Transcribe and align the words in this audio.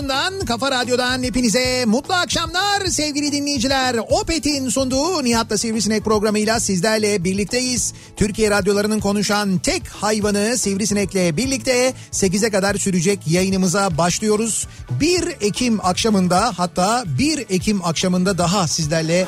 Radyosundan, 0.00 0.46
kafa 0.46 0.70
radyodan 0.70 1.22
hepinize 1.22 1.84
mutlu 1.86 2.14
akşamlar 2.14 2.86
sevgili 2.86 3.32
dinleyiciler. 3.32 3.96
Opet'in 4.08 4.68
sunduğu 4.68 5.24
Nihat'la 5.24 5.58
Sivrisinek 5.58 6.04
programıyla 6.04 6.60
sizlerle 6.60 7.24
birlikteyiz. 7.24 7.94
Türkiye 8.16 8.50
radyolarının 8.50 9.00
konuşan 9.00 9.58
tek 9.58 9.88
hayvanı 9.88 10.58
Sivrisinek'le 10.58 11.36
birlikte 11.36 11.94
8'e 12.12 12.50
kadar 12.50 12.74
sürecek 12.74 13.26
yayınımıza 13.26 13.98
başlıyoruz. 13.98 14.66
1 14.90 15.28
Ekim 15.40 15.86
akşamında 15.86 16.52
hatta 16.56 17.04
1 17.18 17.38
Ekim 17.38 17.84
akşamında 17.84 18.38
daha 18.38 18.68
sizlerle 18.68 19.26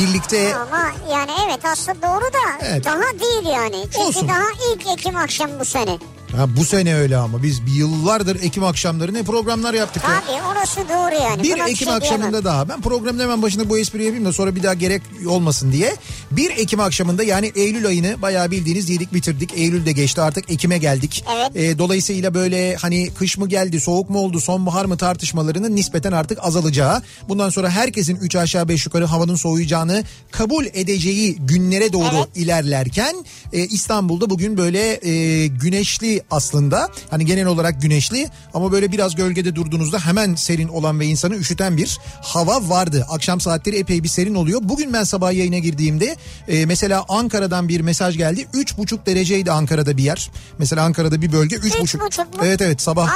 birlikte 0.00 0.56
Ama 0.56 0.90
yani 1.12 1.30
evet 1.46 1.64
aslında 1.64 2.02
doğru 2.02 2.24
da 2.24 2.66
Evet. 2.66 2.84
daha 2.84 3.02
değil 3.20 3.54
yani. 3.54 3.82
Çünkü 3.84 3.98
Olsun. 3.98 4.28
daha 4.28 4.74
ilk 4.74 4.86
Ekim 4.86 5.16
akşam 5.16 5.50
bu 5.60 5.64
sene. 5.64 5.98
Ha, 6.36 6.56
bu 6.56 6.64
sene 6.64 6.94
öyle 6.96 7.16
ama 7.16 7.42
biz 7.42 7.66
bir 7.66 7.72
yıllardır 7.72 8.42
Ekim 8.42 8.64
akşamları 8.64 9.14
ne 9.14 9.22
programlar 9.22 9.74
yaptık 9.74 10.02
ya. 10.02 10.22
Tabii 10.26 10.42
orası 10.52 10.80
doğru 10.80 11.22
yani. 11.24 11.42
1 11.42 11.48
Buna 11.56 11.66
bir 11.66 11.70
Ekim 11.72 11.86
şey 11.86 11.94
akşamında 11.94 12.20
diyemem. 12.20 12.44
daha 12.44 12.68
ben 12.68 12.80
programın 12.80 13.20
hemen 13.20 13.42
başında 13.42 13.68
bu 13.70 13.78
espriyi 13.78 14.06
yapayım 14.06 14.24
da 14.24 14.32
sonra 14.32 14.56
bir 14.56 14.62
daha 14.62 14.74
gerek 14.74 15.02
olmasın 15.28 15.72
diye. 15.72 15.96
1 16.30 16.50
Ekim 16.50 16.80
akşamında 16.80 17.22
yani 17.22 17.52
Eylül 17.54 17.86
ayını 17.86 18.22
bayağı 18.22 18.50
bildiğiniz 18.50 18.90
yedik 18.90 19.14
bitirdik. 19.14 19.52
Eylül 19.56 19.86
de 19.86 19.92
geçti 19.92 20.20
artık 20.20 20.50
Ekim'e 20.50 20.78
geldik. 20.78 21.24
Evet. 21.36 21.50
Ee, 21.56 21.78
dolayısıyla 21.78 22.34
böyle 22.34 22.76
hani 22.76 23.10
kış 23.18 23.38
mı 23.38 23.48
geldi 23.48 23.80
soğuk 23.80 24.10
mu 24.10 24.18
oldu 24.18 24.40
sonbahar 24.40 24.84
mı 24.84 24.96
tartışmalarının 24.96 25.76
nispeten 25.76 26.12
artık 26.12 26.38
azalacağı. 26.42 27.02
Bundan 27.28 27.50
sonra 27.50 27.70
herkesin 27.70 28.16
3 28.16 28.36
aşağı 28.36 28.68
5 28.68 28.86
yukarı 28.86 29.04
havanın 29.04 29.34
soğuyacağını 29.36 30.04
kabul 30.30 30.66
edeceği 30.66 31.36
günlere 31.36 31.92
doğru 31.92 32.04
Evet. 32.16 32.28
ilerlerken 32.36 33.24
e, 33.52 33.66
İstanbul'da 33.66 34.30
bugün 34.30 34.56
böyle 34.56 35.08
e, 35.08 35.46
güneşli 35.46 36.19
aslında. 36.30 36.88
Hani 37.10 37.26
genel 37.26 37.46
olarak 37.46 37.82
güneşli 37.82 38.28
ama 38.54 38.72
böyle 38.72 38.92
biraz 38.92 39.14
gölgede 39.14 39.54
durduğunuzda 39.54 39.98
hemen 39.98 40.34
serin 40.34 40.68
olan 40.68 41.00
ve 41.00 41.06
insanı 41.06 41.36
üşüten 41.36 41.76
bir 41.76 41.98
hava 42.22 42.68
vardı. 42.68 43.06
Akşam 43.10 43.40
saatleri 43.40 43.78
epey 43.78 44.02
bir 44.02 44.08
serin 44.08 44.34
oluyor. 44.34 44.60
Bugün 44.62 44.92
ben 44.92 45.04
sabah 45.04 45.32
yayına 45.32 45.58
girdiğimde 45.58 46.16
e, 46.48 46.66
mesela 46.66 47.04
Ankara'dan 47.08 47.68
bir 47.68 47.80
mesaj 47.80 48.16
geldi. 48.16 48.46
3,5 48.54 49.06
dereceydi 49.06 49.52
Ankara'da 49.52 49.96
bir 49.96 50.02
yer. 50.02 50.30
Mesela 50.58 50.84
Ankara'da 50.84 51.22
bir 51.22 51.32
bölge 51.32 51.56
3,5. 51.56 51.82
Üç 51.82 52.00
buçuk 52.00 52.34
mu? 52.34 52.40
Evet 52.44 52.60
evet 52.60 52.80
sabah 52.82 53.10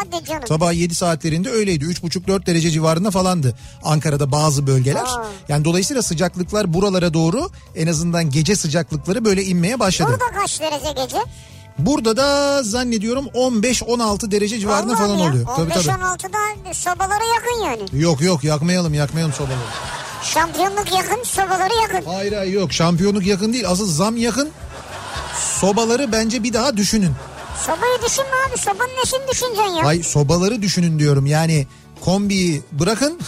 sabah 0.48 0.72
7 0.72 0.94
saatlerinde 0.94 1.50
öyleydi. 1.50 1.84
3,5-4 1.84 2.46
derece 2.46 2.70
civarında 2.70 3.10
falandı 3.10 3.54
Ankara'da 3.84 4.32
bazı 4.32 4.66
bölgeler. 4.66 5.04
Aa. 5.04 5.26
Yani 5.48 5.64
dolayısıyla 5.64 6.02
sıcaklıklar 6.02 6.74
buralara 6.74 7.14
doğru 7.14 7.50
en 7.76 7.86
azından 7.86 8.30
gece 8.30 8.56
sıcaklıkları 8.56 9.24
böyle 9.24 9.44
inmeye 9.44 9.80
başladı. 9.80 10.10
Burada 10.10 10.40
kaç 10.40 10.60
derece 10.60 11.02
gece? 11.02 11.18
Burada 11.78 12.16
da 12.16 12.62
zannediyorum 12.62 13.26
15-16 13.34 14.30
derece 14.30 14.58
civarında 14.58 14.92
Allah'ım 14.94 15.06
falan 15.06 15.18
ya. 15.18 15.30
oluyor. 15.30 15.46
Tabii 15.56 15.70
tabii. 15.72 15.84
15-16'da 15.84 16.74
sobalara 16.74 17.24
yakın 17.34 17.64
yani. 17.64 18.02
Yok 18.02 18.20
yok 18.20 18.44
yakmayalım 18.44 18.94
yakmayalım 18.94 19.32
sobaları. 19.32 19.58
Şampiyonluk 20.22 20.92
yakın, 20.92 21.22
sobaları 21.24 21.74
yakın. 21.82 22.10
Hayır 22.10 22.32
hayır 22.32 22.52
yok 22.52 22.72
şampiyonluk 22.72 23.26
yakın 23.26 23.52
değil 23.52 23.68
asıl 23.68 23.86
zam 23.92 24.16
yakın. 24.16 24.48
Sobaları 25.60 26.12
bence 26.12 26.42
bir 26.42 26.52
daha 26.52 26.76
düşünün. 26.76 27.12
Sobayı 27.66 27.98
düşünme 28.06 28.28
abi, 28.50 28.58
sobanın 28.58 28.90
nesini 29.02 29.28
düşüneceksin 29.30 29.74
ya? 29.76 29.84
Hay 29.86 30.02
sobaları 30.02 30.62
düşünün 30.62 30.98
diyorum 30.98 31.26
yani 31.26 31.66
kombiyi 32.00 32.62
bırakın. 32.72 33.20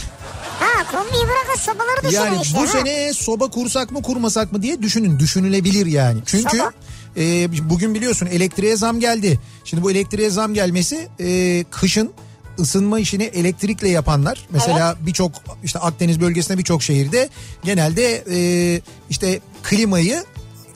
Ha 0.60 0.90
kombiyi 0.92 1.22
bırakın 1.24 1.60
sobaları 1.60 1.96
düşünün 2.02 2.24
Yani 2.24 2.42
işte. 2.42 2.58
bu 2.58 2.62
ha. 2.62 2.66
sene 2.66 3.12
soba 3.12 3.50
kursak 3.50 3.90
mı 3.90 4.02
kurmasak 4.02 4.52
mı 4.52 4.62
diye 4.62 4.82
düşünün. 4.82 5.18
Düşünülebilir 5.18 5.86
yani. 5.86 6.18
Çünkü 6.26 6.56
Soba. 6.56 6.72
E, 7.16 7.48
bugün 7.70 7.94
biliyorsun 7.94 8.26
elektriğe 8.26 8.76
zam 8.76 9.00
geldi. 9.00 9.40
Şimdi 9.64 9.82
bu 9.82 9.90
elektriğe 9.90 10.30
zam 10.30 10.54
gelmesi 10.54 11.08
e, 11.20 11.64
kışın 11.70 12.12
ısınma 12.60 13.00
işini 13.00 13.22
elektrikle 13.24 13.88
yapanlar 13.88 14.46
mesela 14.50 14.96
birçok 15.00 15.32
işte 15.64 15.78
Akdeniz 15.78 16.20
bölgesinde 16.20 16.58
birçok 16.58 16.82
şehirde 16.82 17.28
genelde 17.64 18.24
e, 18.30 18.80
işte 19.10 19.40
klimayı 19.62 20.24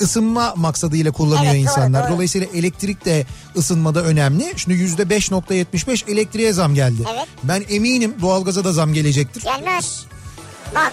ısınma 0.00 0.54
maksadıyla 0.56 1.12
kullanıyor 1.12 1.54
Evet, 1.54 1.54
doğru, 1.54 1.62
insanlar. 1.62 2.04
doğru. 2.08 2.14
Dolayısıyla 2.14 2.46
elektrik 2.54 3.04
de 3.04 3.26
ısınmada 3.56 4.02
önemli. 4.02 4.52
Şimdi 4.56 4.78
yüzde 4.78 5.02
5.75 5.02 6.12
elektriğe 6.12 6.52
zam 6.52 6.74
geldi. 6.74 7.02
Evet. 7.14 7.28
Ben 7.44 7.64
eminim 7.70 8.14
doğalgaza 8.20 8.64
da 8.64 8.72
zam 8.72 8.92
gelecektir. 8.92 9.42
Gelmez. 9.42 10.04
Bak. 10.74 10.92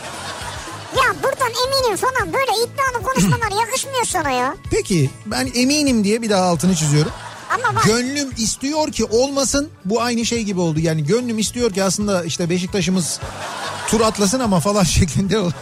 Ya 0.97 1.15
buradan 1.23 1.51
eminim 1.67 1.97
falan 1.97 2.33
böyle 2.33 2.51
iddialı 2.51 3.03
konuşmalar 3.03 3.51
yakışmıyor 3.65 4.05
sana 4.05 4.29
ya. 4.31 4.55
Peki 4.71 5.09
ben 5.25 5.51
eminim 5.55 6.03
diye 6.03 6.21
bir 6.21 6.29
daha 6.29 6.43
altını 6.45 6.75
çiziyorum. 6.75 7.11
Ama 7.53 7.75
bak 7.75 7.83
Gönlüm 7.85 8.31
istiyor 8.37 8.91
ki 8.91 9.05
olmasın. 9.05 9.69
Bu 9.85 10.01
aynı 10.01 10.25
şey 10.25 10.43
gibi 10.43 10.59
oldu. 10.59 10.79
Yani 10.79 11.03
gönlüm 11.03 11.39
istiyor 11.39 11.73
ki 11.73 11.83
aslında 11.83 12.23
işte 12.23 12.49
Beşiktaş'ımız 12.49 13.19
tur 13.87 14.01
atlasın 14.01 14.39
ama 14.39 14.59
falan 14.59 14.83
şeklinde 14.97 15.39
oldu. 15.39 15.53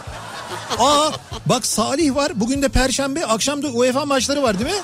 Aa 0.78 1.10
bak 1.46 1.66
Salih 1.66 2.14
var. 2.14 2.32
Bugün 2.34 2.62
de 2.62 2.68
Perşembe. 2.68 3.26
Akşam 3.26 3.62
da 3.62 3.68
UEFA 3.68 4.04
maçları 4.04 4.42
var 4.42 4.58
değil 4.58 4.70
mi? 4.70 4.82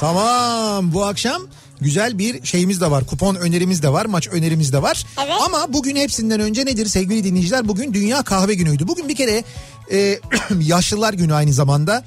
Tamam 0.00 0.92
bu 0.92 1.04
akşam 1.04 1.42
güzel 1.82 2.18
bir 2.18 2.46
şeyimiz 2.46 2.80
de 2.80 2.90
var. 2.90 3.06
Kupon 3.06 3.34
önerimiz 3.34 3.82
de 3.82 3.92
var. 3.92 4.06
Maç 4.06 4.28
önerimiz 4.28 4.72
de 4.72 4.82
var. 4.82 5.06
Evet. 5.24 5.34
Ama 5.46 5.72
bugün 5.72 5.96
hepsinden 5.96 6.40
önce 6.40 6.66
nedir 6.66 6.86
sevgili 6.86 7.24
dinleyiciler? 7.24 7.68
Bugün 7.68 7.94
Dünya 7.94 8.22
Kahve 8.22 8.54
Günü'ydü. 8.54 8.88
Bugün 8.88 9.08
bir 9.08 9.16
kere 9.16 9.44
e, 9.92 10.18
Yaşlılar 10.60 11.12
Günü 11.12 11.34
aynı 11.34 11.52
zamanda. 11.52 12.04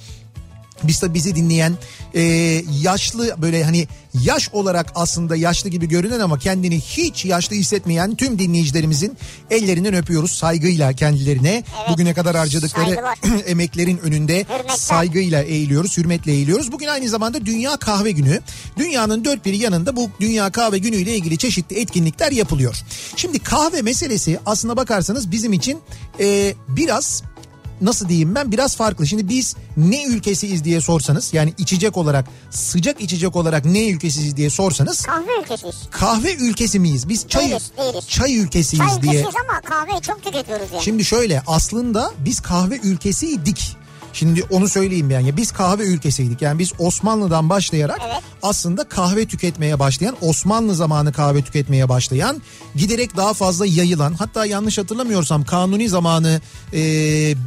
Biz 0.83 1.01
de 1.01 1.13
bizi 1.13 1.35
dinleyen 1.35 1.73
e, 2.13 2.21
yaşlı 2.81 3.35
böyle 3.41 3.63
hani 3.63 3.87
yaş 4.23 4.49
olarak 4.53 4.91
aslında 4.95 5.35
yaşlı 5.35 5.69
gibi 5.69 5.87
görünen 5.87 6.19
ama 6.19 6.39
kendini 6.39 6.79
hiç 6.79 7.25
yaşlı 7.25 7.55
hissetmeyen 7.55 8.15
tüm 8.15 8.39
dinleyicilerimizin 8.39 9.17
ellerinden 9.51 9.93
öpüyoruz 9.93 10.31
saygıyla 10.31 10.93
kendilerine. 10.93 11.63
Bugüne 11.89 12.13
kadar 12.13 12.35
harcadıkları 12.35 13.01
emeklerin 13.45 13.97
önünde 13.97 14.39
Hürmetler. 14.39 14.75
saygıyla 14.75 15.41
eğiliyoruz, 15.43 15.97
hürmetle 15.97 16.31
eğiliyoruz. 16.31 16.71
Bugün 16.71 16.87
aynı 16.87 17.09
zamanda 17.09 17.45
Dünya 17.45 17.77
Kahve 17.77 18.11
Günü. 18.11 18.41
Dünyanın 18.77 19.25
dört 19.25 19.45
bir 19.45 19.53
yanında 19.53 19.95
bu 19.95 20.09
Dünya 20.19 20.49
Kahve 20.49 20.77
Günü 20.77 20.95
ile 20.95 21.15
ilgili 21.15 21.37
çeşitli 21.37 21.79
etkinlikler 21.79 22.31
yapılıyor. 22.31 22.75
Şimdi 23.15 23.39
kahve 23.39 23.81
meselesi 23.81 24.39
aslına 24.45 24.77
bakarsanız 24.77 25.31
bizim 25.31 25.53
için 25.53 25.79
e, 26.19 26.53
biraz 26.67 27.23
nasıl 27.81 28.09
diyeyim 28.09 28.35
ben 28.35 28.51
biraz 28.51 28.75
farklı. 28.75 29.07
Şimdi 29.07 29.29
biz 29.29 29.55
ne 29.77 30.03
ülkesiyiz 30.05 30.63
diye 30.63 30.81
sorsanız 30.81 31.33
yani 31.33 31.53
içecek 31.57 31.97
olarak 31.97 32.25
sıcak 32.51 33.01
içecek 33.01 33.35
olarak 33.35 33.65
ne 33.65 33.89
ülkesiyiz 33.89 34.37
diye 34.37 34.49
sorsanız 34.49 35.01
Kahve 35.01 35.39
ülkesiyiz. 35.43 35.75
kahve 35.91 36.35
ülkesi 36.35 36.79
miyiz? 36.79 37.09
Biz 37.09 37.27
çay 37.27 37.45
Değiliz, 37.49 37.71
değiliz. 37.77 38.07
çay 38.09 38.35
ülkesiyiz 38.37 38.87
Çay 38.87 39.01
diye. 39.01 39.11
ülkesiyiz 39.13 39.35
ama 39.49 39.61
kahveyi 39.61 40.01
çok 40.01 40.23
tüketiyoruz 40.23 40.67
yani. 40.73 40.83
Şimdi 40.83 41.05
şöyle 41.05 41.41
aslında 41.47 42.11
biz 42.19 42.39
kahve 42.41 42.77
ülkesiydik. 42.77 43.77
Şimdi 44.15 44.43
onu 44.49 44.69
söyleyeyim 44.69 45.09
yani. 45.09 45.27
Ya 45.27 45.37
Biz 45.37 45.51
kahve 45.51 45.83
ülkesiydik. 45.83 46.41
Yani 46.41 46.59
biz 46.59 46.71
Osmanlı'dan 46.79 47.49
başlayarak 47.49 48.01
Evet. 48.05 48.23
aslında 48.43 48.83
kahve 48.83 49.25
tüketmeye 49.25 49.79
başlayan, 49.79 50.15
Osmanlı 50.21 50.75
zamanı 50.75 51.13
kahve 51.13 51.41
tüketmeye 51.41 51.89
başlayan, 51.89 52.41
giderek 52.75 53.17
daha 53.17 53.33
fazla 53.33 53.65
yayılan, 53.65 54.13
hatta 54.13 54.45
yanlış 54.45 54.77
hatırlamıyorsam 54.77 55.43
Kanuni 55.43 55.89
zamanı 55.89 56.41
e, 56.73 56.79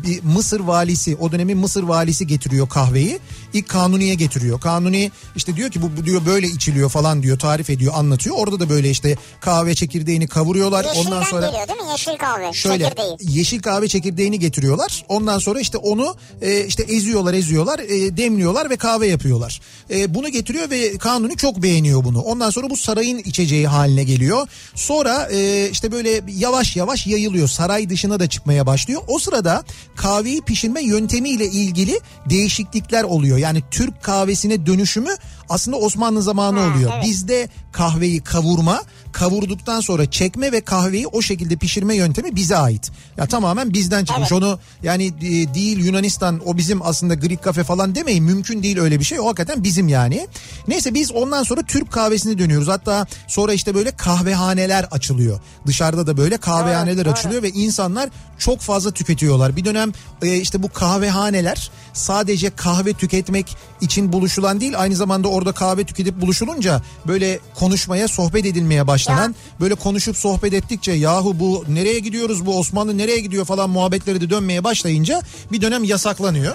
bir 0.06 0.22
Mısır 0.22 0.60
valisi, 0.60 1.16
o 1.20 1.32
dönemin 1.32 1.58
Mısır 1.58 1.82
valisi 1.82 2.26
getiriyor 2.26 2.68
kahveyi. 2.68 3.18
İlk 3.52 3.68
Kanuni'ye 3.68 4.14
getiriyor. 4.14 4.60
Kanuni 4.60 5.10
işte 5.36 5.56
diyor 5.56 5.70
ki 5.70 5.82
bu, 5.82 5.90
bu 5.96 6.06
diyor 6.06 6.26
böyle 6.26 6.46
içiliyor 6.46 6.90
falan 6.90 7.22
diyor, 7.22 7.38
tarif 7.38 7.70
ediyor, 7.70 7.92
anlatıyor. 7.96 8.36
Orada 8.38 8.60
da 8.60 8.68
böyle 8.70 8.90
işte 8.90 9.16
kahve 9.40 9.74
çekirdeğini 9.74 10.28
kavuruyorlar. 10.28 10.84
Yeşilden 10.84 11.06
Ondan 11.06 11.22
sonra 11.22 11.46
geliyor 11.46 11.68
değil 11.68 11.80
mi? 11.80 11.90
Yeşil 11.90 12.18
kahve. 12.18 12.52
Şöyle 12.52 12.84
Çekirdeği. 12.84 13.16
yeşil 13.20 13.62
kahve 13.62 13.88
çekirdeğini 13.88 14.38
getiriyorlar. 14.38 15.04
Ondan 15.08 15.38
sonra 15.38 15.60
işte 15.60 15.78
onu 15.78 16.16
e, 16.42 16.64
işte 16.64 16.82
eziyorlar 16.82 17.34
eziyorlar 17.34 17.78
e, 17.78 18.16
demliyorlar 18.16 18.70
ve 18.70 18.76
kahve 18.76 19.06
yapıyorlar. 19.06 19.60
E, 19.90 20.14
bunu 20.14 20.28
getiriyor 20.28 20.70
ve 20.70 20.98
Kanuni 20.98 21.36
çok 21.36 21.62
beğeniyor 21.62 22.04
bunu. 22.04 22.20
Ondan 22.20 22.50
sonra 22.50 22.70
bu 22.70 22.76
sarayın 22.76 23.18
içeceği 23.18 23.66
haline 23.66 24.04
geliyor. 24.04 24.48
Sonra 24.74 25.28
e, 25.32 25.70
işte 25.70 25.92
böyle 25.92 26.22
yavaş 26.36 26.76
yavaş 26.76 27.06
yayılıyor. 27.06 27.48
Saray 27.48 27.88
dışına 27.90 28.20
da 28.20 28.28
çıkmaya 28.28 28.66
başlıyor. 28.66 29.02
O 29.08 29.18
sırada 29.18 29.64
kahveyi 29.96 30.40
pişirme 30.42 30.82
yöntemiyle 30.82 31.44
ilgili 31.46 32.00
değişiklikler 32.30 33.04
oluyor. 33.04 33.37
Yani 33.38 33.62
Türk 33.70 34.02
kahvesine 34.02 34.66
dönüşümü 34.66 35.10
aslında 35.48 35.76
Osmanlı 35.76 36.22
zamanı 36.22 36.60
Ha, 36.60 36.74
oluyor. 36.74 36.90
evet. 36.94 37.04
Bizde 37.04 37.48
kahveyi 37.72 38.20
kavurma, 38.24 38.82
kavurduktan 39.18 39.80
sonra 39.80 40.10
çekme 40.10 40.52
ve 40.52 40.60
kahveyi 40.60 41.06
o 41.06 41.22
şekilde 41.22 41.56
pişirme 41.56 41.96
yöntemi 41.96 42.36
bize 42.36 42.56
ait. 42.56 42.90
Ya 43.16 43.26
tamamen 43.26 43.72
bizden 43.72 44.04
çıkmış. 44.04 44.32
Evet. 44.32 44.42
Onu 44.42 44.58
yani 44.82 45.06
e, 45.06 45.54
değil 45.54 45.78
Yunanistan 45.84 46.40
o 46.44 46.56
bizim 46.56 46.82
aslında 46.82 47.14
Greek 47.14 47.42
kafe 47.42 47.64
falan 47.64 47.94
demeyin. 47.94 48.24
Mümkün 48.24 48.62
değil 48.62 48.78
öyle 48.78 49.00
bir 49.00 49.04
şey. 49.04 49.20
O 49.20 49.26
hakikaten 49.26 49.64
bizim 49.64 49.88
yani. 49.88 50.28
Neyse 50.68 50.94
biz 50.94 51.12
ondan 51.12 51.42
sonra 51.42 51.62
Türk 51.62 51.92
kahvesine 51.92 52.38
dönüyoruz. 52.38 52.68
Hatta 52.68 53.06
sonra 53.28 53.52
işte 53.52 53.74
böyle 53.74 53.90
kahvehaneler 53.90 54.84
açılıyor. 54.90 55.40
Dışarıda 55.66 56.06
da 56.06 56.16
böyle 56.16 56.36
kahvehaneler 56.36 57.04
doğru. 57.04 57.12
açılıyor 57.12 57.42
ve 57.42 57.50
insanlar 57.50 58.10
çok 58.38 58.60
fazla 58.60 58.90
tüketiyorlar. 58.90 59.56
Bir 59.56 59.64
dönem 59.64 59.92
e, 60.22 60.36
işte 60.36 60.62
bu 60.62 60.68
kahvehaneler 60.68 61.70
sadece 61.92 62.50
kahve 62.50 62.92
tüketmek 62.92 63.56
için 63.80 64.12
buluşulan 64.12 64.60
değil 64.60 64.74
aynı 64.76 64.96
zamanda 64.96 65.28
orada 65.28 65.52
kahve 65.52 65.84
tüketip 65.84 66.20
buluşulunca 66.20 66.82
böyle 67.06 67.38
konuşmaya 67.54 68.08
sohbet 68.08 68.46
edilmeye 68.46 68.86
başlanan 69.08 69.34
böyle 69.60 69.74
konuşup 69.74 70.16
sohbet 70.16 70.52
ettikçe 70.54 70.92
yahu 70.92 71.40
bu 71.40 71.64
nereye 71.68 71.98
gidiyoruz 71.98 72.46
bu 72.46 72.58
Osmanlı 72.58 72.98
nereye 72.98 73.20
gidiyor 73.20 73.44
falan 73.44 73.70
muhabbetleri 73.70 74.20
de 74.20 74.30
dönmeye 74.30 74.64
başlayınca 74.64 75.22
bir 75.52 75.60
dönem 75.60 75.84
yasaklanıyor. 75.84 76.54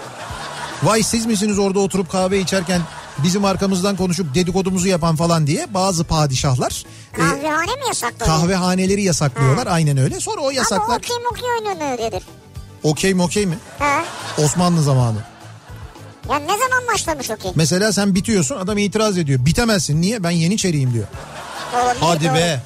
Vay 0.83 1.03
siz 1.03 1.25
misiniz 1.25 1.59
orada 1.59 1.79
oturup 1.79 2.11
kahve 2.11 2.39
içerken 2.39 2.81
bizim 3.23 3.45
arkamızdan 3.45 3.95
konuşup 3.95 4.35
dedikodumuzu 4.35 4.87
yapan 4.87 5.15
falan 5.15 5.47
diye 5.47 5.73
bazı 5.73 6.03
padişahlar 6.03 6.85
e, 7.13 7.17
Kahvehane 7.17 7.71
mi 7.71 7.87
yasakladı? 7.87 8.23
kahvehaneleri 8.25 9.03
yasaklıyorlar 9.03 9.67
aynen 9.67 9.97
öyle. 9.97 10.19
Sonra 10.19 10.41
o 10.41 10.43
Ama 10.43 10.53
yasaklar 10.53 10.97
okey 10.97 11.17
mokey 11.29 11.49
oynanıyor 11.59 11.97
dedir. 11.97 12.23
okey 12.83 13.13
mokey 13.13 13.45
mi? 13.45 13.57
He. 13.79 14.03
Osmanlı 14.43 14.83
zamanı. 14.83 15.17
Ya 16.29 16.39
ne 16.39 16.47
zaman 16.47 16.83
başlamış 16.93 17.29
okey? 17.31 17.51
Mesela 17.55 17.93
sen 17.93 18.15
bitiyorsun 18.15 18.55
adam 18.55 18.77
itiraz 18.77 19.17
ediyor. 19.17 19.45
Bitemezsin 19.45 20.01
niye? 20.01 20.23
Ben 20.23 20.31
yeniçeriyim 20.31 20.93
diyor. 20.93 21.07
Olabilir, 21.73 22.01
Hadi 22.01 22.33
be. 22.33 22.59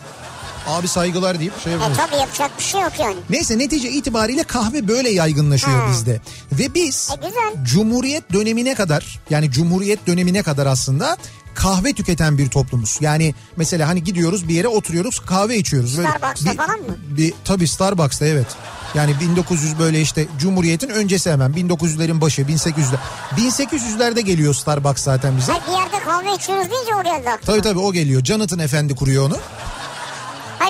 Abi 0.67 0.87
saygılar 0.87 1.39
deyip 1.39 1.61
şey 1.63 1.73
E 1.73 1.75
yapıyoruz. 1.75 1.97
tabii 1.97 2.19
yapacak 2.21 2.51
bir 2.59 2.63
şey 2.63 2.81
yok 2.81 2.91
yani. 2.99 3.15
Neyse 3.29 3.57
netice 3.57 3.89
itibariyle 3.91 4.43
kahve 4.43 4.87
böyle 4.87 5.09
yaygınlaşıyor 5.09 5.79
Ha. 5.81 5.87
bizde. 5.91 6.21
Ve 6.51 6.73
biz 6.73 7.09
E 7.13 7.27
güzel. 7.27 7.65
Cumhuriyet 7.65 8.33
dönemine 8.33 8.75
kadar 8.75 9.19
yani 9.29 9.51
Cumhuriyet 9.51 10.07
dönemine 10.07 10.43
kadar 10.43 10.65
aslında 10.65 11.17
kahve 11.57 11.93
tüketen 11.93 12.37
bir 12.37 12.49
toplumuz. 12.49 12.97
Yani 13.01 13.35
mesela 13.55 13.87
hani 13.87 14.03
gidiyoruz 14.03 14.47
bir 14.47 14.53
yere 14.53 14.67
oturuyoruz 14.67 15.19
kahve 15.19 15.57
içiyoruz. 15.57 15.97
Böyle 15.97 16.09
Starbucks'ta 16.09 16.53
falan 16.53 16.79
mı? 16.79 16.97
Bir, 17.17 17.33
tabii 17.45 17.67
Starbucks'ta 17.67 18.25
evet. 18.25 18.47
Yani 18.95 19.19
1900 19.19 19.79
böyle 19.79 20.01
işte 20.01 20.27
Cumhuriyet'in 20.39 20.89
öncesi 20.89 21.31
hemen 21.31 21.51
1900'lerin 21.51 22.21
başı 22.21 22.41
1800'ler. 22.41 22.97
1800'lerde 23.37 24.19
geliyor 24.19 24.53
Starbucks 24.53 25.03
zaten 25.03 25.37
bize. 25.37 25.51
Hayır 25.51 25.63
bir 25.67 25.71
yerde 25.71 26.05
kahve 26.05 26.35
içiyoruz 26.35 26.71
deyince 26.71 26.95
o 26.95 27.03
geldi 27.03 27.29
aklıma. 27.29 27.37
Tabii 27.45 27.61
tabii 27.61 27.79
o 27.79 27.93
geliyor. 27.93 28.23
Jonathan 28.23 28.59
Efendi 28.59 28.95
kuruyor 28.95 29.27
onu. 29.27 29.37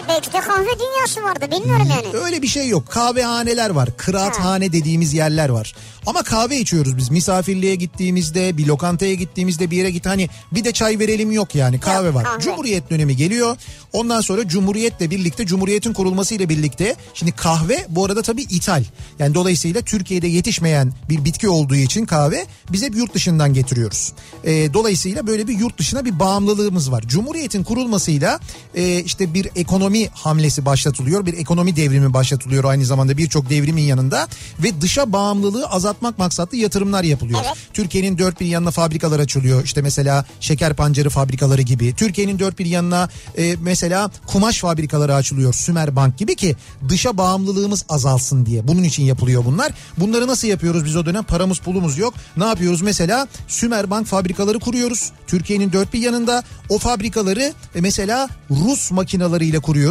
Belki 0.08 0.34
de 0.34 0.40
kahve 0.40 0.80
dünyası 0.80 1.24
vardı 1.24 1.46
bilmiyorum 1.52 1.88
yani. 1.90 2.24
Öyle 2.26 2.42
bir 2.42 2.48
şey 2.48 2.68
yok. 2.68 2.88
Kahvehaneler 2.88 3.70
var. 3.70 3.90
Kıraathane 3.98 4.72
dediğimiz 4.72 5.14
yerler 5.14 5.50
var. 5.50 5.76
Ama 6.06 6.24
kahve 6.24 6.60
içiyoruz 6.60 6.98
biz. 6.98 7.10
Misafirliğe 7.10 7.76
gittiğimizde, 7.76 8.58
bir 8.58 8.66
lokantaya 8.68 9.14
gittiğimizde 9.14 9.72
bir 9.72 9.78
yere 9.78 9.92
git 9.92 10.06
hani 10.06 10.30
bir 10.52 10.64
de 10.64 10.72
çay 10.72 11.00
verelim 11.00 11.32
yok 11.32 11.56
yani. 11.56 11.80
Kahve 11.80 12.14
var. 12.14 12.24
kahve. 12.24 12.40
Cumhuriyet 12.40 12.90
dönemi 12.90 13.16
geliyor. 13.16 13.58
Ondan 13.94 14.22
sonra 14.22 14.48
Cumhuriyet'le 14.48 15.12
birlikte, 15.12 15.46
Cumhuriyet'in 15.46 15.94
kurulmasıyla 15.94 16.50
birlikte 16.50 16.96
şimdi 17.14 17.32
kahve 17.32 17.86
bu 17.90 18.06
arada 18.06 18.22
tabii 18.22 18.42
ithal. 18.42 18.84
Yani 19.20 19.34
dolayısıyla 19.34 19.82
Türkiye'de 19.82 20.28
yetişmeyen 20.28 20.94
bir 21.10 21.26
bitki 21.26 21.50
olduğu 21.50 21.76
için 21.76 22.06
kahve 22.06 22.46
biz 22.72 22.84
hep 22.84 22.96
yurt 22.96 23.14
dışından 23.14 23.54
getiriyoruz. 23.54 24.14
Ee, 24.44 24.74
dolayısıyla 24.74 25.28
böyle 25.28 25.48
bir 25.48 25.60
yurt 25.60 25.78
dışına 25.78 26.06
bir 26.06 26.20
bağımlılığımız 26.20 26.92
var. 26.92 27.04
Cumhuriyet'in 27.08 27.64
kurulmasıyla 27.64 28.40
e, 28.76 29.00
işte 29.00 29.34
bir 29.34 29.50
ekonomi 29.56 29.97
hamlesi 30.06 30.66
başlatılıyor. 30.66 31.26
Bir 31.26 31.38
ekonomi 31.38 31.76
devrimi 31.76 32.14
başlatılıyor 32.14 32.64
aynı 32.64 32.86
zamanda 32.86 33.18
birçok 33.18 33.50
devrimin 33.50 33.82
yanında 33.82 34.28
ve 34.60 34.82
dışa 34.82 35.14
bağımlılığı 35.14 35.66
azaltmak 35.66 36.18
maksatlı 36.18 36.58
yatırımlar 36.58 37.04
yapılıyor. 37.04 37.40
Evet. 37.46 37.58
Türkiye'nin 37.74 38.18
dört 38.18 38.40
bir 38.40 38.46
yanına 38.46 38.72
fabrikalar 38.72 39.20
açılıyor. 39.20 39.64
İşte 39.64 39.82
mesela 39.82 40.26
şeker 40.40 40.74
pancarı 40.74 41.10
fabrikaları 41.10 41.62
gibi. 41.62 41.96
Türkiye'nin 41.96 42.40
dört 42.40 42.60
bir 42.60 42.66
yanına 42.66 43.10
e, 43.38 43.56
mesela 43.62 44.12
kumaş 44.28 44.60
fabrikaları 44.60 45.16
açılıyor. 45.16 45.54
Sümerbank 45.54 46.18
gibi 46.18 46.36
ki 46.36 46.56
dışa 46.90 47.18
bağımlılığımız 47.18 47.86
azalsın 47.90 48.46
diye. 48.46 48.68
Bunun 48.68 48.84
için 48.84 49.04
yapılıyor 49.04 49.46
bunlar. 49.46 49.72
Bunları 49.98 50.28
nasıl 50.28 50.48
yapıyoruz 50.48 50.86
biz 50.86 50.96
o 50.96 51.06
dönem? 51.06 51.24
Paramız 51.24 51.60
pulumuz 51.60 51.98
yok. 51.98 52.14
Ne 52.38 52.46
yapıyoruz 52.46 52.82
mesela? 52.82 53.28
Sümerbank 53.48 54.08
fabrikaları 54.08 54.60
kuruyoruz. 54.60 55.12
Türkiye'nin 55.28 55.72
dört 55.72 55.94
bir 55.94 56.00
yanında 56.00 56.44
o 56.70 56.78
fabrikaları 56.78 57.54
e, 57.76 57.82
mesela 57.82 58.30
Rus 58.52 58.92
makinalarıyla 58.92 59.60
kuruyoruz. 59.60 59.87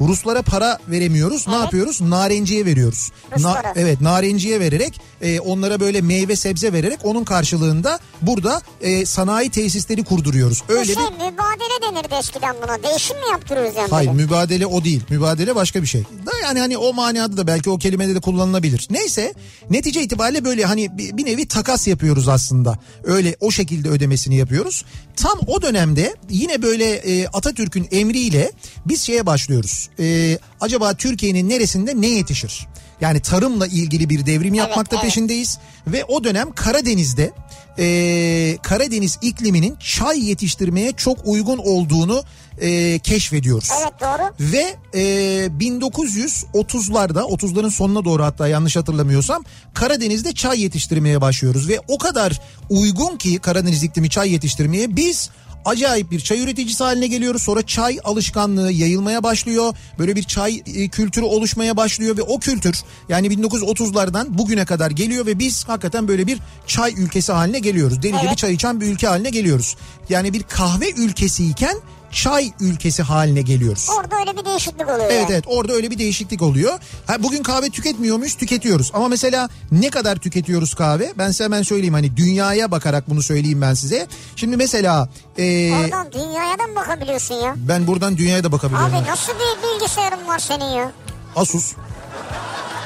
Ruslara 0.00 0.42
para 0.42 0.78
veremiyoruz. 0.88 1.48
Ne 1.48 1.54
yapıyoruz? 1.54 2.00
Narenciye 2.00 2.66
veriyoruz. 2.66 3.12
Ruslara. 3.36 3.72
evet 3.76 4.00
narenciye 4.00 4.60
vererek 4.60 5.00
e, 5.22 5.40
onlara 5.40 5.80
böyle 5.80 6.00
meyve 6.00 6.36
sebze 6.36 6.72
vererek 6.72 6.98
onun 7.04 7.24
karşılığında 7.24 7.98
burada 8.22 8.62
e, 8.80 9.06
sanayi 9.06 9.50
tesisleri 9.50 10.04
kurduruyoruz. 10.04 10.62
Bu 10.68 10.72
Öyle 10.72 10.94
şey 10.94 11.04
bir 11.04 11.10
mübadele 11.10 11.82
denirdi 11.82 12.14
eskiden 12.20 12.56
buna. 12.62 12.82
Değişim 12.82 13.16
mi 13.16 13.22
yaptırıyoruz 13.30 13.76
yani? 13.76 13.90
Hayır 13.90 14.10
böyle? 14.10 14.22
mübadele 14.22 14.66
o 14.66 14.84
değil. 14.84 15.02
Mübadele 15.10 15.54
başka 15.54 15.82
bir 15.82 15.86
şey. 15.86 16.02
Da 16.02 16.32
yani 16.42 16.58
hani 16.58 16.78
o 16.78 16.92
manada 16.92 17.36
da 17.36 17.46
belki 17.46 17.70
o 17.70 17.78
kelimede 17.78 18.14
de 18.14 18.20
kullanılabilir. 18.20 18.86
Neyse 18.90 19.34
netice 19.70 20.02
itibariyle 20.02 20.44
böyle 20.44 20.64
hani 20.64 20.98
bir, 20.98 21.16
bir 21.16 21.26
nevi 21.26 21.48
takas 21.48 21.88
yapıyoruz 21.88 22.28
aslında. 22.28 22.78
Öyle 23.04 23.36
o 23.40 23.50
şekilde 23.50 23.88
ödemesini 23.88 24.36
yapıyoruz. 24.36 24.84
Tam 25.16 25.38
o 25.46 25.62
dönemde 25.62 26.16
yine 26.30 26.62
böyle 26.62 26.94
e, 26.94 27.26
Atatürk'ün 27.26 27.88
emriyle 27.90 28.52
biz 28.86 29.02
şeye 29.02 29.26
başlıyoruz. 29.40 29.88
E, 29.98 30.38
acaba 30.60 30.94
Türkiye'nin 30.94 31.48
neresinde 31.48 32.00
ne 32.00 32.06
yetişir? 32.06 32.66
Yani 33.00 33.20
tarımla 33.20 33.66
ilgili 33.66 34.10
bir 34.10 34.26
devrim 34.26 34.54
yapmakta 34.54 34.96
evet. 34.96 35.04
peşindeyiz. 35.04 35.58
Ve 35.86 36.04
o 36.04 36.24
dönem 36.24 36.52
Karadeniz'de 36.52 37.32
e, 37.78 38.58
Karadeniz 38.62 39.18
ikliminin 39.22 39.76
çay 39.76 40.28
yetiştirmeye 40.28 40.92
çok 40.92 41.18
uygun 41.24 41.58
olduğunu 41.58 42.22
e, 42.60 42.98
keşfediyoruz. 42.98 43.68
Evet 43.82 43.92
doğru. 44.00 44.34
Ve 44.40 44.76
e, 44.94 45.00
1930'larda 45.46 47.20
30'ların 47.20 47.70
sonuna 47.70 48.04
doğru 48.04 48.24
hatta 48.24 48.48
yanlış 48.48 48.76
hatırlamıyorsam 48.76 49.44
Karadeniz'de 49.74 50.32
çay 50.32 50.60
yetiştirmeye 50.60 51.20
başlıyoruz. 51.20 51.68
Ve 51.68 51.80
o 51.88 51.98
kadar 51.98 52.40
uygun 52.70 53.16
ki 53.16 53.38
Karadeniz 53.38 53.82
iklimi 53.82 54.10
çay 54.10 54.32
yetiştirmeye 54.32 54.96
biz 54.96 55.30
acayip 55.64 56.10
bir 56.10 56.20
çay 56.20 56.42
üreticisi 56.42 56.84
haline 56.84 57.06
geliyoruz. 57.06 57.42
Sonra 57.42 57.66
çay 57.66 57.98
alışkanlığı 58.04 58.72
yayılmaya 58.72 59.22
başlıyor. 59.22 59.74
Böyle 59.98 60.16
bir 60.16 60.22
çay 60.22 60.62
e, 60.66 60.88
kültürü 60.88 61.24
oluşmaya 61.24 61.76
başlıyor 61.76 62.16
ve 62.16 62.22
o 62.22 62.38
kültür 62.38 62.82
yani 63.08 63.26
1930'lardan 63.26 64.38
bugüne 64.38 64.64
kadar 64.64 64.90
geliyor 64.90 65.26
ve 65.26 65.38
biz 65.38 65.68
hakikaten 65.68 66.08
böyle 66.08 66.26
bir 66.26 66.38
çay 66.66 66.94
ülkesi 66.96 67.32
haline 67.32 67.58
geliyoruz. 67.58 68.02
Deli 68.02 68.12
gibi 68.12 68.26
Evet. 68.26 68.38
çay 68.38 68.54
içen 68.54 68.80
bir 68.80 68.86
ülke 68.86 69.06
haline 69.06 69.30
geliyoruz. 69.30 69.76
Yani 70.08 70.32
bir 70.32 70.42
kahve 70.42 70.90
ülkesiyken 70.90 71.76
çay 72.12 72.52
ülkesi 72.60 73.02
haline 73.02 73.42
geliyoruz. 73.42 73.88
Orada 73.98 74.16
öyle 74.20 74.36
bir 74.36 74.44
değişiklik 74.44 74.88
oluyor 74.88 74.98
Evet 75.10 75.12
yani. 75.22 75.32
evet 75.32 75.44
orada 75.46 75.72
öyle 75.72 75.90
bir 75.90 75.98
değişiklik 75.98 76.42
oluyor. 76.42 76.78
Ha, 77.06 77.22
bugün 77.22 77.42
kahve 77.42 77.70
tüketmiyor 77.70 78.16
muyuz? 78.16 78.34
Tüketiyoruz. 78.34 78.90
Ama 78.94 79.08
mesela 79.08 79.48
ne 79.72 79.90
kadar 79.90 80.16
tüketiyoruz 80.16 80.74
kahve? 80.74 81.12
Ben 81.18 81.30
size 81.30 81.44
hemen 81.44 81.62
söyleyeyim 81.62 81.94
hani 81.94 82.16
dünyaya 82.16 82.70
bakarak 82.70 83.10
bunu 83.10 83.22
söyleyeyim 83.22 83.60
ben 83.62 83.74
size. 83.74 84.06
Şimdi 84.36 84.56
mesela 84.56 85.08
e, 85.38 85.72
Oradan 85.84 86.12
dünyaya 86.12 86.58
da 86.58 86.66
mı 86.66 86.76
bakabiliyorsun 86.76 87.34
ya? 87.34 87.54
ben 87.56 87.86
buradan 87.86 88.16
dünyaya 88.16 88.44
da 88.44 88.52
bakabiliyorum. 88.52 88.94
Abi 88.94 89.06
nasıl 89.10 89.32
bir 89.32 89.80
bilgisayarın 89.80 90.26
var 90.28 90.38
senin 90.38 90.64
ya? 90.64 90.92
Asus. 91.36 91.72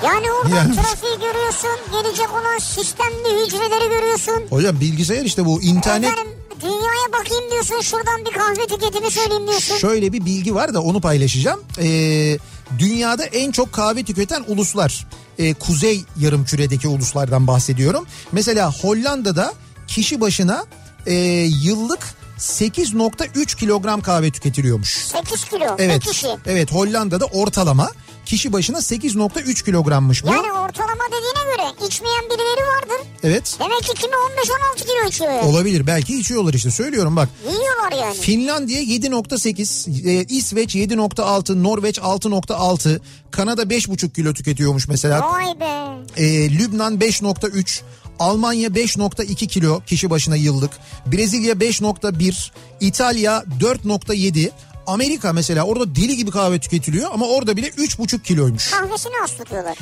Yani 0.05 0.27
oradan 0.33 0.57
Yani- 0.57 0.75
trafiği 0.75 1.15
görüyorsun, 1.15 1.71
gelecek 1.93 2.31
olan 2.33 2.59
sistemli 2.59 3.45
hücreleri 3.47 3.89
görüyorsun. 3.91 4.43
Hocam 4.51 4.81
bilgisayar 4.81 5.25
işte 5.25 5.45
bu 5.45 5.63
internet 5.63 6.13
Efendim 6.13 6.33
dünyaya 6.65 7.13
bakayım 7.21 7.51
diyorsun, 7.51 7.81
şuradan 7.81 8.25
bir 8.25 8.33
kahve 8.33 8.67
tüketimi 8.67 9.11
söyleyeyim 9.11 9.47
diyorsun. 9.49 9.77
şöyle 9.77 10.13
bir 10.13 10.25
bilgi 10.25 10.55
var 10.55 10.75
da 10.75 10.83
onu 10.83 11.01
paylaşacağım. 11.01 11.61
Ee, 11.79 12.39
dünyada 12.79 13.25
en 13.25 13.51
çok 13.53 13.73
kahve 13.73 14.03
tüketen 14.05 14.45
uluslar 14.49 15.07
ee, 15.39 15.55
kuzey 15.55 16.05
yarımküredeki 16.21 16.89
uluslardan 16.89 17.47
bahsediyorum. 17.47 18.07
Mesela 18.33 18.73
Hollanda'da 18.73 19.53
kişi 19.89 20.21
başına 20.21 20.65
ee, 21.07 21.15
yıllık 21.63 22.15
8.3 22.39 23.57
kilogram 23.57 24.01
kahve 24.01 24.31
tüketiliyormuş. 24.31 24.91
8 25.07 25.45
kilo 25.45 25.77
Evet. 25.79 26.03
kişi. 26.05 26.27
Evet 26.47 26.73
Hollanda'da 26.73 27.25
ortalama 27.27 27.91
kişi 28.27 28.53
başına 28.53 28.79
8.3 28.79 29.65
kilogrammış 29.65 30.25
bu. 30.25 30.27
Yani 30.27 30.53
ortalama 30.53 31.05
dediğine 31.09 31.55
göre 31.57 31.87
içmeyen 31.87 32.25
birileri 32.25 32.67
vardır. 32.67 33.07
Evet. 33.23 33.57
Demek 33.61 33.83
ki 33.83 33.95
kimi 33.95 34.15
15-16 34.15 34.77
kilo 34.77 35.09
içiyor 35.09 35.33
yani. 35.33 35.47
Olabilir 35.47 35.87
belki 35.87 36.19
içiyorlar 36.19 36.55
işte 36.55 36.71
söylüyorum 36.71 37.17
bak. 37.17 37.29
Yiyorlar 37.49 38.07
yani. 38.07 38.21
Finlandiya 38.21 38.83
7.8, 38.83 40.09
e, 40.09 40.25
İsveç 40.25 40.75
7.6, 40.75 41.63
Norveç 41.63 41.99
6.6, 41.99 43.01
Kanada 43.31 43.63
5.5 43.63 44.13
kilo 44.13 44.35
tüketiyormuş 44.35 44.89
mesela. 44.89 45.33
Vay 45.33 45.61
be. 45.61 45.95
E, 46.17 46.51
Lübnan 46.59 46.99
5.3, 46.99 47.81
Almanya 48.19 48.69
5.2 48.69 49.47
kilo 49.47 49.81
kişi 49.87 50.11
başına 50.11 50.37
yıllık, 50.37 50.71
Brezilya 51.07 51.55
5.1, 51.55 52.51
İtalya 52.81 53.45
4.7, 53.61 54.51
Amerika 54.87 55.33
mesela 55.33 55.65
orada 55.65 55.97
deli 55.97 56.17
gibi 56.17 56.31
kahve 56.31 56.59
tüketiliyor 56.59 57.11
ama 57.13 57.27
orada 57.27 57.57
bile 57.57 57.69
3.5 57.69 58.23
kiloymuş. 58.23 58.71
Kahvesini 58.71 59.13
az 59.25 59.37
tutuyorlar. 59.37 59.79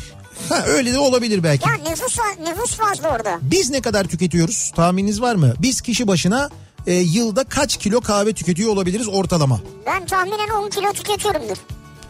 Ha, 0.48 0.64
öyle 0.66 0.92
de 0.92 0.98
olabilir 0.98 1.42
belki. 1.42 1.68
Ya 1.68 1.74
nüfus, 1.90 2.16
nüfus 2.48 2.76
fazla 2.76 3.08
orada. 3.16 3.38
Biz 3.42 3.70
ne 3.70 3.80
kadar 3.80 4.04
tüketiyoruz? 4.04 4.72
Tahmininiz 4.76 5.20
var 5.20 5.34
mı? 5.34 5.54
Biz 5.58 5.80
kişi 5.80 6.06
başına 6.06 6.50
e, 6.86 6.92
yılda 6.94 7.44
kaç 7.44 7.76
kilo 7.76 8.00
kahve 8.00 8.32
tüketiyor 8.32 8.70
olabiliriz 8.70 9.08
ortalama? 9.08 9.60
Ben 9.86 10.06
tahminen 10.06 10.48
10 10.48 10.70
kilo 10.70 10.92
tüketiyorumdur. 10.92 11.56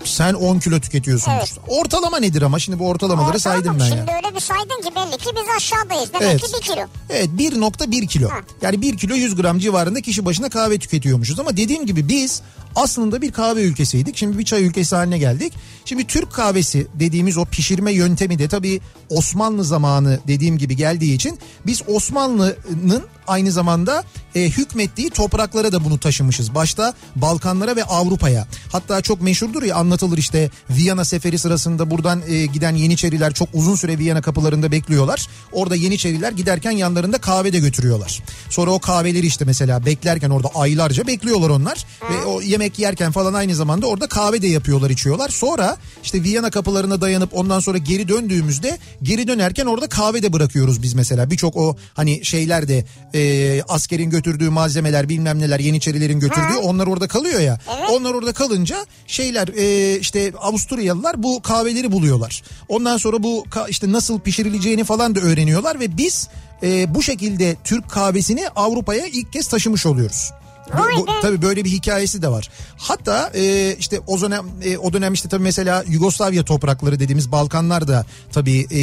Sen 0.04 0.34
10 0.34 0.58
kilo 0.58 0.80
tüketiyorsundur. 0.80 1.36
Evet. 1.38 1.58
Ortalama 1.68 2.18
nedir 2.18 2.42
ama 2.42 2.58
şimdi 2.58 2.78
bu 2.78 2.88
ortalamaları 2.88 3.36
Ortalama 3.36 3.38
saydım 3.62 3.76
ben 3.80 3.84
Şimdi 3.84 4.10
ya. 4.10 4.16
öyle 4.24 4.34
bir 4.36 4.40
saydın 4.40 4.82
ki 4.88 4.94
belli 4.96 5.18
ki 5.18 5.30
biz 5.36 5.56
aşağıdayız. 5.56 6.12
Demek 6.12 6.28
Evet. 6.30 6.40
ki 6.42 6.46
1 6.60 6.62
kilo. 6.62 6.86
Evet 7.10 7.28
1.1 7.38 8.06
kilo. 8.06 8.28
Ha. 8.30 8.34
Yani 8.62 8.82
1 8.82 8.96
kilo 8.96 9.14
100 9.14 9.36
gram 9.36 9.58
civarında 9.58 10.00
kişi 10.00 10.24
başına 10.24 10.48
kahve 10.48 10.78
tüketiyormuşuz. 10.78 11.40
Ama 11.40 11.56
dediğim 11.56 11.86
gibi 11.86 12.08
biz 12.08 12.42
aslında 12.76 13.22
bir 13.22 13.32
kahve 13.32 13.62
ülkesiydik. 13.62 14.16
Şimdi 14.16 14.38
bir 14.38 14.44
çay 14.44 14.64
ülkesi 14.64 14.96
haline 14.96 15.18
geldik. 15.18 15.52
Şimdi 15.84 16.06
Türk 16.06 16.32
kahvesi 16.32 16.86
dediğimiz 16.94 17.38
o 17.38 17.44
pişirme 17.44 17.92
yöntemi 17.92 18.38
de 18.38 18.48
tabii 18.48 18.80
Osmanlı 19.16 19.64
zamanı 19.64 20.20
dediğim 20.28 20.58
gibi 20.58 20.76
geldiği 20.76 21.14
için 21.14 21.38
biz 21.66 21.82
Osmanlı'nın 21.88 23.02
aynı 23.26 23.52
zamanda 23.52 24.04
e, 24.34 24.44
hükmettiği 24.44 25.10
topraklara 25.10 25.72
da 25.72 25.84
bunu 25.84 25.98
taşımışız. 25.98 26.54
Başta 26.54 26.94
Balkanlara 27.16 27.76
ve 27.76 27.84
Avrupa'ya. 27.84 28.46
Hatta 28.72 29.00
çok 29.00 29.22
meşhurdur 29.22 29.62
ya 29.62 29.76
anlatılır 29.76 30.18
işte 30.18 30.50
Viyana 30.70 31.04
seferi 31.04 31.38
sırasında 31.38 31.90
buradan 31.90 32.22
e, 32.28 32.46
giden 32.46 32.74
Yeniçeriler 32.74 33.32
çok 33.32 33.48
uzun 33.54 33.74
süre 33.74 33.98
Viyana 33.98 34.22
kapılarında 34.22 34.72
bekliyorlar. 34.72 35.28
Orada 35.52 35.76
Yeniçeriler 35.76 36.32
giderken 36.32 36.70
yanlarında 36.70 37.18
kahve 37.18 37.52
de 37.52 37.58
götürüyorlar. 37.58 38.22
Sonra 38.50 38.70
o 38.70 38.78
kahveleri 38.78 39.26
işte 39.26 39.44
mesela 39.44 39.86
beklerken 39.86 40.30
orada 40.30 40.48
aylarca 40.54 41.06
bekliyorlar 41.06 41.50
onlar. 41.50 41.86
Ve 42.10 42.24
o 42.24 42.40
yemek 42.40 42.78
yerken 42.78 43.12
falan 43.12 43.34
aynı 43.34 43.54
zamanda 43.54 43.86
orada 43.86 44.06
kahve 44.06 44.42
de 44.42 44.46
yapıyorlar 44.46 44.90
içiyorlar. 44.90 45.28
Sonra 45.28 45.76
işte 46.02 46.22
Viyana 46.22 46.50
kapılarına 46.50 47.00
dayanıp 47.00 47.30
ondan 47.34 47.60
sonra 47.60 47.78
geri 47.78 48.08
döndüğümüzde 48.08 48.78
geri 49.02 49.28
dönerken 49.28 49.66
orada 49.66 49.88
kahve 49.88 50.22
de 50.22 50.32
bırakıyoruz 50.32 50.82
biz 50.82 50.94
mesela. 50.94 51.30
Birçok 51.30 51.56
o 51.56 51.76
hani 51.94 52.24
şeyler 52.24 52.68
de 52.68 52.84
e, 53.14 53.62
askerin 53.68 54.10
götürdüğü 54.10 54.50
malzemeler 54.50 55.08
bilmem 55.08 55.38
neler 55.38 55.60
Yeniçerilerin 55.60 56.20
götürdüğü 56.20 56.56
onlar 56.62 56.86
orada 56.86 57.08
kalıyor 57.08 57.40
ya. 57.40 57.60
Evet. 57.78 57.90
Onlar 57.90 58.14
orada 58.14 58.32
kalınca 58.32 58.86
şeyler 59.06 59.48
e, 59.48 59.98
işte 59.98 60.32
Avusturyalılar 60.40 61.22
bu 61.22 61.42
kahveleri 61.42 61.92
buluyorlar. 61.92 62.42
Ondan 62.68 62.96
sonra 62.96 63.22
bu 63.22 63.44
işte 63.68 63.92
nasıl 63.92 64.20
pişirileceğini 64.20 64.84
falan 64.84 65.14
da 65.14 65.20
öğreniyorlar 65.20 65.80
ve 65.80 65.96
biz 65.96 66.28
e, 66.62 66.94
bu 66.94 67.02
şekilde 67.02 67.56
Türk 67.64 67.90
kahvesini 67.90 68.48
Avrupa'ya 68.48 69.06
ilk 69.06 69.32
kez 69.32 69.48
taşımış 69.48 69.86
oluyoruz. 69.86 70.32
Bu- 70.72 71.00
bu- 71.06 71.06
tabii 71.22 71.42
böyle 71.42 71.64
bir 71.64 71.70
hikayesi 71.70 72.22
de 72.22 72.28
var. 72.28 72.48
Hatta 72.76 73.30
e, 73.34 73.76
işte 73.78 74.00
o 74.06 74.20
dönem 74.20 74.46
e, 74.64 74.78
o 74.78 74.92
dönem 74.92 75.12
işte 75.12 75.28
tabii 75.28 75.42
mesela 75.42 75.84
Yugoslavya 75.88 76.44
toprakları 76.44 77.00
dediğimiz 77.00 77.32
Balkanlar 77.32 77.88
da 77.88 78.06
tabii 78.32 78.66
e, 78.70 78.82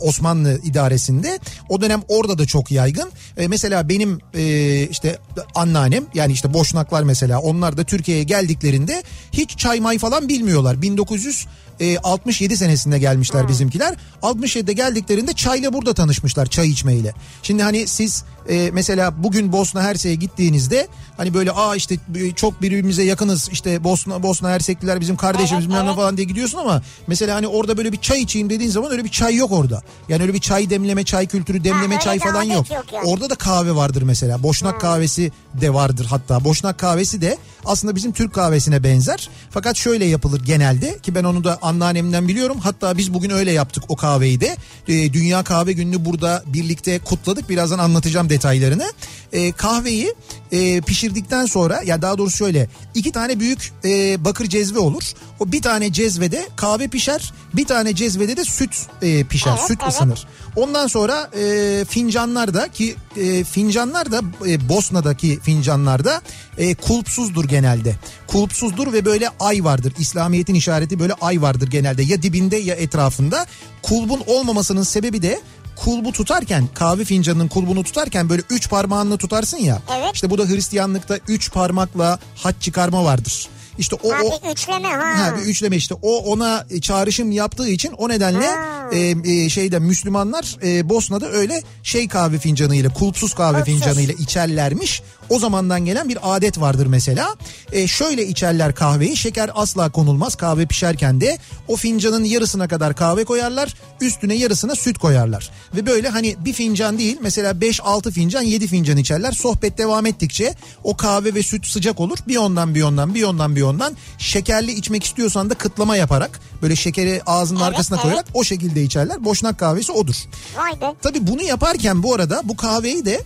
Osmanlı 0.00 0.60
idaresinde. 0.64 1.38
O 1.68 1.80
dönem 1.80 2.02
orada 2.08 2.38
da 2.38 2.46
çok 2.46 2.70
yaygın. 2.70 3.10
E, 3.36 3.48
mesela 3.48 3.88
benim 3.88 4.18
e, 4.34 4.82
işte 4.90 5.18
anneannem 5.54 6.04
yani 6.14 6.32
işte 6.32 6.54
Boşnaklar 6.54 7.02
mesela 7.02 7.38
onlar 7.40 7.76
da 7.76 7.84
Türkiye'ye 7.84 8.24
geldiklerinde 8.24 9.02
hiç 9.32 9.56
çay 9.58 9.80
may 9.80 9.98
falan 9.98 10.28
bilmiyorlar. 10.28 10.82
1900 10.82 11.46
e, 11.80 11.98
67 11.98 12.56
senesinde 12.56 12.98
gelmişler 12.98 13.48
bizimkiler. 13.48 13.94
67'de 14.22 14.72
geldiklerinde 14.72 15.32
çayla 15.32 15.72
burada 15.72 15.94
tanışmışlar 15.94 16.46
çay 16.46 16.68
içmeyle. 16.70 17.14
Şimdi 17.42 17.62
hani 17.62 17.86
siz 17.86 18.24
e, 18.48 18.70
mesela 18.72 19.22
bugün 19.22 19.52
Bosna 19.52 19.82
Hersek'e 19.82 20.14
gittiğinizde 20.14 20.88
hani 21.16 21.34
böyle 21.34 21.50
aa 21.52 21.76
işte 21.76 21.96
çok 22.36 22.62
birbirimize 22.62 23.02
yakınız 23.02 23.48
işte 23.52 23.84
Bosna 23.84 24.22
Bosna 24.22 24.50
Hersekliler 24.50 25.00
bizim 25.00 25.16
kardeşimiz 25.16 25.64
Evet, 25.64 25.76
evet. 25.84 25.96
falan 25.96 26.16
diye 26.16 26.26
gidiyorsun 26.26 26.58
ama 26.58 26.82
mesela 27.06 27.36
hani 27.36 27.46
orada 27.46 27.76
böyle 27.76 27.92
bir 27.92 28.00
çay 28.00 28.22
içeyim 28.22 28.50
dediğin 28.50 28.70
zaman 28.70 28.92
öyle 28.92 29.04
bir 29.04 29.08
çay 29.08 29.36
yok 29.36 29.52
orada. 29.52 29.82
Yani 30.08 30.22
öyle 30.22 30.34
bir 30.34 30.40
çay 30.40 30.70
demleme 30.70 31.04
çay 31.04 31.26
kültürü 31.26 31.64
demleme 31.64 31.94
öyle 31.94 32.04
çay 32.04 32.18
falan 32.18 32.42
yok. 32.42 32.70
yok 32.70 32.84
yani. 32.92 33.04
Orada 33.04 33.30
da 33.30 33.34
kahve 33.34 33.74
vardır 33.74 34.02
mesela. 34.02 34.42
Boşnak 34.42 34.80
kahvesi 34.80 35.32
de 35.60 35.74
vardır 35.74 36.06
hatta. 36.10 36.44
Boşnak 36.44 36.78
kahvesi 36.78 37.20
de 37.20 37.38
aslında 37.64 37.96
bizim 37.96 38.12
Türk 38.12 38.34
kahvesine 38.34 38.84
benzer. 38.84 39.28
Fakat 39.50 39.76
şöyle 39.76 40.04
yapılır 40.04 40.44
genelde 40.44 40.98
ki 40.98 41.14
ben 41.14 41.24
onu 41.24 41.44
da 41.44 41.58
anneannemden 41.62 42.28
biliyorum. 42.28 42.58
Hatta 42.62 42.98
biz 42.98 43.14
bugün 43.14 43.30
öyle 43.30 43.52
yaptık 43.52 43.84
o 43.88 43.96
kahveyi 43.96 44.40
de. 44.40 44.56
Ee, 44.88 45.12
Dünya 45.12 45.42
Kahve 45.42 45.72
Günü'nü 45.72 46.04
burada 46.04 46.42
birlikte 46.46 46.98
kutladık. 46.98 47.48
Birazdan 47.48 47.78
anlatacağım 47.78 48.30
detaylarını. 48.32 48.92
Ee, 49.32 49.52
kahveyi 49.52 50.14
e, 50.52 50.80
pişirdikten 50.80 51.46
sonra 51.46 51.82
ya 51.82 52.02
daha 52.02 52.18
doğrusu 52.18 52.36
şöyle 52.36 52.68
iki 52.94 53.12
tane 53.12 53.40
büyük 53.40 53.72
e, 53.84 54.24
bakır 54.24 54.46
cezve 54.46 54.78
olur. 54.78 55.02
O 55.40 55.52
bir 55.52 55.62
tane 55.62 55.92
cezvede 55.92 56.48
kahve 56.56 56.88
pişer. 56.88 57.32
Bir 57.54 57.64
tane 57.64 57.94
cezvede 57.94 58.36
de 58.36 58.44
süt 58.44 58.86
e, 59.02 59.24
pişer. 59.24 59.50
Evet, 59.50 59.68
süt 59.68 59.78
evet. 59.82 59.92
ısınır. 59.92 60.26
Ondan 60.56 60.86
sonra 60.86 61.30
e, 61.38 61.84
fincanlar 61.88 62.54
da 62.54 62.68
ki 62.68 62.96
e, 63.16 63.44
fincanlar 63.44 64.12
da 64.12 64.20
e, 64.46 64.68
Bosna'daki 64.68 65.40
fincanlar 65.40 66.04
da 66.04 66.22
e, 66.58 66.74
kulpsuzdur 66.74 67.44
genelde. 67.44 67.96
Kulpsuzdur 68.26 68.92
ve 68.92 69.04
böyle 69.04 69.28
ay 69.40 69.64
vardır. 69.64 69.92
İslamiyet'in 69.98 70.54
işareti 70.54 70.98
böyle 70.98 71.12
ay 71.20 71.42
vardır 71.42 71.68
genelde. 71.70 72.02
Ya 72.02 72.22
dibinde 72.22 72.56
ya 72.56 72.74
etrafında. 72.74 73.46
Kulbun 73.82 74.22
olmamasının 74.26 74.82
sebebi 74.82 75.22
de 75.22 75.40
kulbu 75.76 76.12
tutarken 76.12 76.68
kahve 76.74 77.04
fincanının 77.04 77.48
kulbunu 77.48 77.82
tutarken 77.84 78.28
böyle 78.28 78.42
üç 78.50 78.68
parmağınla 78.70 79.16
tutarsın 79.16 79.58
ya. 79.58 79.82
Evet. 79.96 80.10
İşte 80.14 80.30
bu 80.30 80.38
da 80.38 80.46
Hristiyanlıkta 80.46 81.18
üç 81.28 81.52
parmakla 81.52 82.18
haç 82.36 82.54
çıkarma 82.60 83.04
vardır. 83.04 83.48
İşte 83.78 83.96
o, 84.02 84.12
Ha, 84.12 84.16
o 84.24 84.46
bir 84.48 84.50
üçleme 84.52 84.88
ha. 84.88 85.18
Ha, 85.26 85.36
bir 85.36 85.42
üçleme 85.42 85.76
işte 85.76 85.94
o 86.02 86.16
ona 86.18 86.66
çağrışım 86.82 87.30
yaptığı 87.30 87.68
için 87.68 87.92
o 87.92 88.08
nedenle 88.08 88.46
Ha. 88.46 88.88
e, 88.92 89.14
e, 89.24 89.48
şeyde 89.48 89.78
Müslümanlar 89.78 90.56
e, 90.64 90.88
Bosna'da 90.88 91.30
öyle 91.30 91.62
şey 91.82 92.08
kahve 92.08 92.38
fincanıyla 92.38 92.92
kulpsuz 92.92 93.34
kahve 93.34 93.56
Kulpsuz. 93.58 93.74
fincanıyla 93.74 94.14
içerlermiş. 94.14 95.02
O 95.28 95.38
zamandan 95.38 95.84
gelen 95.84 96.08
bir 96.08 96.18
adet 96.22 96.60
vardır 96.60 96.86
mesela. 96.86 97.36
E, 97.72 97.86
şöyle 97.86 98.26
içerler 98.26 98.74
kahveyi 98.74 99.16
şeker 99.16 99.50
asla 99.54 99.90
konulmaz 99.90 100.34
kahve 100.34 100.66
pişerken 100.66 101.20
de 101.20 101.38
o 101.68 101.76
fincanın 101.76 102.24
yarısına 102.24 102.68
kadar 102.68 102.96
kahve 102.96 103.24
koyarlar 103.24 103.74
üstüne 104.00 104.34
yarısına 104.34 104.74
süt 104.74 104.98
koyarlar. 104.98 105.50
Ve 105.74 105.86
böyle 105.86 106.08
hani 106.08 106.36
bir 106.44 106.52
fincan 106.52 106.98
değil 106.98 107.18
mesela 107.22 107.50
5-6 107.52 108.10
fincan 108.10 108.42
7 108.42 108.66
fincan 108.66 108.96
içerler 108.96 109.32
sohbet 109.32 109.78
devam 109.78 110.06
ettikçe 110.06 110.54
o 110.84 110.96
kahve 110.96 111.34
ve 111.34 111.42
süt 111.42 111.66
sıcak 111.66 112.00
olur 112.00 112.18
bir 112.28 112.36
ondan 112.36 112.74
bir 112.74 112.82
ondan 112.82 113.14
bir 113.14 113.22
ondan 113.22 113.56
bir 113.56 113.62
ondan 113.62 113.96
şekerli 114.18 114.72
içmek 114.72 115.04
istiyorsan 115.04 115.50
da 115.50 115.54
kıtlama 115.54 115.96
yaparak 115.96 116.40
böyle 116.62 116.76
şekeri 116.76 117.22
ağzının 117.26 117.60
Evet, 117.60 117.68
arkasına 117.68 117.96
evet. 117.96 118.02
koyarak 118.02 118.26
o 118.34 118.44
şekilde 118.44 118.82
içerler. 118.82 119.24
Boşnak 119.24 119.58
kahvesi 119.58 119.92
odur. 119.92 120.16
Vay 120.56 120.80
be. 120.80 120.94
Tabii 121.02 121.26
bunu 121.26 121.42
yaparken 121.42 122.02
bu 122.02 122.14
arada 122.14 122.40
bu 122.44 122.56
kahveyi 122.56 123.04
de 123.04 123.20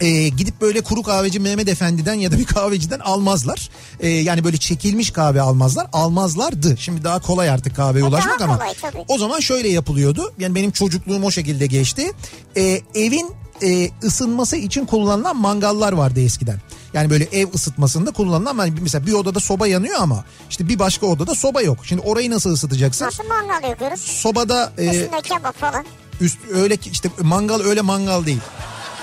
e, 0.00 0.28
gidip 0.28 0.60
böyle 0.60 0.80
kuru 0.80 1.02
kahveci 1.02 1.40
Mehmet 1.40 1.68
Efendi'den 1.68 2.14
ya 2.14 2.32
da 2.32 2.38
bir 2.38 2.44
kahveciden 2.44 2.98
almazlar. 2.98 3.68
E, 4.00 4.08
yani 4.08 4.44
böyle 4.44 4.56
çekilmiş 4.56 5.10
kahve 5.10 5.40
almazlar. 5.40 5.86
Almazlardı. 5.92 6.76
Şimdi 6.78 7.04
daha 7.04 7.20
kolay 7.20 7.50
artık 7.50 7.76
kahveye 7.76 8.04
E, 8.04 8.08
ulaşmak 8.08 8.40
ama 8.40 8.58
kolay 8.58 8.74
tabii. 8.82 9.04
o 9.08 9.18
zaman 9.18 9.40
şöyle 9.40 9.68
yapılıyordu. 9.68 10.32
Yani 10.38 10.54
benim 10.54 10.70
çocukluğum 10.70 11.24
o 11.24 11.30
şekilde 11.30 11.66
geçti. 11.66 12.12
E, 12.56 12.80
evin 12.94 13.30
e, 13.62 13.90
ısınması 14.04 14.56
için 14.56 14.86
kullanılan 14.86 15.36
mangallar 15.36 15.92
vardı 15.92 16.20
eskiden. 16.20 16.60
Yani 16.94 17.10
böyle 17.10 17.24
ev 17.24 17.46
ısıtmasında 17.54 18.10
kullanılan 18.10 18.58
hani 18.58 18.72
mesela 18.80 19.06
bir 19.06 19.12
odada 19.12 19.40
soba 19.40 19.66
yanıyor 19.66 19.96
ama 20.00 20.24
işte 20.50 20.68
bir 20.68 20.78
başka 20.78 21.06
odada 21.06 21.34
soba 21.34 21.62
yok. 21.62 21.78
Şimdi 21.82 22.02
orayı 22.02 22.30
nasıl 22.30 22.50
ısıtacaksın? 22.52 23.04
Nasıl 23.06 23.24
mangal 23.24 23.68
yapıyoruz? 23.70 24.00
Sobada 24.00 24.72
e, 24.78 24.84
Üstünde 24.86 25.20
kebap 25.22 25.58
falan. 25.60 25.84
üst 26.20 26.38
öyle 26.54 26.76
işte 26.92 27.10
mangal 27.22 27.60
öyle 27.60 27.80
mangal 27.80 28.26
değil. 28.26 28.40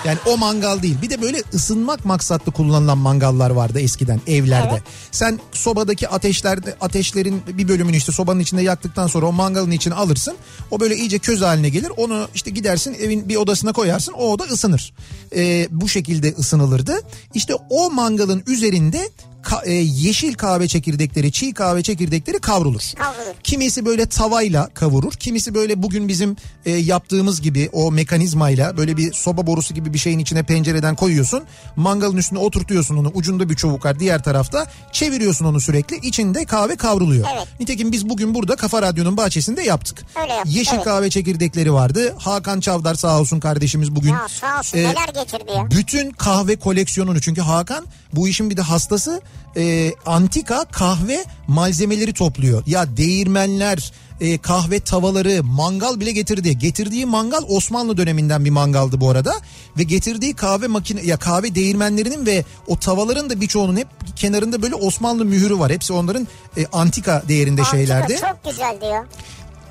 Yani 0.06 0.18
o 0.26 0.38
mangal 0.38 0.82
değil. 0.82 0.98
Bir 1.02 1.10
de 1.10 1.22
böyle 1.22 1.44
ısınmak 1.54 2.06
maksatlı 2.06 2.52
kullanılan 2.52 2.98
mangallar 2.98 3.50
vardı 3.50 3.80
eskiden 3.80 4.22
evlerde. 4.28 4.70
Evet. 4.72 4.84
Sen 5.12 5.40
sobadaki 5.52 6.10
ateşlerde 6.10 6.76
ateşlerin 6.82 7.42
bir 7.48 7.68
bölümünü 7.68 7.98
işte 7.98 8.12
sobanın 8.12 8.40
içinde 8.40 8.62
yaktıktan 8.62 9.08
sonra 9.08 9.26
o 9.26 9.32
mangalın 9.32 9.72
içine 9.72 9.94
alırsın. 9.94 10.36
O 10.72 10.80
böyle 10.80 10.96
iyice 10.96 11.20
köz 11.20 11.42
haline 11.42 11.70
gelir. 11.70 11.92
Onu 11.98 12.28
işte 12.36 12.52
gidersin 12.52 12.94
evin 12.94 13.30
bir 13.30 13.36
odasına 13.36 13.74
koyarsın. 13.74 14.14
O 14.14 14.32
oda 14.32 14.44
ısınır. 14.44 14.94
Ee, 15.36 15.68
bu 15.72 15.90
şekilde 15.90 16.36
ısınılırdı. 16.40 17.02
İşte 17.34 17.54
o 17.70 17.92
mangalın 17.92 18.44
üzerinde 18.48 19.10
ka- 19.44 19.66
e, 19.66 19.74
yeşil 19.74 20.34
kahve 20.34 20.68
çekirdekleri, 20.68 21.32
çiğ 21.32 21.54
kahve 21.54 21.84
çekirdekleri 21.84 22.40
kavrulur. 22.40 22.82
Kavrulur. 22.98 23.36
Kimisi 23.44 23.86
böyle 23.86 24.06
tavayla 24.06 24.70
kavurur. 24.74 25.14
Kimisi 25.14 25.54
böyle 25.56 25.84
bugün 25.84 26.08
bizim 26.08 26.36
e, 26.66 26.72
yaptığımız 26.72 27.42
gibi 27.42 27.70
o 27.74 27.92
mekanizmayla 27.92 28.78
böyle 28.78 28.98
bir 28.98 29.14
soba 29.14 29.48
borusu 29.48 29.74
gibi 29.74 29.94
bir 29.94 30.00
şeyin 30.00 30.20
içine 30.20 30.44
pencereden 30.44 30.96
koyuyorsun. 30.96 31.44
Mangalın 31.76 32.18
üstüne 32.18 32.40
oturtuyorsun 32.40 32.98
onu. 32.98 33.12
Ucunda 33.14 33.50
bir 33.50 33.56
çubuk 33.56 33.86
var 33.86 34.00
diğer 34.00 34.24
tarafta. 34.24 34.66
Çeviriyorsun 34.92 35.46
onu 35.46 35.62
sürekli. 35.62 35.96
İçinde 35.96 36.46
kahve 36.46 36.76
kavruluyor. 36.76 37.28
Evet. 37.36 37.48
Nitekim 37.60 37.92
biz 37.92 38.10
bugün 38.10 38.36
burada 38.36 38.56
Kafa 38.56 38.82
Radyo'nun 38.82 39.18
bahçesinde 39.18 39.62
yaptık. 39.62 40.06
Öyle 40.24 40.34
yaptık, 40.34 40.56
Yeşil 40.56 40.76
evet. 40.76 40.84
kahve 40.84 41.10
çekirdekleri 41.10 41.74
vardı. 41.74 42.16
Hakan 42.18 42.60
Çavdar 42.60 42.96
sağ 42.96 43.20
olsun 43.20 43.40
kardeşimiz 43.40 43.96
bugün. 43.96 44.10
Ya 44.10 44.28
sağ 44.30 44.60
olsun 44.60 44.78
e, 44.78 44.82
neler 44.82 45.08
getirdi 45.14 45.52
ya. 45.58 45.72
bütün 45.72 46.12
kahve 46.12 46.56
koleksiyonunu 46.56 47.22
çünkü 47.22 47.42
Hakan 47.42 47.86
bu 48.14 48.28
işin 48.28 48.50
bir 48.50 48.58
de 48.58 48.62
hastası 48.62 49.22
e, 49.58 49.94
antika 50.06 50.66
kahve 50.66 51.26
malzemeleri 51.48 52.14
topluyor. 52.14 52.64
Ya 52.66 52.98
değirmenler, 52.98 53.92
e, 54.22 54.38
kahve 54.38 54.80
tavaları, 54.80 55.44
mangal 55.44 56.00
bile 56.00 56.12
getirdi. 56.12 56.58
Getirdiği 56.58 57.06
mangal 57.06 57.44
Osmanlı 57.48 57.98
döneminden 57.98 58.46
bir 58.46 58.50
mangaldı 58.50 59.02
bu 59.02 59.10
arada 59.10 59.34
ve 59.78 59.84
getirdiği 59.84 60.34
kahve 60.34 60.68
makine 60.68 61.02
ya 61.02 61.18
kahve 61.18 61.56
değirmenlerinin 61.56 62.26
ve 62.26 62.46
o 62.68 62.80
tavaların 62.80 63.30
da 63.30 63.42
birçoğunun 63.42 63.78
hep 63.78 63.88
kenarında 64.16 64.62
böyle 64.62 64.76
Osmanlı 64.76 65.26
mühürü 65.26 65.60
var. 65.60 65.72
Hepsi 65.72 65.94
onların 65.94 66.28
e, 66.58 66.66
antika 66.74 67.24
değerinde 67.28 67.62
Antika 67.62 67.78
şeylerdi. 67.78 68.20
Çok 68.22 68.52
güzeldi 68.52 68.86
ya. 68.86 69.06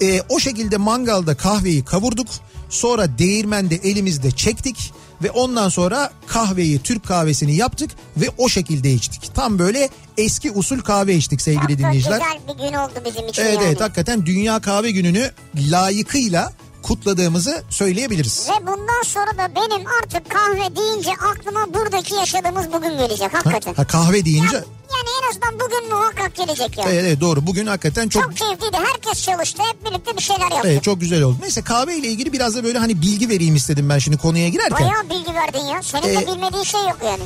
E, 0.03 0.23
o 0.29 0.41
şekilde 0.41 0.77
mangalda 0.77 1.37
kahveyi 1.37 1.85
kavurduk. 1.85 2.29
Sonra 2.71 3.19
değirmende 3.19 3.75
elimizde 3.75 4.31
çektik 4.31 4.93
ve 5.23 5.31
ondan 5.31 5.69
sonra 5.69 6.11
kahveyi 6.27 6.79
Türk 6.83 7.07
kahvesini 7.07 7.57
yaptık 7.57 7.91
ve 8.17 8.27
o 8.39 8.49
şekilde 8.49 8.93
içtik. 8.93 9.35
Tam 9.35 9.59
böyle 9.59 9.89
eski 10.19 10.51
usul 10.51 10.81
kahve 10.81 11.15
içtik 11.15 11.41
sevgili 11.43 11.69
Çok 11.69 11.79
dinleyiciler. 11.79 12.19
güzel 12.21 12.39
bir 12.59 12.65
gün 12.69 12.75
oldu 12.77 12.93
bizim 13.07 13.29
için 13.29 13.43
Evet 13.43 13.55
yani. 13.55 13.65
evet 13.67 13.81
hakikaten 13.81 14.27
Dünya 14.27 14.61
Kahve 14.61 14.91
Günü'nü 14.91 15.31
layıkıyla 15.71 16.53
kutladığımızı 16.83 17.63
söyleyebiliriz. 17.71 18.49
Ve 18.49 18.67
bundan 18.67 19.03
sonra 19.05 19.39
da 19.39 19.55
benim 19.55 19.87
artık 20.03 20.31
kahve 20.31 20.77
deyince 20.77 21.11
aklıma 21.13 21.75
buradaki 21.75 22.15
yaşadığımız 22.15 22.73
bugün 22.73 22.91
gelecek 22.99 23.35
Ha, 23.35 23.39
hakikaten. 23.39 23.75
ha, 23.75 23.87
kahve 23.87 24.25
deyince 24.25 24.57
Yani 24.57 25.09
en 25.23 25.31
azından 25.31 25.55
bugün 25.55 25.89
muhakkak 25.95 26.35
gelecek 26.37 26.79
yani. 26.79 26.89
evet, 26.93 27.05
evet 27.07 27.21
doğru 27.21 27.47
bugün 27.47 27.67
hakikaten 27.67 28.09
çok 28.09 28.23
Çok 28.23 28.37
keyifliydi. 28.37 28.77
Herkes 28.93 29.25
çalıştı. 29.25 29.63
Hep 29.73 29.87
birlikte 29.91 30.17
bir 30.17 30.23
şeyler 30.23 30.41
yaptık. 30.51 30.65
evet, 30.65 30.83
çok 30.83 31.01
güzel 31.01 31.23
oldu. 31.23 31.37
Neyse 31.43 31.63
kahve 31.63 31.97
ile 31.97 32.09
ilgili 32.09 32.33
biraz 32.33 32.55
da 32.57 32.65
böyle 32.65 32.79
hani 32.79 33.03
bilgi 33.03 33.29
vereyim 33.29 33.57
istedim 33.57 33.89
ben 33.89 33.99
şimdi 33.99 34.17
konuya 34.19 34.49
girerken. 34.49 34.79
Bayağı 34.89 35.11
bilgi 35.11 35.35
verdin 35.35 35.65
ya. 35.65 35.83
Senin 35.83 36.03
de 36.03 36.13
Ee, 36.13 36.27
bilmediğin 36.27 36.63
şey 36.65 36.81
yok 36.81 36.99
yani. 37.05 37.23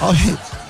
Abi 0.00 0.16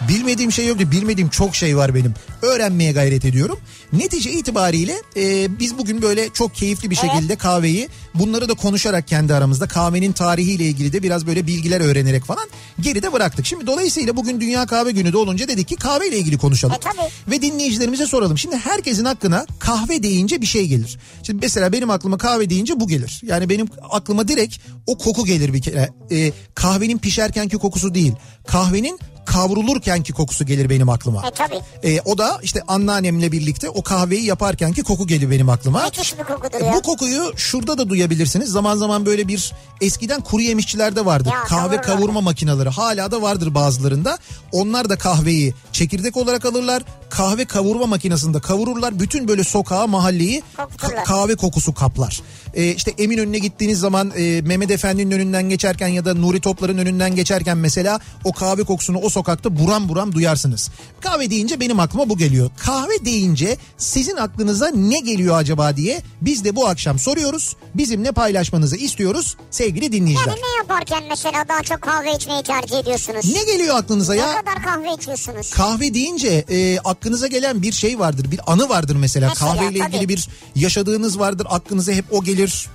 bilmediğim 0.09 0.53
şey 0.53 0.67
yok 0.67 0.79
değil, 0.79 0.91
bilmediğim 0.91 1.29
çok 1.29 1.57
şey 1.57 1.77
var 1.77 1.95
benim. 1.95 2.15
Öğrenmeye 2.43 2.93
gayret 2.93 3.25
ediyorum. 3.25 3.59
Netice 3.93 4.33
itibariyle 4.33 5.03
e, 5.17 5.59
biz 5.59 5.79
bugün 5.79 6.03
böyle 6.03 6.29
çok 6.29 6.55
keyifli 6.55 6.91
bir 6.91 6.97
şekilde 6.97 7.37
kahveyi 7.37 7.89
bunları 8.15 8.49
da 8.49 8.55
konuşarak 8.55 9.09
kendi 9.09 9.35
aramızda 9.35 9.69
kahvenin 9.69 10.13
tarihiyle 10.13 10.65
ilgili 10.65 10.93
de 10.93 11.03
biraz 11.03 11.27
böyle 11.27 11.47
bilgiler 11.47 11.81
öğrenerek 11.81 12.25
falan 12.25 12.49
geride 12.81 13.13
bıraktık. 13.13 13.47
Şimdi 13.47 13.67
dolayısıyla 13.67 14.17
bugün 14.17 14.41
Dünya 14.41 14.67
Kahve 14.67 14.91
Günü 14.91 15.13
de 15.13 15.17
olunca 15.17 15.49
dedik 15.49 15.69
ki 15.69 15.77
kahveyle 15.77 16.19
ilgili 16.19 16.39
konuşalım. 16.39 16.75
E, 16.75 16.79
tabii. 16.79 17.31
Ve 17.31 17.43
dinleyicilerimize 17.43 18.07
soralım. 18.07 18.39
Şimdi 18.39 18.57
herkesin 18.57 19.05
aklına 19.05 19.47
kahve 19.59 20.03
deyince 20.03 20.41
bir 20.41 20.47
şey 20.47 20.67
gelir. 20.67 20.99
Şimdi 21.23 21.39
mesela 21.43 21.73
benim 21.73 21.91
aklıma 21.91 22.19
kahve 22.19 22.51
deyince 22.51 22.81
bu 22.81 22.89
gelir. 22.89 23.21
Yani 23.25 23.49
benim 23.49 23.67
aklıma 23.91 24.29
direkt 24.29 24.59
o 24.87 24.99
koku 24.99 25.25
gelir 25.25 25.53
bir 25.53 25.63
kere. 25.63 25.91
E, 26.11 26.33
kahvenin 26.55 26.99
pişerkenki 26.99 27.57
kokusu 27.57 27.95
değil. 27.95 28.13
Kahvenin 28.47 28.99
kavrulurkenki 29.33 30.13
kokusu 30.13 30.47
gelir 30.47 30.71
benim 30.71 30.89
aklıma. 30.89 31.23
E 31.29 31.31
tabii. 31.31 31.61
E, 31.85 32.01
o 32.05 32.19
da 32.19 32.39
işte 32.43 32.63
anneannemle 32.69 33.33
birlikte 33.33 33.69
o 33.71 33.83
kahveyi 33.83 34.25
yaparkenki 34.25 34.83
koku 34.83 35.07
gelir 35.07 35.31
benim 35.31 35.49
aklıma. 35.49 35.85
Müthiş 35.85 36.19
bir 36.19 36.25
kokudur 36.25 36.61
E, 36.61 36.65
ya. 36.67 36.73
bu 36.75 36.83
kokuyu 36.83 37.33
şurada 37.37 37.79
da 37.79 37.89
duyabilirsiniz. 37.89 38.51
Zaman 38.51 38.77
zaman 38.77 39.07
böyle 39.07 39.29
bir 39.29 39.53
eskiden 39.81 40.21
kuru 40.21 40.43
yemişçilerde 40.43 41.05
vardı. 41.07 41.29
Ya, 41.33 41.43
Kahve 41.45 41.77
kavururlar. 41.77 41.83
kavurma 41.83 42.21
makineleri 42.21 42.69
hala 42.69 43.11
da 43.11 43.23
vardır 43.23 43.55
bazılarında. 43.55 44.19
Onlar 44.53 44.89
da 44.89 44.99
kahveyi 44.99 45.55
çekirdek 45.73 46.17
olarak 46.17 46.45
alırlar. 46.45 46.83
Kahve 47.11 47.45
kavurma 47.45 47.87
makinesinde 47.87 48.41
kavururlar. 48.41 49.01
Bütün 49.01 49.29
böyle 49.29 49.45
sokağı 49.45 49.89
mahalleyi 49.89 50.43
ka- 50.79 51.05
kahve 51.05 51.35
kokusu 51.37 51.75
kaplar. 51.75 52.21
E, 52.55 52.65
işte 52.75 52.91
Eminönü'ne 52.99 53.39
gittiğiniz 53.39 53.79
zaman 53.81 54.13
e, 54.17 54.41
Mehmet 54.43 54.71
Efendi'nin 54.71 55.11
önünden 55.11 55.49
geçerken 55.49 55.89
ya 55.89 56.05
da 56.05 56.15
Nuri 56.15 56.41
Toplar'ın 56.41 56.79
önünden 56.79 57.15
geçerken 57.17 57.57
mesela 57.59 58.01
o 58.25 58.33
kahve 58.33 58.63
kokusunu 58.65 58.99
o 58.99 59.09
sokakta 59.19 59.59
buram 59.59 59.89
buram 59.89 60.13
duyarsınız. 60.13 60.71
Kahve 61.01 61.31
deyince 61.31 61.61
benim 61.61 61.81
aklıma 61.81 62.09
bu 62.09 62.19
geliyor. 62.19 62.51
Kahve 62.59 63.05
deyince 63.05 63.57
sizin 63.79 64.17
aklınıza 64.17 64.69
ne 64.71 65.01
geliyor 65.01 65.39
acaba 65.39 65.77
diye 65.77 66.03
biz 66.21 66.45
de 66.45 66.57
bu 66.57 66.67
akşam 66.69 66.99
soruyoruz. 66.99 67.57
Bizimle 67.75 68.13
paylaşmanızı 68.13 68.77
istiyoruz 68.77 69.37
sevgili 69.51 69.93
dinleyiciler. 69.93 70.29
Yani 70.29 70.41
ne 70.41 70.57
yaparken 70.59 71.03
mesela 71.09 71.49
daha 71.49 71.63
çok 71.63 71.83
kahve 71.83 72.15
içmeyi 72.17 72.43
tercih 72.43 72.79
ediyorsunuz? 72.79 73.35
Ne 73.35 73.53
geliyor 73.53 73.77
aklınıza 73.77 74.13
Ne 74.13 74.19
ya? 74.21 74.41
kadar 74.41 74.63
kahve 74.63 74.95
içiyorsunuz? 74.95 75.51
Kahve 75.51 75.95
deyince 75.95 76.45
e, 76.51 76.79
aklınıza 76.79 77.27
gelen 77.27 77.63
bir 77.63 77.73
şey 77.73 77.99
vardır. 77.99 78.31
Bir 78.31 78.41
anı 78.53 78.69
vardır 78.69 78.97
mesela. 78.97 79.29
Mesela, 79.29 79.53
Kahveyle 79.53 79.79
tabii. 79.79 79.89
ilgili 79.97 80.09
bir 80.09 80.29
yaşadığınız 80.57 81.19
vardır. 81.19 81.47
Aklınıza 81.51 81.93
hep 81.93 82.05
o 82.11 82.25
gelir. 82.25 82.67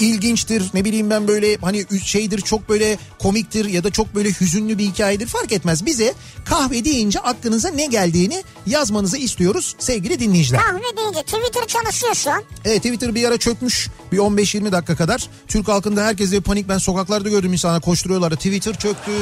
İlginçtir 0.00 0.70
ne 0.74 0.84
bileyim 0.84 1.10
ben 1.10 1.28
böyle 1.28 1.56
hani 1.56 1.86
şeydir 2.04 2.40
çok 2.40 2.68
böyle 2.68 2.98
komiktir 3.18 3.64
ya 3.64 3.84
da 3.84 3.90
çok 3.90 4.14
böyle 4.14 4.30
hüzünlü 4.40 4.78
bir 4.78 4.84
hikayedir 4.84 5.26
fark 5.26 5.52
etmez. 5.52 5.86
Bize 5.86 6.14
kahve 6.44 6.84
deyince 6.84 7.20
aklınıza 7.20 7.68
ne 7.68 7.86
geldiğini 7.86 8.44
yazmanızı 8.66 9.16
istiyoruz 9.16 9.76
sevgili 9.78 10.20
dinleyiciler. 10.20 10.60
Kahve 10.60 10.96
deyince 10.96 11.22
Twitter 11.22 11.66
çalışıyor 11.66 12.14
şu 12.14 12.30
an. 12.30 12.42
Evet 12.64 12.82
Twitter 12.82 13.14
bir 13.14 13.28
ara 13.28 13.38
çökmüş 13.38 13.88
bir 14.12 14.18
15-20 14.18 14.72
dakika 14.72 14.96
kadar. 14.96 15.28
Türk 15.48 15.68
halkında 15.68 16.04
herkese 16.04 16.36
bir 16.36 16.42
panik 16.42 16.68
ben 16.68 16.78
sokaklarda 16.78 17.28
gördüm 17.28 17.52
insanlar 17.52 17.80
koşturuyorlar. 17.80 18.30
Twitter 18.30 18.78
çöktü, 18.78 19.12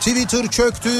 Twitter 0.00 0.48
çöktü, 0.48 0.90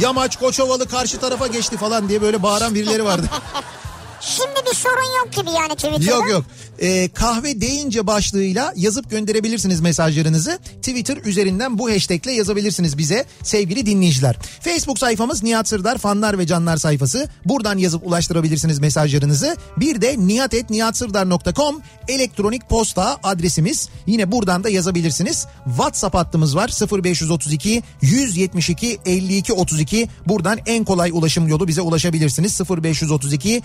yamaç 0.00 0.36
Koçovalı 0.36 0.88
karşı 0.88 1.18
tarafa 1.18 1.46
geçti 1.46 1.76
falan 1.76 2.08
diye 2.08 2.22
böyle 2.22 2.42
bağıran 2.42 2.74
birileri 2.74 3.04
vardı. 3.04 3.26
Şimdi 4.20 4.60
bir 4.70 4.76
sorun 4.76 5.18
yok 5.24 5.32
gibi 5.32 5.50
yani 5.50 5.74
Twitter'da. 5.74 6.04
yok 6.10 6.30
yok 6.30 6.44
Ee, 6.80 7.08
kahve 7.08 7.60
deyince 7.60 8.06
başlığıyla 8.06 8.72
yazıp 8.76 9.10
gönderebilirsiniz 9.10 9.80
mesajlarınızı. 9.80 10.58
Twitter 10.82 11.16
üzerinden 11.16 11.78
bu 11.78 11.90
hashtagle 11.90 12.32
yazabilirsiniz 12.32 12.98
bize 12.98 13.24
sevgili 13.42 13.86
dinleyiciler. 13.86 14.36
Facebook 14.60 14.98
sayfamız 14.98 15.42
Nihat 15.42 15.68
Sırdar 15.68 15.98
fanlar 15.98 16.38
ve 16.38 16.46
canlar 16.46 16.76
sayfası. 16.76 17.28
Buradan 17.44 17.78
yazıp 17.78 18.06
ulaştırabilirsiniz 18.06 18.78
mesajlarınızı. 18.78 19.56
Bir 19.76 20.00
de 20.00 20.14
nihatetnihatsırdar.com 20.18 21.80
elektronik 22.08 22.68
posta 22.68 23.18
adresimiz. 23.22 23.88
Yine 24.06 24.32
buradan 24.32 24.64
da 24.64 24.68
yazabilirsiniz. 24.68 25.46
WhatsApp 25.64 26.14
hattımız 26.14 26.56
var 26.56 26.70
0532 27.04 27.82
172 28.02 28.98
52 29.06 29.52
32. 29.52 30.08
Buradan 30.26 30.58
en 30.66 30.84
kolay 30.84 31.10
ulaşım 31.10 31.48
yolu 31.48 31.68
bize 31.68 31.80
ulaşabilirsiniz. 31.80 32.60
0532 32.70 33.62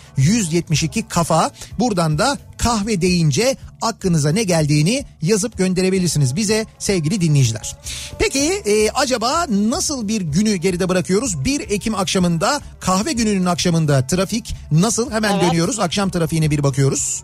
172 0.51 1.08
kafa. 1.08 1.51
Buradan 1.79 2.17
da 2.17 2.38
kahve 2.58 3.01
deyince 3.01 3.58
aklınıza 3.82 4.29
ne 4.29 4.43
geldiğini 4.43 5.06
yazıp 5.21 5.58
gönderebilirsiniz 5.58 6.36
bize 6.36 6.65
sevgili 6.79 7.21
dinleyiciler. 7.21 7.75
Peki 8.19 8.39
e, 8.39 8.89
acaba 8.89 9.45
nasıl 9.49 10.08
bir 10.08 10.21
günü 10.21 10.56
geride 10.56 10.89
bırakıyoruz? 10.89 11.45
1 11.45 11.60
Ekim 11.60 11.95
akşamında 11.95 12.62
kahve 12.79 13.13
gününün 13.13 13.45
akşamında 13.45 14.08
trafik 14.08 14.56
nasıl? 14.71 15.12
Hemen 15.12 15.34
Evet. 15.39 15.43
dönüyoruz. 15.43 15.79
Akşam 15.79 16.10
trafiğine 16.10 16.51
bir 16.51 16.63
bakıyoruz. 16.63 17.23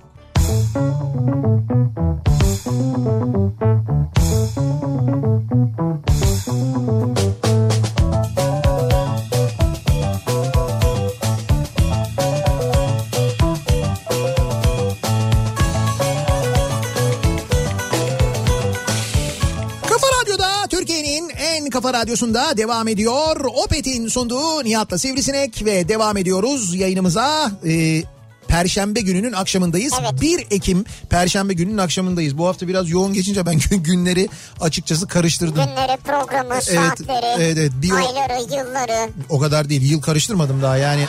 Kafa 21.81 21.93
Radyosu'nda 21.93 22.57
devam 22.57 22.87
ediyor. 22.87 23.45
Opet'in 23.65 24.07
sunduğu 24.07 24.63
Nihat'la 24.63 24.97
Sivrisinek 24.97 25.65
ve 25.65 25.87
devam 25.89 26.17
ediyoruz 26.17 26.75
yayınımıza. 26.75 27.51
Ee, 27.67 28.03
Perşembe 28.47 29.01
gününün 29.01 29.33
akşamındayız. 29.33 29.93
Evet. 30.01 30.21
1 30.21 30.47
Ekim 30.51 30.85
Perşembe 31.09 31.53
gününün 31.53 31.77
akşamındayız. 31.77 32.37
Bu 32.37 32.47
hafta 32.47 32.67
biraz 32.67 32.89
yoğun 32.89 33.13
geçince 33.13 33.45
ben 33.45 33.59
gün- 33.59 33.83
günleri 33.83 34.29
açıkçası 34.61 35.07
karıştırdım. 35.07 35.55
Günleri, 35.55 35.97
programı, 35.97 36.61
saatleri, 36.61 37.25
evet, 37.41 37.57
evet. 37.57 37.71
Bir 37.81 37.91
ayları, 37.91 38.41
yılları. 38.41 39.09
O 39.29 39.39
kadar 39.39 39.69
değil. 39.69 39.91
Yıl 39.91 40.01
karıştırmadım 40.01 40.61
daha 40.61 40.77
yani. 40.77 41.05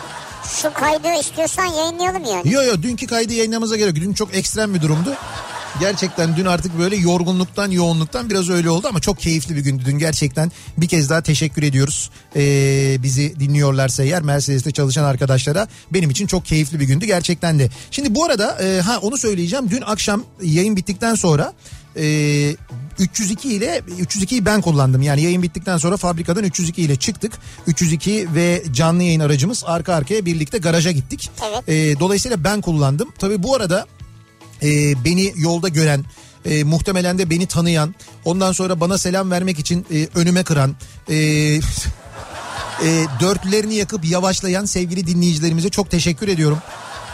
Şu 0.62 0.72
kaydı 0.72 1.20
istiyorsan 1.20 1.64
yayınlayalım 1.66 2.24
yani. 2.24 2.52
Yo 2.52 2.62
yo 2.62 2.82
dünkü 2.82 3.06
kaydı 3.06 3.32
yayınlamamıza 3.32 3.76
gerek 3.76 3.96
yok. 3.96 4.04
Dün 4.06 4.12
çok 4.12 4.34
ekstrem 4.34 4.74
bir 4.74 4.82
durumdu. 4.82 5.14
Gerçekten 5.80 6.36
dün 6.36 6.44
artık 6.44 6.78
böyle 6.78 6.96
yorgunluktan 6.96 7.70
yoğunluktan 7.70 8.30
biraz 8.30 8.50
öyle 8.50 8.70
oldu 8.70 8.86
ama 8.88 9.00
çok 9.00 9.18
keyifli 9.18 9.56
bir 9.56 9.60
gündü 9.60 9.82
dün 9.86 9.98
gerçekten. 9.98 10.52
Bir 10.76 10.88
kez 10.88 11.10
daha 11.10 11.22
teşekkür 11.22 11.62
ediyoruz. 11.62 12.10
Ee, 12.36 12.96
bizi 13.02 13.40
dinliyorlarsa 13.40 14.02
eğer 14.02 14.22
Mercedes'te 14.22 14.70
çalışan 14.70 15.04
arkadaşlara 15.04 15.68
benim 15.90 16.10
için 16.10 16.26
çok 16.26 16.44
keyifli 16.44 16.80
bir 16.80 16.84
gündü 16.84 17.06
gerçekten 17.06 17.58
de. 17.58 17.70
Şimdi 17.90 18.14
bu 18.14 18.24
arada 18.24 18.58
e, 18.62 18.80
ha 18.80 18.98
onu 18.98 19.16
söyleyeceğim. 19.16 19.70
Dün 19.70 19.82
akşam 19.86 20.24
yayın 20.42 20.76
bittikten 20.76 21.14
sonra 21.14 21.52
e, 21.96 22.56
302 22.98 23.48
ile 23.54 23.82
302'yi 24.00 24.44
ben 24.44 24.60
kullandım. 24.60 25.02
Yani 25.02 25.22
yayın 25.22 25.42
bittikten 25.42 25.78
sonra 25.78 25.96
fabrikadan 25.96 26.44
302 26.44 26.82
ile 26.82 26.96
çıktık. 26.96 27.32
302 27.66 28.34
ve 28.34 28.62
canlı 28.72 29.02
yayın 29.02 29.20
aracımız 29.20 29.64
arka 29.66 29.94
arkaya 29.94 30.24
birlikte 30.24 30.58
garaja 30.58 30.90
gittik. 30.90 31.30
Evet. 31.50 31.68
E, 31.68 32.00
dolayısıyla 32.00 32.44
ben 32.44 32.60
kullandım. 32.60 33.08
Tabii 33.18 33.42
bu 33.42 33.54
arada 33.54 33.86
e, 34.62 35.04
beni 35.04 35.32
yolda 35.36 35.68
gören 35.68 36.04
e, 36.44 36.64
muhtemelen 36.64 37.18
de 37.18 37.30
beni 37.30 37.46
tanıyan 37.46 37.94
ondan 38.24 38.52
sonra 38.52 38.80
bana 38.80 38.98
selam 38.98 39.30
vermek 39.30 39.58
için 39.58 39.86
e, 39.92 40.08
önüme 40.14 40.44
kıran 40.44 40.76
e, 41.08 41.16
e, 41.16 41.60
dörtlerini 43.20 43.74
yakıp 43.74 44.04
yavaşlayan 44.04 44.64
sevgili 44.64 45.06
dinleyicilerimize 45.06 45.68
çok 45.68 45.90
teşekkür 45.90 46.28
ediyorum. 46.28 46.58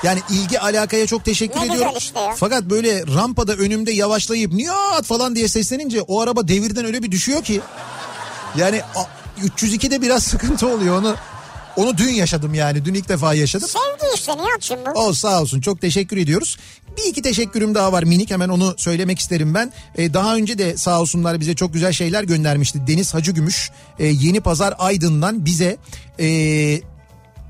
Yani 0.03 0.21
ilgi 0.31 0.61
alakaya 0.61 1.07
çok 1.07 1.25
teşekkür 1.25 1.61
Ne 1.61 1.67
ediyorum. 1.67 1.93
işte 1.99 2.21
ya. 2.21 2.35
Fakat 2.37 2.63
böyle 2.65 3.07
rampada 3.15 3.53
önümde 3.55 3.93
yavaşlayıp 3.93 4.53
Nihat 4.53 5.05
falan 5.05 5.37
diye 5.37 5.49
seslenince 5.49 6.03
o 6.03 6.21
araba 6.21 6.49
devirden 6.49 6.85
öyle 6.85 7.03
bir 7.03 7.11
düşüyor 7.11 7.45
ki. 7.45 7.61
Yani 8.57 8.83
a- 8.83 9.07
302'de 9.47 10.03
biraz 10.03 10.23
sıkıntı 10.31 10.69
oluyor 10.69 10.99
onu. 10.99 11.17
Onu 11.77 11.97
dün 11.99 12.11
yaşadım 12.13 12.55
yani. 12.55 12.85
Dün 12.85 12.95
ilk 12.95 13.09
defa 13.09 13.35
yaşadım. 13.35 13.69
Sevgi 13.69 14.15
işte 14.15 14.33
Nihat'cığım 14.37 14.79
bu. 14.87 15.01
O 15.01 15.13
sağ 15.13 15.41
olsun 15.43 15.61
çok 15.61 15.81
teşekkür 15.81 16.17
ediyoruz. 16.17 16.57
Bir 16.97 17.11
iki 17.11 17.23
teşekkürüm 17.23 17.75
daha 17.75 17.93
var 17.93 18.03
minik 18.03 18.31
hemen 18.31 18.49
onu 18.49 18.75
söylemek 18.77 19.19
isterim 19.19 19.55
ben. 19.55 19.73
Ee, 19.97 20.15
daha 20.15 20.37
önce 20.37 20.59
de 20.59 20.77
sağ 20.77 21.01
olsunlar 21.01 21.41
bize 21.41 21.55
çok 21.55 21.73
güzel 21.73 21.93
şeyler 21.93 22.25
göndermişti. 22.25 22.87
Deniz 22.87 23.15
Hacıgümüş 23.15 23.71
e, 23.99 24.07
Yeni 24.07 24.41
Pazar 24.41 24.75
Aydın'dan 24.79 25.45
bize 25.45 25.77
e, 26.21 26.27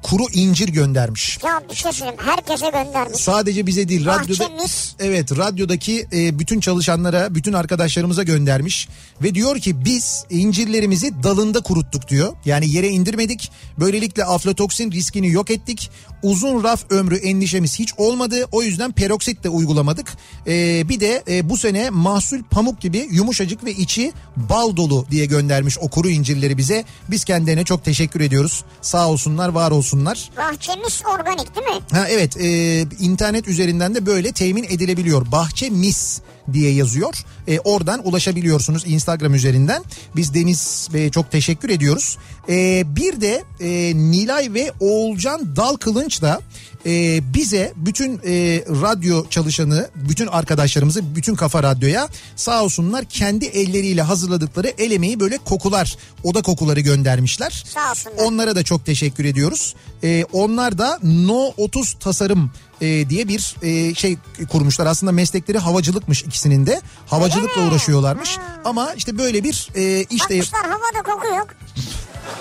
kuru 0.07 0.23
incir 0.33 0.69
göndermiş. 0.69 1.39
Ya 1.45 1.63
bir 1.71 1.75
şey 1.75 1.93
söyleyeyim 1.93 2.21
herkese 2.25 2.71
göndermiş. 2.71 3.21
Sadece 3.21 3.67
bize 3.67 3.89
değil 3.89 4.07
radyoda 4.07 4.41
Bahçemiz. 4.41 4.97
evet 4.99 5.39
radyodaki 5.39 6.07
e, 6.13 6.39
bütün 6.39 6.61
çalışanlara 6.61 7.35
bütün 7.35 7.53
arkadaşlarımıza 7.53 8.23
göndermiş 8.23 8.89
ve 9.23 9.35
diyor 9.35 9.59
ki 9.59 9.85
biz 9.85 10.25
incirlerimizi 10.31 11.23
dalında 11.23 11.61
kuruttuk 11.61 12.09
diyor. 12.09 12.33
Yani 12.45 12.71
yere 12.71 12.89
indirmedik. 12.89 13.51
Böylelikle 13.81 14.25
aflatoksin 14.25 14.93
riskini 14.93 15.31
yok 15.31 15.51
ettik. 15.51 15.91
Uzun 16.23 16.65
raf 16.65 16.91
ömrü 16.91 17.17
endişemiz 17.17 17.79
hiç 17.79 17.95
olmadı. 17.97 18.45
O 18.53 18.63
yüzden 18.63 18.93
peroksit 18.93 19.45
de 19.45 19.49
uygulamadık. 19.49 20.13
E, 20.47 20.89
bir 20.89 21.01
de 21.01 21.23
e, 21.29 21.49
bu 21.49 21.57
sene 21.57 21.91
mahsul 21.91 22.43
pamuk 22.43 22.81
gibi 22.81 23.09
yumuşacık 23.11 23.65
ve 23.65 23.73
içi 23.73 24.13
bal 24.37 24.77
dolu 24.77 25.07
diye 25.11 25.27
göndermiş 25.27 25.79
o 25.79 25.89
kuru 25.89 26.09
incirleri 26.09 26.59
bize. 26.59 26.85
Biz 27.11 27.25
kendilerine 27.25 27.65
çok 27.65 27.85
teşekkür 27.85 28.21
ediyoruz. 28.21 28.65
Sağ 28.83 29.09
olsunlar, 29.09 29.49
var 29.49 29.71
olsunlar. 29.71 29.96
Bahçemiz 30.37 31.03
organik 31.15 31.57
değil 31.57 31.67
mi? 31.67 31.83
Ha 31.93 32.07
evet 32.09 32.37
e, 32.37 32.81
internet 32.81 33.49
üzerinden 33.49 33.95
de 33.95 34.07
böyle 34.07 34.33
temin 34.33 34.65
edilebiliyor. 34.65 35.33
Bahçe 35.33 35.71
Mis 35.71 36.21
diye 36.53 36.73
yazıyor. 36.73 37.15
E, 37.49 37.61
oradan 37.61 38.07
ulaşabiliyorsunuz 38.07 38.83
Instagram 38.87 39.35
üzerinden. 39.35 39.85
Biz 40.17 40.35
Deniz 40.35 40.89
Bey'e 40.93 41.11
çok 41.11 41.31
teşekkür 41.31 41.71
ediyoruz. 41.71 42.19
E, 42.49 42.85
bir 42.97 43.21
de 43.21 43.45
e, 43.61 43.97
Nilay 43.97 44.55
ve 44.55 44.73
Oğulcan 44.81 45.57
Dal 45.57 45.77
Kılınç 45.77 46.23
da 46.23 46.41
e, 46.87 47.21
bize 47.35 47.73
bütün 47.77 48.21
e, 48.25 48.65
radyo 48.83 49.29
çalışanı, 49.31 49.91
bütün 49.95 50.27
arkadaşlarımızı, 50.27 51.17
bütün 51.17 51.35
Kafa 51.35 51.63
Radyo'ya 51.63 52.09
sağ 52.37 52.65
olsunlar 52.65 53.05
kendi 53.05 53.45
elleriyle 53.45 54.03
hazırladıkları 54.03 54.73
el 54.79 54.91
emeği 54.91 55.21
böyle 55.21 55.39
kokular, 55.39 55.97
oda 56.25 56.43
kokuları 56.43 56.81
göndermişler. 56.81 57.65
Sağ 57.75 57.91
olsunlar. 57.91 58.17
Onlara 58.19 58.57
da 58.57 58.63
çok 58.63 58.87
teşekkür 58.87 59.25
ediyoruz. 59.25 59.75
Ee, 60.05 60.25
onlar 60.33 60.79
da 60.79 60.99
No 61.03 61.53
30 61.57 61.97
Tasarım 62.01 62.51
e, 62.81 63.11
diye 63.11 63.29
bir 63.29 63.57
e, 63.63 63.95
şey 63.95 64.19
kurmuşlar. 64.53 64.87
Aslında 64.87 65.13
meslekleri 65.13 65.59
havacılıkmış 65.59 66.23
ikisinin 66.23 66.67
de. 66.67 66.81
Havacılıkla 67.07 67.69
uğraşıyorlarmış. 67.69 68.39
Ama 68.65 68.93
işte 68.93 69.19
böyle 69.19 69.45
bir 69.45 69.69
e, 69.75 70.05
işte 70.11 70.39
Bakmışlar 70.39 70.63
havada 70.63 71.03
koku 71.13 71.27
yok. 71.27 71.47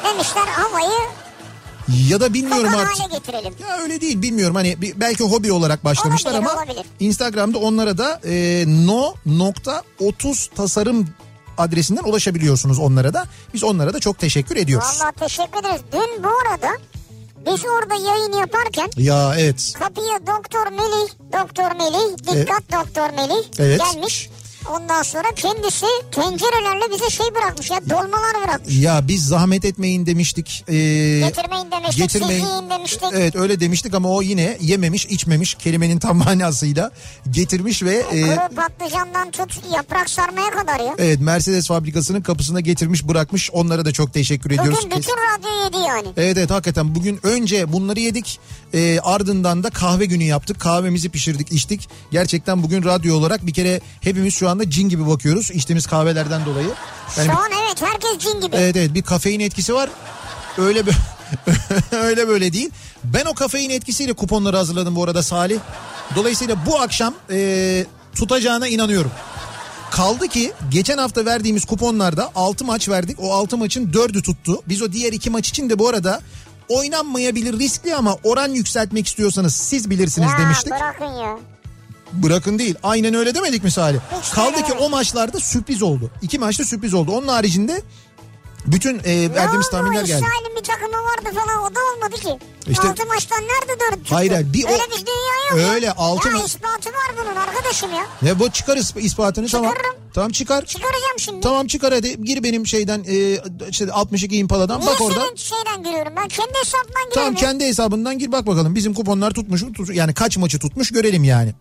Demişler 0.03 0.47
havayı 0.47 0.99
ya 2.09 2.19
da 2.21 2.33
bilmiyorum 2.33 2.71
kokan 2.71 2.85
artık. 2.85 2.99
hale 3.03 3.13
getirelim. 3.17 3.53
Ya 3.69 3.77
öyle 3.77 4.01
değil 4.01 4.21
bilmiyorum 4.21 4.55
hani 4.55 4.81
bir- 4.81 4.99
belki 4.99 5.23
hobi 5.23 5.51
olarak 5.51 5.85
başlamışlar 5.85 6.31
Olabilir, 6.31 6.49
ama 6.51 6.61
olabilir. 6.63 6.85
Instagram'da 6.99 7.57
onlara 7.57 7.97
da 7.97 8.21
e, 8.25 8.63
no.30 8.67 10.49
tasarım 10.55 11.09
adresinden 11.57 12.03
ulaşabiliyorsunuz 12.03 12.79
onlara 12.79 13.13
da. 13.13 13.25
Biz 13.53 13.63
onlara 13.63 13.93
da 13.93 13.99
çok 13.99 14.19
teşekkür 14.19 14.55
ediyoruz. 14.57 14.87
Vallahi 15.01 15.15
teşekkür 15.15 15.59
ederiz. 15.59 15.81
Dün 15.93 16.23
bu 16.23 16.27
arada 16.27 16.69
biz 17.45 17.65
orada 17.65 17.95
yayın 18.09 18.33
yaparken 18.33 18.89
Ya 18.97 19.33
evet. 19.37 19.73
kapıya 19.79 20.19
Doktor 20.27 20.67
Melih, 20.71 21.09
Doktor 21.33 21.71
Melih, 21.75 22.17
dikkat 22.17 22.63
Doktor 22.71 23.09
Melih 23.09 23.43
Evet. 23.59 23.81
gelmiş. 23.93 24.29
Ondan 24.69 25.03
sonra 25.03 25.27
kendisi 25.35 25.85
tencerelerle 26.11 26.91
bize 26.93 27.09
şey 27.09 27.25
bırakmış 27.35 27.71
ya 27.71 27.89
dolmalar 27.89 28.43
bırakmış. 28.43 28.75
Ya 28.75 29.07
biz 29.07 29.27
zahmet 29.27 29.65
etmeyin 29.65 30.05
demiştik. 30.05 30.63
Ee, 30.67 30.73
Getirmeyin 31.19 31.71
demiştik, 31.71 32.11
siz 32.11 32.21
yiyin 32.21 32.69
demiştik. 32.69 33.03
Evet 33.13 33.35
öyle 33.35 33.59
demiştik 33.59 33.93
ama 33.93 34.09
o 34.09 34.21
yine 34.21 34.57
yememiş 34.61 35.05
içmemiş 35.05 35.53
kelimenin 35.53 35.99
tam 35.99 36.17
manasıyla 36.25 36.91
getirmiş 37.31 37.83
ve 37.83 37.95
e, 37.95 38.21
Kuru 38.21 38.55
patlıcandan 38.55 39.31
tut 39.31 39.61
yaprak 39.75 40.09
sarmaya 40.09 40.51
kadar 40.51 40.79
ya. 40.79 40.93
evet 40.97 41.19
Mercedes 41.21 41.67
fabrikasının 41.67 42.21
kapısına 42.21 42.59
getirmiş 42.59 43.07
bırakmış 43.07 43.49
onlara 43.51 43.85
da 43.85 43.91
çok 43.93 44.13
teşekkür 44.13 44.51
ediyoruz. 44.51 44.79
Bugün 44.85 44.97
bütün 44.97 45.13
radyo 45.13 45.63
yedi 45.65 45.77
yani. 45.87 46.07
Evet 46.17 46.37
evet 46.37 46.51
hakikaten 46.51 46.95
bugün 46.95 47.19
önce 47.23 47.73
bunları 47.73 47.99
yedik 47.99 48.39
e, 48.75 48.99
ardından 48.99 49.63
da 49.63 49.69
kahve 49.69 50.05
günü 50.05 50.23
yaptık 50.23 50.59
kahvemizi 50.59 51.09
pişirdik 51.09 51.51
içtik. 51.51 51.89
Gerçekten 52.11 52.63
bugün 52.63 52.83
radyo 52.83 53.15
olarak 53.15 53.45
bir 53.47 53.53
kere 53.53 53.81
hepimiz 54.01 54.33
şu 54.33 54.49
anda 54.49 54.69
cin 54.69 54.89
gibi 54.89 55.07
bakıyoruz 55.07 55.51
içtiğimiz 55.51 55.87
kahvelerden 55.87 56.45
dolayı. 56.45 56.69
Yani 57.17 57.25
Şu 57.25 57.37
an 57.37 57.51
evet 57.65 57.81
herkes 57.81 58.17
cin 58.19 58.41
gibi. 58.41 58.55
Evet 58.55 58.75
evet 58.75 58.93
bir 58.93 59.01
kafein 59.01 59.39
etkisi 59.39 59.73
var. 59.73 59.89
Öyle 60.57 60.79
bö- 60.79 60.93
öyle 61.91 62.27
böyle 62.27 62.53
değil. 62.53 62.69
Ben 63.03 63.25
o 63.25 63.33
kafein 63.33 63.69
etkisiyle 63.69 64.13
kuponları 64.13 64.57
hazırladım 64.57 64.95
bu 64.95 65.03
arada 65.03 65.23
Salih. 65.23 65.59
Dolayısıyla 66.15 66.65
bu 66.65 66.79
akşam 66.79 67.13
e, 67.31 67.85
tutacağına 68.15 68.67
inanıyorum. 68.67 69.11
Kaldı 69.91 70.27
ki 70.27 70.51
geçen 70.71 70.97
hafta 70.97 71.25
verdiğimiz 71.25 71.65
kuponlarda 71.65 72.31
6 72.35 72.65
maç 72.65 72.89
verdik. 72.89 73.19
O 73.19 73.33
6 73.33 73.57
maçın 73.57 73.91
4'ü 73.91 74.21
tuttu. 74.21 74.61
Biz 74.69 74.81
o 74.81 74.91
diğer 74.91 75.13
2 75.13 75.29
maç 75.29 75.49
için 75.49 75.69
de 75.69 75.79
bu 75.79 75.89
arada 75.89 76.21
oynanmayabilir 76.69 77.59
riskli 77.59 77.95
ama 77.95 78.17
oran 78.23 78.49
yükseltmek 78.49 79.07
istiyorsanız 79.07 79.55
siz 79.55 79.89
bilirsiniz 79.89 80.31
ya 80.31 80.39
demiştik. 80.39 80.71
bırakın 80.71 81.05
ya. 81.05 81.37
Bırakın 82.13 82.59
değil. 82.59 82.75
Aynen 82.83 83.13
öyle 83.13 83.35
demedik 83.35 83.63
mi 83.63 83.71
Salih? 83.71 83.99
Hiç 84.21 84.31
Kaldı 84.31 84.63
ki 84.63 84.73
o 84.73 84.89
maçlarda 84.89 85.39
sürpriz 85.39 85.81
oldu. 85.81 86.11
İki 86.21 86.39
maçta 86.39 86.65
sürpriz 86.65 86.93
oldu. 86.93 87.11
Onun 87.11 87.27
haricinde 87.27 87.81
bütün 88.67 88.99
e, 88.99 89.33
verdiğimiz 89.35 89.69
tahminler 89.69 90.03
geldi. 90.05 90.25
İsrail'in 90.25 90.55
bir 90.59 90.63
takımı 90.63 90.97
vardı 90.97 91.29
falan 91.39 91.61
o 91.63 91.75
da 91.75 91.79
olmadı 91.95 92.21
ki. 92.21 92.45
İşte- 92.71 92.87
altı 92.87 93.05
maçtan 93.05 93.41
nerede 93.41 93.79
dört 93.79 93.97
çıktı? 93.99 94.15
Hayır, 94.15 94.53
bir 94.53 94.63
o- 94.63 94.67
Öyle 94.67 94.83
bir 94.91 95.05
dünya 95.05 95.49
yok. 95.51 95.59
ya. 95.59 95.73
Öyle, 95.73 95.91
altı 95.91 96.27
Ya 96.29 96.33
ma- 96.33 96.45
ispatı 96.45 96.89
var 96.89 97.11
bunun 97.25 97.35
arkadaşım 97.35 97.93
ya. 97.93 98.05
Ne 98.21 98.39
bu 98.39 98.49
çıkar 98.51 98.77
isp- 98.77 98.99
ispatını 98.99 99.47
tamam. 99.47 99.71
Çıkarırım. 99.71 99.95
Tamam 100.13 100.31
çıkar. 100.31 100.65
Çıkaracağım 100.65 101.19
şimdi. 101.19 101.41
Tamam 101.41 101.67
çıkar 101.67 101.93
hadi 101.93 102.23
gir 102.23 102.43
benim 102.43 102.67
şeyden 102.67 103.05
e, 103.07 103.39
işte 103.69 103.91
62 103.91 104.37
impaladan 104.37 104.79
Niye 104.81 104.91
bak 104.91 105.01
oradan. 105.01 105.21
senin 105.25 105.35
şeyden 105.35 105.83
giriyorum 105.83 106.13
ben? 106.17 106.27
Kendi 106.27 106.53
hesabımdan 106.63 106.93
giriyorum. 106.93 107.13
Tamam 107.13 107.33
ya. 107.33 107.39
kendi 107.39 107.65
hesabından 107.65 108.19
gir 108.19 108.31
bak 108.31 108.47
bakalım 108.47 108.75
bizim 108.75 108.93
kuponlar 108.93 109.31
tutmuş 109.31 109.61
mu 109.63 109.73
Tut- 109.73 109.93
yani 109.95 110.13
kaç 110.13 110.37
maçı 110.37 110.59
tutmuş 110.59 110.91
görelim 110.91 111.23
yani. 111.23 111.53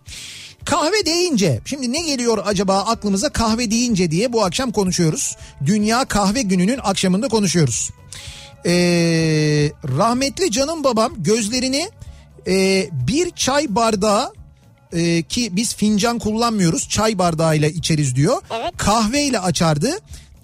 Kahve 0.65 1.07
deyince 1.07 1.61
şimdi 1.65 1.93
ne 1.93 2.01
geliyor 2.01 2.39
acaba 2.45 2.79
aklımıza 2.79 3.29
kahve 3.29 3.71
deyince 3.71 4.11
diye 4.11 4.33
bu 4.33 4.45
akşam 4.45 4.73
konuşuyoruz. 4.73 5.37
Dünya 5.67 6.05
Kahve 6.05 6.43
Günü'nün 6.43 6.81
akşamında 6.83 7.29
konuşuyoruz. 7.29 7.91
Ee, 8.67 8.73
rahmetli 9.99 10.51
canım 10.51 10.85
babam 10.85 11.13
gözlerini 11.17 11.91
e, 12.47 12.87
bir 12.93 13.31
çay 13.31 13.67
bardağı 13.75 14.33
e, 14.93 15.23
ki 15.23 15.57
biz 15.57 15.75
fincan 15.75 16.19
kullanmıyoruz 16.19 16.89
çay 16.89 17.19
bardağıyla 17.19 17.69
içeriz 17.69 18.17
diyor. 18.17 18.43
Evet. 18.55 18.77
Kahveyle 18.77 19.39
açardı. 19.39 19.91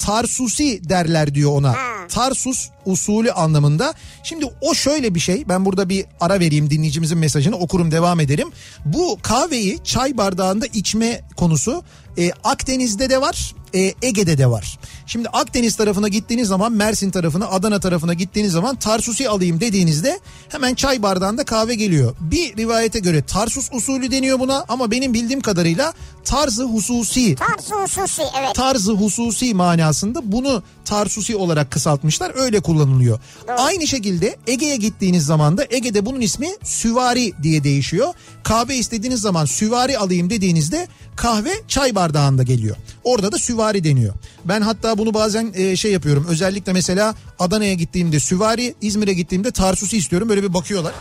Tarsusi 0.01 0.89
derler 0.89 1.35
diyor 1.35 1.53
ona. 1.53 1.75
Tarsus 2.09 2.69
usulü 2.87 3.33
anlamında. 3.33 3.95
Şimdi 4.23 4.45
o 4.61 4.75
şöyle 4.75 5.15
bir 5.15 5.21
şey. 5.21 5.49
Ben 5.49 5.65
burada 5.65 5.89
bir 5.89 6.07
ara 6.21 6.41
vereyim 6.41 6.71
dinleyicimizin 6.71 7.19
mesajını 7.19 7.57
okurum 7.57 7.91
devam 7.91 8.21
edelim. 8.21 8.49
Bu 8.85 9.19
kahveyi 9.23 9.79
çay 9.85 10.17
bardağında 10.17 10.67
içme 10.67 11.21
konusu 11.37 11.83
e, 12.19 12.31
Akdeniz'de 12.45 13.11
de 13.11 13.21
var. 13.21 13.55
E, 13.75 13.95
Ege'de 14.03 14.39
de 14.39 14.51
var. 14.51 14.79
Şimdi 15.07 15.29
Akdeniz 15.29 15.77
tarafına 15.77 16.09
gittiğiniz 16.09 16.49
zaman 16.49 16.73
Mersin 16.73 17.11
tarafına 17.11 17.49
Adana 17.49 17.81
tarafına 17.81 18.15
gittiğiniz 18.15 18.53
zaman 18.53 18.77
Tarsusi 18.77 19.29
alayım 19.29 19.61
dediğinizde 19.61 20.21
hemen 20.49 20.75
çay 20.75 21.03
bardağında 21.03 21.45
kahve 21.45 21.75
geliyor. 21.75 22.15
Bir 22.21 22.57
rivayete 22.57 22.99
göre 22.99 23.23
Tarsus 23.23 23.69
usulü 23.73 24.11
deniyor 24.11 24.41
buna 24.41 24.65
ama 24.69 24.91
benim 24.91 25.15
bildiğim 25.15 25.41
kadarıyla 25.41 25.93
tarzı 26.25 26.65
hususi 26.65 27.35
Tarzu 27.35 27.75
hususi 27.75 28.23
evet. 28.41 28.55
tarzı 28.55 28.93
hususi 28.93 29.55
manasında 29.55 30.33
bunu 30.33 30.63
Tarsusi 30.85 31.37
olarak 31.37 31.71
kısaltmışlar 31.71 32.33
öyle 32.35 32.61
kullanılıyor. 32.61 33.21
Aynı 33.59 33.87
şekilde 33.87 34.37
Ege'ye 34.47 34.77
gittiğiniz 34.77 35.27
zaman 35.27 35.59
da 35.59 35.67
Ege'de 35.71 36.07
bunun 36.07 36.21
ismi 36.21 36.49
süvari 36.65 37.33
diye 37.43 37.65
değişiyor. 37.65 38.15
Kahve 38.43 38.77
istediğiniz 38.77 39.21
zaman 39.21 39.45
süvari 39.45 39.99
alayım 39.99 40.31
dediğinizde 40.31 40.89
kahve 41.17 41.53
çay 41.69 41.95
bardağında 41.95 42.43
geliyor. 42.43 42.77
Orada 43.05 43.33
da 43.33 43.39
süvari 43.39 43.60
deniyor. 43.85 44.15
Ben 44.45 44.61
hatta 44.61 44.99
bunu 44.99 45.15
bazen 45.15 45.53
e, 45.55 45.77
şey 45.77 45.93
yapıyorum 45.93 46.27
özellikle 46.29 46.73
mesela 46.73 47.15
Adana'ya 47.39 47.75
gittiğimde 47.75 48.21
süvari 48.21 48.75
İzmir'e 48.81 49.13
gittiğimde 49.13 49.51
Tarsusi 49.51 49.97
istiyorum 49.97 50.29
böyle 50.29 50.43
bir 50.43 50.55
bakıyorlar. 50.55 50.93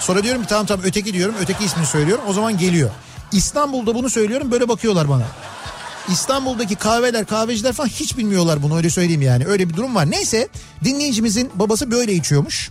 Sonra 0.00 0.22
diyorum 0.22 0.42
ki 0.42 0.48
tamam 0.48 0.66
tamam 0.66 0.86
öteki 0.86 1.12
diyorum 1.12 1.34
öteki 1.40 1.64
ismini 1.64 1.86
söylüyorum 1.86 2.24
o 2.28 2.32
zaman 2.32 2.58
geliyor. 2.58 2.90
İstanbul'da 3.32 3.94
bunu 3.94 4.10
söylüyorum 4.10 4.50
böyle 4.50 4.68
bakıyorlar 4.68 5.08
bana. 5.08 5.26
İstanbul'daki 6.08 6.74
kahveler 6.74 7.26
kahveciler 7.26 7.72
falan 7.72 7.88
hiç 7.88 8.18
bilmiyorlar 8.18 8.62
bunu 8.62 8.76
öyle 8.76 8.90
söyleyeyim 8.90 9.22
yani. 9.22 9.46
Öyle 9.46 9.68
bir 9.68 9.76
durum 9.76 9.94
var. 9.94 10.10
Neyse 10.10 10.48
dinleyicimizin 10.84 11.50
babası 11.54 11.90
böyle 11.90 12.12
içiyormuş. 12.12 12.70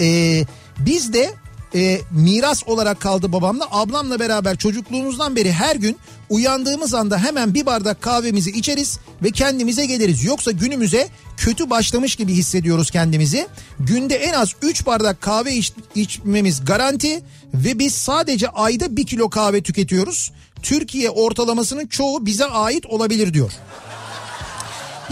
Ee, 0.00 0.44
biz 0.78 1.12
de 1.12 1.34
e, 1.74 2.00
miras 2.10 2.62
olarak 2.66 3.00
kaldı 3.00 3.32
babamla. 3.32 3.66
Ablamla 3.70 4.18
beraber 4.20 4.56
çocukluğumuzdan 4.56 5.36
beri 5.36 5.52
her 5.52 5.76
gün 5.76 5.98
uyandığımız 6.30 6.94
anda 6.94 7.18
hemen 7.18 7.54
bir 7.54 7.66
bardak 7.66 8.02
kahvemizi 8.02 8.50
içeriz 8.50 8.98
ve 9.22 9.30
kendimize 9.30 9.86
geliriz. 9.86 10.24
Yoksa 10.24 10.50
günümüze 10.50 11.08
kötü 11.36 11.70
başlamış 11.70 12.16
gibi 12.16 12.32
hissediyoruz 12.34 12.90
kendimizi. 12.90 13.46
Günde 13.80 14.14
en 14.16 14.32
az 14.32 14.52
3 14.62 14.86
bardak 14.86 15.20
kahve 15.20 15.54
iç- 15.54 15.72
içmemiz 15.94 16.64
garanti 16.64 17.22
ve 17.54 17.78
biz 17.78 17.94
sadece 17.94 18.48
ayda 18.48 18.96
1 18.96 19.06
kilo 19.06 19.30
kahve 19.30 19.62
tüketiyoruz. 19.62 20.32
Türkiye 20.62 21.10
ortalamasının 21.10 21.86
çoğu 21.86 22.26
bize 22.26 22.44
ait 22.46 22.86
olabilir 22.86 23.34
diyor. 23.34 23.52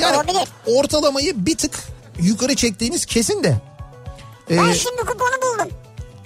Yani 0.01 0.17
Olabilir. 0.17 0.49
ortalamayı 0.67 1.47
bir 1.47 1.57
tık 1.57 1.79
yukarı 2.23 2.55
çektiğiniz 2.55 3.07
kesin 3.07 3.45
de. 3.45 3.57
Ee, 4.51 4.57
Ben 4.57 4.73
şimdi 4.73 4.97
kuponu 5.01 5.31
buldum. 5.43 5.79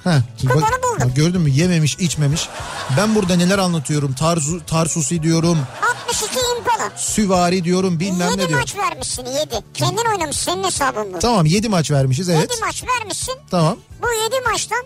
Ha, 0.05 0.23
Kuponu 0.43 0.63
buldum. 0.63 1.09
bak 1.09 1.17
gördün 1.17 1.41
mü 1.41 1.51
yememiş 1.51 1.95
içmemiş. 1.99 2.49
Ben 2.97 3.15
burada 3.15 3.37
neler 3.37 3.59
anlatıyorum. 3.59 4.13
Tarzu, 4.15 4.67
tarsusi 4.67 5.23
diyorum. 5.23 5.59
62 6.07 6.39
impala. 6.59 6.91
Süvari 6.97 7.65
diyorum 7.65 8.01
bilmem 8.01 8.29
7 8.31 8.39
ne 8.39 8.49
diyorum. 8.49 8.57
maç 8.57 8.77
vermişsin 8.77 9.27
7. 9.27 9.55
Kendin 9.75 10.11
oynamış 10.13 10.37
senin 10.37 10.65
hesabın 10.65 11.13
bu. 11.15 11.19
Tamam 11.19 11.47
7 11.47 11.69
maç 11.69 11.91
vermişiz 11.91 12.29
evet. 12.29 12.51
7 12.53 12.61
maç 12.65 12.85
vermişsin. 12.85 13.35
Tamam. 13.51 13.77
Bu 14.03 14.07
7 14.37 14.49
maçtan 14.51 14.85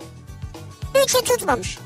3'ü 0.94 1.24
tutmamış. 1.24 1.78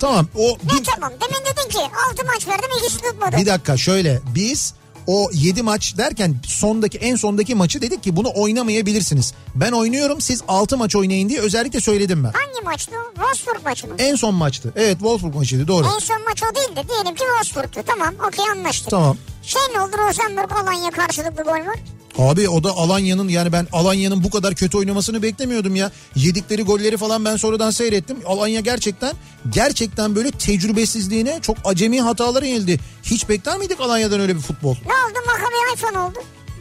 Tamam 0.00 0.26
o 0.38 0.48
Ne 0.48 0.78
bir, 0.78 0.84
tamam 0.84 1.10
demin 1.20 1.44
dedin 1.44 1.68
ki 1.68 1.78
6 2.12 2.24
maç 2.26 2.48
verdim 2.48 2.70
ikisi 2.78 2.98
tutmadı. 3.00 3.36
bir 3.36 3.46
dakika 3.46 3.76
şöyle 3.76 4.20
biz 4.34 4.74
o 5.06 5.30
7 5.32 5.62
maç 5.62 5.96
derken 5.98 6.36
sondaki 6.46 6.98
en 6.98 7.16
sondaki 7.16 7.54
maçı 7.54 7.82
dedik 7.82 8.02
ki 8.02 8.16
bunu 8.16 8.32
oynamayabilirsiniz. 8.34 9.34
Ben 9.54 9.72
oynuyorum 9.72 10.20
siz 10.20 10.42
6 10.48 10.76
maç 10.76 10.96
oynayın 10.96 11.28
diye 11.28 11.40
özellikle 11.40 11.80
söyledim 11.80 12.24
ben. 12.24 12.32
Hangi 12.32 12.64
maçtı? 12.64 12.92
Wolfsburg 13.14 13.64
maçı 13.64 13.86
mı? 13.86 13.94
En 13.98 14.14
son 14.14 14.34
maçtı. 14.34 14.72
Evet 14.76 14.98
Wolfsburg 14.98 15.34
maçıydı 15.34 15.68
doğru. 15.68 15.86
En 15.86 15.98
son 15.98 16.24
maç 16.24 16.42
o 16.52 16.54
değil 16.54 16.76
de 16.76 16.88
diyelim 16.88 17.14
ki 17.14 17.24
Wolfsburg'tu. 17.24 17.80
Tamam 17.86 18.14
okey 18.28 18.44
anlaştık. 18.52 18.90
Tamam. 18.90 19.16
Şey 19.42 19.62
ne 19.74 19.80
oldu 19.80 19.92
Rosenborg 20.08 20.52
Alanya 20.52 20.90
karşılıklı 20.90 21.42
gol 21.42 21.50
var? 21.50 21.78
Abi 22.18 22.48
o 22.48 22.64
da 22.64 22.70
Alanya'nın 22.70 23.28
yani 23.28 23.52
ben 23.52 23.66
Alanya'nın 23.72 24.24
bu 24.24 24.30
kadar 24.30 24.54
kötü 24.54 24.78
oynamasını 24.78 25.22
beklemiyordum 25.22 25.76
ya. 25.76 25.90
Yedikleri 26.16 26.62
golleri 26.62 26.96
falan 26.96 27.24
ben 27.24 27.36
sonradan 27.36 27.70
seyrettim. 27.70 28.16
Alanya 28.26 28.60
gerçekten 28.60 29.12
gerçekten 29.50 30.14
böyle 30.16 30.30
tecrübesizliğine 30.30 31.38
çok 31.42 31.56
acemi 31.64 32.00
hataları 32.00 32.46
yenildi. 32.46 32.78
Hiç 33.02 33.28
bekler 33.28 33.58
miydik 33.58 33.80
Alanya'dan 33.80 34.20
öyle 34.20 34.36
bir 34.36 34.40
futbol? 34.40 34.74
Ne 34.86 34.93
oldu 35.06 35.18
Maccabi 35.26 35.74
iPhone 35.74 35.98
oldu. 35.98 36.18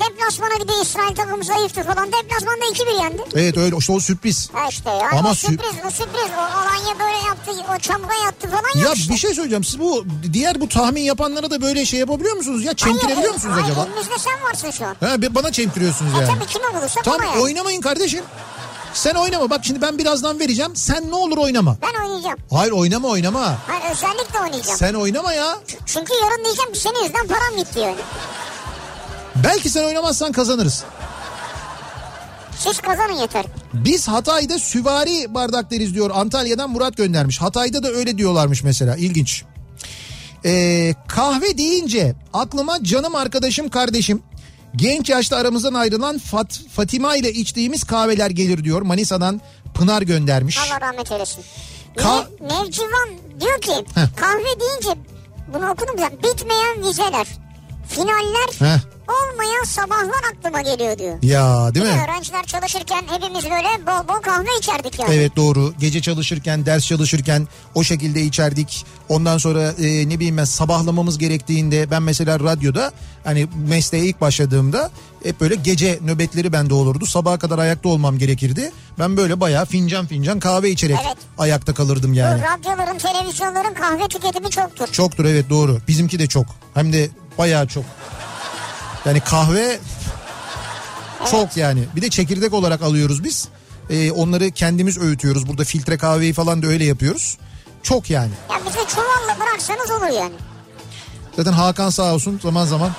Deplasmana 0.10 0.54
gidiyor 0.54 0.82
İsrail 0.82 1.16
takımı 1.16 1.44
zayıftı 1.44 1.84
falan. 1.84 2.08
Deplasmanda 2.12 2.66
2-1 2.66 3.04
yendi. 3.04 3.22
Evet 3.36 3.58
öyle 3.58 3.76
işte 3.76 3.94
o 3.94 4.00
sürpriz. 4.00 4.50
Ha 4.54 4.68
işte 4.70 4.90
ya. 4.90 5.10
Ama 5.12 5.30
o 5.30 5.32
sü- 5.32 5.36
sürpriz 5.36 5.72
o 5.88 5.90
sürpriz. 5.90 6.32
O 6.38 6.42
Alanya 6.42 7.00
böyle 7.00 7.18
yaptı. 7.28 7.52
O 7.76 7.80
çamura 7.80 8.14
yattı 8.26 8.50
falan 8.50 8.70
Ya 8.76 8.82
yok 8.84 8.98
işte. 8.98 9.14
bir 9.14 9.20
şey 9.20 9.34
söyleyeceğim. 9.34 9.64
Siz 9.64 9.80
bu 9.80 10.06
diğer 10.34 10.62
bu 10.62 10.70
tahmin 10.70 11.02
yapanlara 11.02 11.52
da 11.52 11.62
böyle 11.62 11.86
şey 11.86 12.00
yapabiliyor 12.00 12.36
musunuz 12.36 12.64
ya? 12.66 12.74
Çemkirebiliyor 12.74 13.18
Hayır, 13.18 13.34
musunuz 13.34 13.54
hayır, 13.56 13.66
acaba? 13.66 13.86
Elimizde 13.86 14.18
sen 14.18 14.44
varsın 14.44 14.72
şu 14.72 14.86
an. 14.86 14.96
Ha, 15.00 15.16
bana 15.36 15.52
çemkiriyorsunuz 15.52 16.14
E 16.14 16.18
yani. 16.18 16.28
tabii 16.34 16.46
kime 16.46 16.66
ona 17.18 17.26
yani. 17.26 17.40
oynamayın 17.40 17.82
kardeşim. 17.82 18.24
Sen 18.94 19.16
oynama 19.16 19.50
bak 19.50 19.66
şimdi 19.66 19.82
ben 19.82 19.98
birazdan 19.98 20.40
vereceğim. 20.40 20.76
Sen 20.76 21.10
ne 21.12 21.16
olur 21.16 21.38
oynama. 21.38 21.78
Ben 21.82 22.02
oynayacağım. 22.04 22.38
Hayır 22.52 22.72
oynama 22.72 23.08
oynama. 23.08 23.58
Hayır 23.68 23.92
özellikle 23.92 24.40
oynayacağım. 24.40 24.78
Sen 24.78 24.94
oynama 24.94 25.34
ya. 25.34 25.58
Çünkü 25.86 26.14
yarın 26.24 26.46
diyeceğim 26.46 26.76
senin 26.76 27.00
yüzünden 27.04 27.28
param 27.28 27.58
gitti 27.58 27.80
yani. 27.80 27.96
Belki 29.44 29.70
sen 29.70 29.84
oynamazsan 29.84 30.32
kazanırız. 30.32 30.84
Siz 32.58 32.80
kazanın 32.80 33.14
yeter. 33.14 33.46
Biz 33.74 34.08
Hatay'da 34.08 34.60
süvari 34.60 35.34
bardak 35.34 35.72
deriz 35.72 35.94
diyor. 35.94 36.12
Antalya'dan 36.14 36.70
Murat 36.70 36.98
göndermiş. 36.98 37.42
Hatay'da 37.42 37.84
da 37.84 37.88
öyle 37.92 38.18
diyorlarmış 38.18 38.64
mesela. 38.64 38.96
İlginç. 38.96 39.44
Ee, 40.46 40.94
kahve 41.08 41.58
deyince 41.58 42.16
aklıma 42.34 42.84
canım 42.84 43.16
arkadaşım 43.16 43.70
kardeşim 43.70 44.24
genç 44.76 45.10
yaşta 45.10 45.38
aramızdan 45.38 45.74
ayrılan 45.74 46.18
Fat, 46.20 46.60
Fatima 46.76 47.16
ile 47.16 47.32
içtiğimiz 47.34 47.84
kahveler 47.84 48.30
gelir 48.30 48.64
diyor. 48.64 48.82
Manisa'dan 48.82 49.42
Pınar 49.74 50.02
göndermiş. 50.02 50.58
Allah 50.60 50.82
rahmet 50.82 51.12
eylesin. 51.12 51.44
Ka- 51.98 52.26
Ne- 52.42 52.48
Nevcivan 52.48 53.10
diyor 53.40 53.62
ki 53.62 53.72
Heh. 53.96 54.08
kahve 54.16 54.60
deyince 54.60 55.02
bunu 55.54 55.70
okudum 55.70 55.96
zaten 56.00 56.18
bitmeyen 56.24 56.84
vizeler, 56.88 57.28
finaller, 57.90 58.50
Heh. 58.60 58.80
Olmayan 59.08 59.64
sabahlar 59.64 60.22
aklıma 60.34 60.62
geliyor 60.62 60.98
diyor. 60.98 61.18
Ya 61.24 61.76
değil 61.76 61.86
mi? 61.86 61.92
Öğrenciler 62.04 62.44
çalışırken 62.46 63.04
hepimiz 63.08 63.44
böyle 63.44 63.86
bol 63.88 64.08
bol 64.08 64.22
kahve 64.22 64.58
içerdik 64.60 65.00
yani. 65.00 65.16
Evet 65.16 65.36
doğru. 65.36 65.74
Gece 65.80 66.02
çalışırken, 66.02 66.66
ders 66.66 66.86
çalışırken 66.88 67.48
o 67.76 67.84
şekilde 67.84 68.22
içerdik. 68.22 68.86
Ondan 69.10 69.38
sonra 69.38 69.62
e, 69.72 70.10
ne 70.10 70.16
bileyim 70.20 70.38
ben 70.38 70.44
sabahlamamız 70.46 71.18
gerektiğinde 71.18 71.92
ben 71.92 72.04
mesela 72.04 72.40
radyoda 72.40 72.92
hani 73.24 73.48
mesleğe 73.68 74.06
ilk 74.06 74.22
başladığımda 74.22 74.92
hep 75.24 75.40
böyle 75.42 75.56
gece 75.56 76.00
nöbetleri 76.02 76.54
bende 76.54 76.74
olurdu. 76.74 77.06
Sabaha 77.06 77.40
kadar 77.40 77.60
ayakta 77.60 77.90
olmam 77.90 78.18
gerekirdi. 78.18 78.72
Ben 79.00 79.18
böyle 79.18 79.40
bayağı 79.40 79.66
fincan 79.66 80.06
fincan 80.06 80.40
kahve 80.40 80.70
içerek 80.70 80.98
Evet. 81.06 81.18
ayakta 81.38 81.74
kalırdım 81.74 82.12
Bu 82.12 82.16
yani. 82.16 82.42
radyoların, 82.42 82.98
televizyonların 82.98 83.74
kahve 83.74 84.08
tüketimi 84.08 84.50
çoktur. 84.50 84.88
Çoktur 84.92 85.26
evet 85.26 85.50
doğru. 85.50 85.78
Bizimki 85.88 86.20
de 86.20 86.28
çok. 86.28 86.46
Hem 86.74 86.94
de 86.94 87.10
bayağı 87.38 87.68
çok. 87.68 87.84
Yani 89.06 89.20
kahve 89.20 89.80
çok 91.32 91.58
yani. 91.58 91.84
Bir 91.96 92.02
de 92.02 92.10
çekirdek 92.10 92.54
olarak 92.54 92.82
alıyoruz 92.82 93.24
biz. 93.24 93.48
Ee, 93.90 94.12
onları 94.12 94.52
kendimiz 94.52 94.98
öğütüyoruz. 94.98 95.48
Burada 95.48 95.64
filtre 95.64 95.98
kahveyi 95.98 96.34
falan 96.34 96.64
da 96.64 96.68
öyle 96.68 96.86
yapıyoruz. 96.86 97.38
Çok 97.84 98.10
yani. 98.10 98.32
Ya 98.52 98.60
bize 98.66 98.80
çuvalla 98.88 99.40
bıraksanız 99.40 99.92
olur 99.92 100.20
yani. 100.20 100.34
Zaten 101.36 101.54
Hakan 101.54 101.90
sağ 101.90 102.14
olsun 102.14 102.40
zaman 102.44 102.66
zaman. 102.66 102.92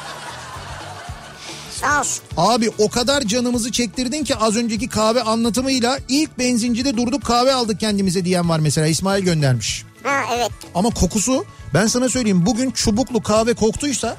Sağ 1.80 2.00
olsun. 2.00 2.22
Abi 2.36 2.70
o 2.78 2.88
kadar 2.88 3.22
canımızı 3.22 3.72
çektirdin 3.72 4.24
ki 4.24 4.36
az 4.36 4.56
önceki 4.56 4.88
kahve 4.88 5.22
anlatımıyla 5.22 5.98
ilk 6.08 6.38
benzincide 6.38 6.96
durduk 6.96 7.24
kahve 7.24 7.54
aldık 7.54 7.80
kendimize 7.80 8.24
diyen 8.24 8.48
var 8.48 8.58
mesela 8.58 8.86
İsmail 8.86 9.24
göndermiş. 9.24 9.84
Ha 10.02 10.20
evet. 10.34 10.50
Ama 10.74 10.90
kokusu 10.90 11.44
ben 11.74 11.86
sana 11.86 12.08
söyleyeyim 12.08 12.46
bugün 12.46 12.70
çubuklu 12.70 13.22
kahve 13.22 13.54
koktuysa 13.54 14.16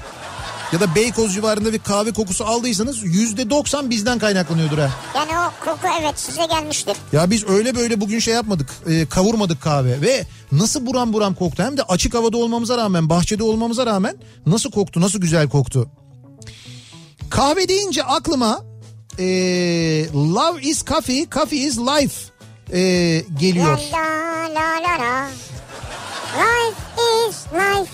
ya 0.73 0.80
da 0.80 0.95
Beykoz 0.95 1.34
civarında 1.34 1.73
bir 1.73 1.80
kahve 1.80 2.12
kokusu 2.13 2.45
aldıysanız 2.45 3.04
yüzde 3.04 3.49
doksan 3.49 3.89
bizden 3.89 4.19
kaynaklanıyordur 4.19 4.78
ha. 4.78 4.89
Yani 5.15 5.32
o 5.39 5.65
koku 5.65 5.88
evet 6.01 6.19
size 6.19 6.45
gelmiştir. 6.45 6.97
Ya 7.12 7.30
biz 7.30 7.49
öyle 7.49 7.75
böyle 7.75 8.01
bugün 8.01 8.19
şey 8.19 8.34
yapmadık 8.34 8.69
e, 8.88 9.06
kavurmadık 9.06 9.62
kahve 9.62 10.01
ve 10.01 10.25
nasıl 10.51 10.86
buram 10.86 11.13
buram 11.13 11.34
koktu 11.36 11.63
hem 11.63 11.78
de 11.78 11.84
açık 11.84 12.13
havada 12.13 12.38
olmamıza 12.38 12.78
rağmen 12.78 13.10
bahçede 13.10 13.43
olmamıza 13.43 13.86
rağmen 13.86 14.17
nasıl 14.45 14.71
koktu 14.71 15.01
nasıl 15.01 15.21
güzel 15.21 15.49
koktu. 15.49 15.89
Kahve 17.30 17.67
deyince 17.67 18.04
aklıma 18.04 18.62
e, 19.19 19.25
love 20.13 20.62
is 20.62 20.86
coffee 20.86 21.28
coffee 21.32 21.60
is 21.60 21.78
life 21.78 22.15
e, 22.73 22.80
geliyor. 23.39 23.80
La 23.91 23.99
la 24.54 24.82
la 24.84 24.99
la. 24.99 25.28
Life 26.36 26.82
is 27.30 27.36
life. 27.54 27.91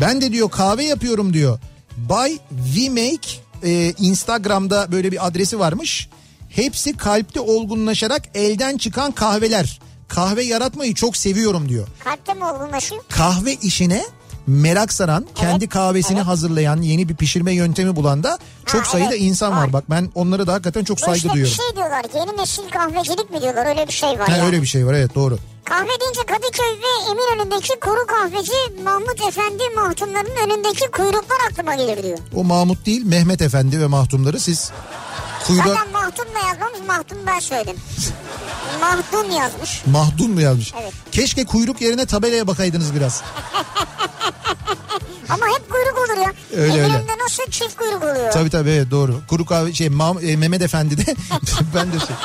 Ben 0.00 0.20
de 0.20 0.32
diyor 0.32 0.50
kahve 0.50 0.84
yapıyorum 0.84 1.32
diyor. 1.32 1.58
Buy 1.96 2.38
we 2.74 2.88
make 2.90 3.28
e, 3.64 3.92
Instagram'da 3.98 4.92
böyle 4.92 5.12
bir 5.12 5.26
adresi 5.26 5.58
varmış. 5.58 6.08
Hepsi 6.48 6.96
kalpte 6.96 7.40
olgunlaşarak 7.40 8.22
elden 8.34 8.76
çıkan 8.78 9.12
kahveler. 9.12 9.80
Kahve 10.08 10.42
yaratmayı 10.44 10.94
çok 10.94 11.16
seviyorum 11.16 11.68
diyor. 11.68 11.88
Kalpte 12.04 12.34
mi 12.34 12.44
olgunlaşıyor? 12.44 13.02
Kahve 13.08 13.54
işine 13.54 14.04
merak 14.46 14.92
saran, 14.92 15.26
kendi 15.34 15.68
kahvesini 15.68 16.16
evet. 16.16 16.26
hazırlayan, 16.26 16.82
yeni 16.82 17.08
bir 17.08 17.14
pişirme 17.16 17.52
yöntemi 17.54 17.96
bulan 17.96 18.22
da 18.22 18.38
çok 18.66 18.80
Ha, 18.80 18.90
sayıda 18.90 19.10
evet, 19.10 19.20
insan 19.22 19.52
var. 19.52 19.62
var. 19.62 19.72
Bak 19.72 19.84
ben 19.90 20.10
onlara 20.14 20.46
da 20.46 20.52
hakikaten 20.52 20.84
çok 20.84 21.00
saygı 21.00 21.16
işte 21.16 21.28
bir 21.28 21.32
duyuyorum. 21.34 21.56
şey 21.56 21.76
diyorlar. 21.76 22.04
Yeni 22.14 22.36
nesil 22.42 22.62
kahvecilik 22.70 23.30
mi 23.30 23.42
diyorlar? 23.42 23.66
Öyle 23.66 23.86
bir 23.88 23.92
şey 23.92 24.08
var 24.08 24.28
Ha, 24.28 24.36
yani. 24.36 24.46
öyle 24.46 24.62
bir 24.62 24.66
şey 24.66 24.86
var 24.86 24.94
evet 24.94 25.14
doğru. 25.14 25.38
Kahve 25.68 25.88
deyince 26.00 26.20
Kadıköy 26.26 26.66
ve 26.82 27.10
Eminönü'ndeki 27.10 27.80
kuru 27.80 28.06
kahveci 28.06 28.52
Mahmut 28.84 29.20
Efendi 29.28 29.62
mahtumlarının 29.76 30.36
önündeki 30.46 30.90
kuyruklar 30.90 31.36
aklıma 31.50 31.74
gelir 31.74 32.02
diyor. 32.02 32.18
O 32.34 32.44
Mahmut 32.44 32.86
değil 32.86 33.04
Mehmet 33.04 33.42
Efendi 33.42 33.80
ve 33.80 33.86
mahtumları 33.86 34.40
siz 34.40 34.70
kuyruğa 35.46 35.66
Zaten 35.66 35.92
mahtum 35.92 36.24
da 36.34 36.48
yazmamış 36.48 36.80
mahtum 36.88 37.18
ben 37.26 37.38
söyledim. 37.40 37.76
Mahdum 38.80 39.30
yazmış. 39.30 39.82
mahdum 39.86 40.30
mu 40.32 40.40
yazmış? 40.40 40.72
Evet. 40.82 40.92
Keşke 41.12 41.44
kuyruk 41.44 41.80
yerine 41.80 42.06
tabelaya 42.06 42.46
bakaydınız 42.46 42.94
biraz. 42.94 43.22
Ama 45.28 45.46
hep 45.46 45.70
kuyruk 45.70 45.98
olur 45.98 46.26
ya. 46.26 46.32
Öyle, 46.62 46.72
öyle. 46.72 46.82
Eminönü'nde 46.84 47.12
nasıl 47.24 47.50
çift 47.50 47.76
kuyruk 47.76 48.02
oluyor? 48.02 48.30
Tabii 48.32 48.50
tabii 48.50 48.70
evet 48.70 48.90
doğru. 48.90 49.20
Kuru 49.28 49.44
kahve 49.46 49.72
şey 49.74 49.86
Ma- 49.86 50.24
e, 50.26 50.36
Mehmet 50.36 50.62
Efendi 50.62 50.96
de 51.06 51.14
ben 51.74 51.92
de 51.92 51.98
şey. 51.98 52.16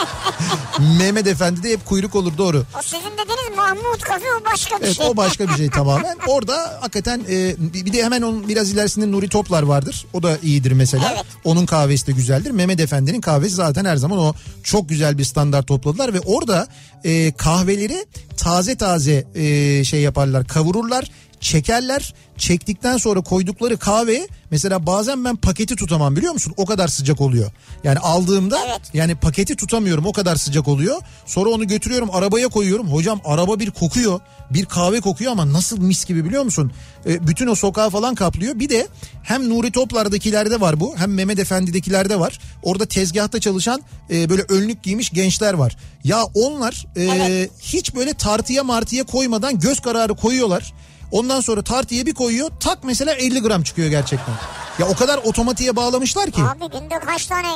Mehmet 0.97 1.27
Efendi 1.27 1.63
de 1.63 1.71
hep 1.71 1.85
kuyruk 1.85 2.15
olur 2.15 2.37
doğru. 2.37 2.63
O 2.79 2.81
sizin 2.81 3.11
dediğiniz 3.11 3.57
Mahmut 3.57 4.01
kafe 4.01 4.25
o 4.41 4.45
başka 4.51 4.77
bir 4.79 4.85
Evet 4.85 4.95
şey. 4.95 5.05
o 5.07 5.17
başka 5.17 5.47
bir 5.49 5.53
şey 5.53 5.69
tamamen. 5.75 6.17
Orada 6.27 6.77
hakikaten 6.81 7.21
e, 7.29 7.55
bir 7.73 7.93
de 7.93 8.03
hemen 8.03 8.21
onun 8.21 8.47
biraz 8.47 8.71
ilerisinde 8.71 9.11
Nuri 9.11 9.29
Toplar 9.29 9.63
vardır. 9.63 10.05
O 10.13 10.23
da 10.23 10.37
iyidir 10.43 10.71
mesela. 10.71 11.11
Evet. 11.15 11.25
Onun 11.43 11.65
kahvesi 11.65 12.07
de 12.07 12.11
güzeldir. 12.11 12.51
Mehmet 12.51 12.79
Efendi'nin 12.79 13.21
kahvesi 13.21 13.55
zaten 13.55 13.85
her 13.85 13.95
zaman 13.95 14.17
o 14.19 14.33
çok 14.63 14.89
güzel 14.89 15.17
bir 15.17 15.23
standart 15.23 15.67
topladılar 15.67 16.13
ve 16.13 16.19
orada 16.19 16.67
e, 17.03 17.31
kahveleri 17.31 18.05
taze 18.37 18.75
taze 18.75 19.25
e, 19.35 19.83
şey 19.83 20.01
yaparlar, 20.01 20.47
kavururlar, 20.47 21.11
çekerler. 21.41 22.13
Çektikten 22.38 22.97
sonra 22.97 23.21
koydukları 23.21 23.77
kahve 23.77 24.27
mesela 24.51 24.86
bazen 24.86 25.25
ben 25.25 25.36
paketi 25.36 25.75
tutamam 25.75 26.15
biliyor 26.15 26.34
musun? 26.34 26.54
O 26.58 26.65
kadar 26.65 26.88
sıcak 26.88 27.21
oluyor. 27.21 27.51
Yani 27.84 27.99
aldığımda 27.99 28.60
Evet. 28.67 28.82
yani 28.93 29.15
paketi 29.15 29.56
tutamıyorum 29.56 30.06
o 30.06 30.13
kadar 30.13 30.36
sıcak 30.36 30.67
oluyor. 30.67 31.01
Sonra 31.25 31.49
onu 31.49 31.67
götürüyorum 31.67 32.10
arabaya 32.12 32.47
koyuyorum. 32.47 32.88
Hocam 32.93 33.21
araba 33.25 33.60
bir 33.60 33.71
kokuyor. 33.71 34.19
Bir 34.49 34.65
kahve 34.65 35.01
kokuyor 35.01 35.32
ama 35.32 35.54
nasıl 35.54 35.77
mis 35.82 36.06
gibi 36.06 36.25
biliyor 36.25 36.43
musun? 36.43 36.71
E, 37.06 37.27
bütün 37.27 37.47
o 37.47 37.56
sokağı 37.56 37.89
falan 37.89 38.15
kaplıyor. 38.15 38.60
Bir 38.60 38.69
de 38.69 38.88
hem 39.23 39.49
Nuri 39.49 39.71
Toplar'dakilerde 39.71 40.62
var 40.62 40.80
bu 40.80 40.97
hem 40.97 41.13
Mehmet 41.13 41.39
Efendi'dekilerde 41.39 42.19
var. 42.19 42.39
Orada 42.63 42.86
tezgahta 42.86 43.39
çalışan 43.39 43.82
e, 44.12 44.30
böyle 44.30 44.41
önlük 44.41 44.84
giymiş 44.84 45.10
gençler 45.10 45.54
var. 45.54 45.77
Ya 46.04 46.23
onlar 46.34 46.86
e, 46.95 47.04
Evet. 47.04 47.51
hiç 47.62 47.95
böyle 47.95 48.13
tartıya 48.13 48.63
martıya 48.63 49.04
koymadan 49.04 49.60
göz 49.60 49.80
kararı 49.80 50.15
koyuyorlar. 50.15 50.73
Ondan 51.12 51.41
sonra 51.41 51.62
tartıya 51.62 52.06
bir 52.06 52.13
koyuyor 52.13 52.50
tak 52.60 52.78
mesela 52.84 53.13
50 53.13 53.41
gram 53.41 53.63
çıkıyor 53.63 53.89
gerçekten. 53.89 54.34
Ya 54.80 54.88
o 54.88 54.95
kadar 54.95 55.17
otomatiğe 55.17 55.76
bağlamışlar 55.76 56.32
ki. 56.32 56.41
Abi 56.41 56.80
günde 56.80 57.00
kaç 57.00 57.26
tane 57.26 57.47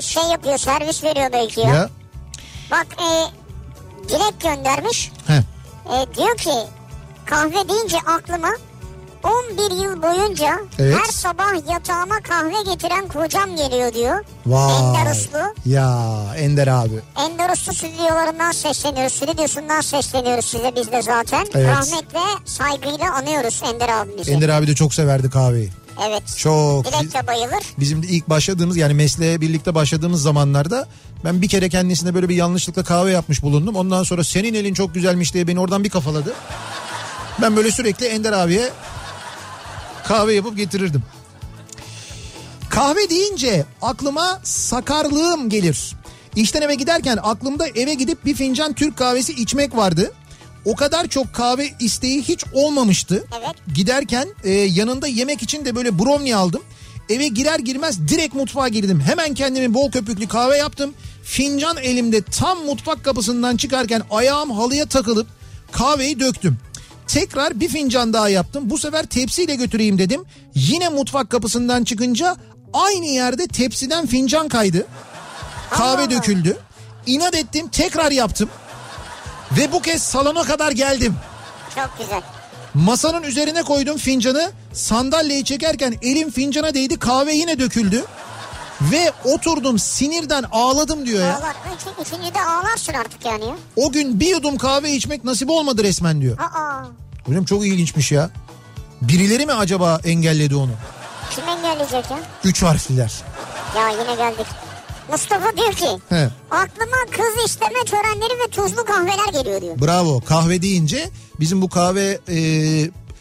şey 0.00 0.22
yapıyor 0.22 0.58
servis 0.58 1.04
veriyor 1.04 1.28
belki 1.32 1.60
ya. 1.60 1.68
Ya. 1.68 1.88
Bak 2.70 2.86
e, 2.98 3.08
direkt 4.08 4.42
göndermiş. 4.42 5.12
Heh. 5.26 5.42
E, 5.92 6.14
diyor 6.16 6.36
ki 6.36 6.52
kahve 7.26 7.68
deyince 7.68 7.98
aklıma 7.98 8.48
11 9.24 9.84
yıl 9.84 10.02
boyunca 10.02 10.60
Evet. 10.78 10.96
her 10.98 11.12
sabah 11.12 11.70
yatağıma 11.72 12.20
kahve 12.20 12.72
getiren 12.72 13.08
kocam 13.08 13.56
geliyor 13.56 13.94
diyor. 13.94 14.24
Vay. 14.46 14.72
Ender 14.76 15.10
Uslu. 15.12 15.70
Ya 15.70 16.16
Ender 16.36 16.66
abi. 16.66 17.00
Ender 17.16 17.50
Uslu 17.50 17.74
stüdyolarından 17.74 18.52
sesleniyoruz. 18.52 19.12
Stüdyosundan 19.12 19.80
sesleniyoruz 19.80 20.44
size 20.44 20.72
biz 20.76 20.92
de 20.92 21.02
zaten. 21.02 21.46
Evet. 21.54 21.68
Rahmetle 21.68 22.20
saygıyla 22.44 23.14
anıyoruz 23.14 23.62
Ender 23.74 23.88
abimizi. 23.88 24.30
Ender 24.32 24.48
abi 24.48 24.66
de 24.66 24.74
çok 24.74 24.94
severdi 24.94 25.30
kahveyi. 25.30 25.70
Evet. 26.08 26.22
Çok. 26.36 26.84
Dilek 26.84 27.14
de 27.14 27.26
bayılır. 27.26 27.64
Bizim 27.78 28.02
de 28.02 28.06
ilk 28.06 28.28
başladığımız 28.28 28.76
yani 28.76 28.94
mesleğe 28.94 29.40
birlikte 29.40 29.74
başladığımız 29.74 30.22
zamanlarda 30.22 30.88
ben 31.24 31.42
bir 31.42 31.48
kere 31.48 31.68
kendisine 31.68 32.14
böyle 32.14 32.28
bir 32.28 32.34
yanlışlıkla 32.36 32.84
kahve 32.84 33.10
yapmış 33.10 33.42
bulundum. 33.42 33.76
Ondan 33.76 34.02
sonra 34.02 34.24
senin 34.24 34.54
elin 34.54 34.74
çok 34.74 34.94
güzelmiş 34.94 35.34
diye 35.34 35.46
beni 35.48 35.60
oradan 35.60 35.84
bir 35.84 35.90
kafaladı. 35.90 36.34
Ben 37.42 37.56
böyle 37.56 37.70
sürekli 37.70 38.06
Ender 38.06 38.32
abiye 38.32 38.70
kahve 40.04 40.34
yapıp 40.34 40.56
getirirdim. 40.56 41.02
Kahve 42.70 43.10
deyince 43.10 43.64
aklıma 43.82 44.40
sakarlığım 44.42 45.48
gelir. 45.48 45.92
İşten 46.36 46.62
eve 46.62 46.74
giderken 46.74 47.18
aklımda 47.22 47.68
eve 47.68 47.94
gidip 47.94 48.24
bir 48.24 48.34
fincan 48.34 48.72
Türk 48.72 48.96
kahvesi 48.96 49.32
içmek 49.32 49.76
vardı. 49.76 50.12
O 50.64 50.76
kadar 50.76 51.06
çok 51.06 51.34
kahve 51.34 51.68
isteği 51.80 52.22
hiç 52.22 52.44
olmamıştı. 52.52 53.24
Evet. 53.38 53.56
Giderken 53.74 54.28
e, 54.44 54.50
yanında 54.50 55.06
yemek 55.06 55.42
için 55.42 55.64
de 55.64 55.74
böyle 55.74 55.98
brownie 55.98 56.36
aldım. 56.36 56.62
Eve 57.08 57.28
girer 57.28 57.58
girmez 57.58 58.08
direkt 58.08 58.34
mutfağa 58.34 58.68
girdim. 58.68 59.00
Hemen 59.06 59.34
kendime 59.34 59.74
bol 59.74 59.90
köpüklü 59.90 60.28
kahve 60.28 60.56
yaptım. 60.56 60.94
Fincan 61.24 61.76
elimde 61.76 62.22
tam 62.22 62.64
mutfak 62.64 63.04
kapısından 63.04 63.56
çıkarken 63.56 64.02
ayağım 64.10 64.50
halıya 64.50 64.86
takılıp 64.86 65.26
kahveyi 65.72 66.20
döktüm. 66.20 66.58
Tekrar 67.12 67.60
bir 67.60 67.68
fincan 67.68 68.12
daha 68.12 68.28
yaptım. 68.28 68.70
Bu 68.70 68.78
sefer 68.78 69.06
tepsiyle 69.06 69.54
götüreyim 69.54 69.98
dedim. 69.98 70.24
Yine 70.54 70.88
mutfak 70.88 71.30
kapısından 71.30 71.84
çıkınca 71.84 72.36
aynı 72.72 73.06
yerde 73.06 73.46
tepsiden 73.46 74.06
fincan 74.06 74.48
kaydı. 74.48 74.86
Kahve 75.70 76.02
Allah. 76.02 76.10
döküldü. 76.10 76.56
İnat 77.06 77.34
ettim 77.34 77.68
tekrar 77.68 78.10
yaptım. 78.10 78.50
Ve 79.58 79.72
bu 79.72 79.82
kez 79.82 80.02
salona 80.02 80.42
kadar 80.42 80.72
geldim. 80.72 81.14
Çok 81.74 81.98
güzel. 81.98 82.22
Masanın 82.74 83.22
üzerine 83.22 83.62
koydum 83.62 83.96
fincanı. 83.96 84.50
Sandalyeyi 84.72 85.44
çekerken 85.44 85.94
elim 86.02 86.30
fincana 86.30 86.74
değdi. 86.74 86.98
Kahve 86.98 87.34
yine 87.34 87.58
döküldü. 87.58 88.04
Ve 88.82 89.12
oturdum 89.24 89.78
sinirden 89.78 90.44
ağladım 90.52 91.06
diyor 91.06 91.20
ya. 91.20 91.36
Ağlar. 91.38 91.56
Üç, 91.76 92.06
üçüncü 92.06 92.34
de 92.34 92.40
ağlarsın 92.42 92.92
artık 92.92 93.24
yani 93.26 93.44
ya. 93.44 93.54
O 93.76 93.92
gün 93.92 94.20
bir 94.20 94.26
yudum 94.26 94.58
kahve 94.58 94.92
içmek 94.92 95.24
nasip 95.24 95.50
olmadı 95.50 95.84
resmen 95.84 96.20
diyor. 96.20 96.38
Aa. 96.38 96.82
Hocam 97.26 97.44
çok 97.44 97.66
ilginçmiş 97.66 98.12
ya. 98.12 98.30
Birileri 99.02 99.46
mi 99.46 99.52
acaba 99.52 100.00
engelledi 100.04 100.56
onu? 100.56 100.70
Kim 101.34 101.44
engelleyecek 101.48 102.10
ya? 102.10 102.18
Üç 102.44 102.62
harfliler. 102.62 103.12
Ya 103.76 103.88
yine 103.88 104.14
geldik. 104.14 104.46
Mustafa 105.10 105.56
diyor 105.56 105.72
ki 105.72 105.88
He. 106.08 106.28
aklıma 106.50 106.96
kız 107.10 107.44
isteme 107.46 107.84
törenleri 107.86 108.32
ve 108.46 108.50
tuzlu 108.50 108.84
kahveler 108.84 109.32
geliyor 109.32 109.60
diyor. 109.60 109.80
Bravo 109.80 110.20
kahve 110.20 110.62
deyince 110.62 111.10
bizim 111.40 111.62
bu 111.62 111.68
kahve 111.68 112.18
e, 112.28 112.36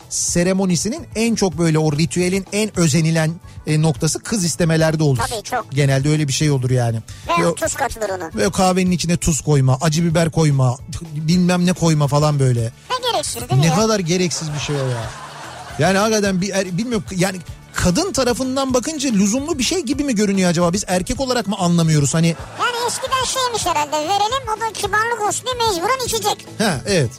seremonisinin 0.09 1.07
en 1.15 1.35
çok 1.35 1.57
böyle 1.57 1.79
o 1.79 1.91
ritüelin 1.91 2.45
en 2.51 2.79
özenilen 2.79 3.31
e, 3.67 3.81
noktası 3.81 4.19
kız 4.19 4.45
istemelerde 4.45 5.03
olur. 5.03 5.17
Tabii, 5.29 5.43
çok. 5.43 5.71
Genelde 5.71 6.09
öyle 6.09 6.27
bir 6.27 6.33
şey 6.33 6.51
olur 6.51 6.69
yani. 6.69 6.99
Ve 7.39 7.47
o- 7.47 7.55
tuz 7.55 7.73
katılır 7.75 8.09
ona. 8.09 8.29
Ve 8.35 8.47
o 8.47 8.51
kahvenin 8.51 8.91
içine 8.91 9.17
tuz 9.17 9.41
koyma, 9.41 9.77
acı 9.81 10.03
biber 10.03 10.31
koyma, 10.31 10.77
bilmem 11.15 11.65
ne 11.65 11.73
koyma 11.73 12.07
falan 12.07 12.39
böyle. 12.39 12.61
Ne 12.63 13.11
gereksiz 13.11 13.35
değil 13.35 13.53
mi 13.53 13.61
Ne 13.61 13.65
ya? 13.67 13.75
kadar 13.75 13.99
gereksiz 13.99 14.53
bir 14.53 14.59
şey 14.59 14.75
o 14.75 14.87
ya. 14.87 15.03
Yani 15.79 15.97
hakikaten 15.97 16.41
bir 16.41 16.49
er, 16.49 16.77
bilmiyorum 16.77 17.05
yani 17.15 17.37
kadın 17.73 18.11
tarafından 18.13 18.73
bakınca 18.73 19.09
lüzumlu 19.09 19.59
bir 19.59 19.63
şey 19.63 19.79
gibi 19.79 20.03
mi 20.03 20.15
görünüyor 20.15 20.49
acaba? 20.49 20.73
Biz 20.73 20.83
erkek 20.87 21.19
olarak 21.19 21.47
mı 21.47 21.55
anlamıyoruz 21.59 22.13
hani? 22.13 22.27
Yani 22.59 22.75
eskiden 22.87 23.23
şeymiş 23.25 23.65
herhalde 23.65 23.91
verelim 23.91 24.47
o 24.57 24.61
da 24.61 24.73
kibarlık 24.73 25.21
olsun 25.27 25.45
diye 25.45 25.69
mecburen 25.69 26.05
içecek. 26.05 26.45
Ha 26.57 26.81
evet. 26.87 27.11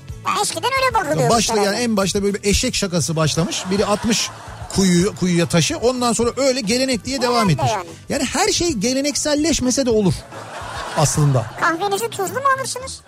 Eskiden 0.42 0.70
öyle 0.84 0.94
bakılıyormuş 0.94 1.36
Başta 1.36 1.52
herhalde. 1.54 1.66
yani 1.66 1.78
en 1.84 1.96
başta 1.96 2.22
böyle 2.22 2.34
bir 2.42 2.48
eşek 2.50 2.74
şakası 2.74 3.16
başlamış. 3.16 3.64
Biri 3.70 3.86
atmış 3.86 4.30
kuyu, 4.74 5.14
kuyuya 5.16 5.48
taşı. 5.48 5.76
Ondan 5.78 6.12
sonra 6.12 6.30
öyle 6.36 6.60
gelenek 6.60 7.04
diye 7.04 7.22
devam 7.22 7.34
Herhalde 7.34 7.52
etmiş. 7.52 7.70
yani. 7.72 7.86
Yani 8.08 8.24
her 8.24 8.48
şey 8.48 8.72
gelenekselleşmese 8.72 9.86
de 9.86 9.90
olur 9.90 10.14
aslında. 10.96 11.46
Kahvenizi 11.60 12.08
tuzlu 12.10 12.34
mu 12.34 12.40
alırsınız? 12.58 13.00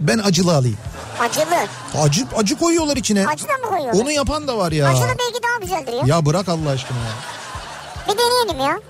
Ben 0.00 0.18
acılı 0.18 0.54
alayım. 0.56 0.78
Acılı. 1.20 1.66
Acı 2.02 2.26
acı 2.36 2.58
koyuyorlar 2.58 2.96
içine. 2.96 3.26
Acı 3.26 3.48
da 3.48 3.52
mı 3.52 3.68
koyuyorlar? 3.68 4.00
Onu 4.02 4.10
yapan 4.12 4.48
da 4.48 4.58
var 4.58 4.72
ya. 4.72 4.88
Acılı 4.88 5.06
belki 5.08 5.42
daha 5.42 5.58
güzeldir 5.62 5.92
ya. 5.92 6.16
Ya 6.16 6.26
bırak 6.26 6.48
Allah 6.48 6.70
aşkına 6.70 6.98
ya. 6.98 7.12
Bir 8.08 8.18
deneyelim 8.18 8.60
ya. 8.60 8.80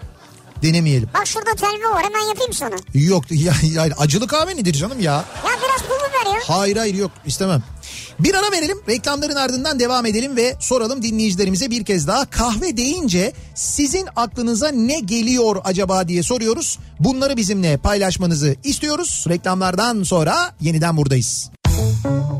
Denemeyelim. 0.62 1.08
Bak 1.14 1.26
şurada 1.26 1.54
telva 1.54 1.94
var 1.94 2.04
hemen 2.04 2.28
yapayım 2.28 2.52
sana. 2.52 2.74
Yok 2.94 3.24
ya, 3.30 3.52
ya 3.72 3.82
acılı 3.98 4.26
kahve 4.26 4.56
nedir 4.56 4.74
canım 4.74 5.00
ya? 5.00 5.12
Ya 5.12 5.24
biraz 5.44 5.88
pul 5.88 5.94
biber 6.08 6.34
ya. 6.34 6.40
Hayır 6.46 6.76
hayır 6.76 6.94
yok 6.94 7.10
istemem. 7.26 7.62
Bir 8.20 8.34
ara 8.34 8.52
verelim 8.52 8.78
reklamların 8.88 9.36
ardından 9.36 9.80
devam 9.80 10.06
edelim 10.06 10.36
ve 10.36 10.56
soralım 10.60 11.02
dinleyicilerimize 11.02 11.70
bir 11.70 11.84
kez 11.84 12.06
daha 12.06 12.30
kahve 12.30 12.76
deyince 12.76 13.32
sizin 13.54 14.08
aklınıza 14.16 14.68
ne 14.68 15.00
geliyor 15.00 15.56
acaba 15.64 16.08
diye 16.08 16.22
soruyoruz. 16.22 16.78
Bunları 17.00 17.36
bizimle 17.36 17.76
paylaşmanızı 17.76 18.56
istiyoruz. 18.64 19.24
Reklamlardan 19.28 20.02
sonra 20.02 20.54
yeniden 20.60 20.96
buradayız. 20.96 21.50
en 22.04 22.38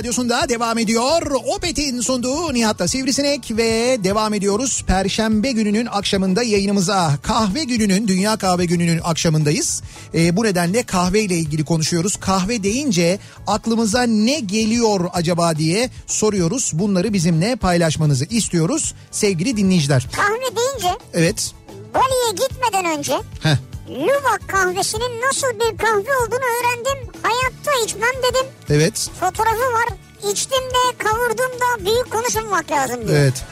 radyosunda 0.00 0.48
devam 0.48 0.78
ediyor. 0.78 1.22
Opet'in 1.56 2.00
sunduğu 2.00 2.54
Nihat'ta 2.54 2.88
Sivrisinek 2.88 3.50
ve 3.56 3.98
devam 4.04 4.34
ediyoruz. 4.34 4.84
Perşembe 4.86 5.52
gününün 5.52 5.86
akşamında 5.86 6.42
yayınımıza 6.42 7.18
kahve 7.22 7.64
gününün, 7.64 8.08
Dünya 8.08 8.36
Kahve 8.36 8.64
Günü'nün 8.64 9.00
akşamındayız. 9.04 9.82
Ee, 10.14 10.36
bu 10.36 10.44
nedenle 10.44 10.82
kahve 10.82 11.20
ile 11.20 11.36
ilgili 11.36 11.64
konuşuyoruz. 11.64 12.16
Kahve 12.16 12.62
deyince 12.62 13.18
aklımıza 13.46 14.02
ne 14.02 14.40
geliyor 14.40 15.10
acaba 15.12 15.56
diye 15.56 15.90
soruyoruz. 16.06 16.70
Bunları 16.74 17.12
bizimle 17.12 17.56
paylaşmanızı 17.56 18.24
istiyoruz 18.24 18.94
sevgili 19.10 19.56
dinleyiciler. 19.56 20.08
Kahve 20.12 20.56
deyince 20.56 20.98
Evet. 21.14 21.52
Bali'ye 21.94 22.46
gitmeden 22.46 22.98
önce 22.98 23.12
Heh. 23.42 23.69
Luwak 23.90 24.48
kahvesinin 24.48 25.20
nasıl 25.28 25.46
bir 25.46 25.78
kahve 25.78 26.16
olduğunu 26.16 26.46
öğrendim. 26.60 27.12
Hayatta 27.22 27.84
içmem 27.84 28.14
dedim. 28.30 28.46
Evet. 28.70 29.10
Fotoğrafı 29.20 29.72
var. 29.72 29.88
İçtim 30.32 30.58
de 30.70 30.96
kavurdum 30.98 31.38
da 31.60 31.84
büyük 31.86 32.10
konuşmamak 32.10 32.70
lazım 32.70 33.08
diyor. 33.08 33.18
Evet. 33.18 33.44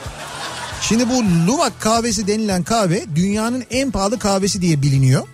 Şimdi 0.83 1.09
bu 1.09 1.23
Luwak 1.47 1.81
kahvesi 1.81 2.27
denilen 2.27 2.63
kahve 2.63 3.05
dünyanın 3.17 3.65
en 3.71 3.91
pahalı 3.91 4.19
kahvesi 4.19 4.63
diye 4.63 4.83
biliniyor. 4.83 5.27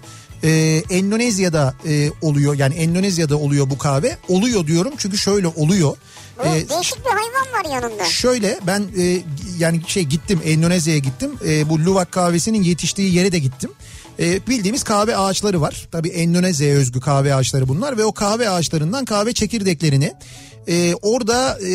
Ee, 0.45 0.83
Endonezya'da 0.91 1.75
e, 1.87 2.11
oluyor 2.23 2.55
yani 2.55 2.75
Endonezya'da 2.75 3.37
oluyor 3.37 3.71
bu 3.71 3.79
kahve. 3.79 4.19
Oluyor 4.29 4.67
diyorum 4.67 4.93
çünkü 4.99 5.19
şöyle 5.19 5.47
oluyor. 5.49 5.97
Bu 6.39 6.43
Ee, 6.45 6.69
değişik 6.69 6.99
bir 7.05 7.11
hayvan 7.11 7.53
var 7.65 7.75
yanında. 7.75 8.05
Şöyle 8.05 8.59
ben 8.67 8.85
e, 8.99 9.23
yani 9.59 9.83
şey 9.87 10.03
gittim 10.03 10.41
Endonezya'ya 10.45 10.99
gittim. 10.99 11.31
E, 11.49 11.69
bu 11.69 11.79
Luwak 11.79 12.13
kahvesinin 12.13 12.63
yetiştiği 12.63 13.15
yere 13.15 13.33
de 13.33 13.39
gittim. 13.39 13.71
E, 14.19 14.47
bildiğimiz 14.47 14.83
kahve 14.83 15.17
ağaçları 15.17 15.61
var. 15.61 15.89
Tabii 15.93 16.09
Endonezya'ya 16.09 16.75
özgü 16.77 17.01
kahve 17.01 17.35
ağaçları 17.35 17.69
bunlar 17.69 17.99
ve 17.99 18.05
o 18.05 18.12
kahve 18.12 18.51
ağaçlarından 18.51 19.05
kahve 19.05 19.33
çekirdeklerini 19.33 20.12
e, 20.69 20.95
orada 21.03 21.59
e, 21.61 21.69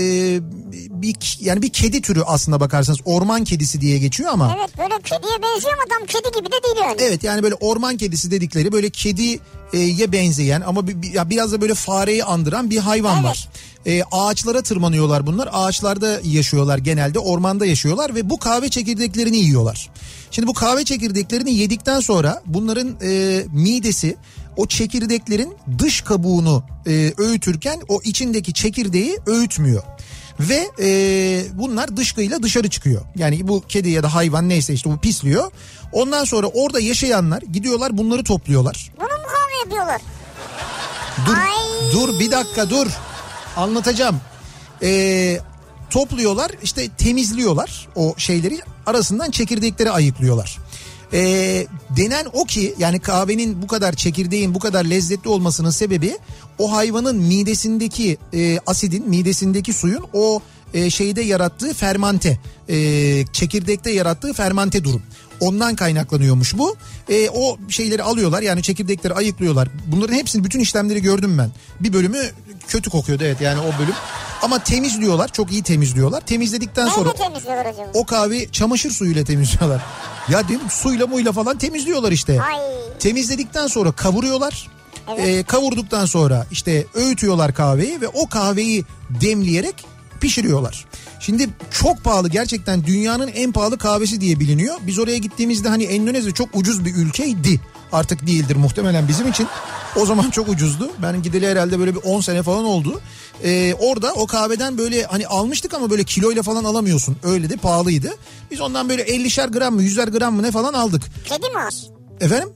bir 1.02 1.38
yani 1.42 1.62
bir 1.62 1.70
kedi 1.70 2.02
türü 2.02 2.22
aslında 2.26 2.60
bakarsanız 2.60 3.00
orman 3.06 3.44
kedisi 3.44 3.82
diye 3.82 3.98
geçiyor 4.00 4.30
ama 4.34 4.56
Evet 4.60 4.78
böyle 4.78 5.02
kediye 5.04 5.34
benziyor 5.44 5.74
ama 5.74 5.84
tam 5.98 6.06
kedi 6.08 6.38
gibi 6.40 6.48
de 6.52 6.64
değil 6.64 6.76
yani. 6.88 6.96
Evet 7.00 7.24
yani 7.24 7.44
böyle 7.44 7.56
orman 7.56 7.98
kedisi 7.98 8.32
dedikleri 8.32 8.72
böyle 8.72 8.90
kediye 8.90 10.12
benzeyen 10.12 10.62
ama 10.62 10.88
bir- 10.88 11.14
ya 11.14 11.30
biraz 11.30 11.52
da 11.52 11.62
böyle 11.62 11.74
fareyi 11.74 12.24
andıran 12.24 12.70
bir 12.70 12.78
hayvan 12.78 13.16
Evet. 13.16 13.26
var. 13.26 13.50
E, 13.86 14.04
ağaçlara 14.12 14.62
tırmanıyorlar 14.62 15.28
bunlar. 15.28 15.50
Ağaçlarda 15.52 16.20
yaşıyorlar 16.24 16.78
genelde 16.78 17.20
ormanda 17.20 17.66
yaşıyorlar 17.66 18.16
ve 18.16 18.30
bu 18.30 18.40
kahve 18.40 18.70
çekirdeklerini 18.70 19.38
yiyorlar. 19.38 19.90
Şimdi 20.32 20.48
bu 20.48 20.54
kahve 20.54 20.86
çekirdeklerini 20.86 21.54
yedikten 21.54 22.00
sonra 22.00 22.42
bunların 22.46 22.98
e, 23.02 23.44
midesi 23.52 24.18
o 24.58 24.68
çekirdeklerin 24.68 25.54
dış 25.80 26.02
kabuğunu 26.02 26.64
e, 26.88 27.14
öğütürken 27.18 27.82
o 27.88 28.02
içindeki 28.04 28.54
çekirdeği 28.54 29.18
öğütmüyor. 29.26 29.84
Ve 30.40 30.68
e, 30.80 30.90
bunlar 31.54 31.98
dışkıyla 31.98 32.44
dışarı 32.44 32.70
çıkıyor. 32.70 33.02
Yani 33.16 33.48
bu 33.48 33.62
kedi 33.68 33.90
ya 33.90 34.04
da 34.04 34.14
hayvan 34.14 34.50
neyse 34.50 34.74
işte 34.74 34.90
bu 34.92 34.98
pisliyor. 34.98 35.52
Ondan 35.92 36.26
sonra 36.26 36.48
orada 36.48 36.80
yaşayanlar 36.80 37.42
gidiyorlar 37.42 37.98
bunları 37.98 38.24
topluyorlar. 38.24 38.92
Bunu 38.98 39.08
mu 39.08 39.28
kahve 39.28 39.60
yapıyorlar? 39.64 40.02
Dur, 41.26 41.34
Ay. 41.34 41.94
dur 41.94 42.20
bir 42.20 42.32
dakika 42.32 42.70
dur. 42.70 42.88
Anlatacağım. 43.58 44.22
E, 44.84 45.40
topluyorlar 45.90 46.52
işte 46.64 46.90
temizliyorlar 46.98 47.88
o 47.96 48.14
şeyleri 48.18 48.60
arasından 48.86 49.32
çekirdekleri 49.32 49.92
ayıklıyorlar. 49.92 50.58
E, 51.14 51.22
denen 51.98 52.26
o 52.34 52.46
ki 52.46 52.76
yani 52.80 53.00
kahvenin 53.00 53.62
bu 53.62 53.68
kadar 53.68 53.94
çekirdeğin 53.94 54.54
bu 54.54 54.60
kadar 54.60 54.86
lezzetli 54.86 55.30
olmasının 55.30 55.70
sebebi 55.70 56.18
o 56.60 56.72
hayvanın 56.72 57.16
midesindeki 57.16 58.18
e, 58.34 58.60
asidin 58.66 59.10
midesindeki 59.10 59.74
suyun 59.74 60.06
o 60.14 60.42
e, 60.74 60.90
şeyde 60.90 61.22
yarattığı 61.22 61.74
fermante 61.74 62.40
e, 62.70 62.76
çekirdekte 63.34 63.92
yarattığı 63.92 64.34
fermante 64.34 64.84
durum. 64.84 65.02
Ondan 65.40 65.76
kaynaklanıyormuş 65.76 66.58
bu. 66.58 66.76
E, 67.10 67.30
o 67.30 67.58
şeyleri 67.70 68.04
alıyorlar 68.04 68.42
yani 68.42 68.64
çekirdekleri 68.64 69.14
ayıklıyorlar. 69.14 69.68
Bunların 69.88 70.14
hepsini 70.14 70.44
bütün 70.44 70.60
işlemleri 70.60 71.02
gördüm 71.02 71.38
ben. 71.38 71.52
Bir 71.80 71.94
bölümü 71.94 72.20
kötü 72.68 72.90
kokuyordu 72.90 73.24
evet 73.24 73.42
yani 73.42 73.60
o 73.60 73.80
bölüm. 73.80 73.96
Ama 74.42 74.64
temizliyorlar 74.64 75.28
çok 75.28 75.52
iyi 75.52 75.64
temizliyorlar. 75.64 76.22
Temizledikten 76.22 76.88
sonra 76.88 77.14
temizliyorlar 77.14 77.76
o 77.94 78.06
kahve 78.06 78.52
çamaşır 78.52 78.92
suyuyla 78.92 79.24
temizliyorlar. 79.24 79.82
Ya 80.30 80.48
değil 80.48 80.64
mi? 80.64 80.70
Suyla 80.70 81.08
muyla 81.08 81.32
falan 81.32 81.58
temizliyorlar 81.58 82.12
işte. 82.12 82.42
Ay. 82.42 82.60
Temizledikten 83.00 83.68
sonra 83.68 83.92
kavuruyorlar. 83.92 84.68
Ee, 85.18 85.44
kavurduktan 85.44 86.06
sonra 86.06 86.46
işte 86.52 86.86
öğütüyorlar 86.94 87.54
kahveyi 87.54 88.02
ve 88.02 88.08
o 88.08 88.30
kahveyi 88.30 88.86
demleyerek 89.10 89.76
pişiriyorlar. 90.22 90.86
Şimdi 91.20 91.49
çok 91.72 92.03
pahalı 92.03 92.30
gerçekten 92.30 92.86
dünyanın 92.86 93.28
en 93.28 93.51
pahalı 93.51 93.78
kahvesi 93.78 94.22
diye 94.22 94.39
biliniyor. 94.39 94.76
Biz 94.88 94.99
oraya 94.99 95.17
gittiğimizde 95.17 95.70
hani 95.70 95.84
Endonezya 95.84 96.32
çok 96.34 96.49
ucuz 96.53 96.86
bir 96.86 96.95
ülkeydi. 96.95 97.59
Artık 97.91 98.28
değildir 98.28 98.55
muhtemelen 98.55 99.07
bizim 99.07 99.28
için. 99.28 99.47
O 99.95 100.05
zaman 100.05 100.30
çok 100.30 100.49
ucuzdu. 100.49 100.91
Ben 101.01 101.24
gideli 101.24 101.47
herhalde 101.47 101.80
böyle 101.80 101.95
bir 101.95 102.01
10 102.03 102.22
sene 102.22 102.43
falan 102.43 102.65
oldu. 102.65 103.01
Ee, 103.43 103.74
orada 103.80 104.13
o 104.13 104.28
kahveden 104.28 104.78
böyle 104.78 105.03
hani 105.03 105.28
almıştık 105.28 105.74
ama 105.74 105.89
böyle 105.89 106.03
kiloyla 106.03 106.43
falan 106.43 106.63
alamıyorsun. 106.63 107.17
Öyle 107.24 107.49
de 107.49 107.55
pahalıydı. 107.55 108.09
Biz 108.51 108.61
ondan 108.61 108.89
böyle 108.89 109.03
50'şer 109.03 109.51
gram 109.51 109.76
mı 109.76 109.84
100'er 109.84 110.17
gram 110.17 110.36
mı 110.36 110.43
ne 110.43 110.51
falan 110.51 110.74
aldık. 110.74 111.01
Kedi 111.26 111.49
mi 111.49 111.59
az? 111.67 111.88
Efendim? 112.22 112.49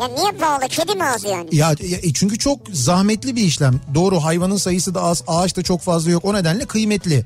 Ya 0.00 0.08
niye 0.08 0.32
pahalı? 0.32 0.68
Kedi 0.68 0.94
mi 0.94 1.04
az 1.04 1.24
yani? 1.24 1.56
Ya 1.56 1.74
e, 2.02 2.12
çünkü 2.12 2.38
çok 2.38 2.60
zahmetli 2.72 3.36
bir 3.36 3.42
işlem. 3.42 3.80
Doğru 3.94 4.24
hayvanın 4.24 4.56
sayısı 4.56 4.94
da 4.94 5.02
az, 5.02 5.22
ağaç 5.26 5.56
da 5.56 5.62
çok 5.62 5.80
fazla 5.80 6.10
yok. 6.10 6.24
O 6.24 6.34
nedenle 6.34 6.66
kıymetli. 6.66 7.24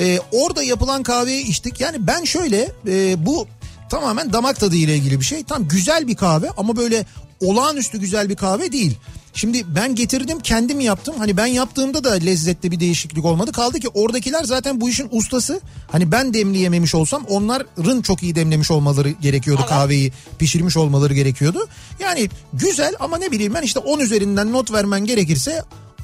Ee, 0.00 0.18
orada 0.32 0.62
yapılan 0.62 1.02
kahveyi 1.02 1.46
içtik. 1.46 1.80
Yani 1.80 2.06
ben 2.06 2.24
şöyle 2.24 2.72
e, 2.88 3.26
bu 3.26 3.46
tamamen 3.90 4.32
damak 4.32 4.60
tadı 4.60 4.76
ile 4.76 4.96
ilgili 4.96 5.20
bir 5.20 5.24
şey. 5.24 5.44
Tam 5.44 5.68
güzel 5.68 6.08
bir 6.08 6.16
kahve 6.16 6.50
ama 6.56 6.76
böyle 6.76 7.04
olağanüstü 7.40 7.98
güzel 7.98 8.28
bir 8.28 8.36
kahve 8.36 8.72
değil. 8.72 8.98
Şimdi 9.40 9.64
ben 9.74 9.94
getirdim 9.94 10.40
kendim 10.40 10.80
yaptım. 10.80 11.14
Hani 11.18 11.36
ben 11.36 11.46
yaptığımda 11.46 12.04
da 12.04 12.12
lezzette 12.12 12.70
bir 12.70 12.80
değişiklik 12.80 13.24
olmadı. 13.24 13.52
Kaldı 13.52 13.80
ki 13.80 13.88
oradakiler 13.88 14.44
zaten 14.44 14.80
bu 14.80 14.90
işin 14.90 15.08
ustası. 15.10 15.60
Hani 15.92 16.12
ben 16.12 16.34
demleyememiş 16.34 16.94
olsam 16.94 17.24
onların 17.28 18.02
çok 18.02 18.22
iyi 18.22 18.34
demlemiş 18.34 18.70
olmaları 18.70 19.10
gerekiyordu 19.10 19.62
kahveyi. 19.68 20.12
Pişirmiş 20.38 20.76
olmaları 20.76 21.14
gerekiyordu. 21.14 21.68
Yani 22.00 22.28
güzel 22.52 22.94
ama 23.00 23.18
ne 23.18 23.30
bileyim 23.30 23.54
ben 23.54 23.62
işte 23.62 23.78
10 23.78 23.98
üzerinden 23.98 24.52
not 24.52 24.72
vermen 24.72 25.04
gerekirse 25.04 25.62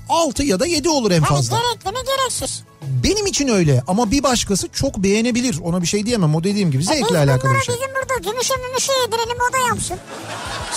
6 0.08 0.42
ya 0.44 0.60
da 0.60 0.66
7 0.66 0.88
olur 0.88 1.10
en 1.10 1.20
Hani 1.20 1.36
fazla. 1.36 1.58
gerekli 1.58 1.90
mi 1.90 2.06
gereksiz? 2.06 2.62
Benim 3.04 3.26
için 3.26 3.48
öyle 3.48 3.82
ama 3.86 4.10
bir 4.10 4.22
başkası 4.22 4.68
çok 4.68 4.96
beğenebilir. 4.96 5.58
Ona 5.64 5.82
bir 5.82 5.86
şey 5.86 6.06
diyemem. 6.06 6.34
O 6.34 6.44
dediğim 6.44 6.70
gibi 6.70 6.82
E 6.82 6.86
zevkle 6.86 7.18
alakalı 7.18 7.42
bunlara 7.50 7.58
bir 7.60 7.64
şey. 7.64 7.74
bizim 7.74 7.88
burada 7.94 8.30
gümüşe 8.30 8.54
mümüşe 8.56 8.92
yedirelim 8.92 9.36
o 9.50 9.52
da 9.52 9.58
yapsın. 9.68 9.96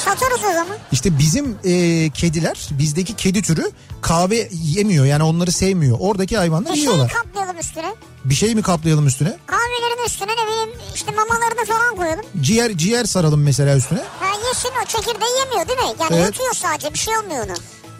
Satarız 0.05 0.39
o 0.49 0.53
zaman. 0.53 0.77
İşte 0.91 1.19
bizim 1.19 1.57
e, 1.63 2.09
kediler 2.09 2.67
bizdeki 2.71 3.15
kedi 3.15 3.41
türü 3.41 3.71
kahve 4.01 4.49
yemiyor 4.51 5.05
yani 5.05 5.23
onları 5.23 5.51
sevmiyor. 5.51 5.97
Oradaki 5.99 6.37
hayvanlar 6.37 6.69
Bir 6.71 6.75
şey 6.75 6.83
yiyorlar. 6.83 7.13
kaplayalım 7.13 7.57
üstüne. 7.59 7.93
Bir 8.25 8.35
şey 8.35 8.55
mi 8.55 8.61
kaplayalım 8.61 9.07
üstüne? 9.07 9.37
Kahvelerin 9.45 10.05
üstüne 10.05 10.31
ne 10.31 10.47
bileyim 10.47 10.69
işte 10.95 11.11
mamalarını 11.11 11.65
falan 11.65 11.95
koyalım. 11.95 12.25
Ciğer 12.41 12.77
ciğer 12.77 13.05
saralım 13.05 13.43
mesela 13.43 13.75
üstüne. 13.77 13.99
Ha 14.19 14.25
yesin 14.47 14.69
o 14.83 14.87
çekirdeği 14.87 15.31
yemiyor 15.39 15.67
değil 15.67 15.79
mi? 15.79 15.95
Yani 15.99 16.15
Evet. 16.15 16.25
yutuyor 16.27 16.53
sadece 16.53 16.93
bir 16.93 16.99
şey 16.99 17.17
olmuyor 17.17 17.45
ona. 17.45 17.53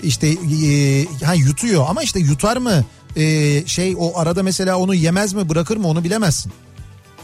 İşte 0.04 0.28
e, 0.28 1.06
ha 1.26 1.34
yutuyor 1.34 1.86
ama 1.90 2.04
işte 2.04 2.20
yutar 2.20 2.58
mı? 2.58 2.84
E, 3.16 3.66
şey 3.68 3.96
o 4.00 4.18
arada 4.20 4.44
mesela 4.44 4.78
onu 4.78 4.96
yemez 4.96 5.34
mi 5.34 5.50
bırakır 5.50 5.78
mı 5.78 5.88
onu 5.88 6.04
bilemezsin. 6.04 6.52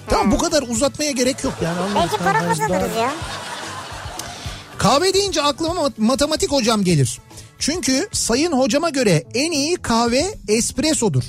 Tamam 0.09 0.31
bu 0.31 0.37
kadar 0.37 0.63
uzatmaya 0.69 1.11
gerek 1.11 1.43
yok 1.43 1.53
yani. 1.63 1.77
Belki 1.95 2.17
para 2.17 2.39
kazanırız 2.39 2.95
ya. 2.97 3.13
Kahve 4.77 5.13
deyince 5.13 5.41
aklıma 5.41 5.73
mat- 5.73 5.97
matematik 5.97 6.51
hocam 6.51 6.83
gelir. 6.83 7.19
Çünkü 7.59 8.07
sayın 8.11 8.51
hocama 8.51 8.89
göre 8.89 9.23
en 9.33 9.51
iyi 9.51 9.75
kahve 9.75 10.35
espressodur. 10.47 11.23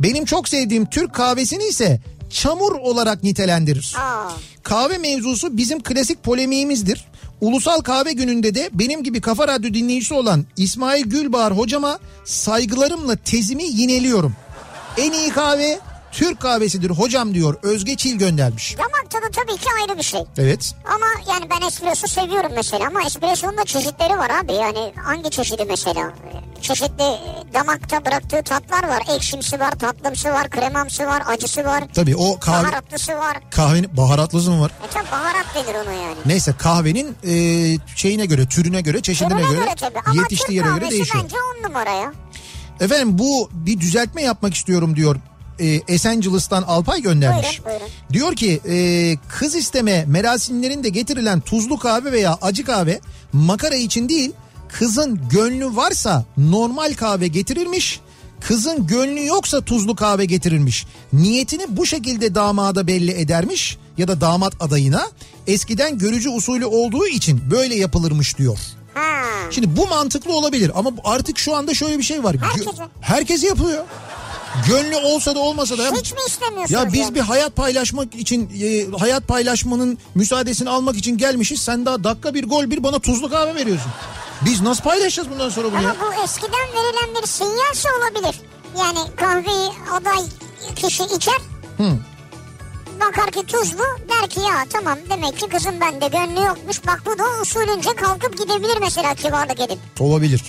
Benim 0.00 0.24
çok 0.24 0.48
sevdiğim 0.48 0.86
Türk 0.86 1.14
kahvesini 1.14 1.64
ise 1.64 2.00
çamur 2.30 2.72
olarak 2.72 3.22
nitelendirir. 3.22 3.94
Aa. 3.98 4.30
Kahve 4.62 4.98
mevzusu 4.98 5.56
bizim 5.56 5.82
klasik 5.82 6.24
polemiğimizdir. 6.24 7.04
Ulusal 7.42 7.80
Kahve 7.80 8.12
Günü'nde 8.12 8.54
de 8.54 8.70
benim 8.72 9.02
gibi 9.02 9.20
Kafa 9.20 9.48
Radyo 9.48 9.74
dinleyicisi 9.74 10.14
olan 10.14 10.44
İsmail 10.56 11.04
Gülbahar 11.04 11.56
hocama 11.56 11.98
saygılarımla 12.24 13.16
tezimi 13.16 13.64
yineliyorum. 13.64 14.32
En 14.96 15.12
iyi 15.12 15.30
kahve 15.30 15.78
Türk 16.12 16.40
kahvesidir 16.40 16.90
hocam 16.90 17.34
diyor 17.34 17.54
Özge 17.62 17.96
Çil 17.96 18.18
göndermiş. 18.18 18.76
Damak 18.78 19.10
tadı 19.10 19.24
tabii 19.32 19.56
ki 19.56 19.68
ayrı 19.82 19.98
bir 19.98 20.02
şey. 20.02 20.24
Evet. 20.38 20.74
Ama 20.94 21.06
yani 21.32 21.50
ben 21.50 21.66
espresso 21.66 22.06
seviyorum 22.06 22.52
mesela 22.56 22.86
ama 22.86 23.02
espresso'nun 23.02 23.56
da 23.58 23.64
çeşitleri 23.64 24.18
var 24.18 24.30
abi. 24.44 24.52
Yani 24.52 24.92
hangi 25.04 25.30
çeşidi 25.30 25.64
mesela? 25.68 26.12
Çeşitli 26.60 27.04
damakta 27.54 28.04
bıraktığı 28.06 28.42
tatlar 28.42 28.88
var. 28.88 29.02
Ekşimsi 29.16 29.60
var, 29.60 29.70
tatlımsı 29.70 30.28
var, 30.28 30.50
kremamsı 30.50 31.06
var, 31.06 31.22
acısı 31.26 31.64
var. 31.64 31.84
Tabii 31.94 32.16
o 32.16 32.38
kahve 32.40 32.62
Baharatlısı 32.66 33.12
var. 33.12 33.36
kahvenin 33.50 33.96
baharatlısı 33.96 34.50
mı 34.50 34.60
var? 34.60 34.70
E 34.88 34.90
tabi 34.94 35.04
baharat 35.12 35.46
denir 35.54 35.74
ona 35.74 35.92
yani. 35.92 36.16
Neyse 36.26 36.54
kahvenin 36.58 37.16
e, 37.26 37.34
şeyine 37.96 38.26
göre, 38.26 38.46
türüne 38.46 38.80
göre, 38.80 39.02
çeşidine 39.02 39.28
Türüne 39.28 39.48
göre, 39.52 39.64
göre 39.64 39.74
tabii 39.80 39.98
ama 40.06 40.22
yetiştiği 40.22 40.58
yere 40.58 40.68
göre 40.68 40.90
değişiyor. 40.90 41.24
bence 41.24 41.36
on 41.36 41.68
numara 41.68 41.90
ya. 41.90 42.12
Efendim 42.80 43.18
bu 43.18 43.50
bir 43.52 43.80
düzeltme 43.80 44.22
yapmak 44.22 44.54
istiyorum 44.54 44.96
diyor. 44.96 45.16
E, 45.58 45.80
Esencilis'tan 45.88 46.62
Alpay 46.62 47.02
göndermiş. 47.02 47.64
Buyurun, 47.64 47.80
buyurun. 47.80 47.94
Diyor 48.12 48.36
ki 48.36 48.60
e, 48.68 49.16
kız 49.28 49.54
isteme 49.54 50.04
merasimlerinde 50.04 50.88
getirilen 50.88 51.40
tuzlu 51.40 51.78
kahve 51.78 52.12
veya 52.12 52.38
acı 52.42 52.64
kahve 52.64 53.00
makara 53.32 53.74
için 53.74 54.08
değil 54.08 54.32
kızın 54.68 55.20
gönlü 55.30 55.76
varsa 55.76 56.24
normal 56.36 56.94
kahve 56.94 57.26
getirilmiş. 57.28 58.00
Kızın 58.40 58.86
gönlü 58.86 59.26
yoksa 59.26 59.60
tuzlu 59.60 59.96
kahve 59.96 60.24
getirilmiş. 60.24 60.86
Niyetini 61.12 61.64
bu 61.68 61.86
şekilde 61.86 62.34
damada 62.34 62.86
belli 62.86 63.10
edermiş 63.10 63.78
ya 63.98 64.08
da 64.08 64.20
damat 64.20 64.52
adayına. 64.60 65.06
Eskiden 65.46 65.98
görücü 65.98 66.28
usulü 66.28 66.66
olduğu 66.66 67.06
için 67.06 67.40
böyle 67.50 67.74
yapılırmış 67.74 68.38
diyor. 68.38 68.58
Ha. 68.94 69.22
Şimdi 69.50 69.76
bu 69.76 69.86
mantıklı 69.86 70.32
olabilir 70.32 70.70
ama 70.74 70.90
artık 71.04 71.38
şu 71.38 71.56
anda 71.56 71.74
şöyle 71.74 71.98
bir 71.98 72.02
şey 72.02 72.24
var. 72.24 72.36
Herkese. 72.40 72.82
Herkes 73.00 73.44
yapıyor. 73.44 73.84
Gönlü 74.68 74.96
olsa 74.96 75.34
da 75.34 75.38
olmasa 75.38 75.78
da. 75.78 75.82
Hiç 75.92 76.12
mi 76.12 76.18
istemiyorsunuz? 76.28 76.70
Ya 76.70 76.92
biz 76.92 77.00
yani? 77.00 77.14
bir 77.14 77.20
hayat 77.20 77.56
paylaşmak 77.56 78.14
için 78.14 78.50
e, 78.62 78.98
hayat 78.98 79.28
paylaşmanın 79.28 79.98
müsaadesini 80.14 80.70
almak 80.70 80.96
için 80.96 81.18
gelmişiz. 81.18 81.62
Sen 81.62 81.86
daha 81.86 82.04
dakika 82.04 82.34
bir 82.34 82.48
gol 82.48 82.70
bir 82.70 82.82
bana 82.82 82.98
tuzlu 82.98 83.30
kahve 83.30 83.54
veriyorsun. 83.54 83.92
Biz 84.44 84.60
nasıl 84.60 84.82
paylaşacağız 84.82 85.30
bundan 85.30 85.48
sonra 85.48 85.68
bunu 85.68 85.78
Ama 85.78 85.88
ya? 85.88 85.96
bu 86.00 86.24
eskiden 86.24 86.68
verilen 86.72 87.22
bir 87.22 87.26
sinyalse 87.26 87.88
olabilir. 88.00 88.40
Yani 88.78 88.98
kahveyi 89.16 89.70
aday 89.92 90.24
kişi 90.76 91.02
içer. 91.02 91.38
Bakar 93.00 93.30
ki 93.30 93.46
tuzlu 93.46 93.84
der 94.08 94.28
ki 94.30 94.40
ya 94.40 94.64
tamam 94.72 94.98
demek 95.10 95.38
ki 95.38 95.48
kızım 95.48 95.80
bende 95.80 96.08
gönlü 96.08 96.46
yokmuş. 96.46 96.86
Bak 96.86 97.02
bu 97.06 97.18
da 97.18 97.24
usulünce 97.42 97.90
kalkıp 97.96 98.38
gidebilir 98.38 98.78
mesela 98.80 99.14
kibarlık 99.14 99.60
edip. 99.60 99.78
Olabilir. 100.00 100.42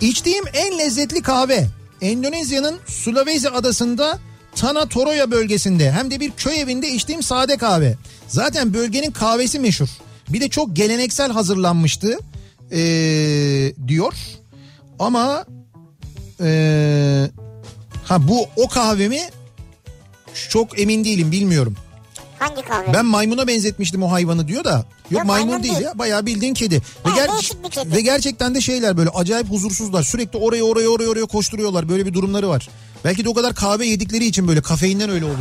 İçtiğim 0.00 0.44
en 0.54 0.78
lezzetli 0.78 1.22
kahve 1.22 1.66
Endonezya'nın 2.02 2.78
Sulawesi 2.86 3.50
adasında 3.50 4.18
Tana 4.54 4.88
Toroya 4.88 5.30
bölgesinde 5.30 5.92
hem 5.92 6.10
de 6.10 6.20
bir 6.20 6.30
köy 6.30 6.60
evinde 6.60 6.88
içtiğim 6.88 7.22
sade 7.22 7.56
kahve. 7.56 7.96
Zaten 8.28 8.74
bölgenin 8.74 9.10
kahvesi 9.10 9.58
meşhur. 9.58 9.88
Bir 10.28 10.40
de 10.40 10.48
çok 10.48 10.76
geleneksel 10.76 11.32
hazırlanmıştı 11.32 12.18
ee, 12.72 13.72
diyor. 13.88 14.14
Ama 14.98 15.44
ee, 16.40 17.30
ha 18.04 18.28
bu 18.28 18.46
o 18.56 18.68
kahve 18.68 19.08
mi? 19.08 19.20
Çok 20.48 20.80
emin 20.80 21.04
değilim 21.04 21.32
bilmiyorum. 21.32 21.76
Hangi 22.38 22.62
kahve? 22.62 22.94
Ben 22.94 23.06
maymuna 23.06 23.46
benzetmiştim 23.46 24.02
o 24.02 24.12
hayvanı 24.12 24.48
diyor 24.48 24.64
da. 24.64 24.84
Yok, 25.12 25.24
maymun, 25.24 25.48
maymun 25.48 25.62
değil 25.62 25.74
değil. 25.74 25.86
ya 25.86 25.98
bayağı 25.98 26.26
bildiğin 26.26 26.54
kedi. 26.54 26.74
Ve, 27.06 27.10
ger- 27.10 27.70
kedi. 27.70 27.96
ve 27.96 28.00
gerçekten 28.00 28.54
de 28.54 28.60
şeyler 28.60 28.96
böyle 28.96 29.10
acayip 29.10 29.50
huzursuzlar. 29.50 30.02
Sürekli 30.02 30.38
oraya 30.38 30.62
oraya 30.64 30.88
oraya 30.88 31.08
oraya 31.08 31.26
koşturuyorlar. 31.26 31.88
Böyle 31.88 32.06
bir 32.06 32.14
durumları 32.14 32.48
var. 32.48 32.68
Belki 33.04 33.24
de 33.24 33.28
o 33.28 33.34
kadar 33.34 33.54
kahve 33.54 33.86
yedikleri 33.86 34.24
için 34.26 34.48
böyle 34.48 34.62
kafeinden 34.62 35.10
öyle 35.10 35.24
oluyor. 35.24 35.38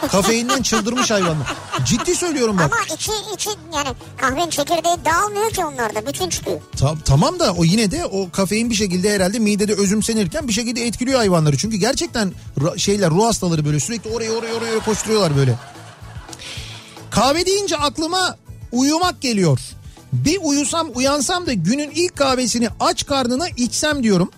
Kafeinden 0.10 0.62
çıldırmış 0.62 1.10
hayvanlar. 1.10 1.54
Ciddi 1.84 2.14
söylüyorum 2.16 2.58
bak. 2.58 2.72
Ama 2.72 2.94
içi 2.96 3.10
içi 3.34 3.50
yani 3.74 3.88
kahvenin 4.16 4.50
çekirdeği 4.50 4.96
dağılmıyor 5.04 5.50
ki 5.50 5.64
onlarda 5.64 6.06
bütün 6.06 6.28
çıkıyor. 6.28 6.60
Ta- 6.78 6.94
tamam 7.04 7.38
da 7.38 7.52
o 7.52 7.64
yine 7.64 7.90
de 7.90 8.06
o 8.06 8.30
kafein 8.30 8.70
bir 8.70 8.74
şekilde 8.74 9.14
herhalde 9.14 9.38
midede 9.38 9.74
özümsenirken 9.74 10.48
bir 10.48 10.52
şekilde 10.52 10.86
etkiliyor 10.86 11.18
hayvanları. 11.18 11.56
Çünkü 11.56 11.76
gerçekten 11.76 12.32
şeyler 12.76 13.10
ruh 13.10 13.24
hastaları 13.24 13.64
böyle 13.64 13.80
sürekli 13.80 14.10
oraya 14.10 14.32
oraya 14.32 14.54
oraya 14.54 14.78
koşturuyorlar 14.78 15.36
böyle. 15.36 15.54
Kahve 17.10 17.46
deyince 17.46 17.76
aklıma 17.76 18.36
uyumak 18.72 19.20
geliyor. 19.20 19.60
Bir 20.12 20.38
uyusam 20.42 20.88
uyansam 20.94 21.46
da 21.46 21.52
günün 21.52 21.90
ilk 21.90 22.16
kahvesini 22.16 22.68
aç 22.80 23.06
karnına 23.06 23.48
içsem 23.48 24.02
diyorum. 24.02 24.30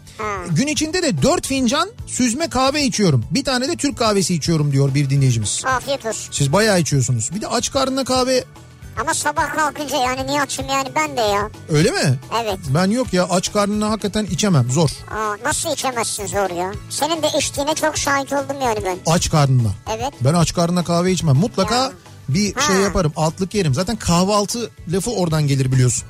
Gün 0.50 0.66
içinde 0.66 1.02
de 1.02 1.22
4 1.22 1.46
fincan 1.46 1.88
süzme 2.06 2.48
kahve 2.48 2.84
içiyorum. 2.84 3.24
Bir 3.30 3.44
tane 3.44 3.68
de 3.68 3.76
Türk 3.76 3.98
kahvesi 3.98 4.34
içiyorum 4.34 4.72
diyor 4.72 4.94
bir 4.94 5.10
dinleyicimiz. 5.10 5.62
Afiyet 5.64 6.06
olsun. 6.06 6.32
Siz 6.32 6.52
bayağı 6.52 6.80
içiyorsunuz. 6.80 7.30
Bir 7.34 7.40
de 7.40 7.46
aç 7.48 7.72
karnına 7.72 8.04
kahve 8.04 8.44
Ama 9.00 9.14
sabah 9.14 9.54
kalkınca 9.54 9.96
yani 9.96 10.26
niye 10.26 10.40
açım 10.42 10.66
yani 10.68 10.88
ben 10.94 11.16
de 11.16 11.20
ya. 11.20 11.50
öyle 11.68 11.90
mi? 11.90 12.18
Evet. 12.42 12.58
Ben 12.74 12.90
yok 12.90 13.12
ya 13.12 13.24
aç 13.30 13.52
karnına 13.52 13.90
hakikaten 13.90 14.24
içemem 14.24 14.70
zor. 14.70 14.88
Aa, 15.10 15.36
nasıl 15.44 15.72
içemezsin 15.72 16.26
zor 16.26 16.50
ya. 16.50 16.72
Senin 16.90 17.22
de 17.22 17.26
içtiğine 17.38 17.74
çok 17.74 17.96
şahit 17.98 18.32
oldum 18.32 18.56
yani 18.62 18.78
ben. 18.84 18.98
Aç 19.12 19.30
karnına. 19.30 19.70
Evet. 19.90 20.12
Ben 20.20 20.34
aç 20.34 20.54
karnına 20.54 20.84
kahve 20.84 21.12
içmem. 21.12 21.36
Mutlaka 21.36 21.74
Ya. 21.74 21.92
Bir 22.34 22.54
Ha. 22.54 22.60
şey 22.60 22.76
yaparım. 22.76 23.12
Altlık 23.16 23.54
yerim. 23.54 23.74
Zaten 23.74 23.96
kahvaltı 23.96 24.70
lafı 24.88 25.10
oradan 25.10 25.46
gelir 25.46 25.72
biliyorsun. 25.72 26.04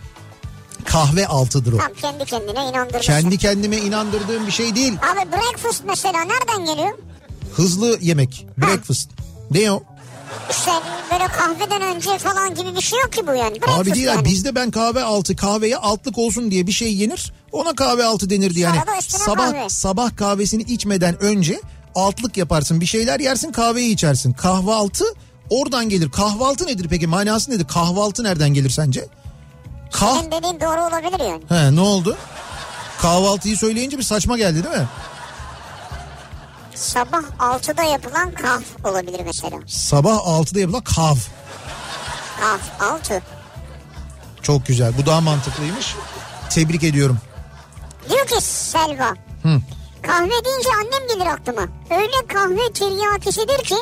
Kahve 0.84 1.26
altıdır 1.26 1.72
o. 1.72 1.78
Tam 1.78 1.92
kendi 1.94 2.24
kendine 2.24 2.68
inandırmışsın. 2.68 3.12
Kendi 3.12 3.38
kendime 3.38 3.76
inandırdığım 3.76 4.46
bir 4.46 4.52
şey 4.52 4.74
değil. 4.74 4.92
Abi 4.92 5.32
breakfast 5.32 5.82
mesela 5.86 6.18
nereden 6.24 6.64
geliyor? 6.74 6.98
Hızlı 7.56 7.98
yemek. 8.00 8.46
Breakfast. 8.58 9.10
Ne 9.50 9.72
o? 9.72 9.82
İşte 10.50 10.70
böyle 11.12 11.24
kahveden 11.26 11.82
önce 11.96 12.18
falan 12.18 12.54
gibi 12.54 12.76
bir 12.76 12.80
şey 12.80 12.98
yok 13.00 13.12
ki 13.12 13.26
bu 13.26 13.34
yani. 13.34 13.52
Breakfast 13.60 13.80
Abi 13.80 13.94
değil 13.94 14.06
ya 14.06 14.14
yani. 14.14 14.24
bizde 14.24 14.54
ben 14.54 14.70
kahve 14.70 15.02
altı 15.02 15.36
kahveye 15.36 15.76
altlık 15.76 16.18
olsun 16.18 16.50
diye 16.50 16.66
bir 16.66 16.72
şey 16.72 16.94
yenir. 16.96 17.32
Ona 17.52 17.74
kahve 17.74 18.04
altı 18.04 18.30
denirdi 18.30 18.60
yani. 18.60 18.76
Sabah 19.08 19.52
kahve. 19.52 19.68
sabah 19.68 20.16
kahvesini 20.16 20.62
içmeden 20.62 21.22
önce 21.22 21.60
altlık 21.94 22.36
yaparsın. 22.36 22.80
Bir 22.80 22.86
şeyler 22.86 23.20
yersin 23.20 23.52
kahveyi 23.52 23.94
içersin. 23.94 24.32
Kahvaltı 24.32 25.04
oradan 25.60 25.88
gelir. 25.88 26.10
Kahvaltı 26.10 26.66
nedir 26.66 26.86
peki? 26.90 27.06
Manası 27.06 27.50
nedir? 27.50 27.66
Kahvaltı 27.68 28.24
nereden 28.24 28.48
gelir 28.48 28.70
sence? 28.70 29.08
Kah 29.92 30.18
Senin 30.18 30.32
dediğin 30.32 30.60
doğru 30.60 30.80
olabilir 30.80 31.20
yani. 31.20 31.42
He 31.48 31.76
ne 31.76 31.80
oldu? 31.80 32.16
Kahvaltıyı 33.02 33.56
söyleyince 33.56 33.98
bir 33.98 34.02
saçma 34.02 34.36
geldi 34.38 34.64
değil 34.64 34.76
mi? 34.76 34.88
Sabah 36.74 37.22
6'da 37.38 37.82
yapılan 37.82 38.30
kahv 38.34 38.88
olabilir 38.90 39.20
mesela. 39.24 39.56
Sabah 39.66 40.16
6'da 40.16 40.60
yapılan 40.60 40.84
kav. 40.84 41.16
Kahv 42.40 42.92
6. 42.94 43.22
Çok 44.42 44.66
güzel. 44.66 44.92
Bu 44.98 45.06
daha 45.06 45.20
mantıklıymış. 45.20 45.94
Tebrik 46.50 46.84
ediyorum. 46.84 47.18
Diyor 48.08 48.26
ki 48.26 48.40
Selva. 48.40 49.14
Kahve 50.02 50.44
deyince 50.44 50.68
annem 50.80 51.08
gelir 51.08 51.26
aklıma. 51.26 51.62
Öyle 51.90 52.26
kahve 52.28 52.72
tiryakisidir 52.72 53.64
ki 53.64 53.76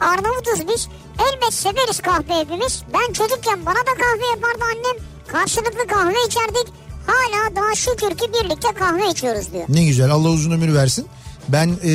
Arnavutuz 0.00 0.68
biz. 0.68 0.88
Elbet 1.18 1.54
severiz 1.54 2.00
kahve 2.00 2.40
hepimiz. 2.40 2.82
Ben 2.94 3.12
çocukken 3.12 3.66
bana 3.66 3.74
da 3.78 3.94
kahve 3.94 4.26
yapardı 4.34 4.64
annem. 4.64 5.06
Karşılıklı 5.26 5.86
kahve 5.86 6.26
içerdik. 6.26 6.72
Hala 7.06 7.56
daha 7.56 7.74
şükür 7.74 8.10
ki 8.18 8.30
birlikte 8.32 8.68
kahve 8.78 9.10
içiyoruz 9.10 9.52
diyor. 9.52 9.64
Ne 9.68 9.84
güzel. 9.84 10.10
Allah 10.10 10.28
uzun 10.28 10.50
ömür 10.50 10.74
versin. 10.74 11.06
Ben 11.48 11.76
e, 11.84 11.92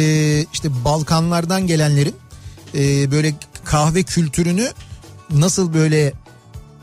işte 0.54 0.86
Balkanlardan 0.86 1.68
gelenlerin 1.68 2.16
e, 2.76 3.12
böyle 3.12 3.34
kahve 3.66 4.04
kültürünü 4.04 4.70
nasıl 5.30 5.74
böyle 5.74 6.14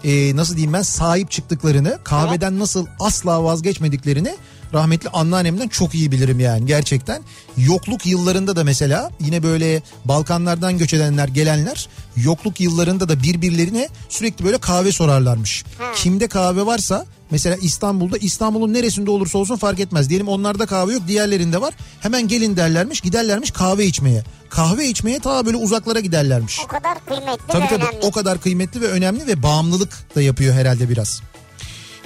e, 0.05 0.36
nasıl 0.36 0.57
diyeyim 0.57 0.72
ben 0.72 0.82
sahip 0.82 1.30
çıktıklarını 1.30 1.99
kahveden 2.05 2.59
nasıl 2.59 2.86
asla 3.01 3.45
vazgeçmediklerini 3.45 4.36
rahmetli 4.75 5.09
anneannemden 5.09 5.69
çok 5.69 5.95
iyi 5.95 6.12
bilirim 6.12 6.41
yani 6.41 6.66
gerçekten. 6.66 7.23
Yokluk 7.57 8.07
yıllarında 8.07 8.57
da 8.57 8.64
mesela 8.64 9.11
yine 9.21 9.43
böyle 9.43 9.83
Balkanlardan 10.05 10.79
göç 10.79 10.95
edenler 10.95 11.29
gelenler 11.29 11.89
yokluk 12.16 12.61
yıllarında 12.61 13.09
da 13.09 13.23
birbirlerine 13.23 13.89
sürekli 14.09 14.45
böyle 14.45 14.59
kahve 14.59 14.93
sorarlarmış. 14.93 15.64
Kimde 15.97 16.29
kahve 16.29 16.66
varsa 16.66 17.07
mesela 17.31 17.57
İstanbul'da 17.62 18.19
İstanbul'un 18.19 18.75
neresinde 18.75 19.11
olursa 19.11 19.39
olsun 19.39 19.57
fark 19.57 19.81
etmez. 19.81 20.09
Diyelim 20.09 20.29
onlarda 20.29 20.66
kahve 20.66 20.93
yok 20.93 21.03
diğerlerinde 21.09 21.61
var. 21.61 21.75
Hemen 22.01 22.29
gelin 22.29 22.57
derlermiş 22.57 23.01
giderlermiş 23.01 23.51
kahve 23.51 23.87
içmeye. 23.87 24.25
Kahve 24.51 24.89
içmeye 24.89 25.19
ta 25.19 25.47
böyle 25.47 25.57
uzaklara 25.57 26.01
giderlermiş. 26.01 26.61
O 26.64 26.66
kadar 26.66 27.05
kıymetli 27.07 27.47
Tabii 27.49 27.62
ve 27.62 27.69
tabii 27.69 27.85
önemli. 27.85 28.07
o 28.07 28.11
kadar 28.11 28.41
kıymetli 28.41 28.81
ve 28.81 28.87
önemli 28.87 29.27
ve 29.27 29.43
bağımlılık 29.43 30.16
da 30.16 30.23
yapıyor 30.23 30.55
herhalde 30.55 30.89
biraz. 30.89 31.23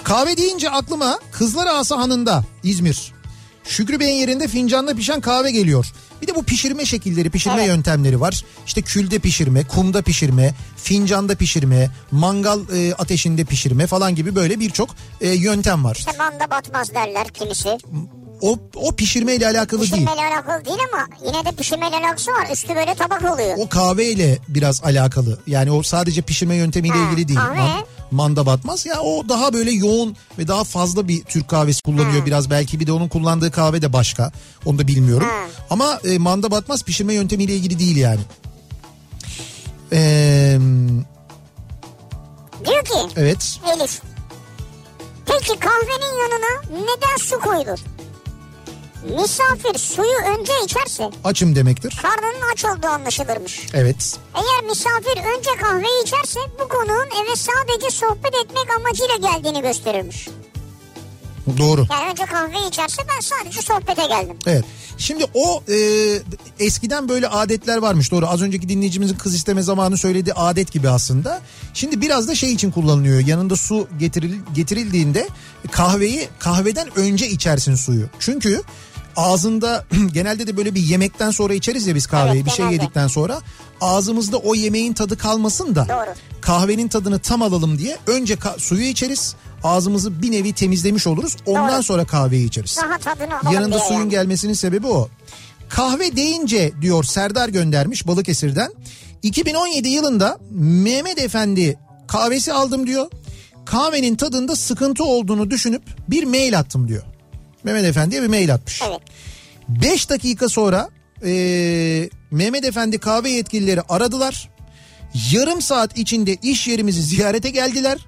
Kahve 0.04 0.36
deyince 0.36 0.70
aklıma 0.70 1.18
Kızlar 1.32 1.66
Ağası 1.66 1.94
Hanı'nda 1.94 2.44
İzmir. 2.62 3.12
Şükrü 3.64 4.00
Bey'in 4.00 4.20
yerinde 4.20 4.48
fincanda 4.48 4.94
pişen 4.94 5.20
kahve 5.20 5.50
geliyor. 5.50 5.86
Bir 6.22 6.26
de 6.26 6.34
bu 6.34 6.44
pişirme 6.44 6.84
şekilleri, 6.84 7.30
pişirme 7.30 7.56
Evet. 7.56 7.66
yöntemleri 7.68 8.20
var. 8.20 8.44
İşte 8.66 8.82
külde 8.82 9.18
pişirme, 9.18 9.64
kumda 9.64 10.02
pişirme, 10.02 10.54
fincanda 10.76 11.34
pişirme, 11.34 11.90
mangal 12.10 12.60
e, 12.74 12.94
ateşinde 12.94 13.44
pişirme 13.44 13.86
falan 13.86 14.14
gibi 14.14 14.34
böyle 14.34 14.60
birçok 14.60 14.90
e, 15.20 15.28
yöntem 15.28 15.84
var. 15.84 15.96
İşte 15.98 16.12
manda 16.18 16.50
batmaz 16.50 16.94
derler 16.94 17.28
kimisi. 17.28 17.78
O, 18.42 18.58
o 18.74 18.92
pişirmeyle 18.92 19.46
alakalı 19.48 19.80
değil. 19.80 19.92
Pişirmeyle 19.92 20.34
alakalı 20.34 20.64
değil 20.64 20.78
ama 20.92 21.06
yine 21.26 21.44
de 21.44 21.52
pişirmeyle 21.56 21.96
alakası 21.96 22.30
var. 22.30 22.46
Üstü 22.52 22.74
böyle 22.74 22.94
tabak 22.94 23.22
oluyor. 23.34 23.54
O 23.58 23.68
kahveyle 23.68 24.38
biraz 24.48 24.84
alakalı. 24.84 25.38
Yani 25.46 25.70
o 25.70 25.82
sadece 25.82 26.22
pişirme 26.22 26.54
yöntemiyle 26.54 26.94
Ha, 26.96 27.06
ilgili 27.10 27.28
değil. 27.28 27.38
kahve. 27.38 27.56
Man- 27.60 27.84
manda 28.10 28.46
batmaz. 28.46 28.86
Ya 28.86 29.00
o 29.00 29.28
daha 29.28 29.52
böyle 29.52 29.70
yoğun 29.70 30.16
ve 30.38 30.48
daha 30.48 30.64
fazla 30.64 31.08
bir 31.08 31.22
Türk 31.24 31.48
kahvesi 31.48 31.82
kullanıyor 31.82 32.26
biraz. 32.26 32.50
Belki 32.50 32.80
bir 32.80 32.86
de 32.86 32.92
onun 32.92 33.08
kullandığı 33.08 33.50
kahve 33.50 33.82
de 33.82 33.92
başka. 33.92 34.32
Onu 34.64 34.78
da 34.78 34.86
bilmiyorum. 34.88 35.26
Ha. 35.30 35.44
Ama 35.70 36.00
e, 36.04 36.18
manda 36.18 36.50
batmaz 36.50 36.82
pişirme 36.84 37.14
yöntemiyle 37.14 37.54
ilgili 37.56 37.78
değil 37.78 37.96
yani. 37.96 38.20
Ee, 39.92 40.58
Diyor 42.66 42.84
ki 42.84 42.94
evet. 43.16 43.58
Elif. 43.76 44.02
Peki 45.26 45.58
kahvenin 45.58 46.18
yanına 46.22 46.82
neden 46.86 47.16
su 47.16 47.40
koyulur? 47.40 47.78
Misafir 49.10 49.78
suyu 49.78 50.18
önce 50.38 50.52
içerse 50.64 51.10
Açım 51.24 51.54
demektir. 51.56 51.98
karnının 52.02 52.52
aç 52.52 52.64
olduğu 52.64 52.86
anlaşılırmış. 52.86 53.66
Evet. 53.74 54.18
Eğer 54.34 54.70
misafir 54.70 55.16
önce 55.38 55.50
kahveyi 55.60 56.02
içerse 56.02 56.40
bu 56.60 56.68
konuğun 56.68 57.06
eve 57.24 57.36
sadece 57.36 57.90
sohbet 57.90 58.34
etmek 58.44 58.70
amacıyla 58.78 59.16
geldiğini 59.32 59.62
gösterirmiş. 59.62 60.28
Doğru. 61.58 61.86
Yani 61.90 62.10
önce 62.10 62.24
kahveyi 62.24 62.68
içerse 62.68 63.02
ben 63.08 63.20
sadece 63.20 63.62
sohbete 63.62 64.06
geldim. 64.06 64.36
Evet. 64.46 64.64
Şimdi 64.98 65.24
o 65.34 65.62
e, 65.68 65.76
eskiden 66.64 67.08
böyle 67.08 67.28
adetler 67.28 67.76
varmış 67.76 68.10
doğru. 68.10 68.26
Az 68.26 68.42
önceki 68.42 68.68
dinleyicimizin 68.68 69.16
kız 69.16 69.34
isteme 69.34 69.62
zamanı 69.62 69.98
söylediği 69.98 70.34
adet 70.34 70.72
gibi 70.72 70.88
aslında. 70.88 71.40
Şimdi 71.74 72.00
biraz 72.00 72.28
da 72.28 72.34
şey 72.34 72.52
için 72.52 72.70
kullanılıyor. 72.70 73.20
Yanında 73.20 73.56
su 73.56 73.88
getiril, 73.98 74.34
getirildiğinde 74.54 75.28
kahveyi 75.70 76.28
kahveden 76.38 76.98
önce 76.98 77.28
içersin 77.28 77.74
suyu. 77.74 78.06
Çünkü 78.18 78.62
ağzında 79.16 79.84
genelde 80.14 80.46
de 80.46 80.56
böyle 80.56 80.74
bir 80.74 80.80
yemekten 80.82 81.30
sonra 81.30 81.54
içeriz 81.54 81.86
ya 81.86 81.94
biz 81.94 82.06
kahveyi 82.06 82.34
Evet, 82.36 82.46
bir 82.46 82.50
şey 82.50 82.56
genelde. 82.64 82.74
yedikten 82.74 83.06
sonra 83.06 83.40
ağzımızda 83.80 84.36
o 84.36 84.54
yemeğin 84.54 84.92
tadı 84.92 85.18
kalmasın 85.18 85.74
da 85.74 85.86
Doğru. 85.88 86.14
kahvenin 86.40 86.88
tadını 86.88 87.18
tam 87.18 87.42
alalım 87.42 87.78
diye 87.78 87.96
önce 88.06 88.36
suyu 88.58 88.84
içeriz 88.84 89.34
ağzımızı 89.64 90.22
bir 90.22 90.30
nevi 90.32 90.52
temizlemiş 90.52 91.06
oluruz 91.06 91.36
ondan 91.46 91.74
Doğru. 91.74 91.82
sonra 91.82 92.04
kahveyi 92.04 92.46
içeriz. 92.46 92.78
Daha 92.82 93.52
Yanında 93.52 93.78
suyun 93.78 94.00
yani. 94.00 94.10
gelmesinin 94.10 94.52
sebebi 94.54 94.86
o. 94.86 95.08
Kahve 95.68 96.16
deyince 96.16 96.72
diyor 96.80 97.04
Serdar 97.04 97.48
göndermiş 97.48 98.06
Balıkesir'den. 98.06 98.72
2017 99.22 99.88
yılında 99.88 100.38
Mehmet 100.60 101.18
Efendi 101.18 101.78
kahvesi 102.08 102.52
aldım 102.52 102.86
diyor. 102.86 103.06
Kahvenin 103.64 104.14
tadında 104.16 104.56
sıkıntı 104.56 105.04
olduğunu 105.04 105.50
düşünüp 105.50 105.82
bir 106.08 106.24
mail 106.24 106.58
attım 106.58 106.88
diyor. 106.88 107.02
Mehmet 107.64 107.84
Efendi'ye 107.84 108.22
bir 108.22 108.26
mail 108.26 108.54
atmış. 108.54 108.82
Evet. 108.88 109.00
5 109.68 110.10
dakika 110.10 110.48
sonra 110.48 110.88
eee, 111.24 112.10
Mehmet 112.30 112.64
Efendi 112.64 112.98
kahve 112.98 113.30
yetkilileri 113.30 113.80
aradılar. 113.88 114.48
Yarım 115.32 115.62
saat 115.62 115.98
içinde 115.98 116.34
iş 116.42 116.68
yerimizi 116.68 117.02
ziyarete 117.02 117.50
geldiler. 117.50 117.98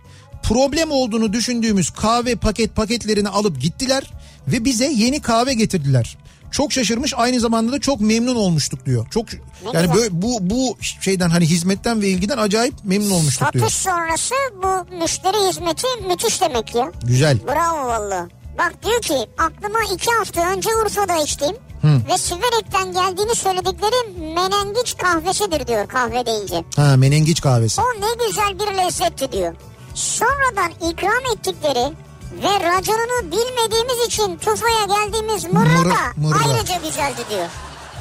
Problem 0.42 0.90
olduğunu 0.90 1.32
düşündüğümüz 1.32 1.90
kahve 1.90 2.34
paket 2.34 2.76
paketlerini 2.76 3.28
alıp 3.28 3.60
gittiler 3.60 4.10
ve 4.48 4.64
bize 4.64 4.92
yeni 4.92 5.22
kahve 5.22 5.54
getirdiler. 5.54 6.16
Çok 6.50 6.72
şaşırmış 6.72 7.12
aynı 7.16 7.40
zamanda 7.40 7.72
da 7.72 7.80
çok 7.80 8.00
memnun 8.00 8.34
olmuştuk 8.36 8.86
diyor. 8.86 9.06
Çok 9.10 9.26
yani 9.72 9.94
böyle 9.94 10.22
bu 10.22 10.38
bu 10.40 10.76
şeyden 11.00 11.30
hani 11.30 11.46
hizmetten 11.46 12.02
ve 12.02 12.08
ilgiden 12.08 12.38
acayip 12.38 12.74
memnun 12.84 13.10
olmuştuk 13.10 13.52
diyor. 13.52 13.64
Satış 13.68 13.82
sonrası 13.82 14.34
bu 14.62 14.96
müşteri 14.96 15.48
hizmeti 15.48 15.86
müthiş 16.08 16.40
demek 16.40 16.74
ya. 16.74 16.92
Güzel. 17.06 17.38
Bravo 17.46 17.86
valla. 17.88 18.28
Bak 18.58 18.72
diyor 18.84 19.00
ki 19.00 19.30
aklıma 19.38 19.78
iki 19.94 20.10
hafta 20.10 20.50
önce 20.50 20.70
Urfa'da 20.84 21.16
içtiğim 21.22 21.56
ve 21.84 22.18
Siverek'ten 22.18 22.92
geldiğini 22.92 23.34
söyledikleri 23.34 24.18
menengiç 24.34 24.96
kahvesidir 24.96 25.66
diyor 25.66 25.86
kahve 25.88 26.26
deyince. 26.26 26.64
Ha 26.76 26.96
menengiç 26.96 27.40
kahvesi. 27.40 27.80
O 27.80 27.84
ne 27.84 28.26
güzel 28.26 28.58
bir 28.58 28.78
lezzetti 28.78 29.32
diyor. 29.32 29.54
Sonradan 29.94 30.70
ikram 30.90 31.36
ettikleri 31.36 31.92
ve 32.42 32.60
raconunu 32.60 33.22
bilmediğimiz 33.22 34.06
için 34.06 34.36
Tufa'ya 34.36 34.84
geldiğimiz 34.84 35.44
mırra 35.44 35.78
Mırra, 35.78 35.90
da 35.90 36.38
ayrıca 36.44 36.76
güzeldi 36.88 37.24
diyor. 37.30 37.46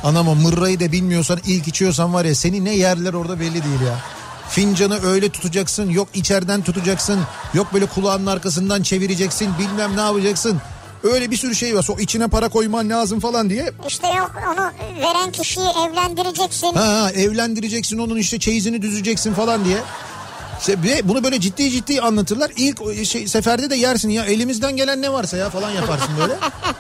Anam 0.03 0.27
o 0.27 0.35
mırrayı 0.35 0.79
da 0.79 0.91
bilmiyorsan 0.91 1.39
ilk 1.45 1.67
içiyorsan 1.67 2.13
var 2.13 2.25
ya 2.25 2.35
seni 2.35 2.65
ne 2.65 2.75
yerler 2.75 3.13
orada 3.13 3.39
belli 3.39 3.63
değil 3.63 3.81
ya. 3.87 3.97
Fincanı 4.53 5.05
öyle 5.05 5.29
tutacaksın 5.29 5.89
yok 5.89 6.07
içeriden 6.13 6.61
tutacaksın 6.61 7.19
yok 7.53 7.73
böyle 7.73 7.85
kulağının 7.85 8.25
arkasından 8.25 8.83
çevireceksin 8.83 9.49
bilmem 9.59 9.97
ne 9.97 10.01
yapacaksın. 10.01 10.61
Öyle 11.03 11.31
bir 11.31 11.37
sürü 11.37 11.55
şey 11.55 11.75
var. 11.75 11.85
O 11.89 11.99
içine 11.99 12.27
para 12.27 12.49
koyman 12.49 12.89
lazım 12.89 13.19
falan 13.19 13.49
diye. 13.49 13.71
İşte 13.87 14.07
yok 14.07 14.31
onu 14.53 14.71
veren 15.01 15.31
kişiyi 15.31 15.69
evlendireceksin. 15.69 16.73
Ha, 16.73 16.87
ha 16.87 17.11
evlendireceksin 17.11 17.97
onun 17.97 18.17
işte 18.17 18.39
çeyizini 18.39 18.81
düzeceksin 18.81 19.33
falan 19.33 19.65
diye. 19.65 19.77
İşte 20.59 20.77
bunu 21.03 21.23
böyle 21.23 21.39
ciddi 21.39 21.71
ciddi 21.71 22.01
anlatırlar. 22.01 22.51
İlk 22.57 22.81
o 22.81 22.93
şey, 22.93 23.27
seferde 23.27 23.69
de 23.69 23.75
yersin 23.75 24.09
ya 24.09 24.25
elimizden 24.25 24.75
gelen 24.75 25.01
ne 25.01 25.13
varsa 25.13 25.37
ya 25.37 25.49
falan 25.49 25.71
yaparsın 25.71 26.09
böyle. 26.19 26.33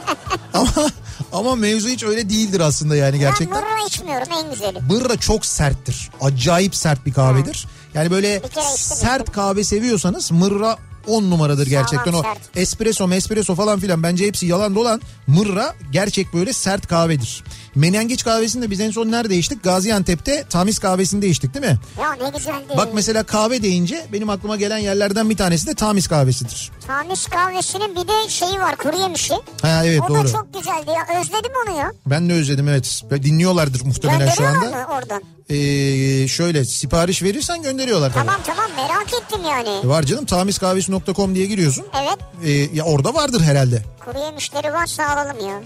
ama 0.53 0.89
ama 1.33 1.55
mevzu 1.55 1.89
hiç 1.89 2.03
öyle 2.03 2.29
değildir 2.29 2.59
aslında 2.59 2.95
yani 2.95 3.13
Ben 3.13 3.19
gerçekten. 3.19 3.57
mırra 3.63 3.87
içmiyorum 3.87 4.27
en 4.33 4.51
güzeli. 4.51 4.79
Mırra 4.89 5.17
çok 5.17 5.45
serttir. 5.45 6.09
Acayip 6.21 6.75
sert 6.75 7.05
bir 7.05 7.13
kahvedir. 7.13 7.67
Yani 7.93 8.11
böyle 8.11 8.41
sert 8.75 9.31
kahve 9.31 9.63
seviyorsanız 9.63 10.31
mırra 10.31 10.77
10 11.07 11.23
numaradır 11.23 11.67
gerçekten 11.67 12.13
o. 12.13 12.21
sert. 12.21 12.37
Espresso 12.55 13.13
espresso 13.13 13.55
falan 13.55 13.79
filan 13.79 14.03
bence 14.03 14.27
hepsi 14.27 14.45
yalan 14.45 14.75
dolan. 14.75 15.01
Mırra 15.27 15.75
gerçek 15.91 16.33
böyle 16.33 16.53
sert 16.53 16.87
kahvedir. 16.87 17.43
Menengiç 17.75 18.23
kahvesini 18.23 18.61
de 18.61 18.71
biz 18.71 18.79
en 18.79 18.91
son 18.91 19.11
nerede 19.11 19.35
içtik? 19.37 19.63
Gaziantep'te 19.63 20.43
tamiz 20.49 20.79
kahvesinde 20.79 21.27
içtik 21.27 21.53
değil 21.53 21.65
mi? 21.65 21.77
Ya 22.01 22.13
ne 22.13 22.29
güzeldi. 22.37 22.73
Bak 22.77 22.89
mesela 22.93 23.23
kahve 23.23 23.61
deyince 23.63 24.05
benim 24.13 24.29
aklıma 24.29 24.55
gelen 24.55 24.77
yerlerden 24.77 25.29
bir 25.29 25.37
tanesi 25.37 25.67
de 25.67 25.73
tamiz 25.73 26.07
kahvesidir. 26.07 26.71
Tamis 26.87 27.27
kahvesinin 27.27 27.95
bir 27.95 28.07
de 28.07 28.29
şeyi 28.29 28.59
var 28.59 28.75
kuru 28.75 28.97
yemişi. 28.99 29.33
Ha 29.61 29.85
evet 29.85 30.01
o 30.05 30.09
doğru. 30.09 30.23
da 30.23 30.31
çok 30.31 30.53
güzeldi 30.53 30.87
ya. 30.87 31.19
Özledim 31.21 31.51
onu 31.67 31.77
ya. 31.77 31.91
Ben 32.05 32.29
de 32.29 32.33
özledim 32.33 32.67
evet. 32.67 33.01
Dinliyorlardır 33.11 33.85
muhtemelen 33.85 34.29
şu 34.29 34.43
Gönderiyorlar 34.43 34.67
anda. 34.77 34.87
mı 34.87 34.93
oradan? 34.97 35.23
Ee, 35.49 36.27
şöyle 36.27 36.65
sipariş 36.65 37.23
verirsen 37.23 37.61
gönderiyorlar 37.61 38.13
tabii. 38.13 38.25
Tamam 38.25 38.41
tamam 38.45 38.71
merak 38.75 39.07
ettim 39.23 39.39
yani. 39.49 39.89
Var 39.89 40.03
canım 40.03 40.25
tamizkahvesi.com 40.25 41.35
diye 41.35 41.45
giriyorsun. 41.45 41.85
Evet 42.03 42.17
Ee, 42.45 42.51
ya 42.51 42.83
orada 42.83 43.13
vardır 43.13 43.41
herhalde. 43.41 43.83
kuru 44.05 44.19
yemişleri 44.19 44.73
varsa 44.73 45.05
alalım 45.05 45.47
ya. 45.47 45.61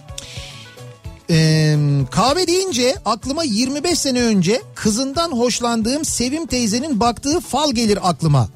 Ee, 1.30 1.78
kahve 2.11 2.47
deyince 2.47 2.95
aklıma 3.05 3.43
25 3.43 3.99
sene 3.99 4.21
önce 4.23 4.61
kızından 4.75 5.32
hoşlandığım 5.32 6.05
Sevim 6.05 6.45
teyzenin 6.45 6.99
baktığı 6.99 7.39
fal 7.39 7.71
gelir 7.71 7.99
aklıma. 8.09 8.47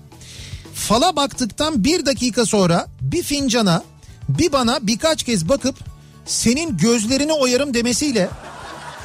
Fala 0.74 1.16
baktıktan 1.16 1.84
bir 1.84 2.06
dakika 2.06 2.46
sonra 2.46 2.88
bir 3.02 3.24
fincana 3.24 3.84
bir 4.30 4.52
bana 4.52 4.80
birkaç 4.82 5.24
kez 5.24 5.50
bakıp 5.50 5.76
senin 6.26 6.78
gözlerini 6.78 7.34
oyarım 7.34 7.74
demesiyle 7.74 8.30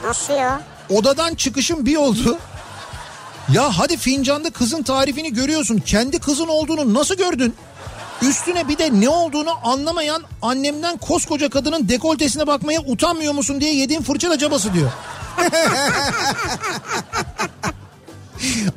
Nasıl 0.05 0.33
ya? 0.35 0.61
odadan 0.91 1.35
çıkışım 1.35 1.87
bir 1.87 1.97
oldu. 1.97 2.39
Ya 3.53 3.79
hadi 3.79 3.97
fincanda 3.97 4.51
kızın 4.51 4.83
tarifini 4.83 5.33
görüyorsun. 5.35 5.79
Kendi 5.87 6.19
kızın 6.19 6.49
olduğunu 6.49 6.95
nasıl 6.95 7.15
gördün? 7.15 7.55
Üstüne 8.23 8.69
bir 8.69 8.79
de 8.79 9.01
ne 9.01 9.09
olduğunu 9.09 9.51
anlamayan 9.65 10.23
annemden 10.43 10.97
koskoca 10.97 11.49
kadının 11.49 11.89
dekoltesine 11.89 12.47
bakmaya 12.47 12.81
utanmıyor 12.81 13.33
musun 13.35 13.61
diye 13.61 13.75
yediğim 13.75 14.03
fırça 14.03 14.31
da 14.31 14.39
cabası 14.39 14.75
diyor. 14.75 14.91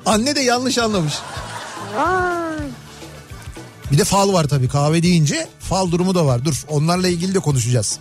Anne 0.05 0.35
de 0.35 0.41
yanlış 0.41 0.77
anlamış. 0.77 1.13
Bir 3.91 3.97
de 3.97 4.03
fal 4.03 4.33
var 4.33 4.43
tabii 4.43 4.67
kahve 4.67 5.03
deyince 5.03 5.47
fal 5.59 5.91
durumu 5.91 6.15
da 6.15 6.25
var. 6.25 6.45
Dur 6.45 6.63
onlarla 6.67 7.07
ilgili 7.07 7.35
de 7.35 7.39
konuşacağız. 7.39 7.99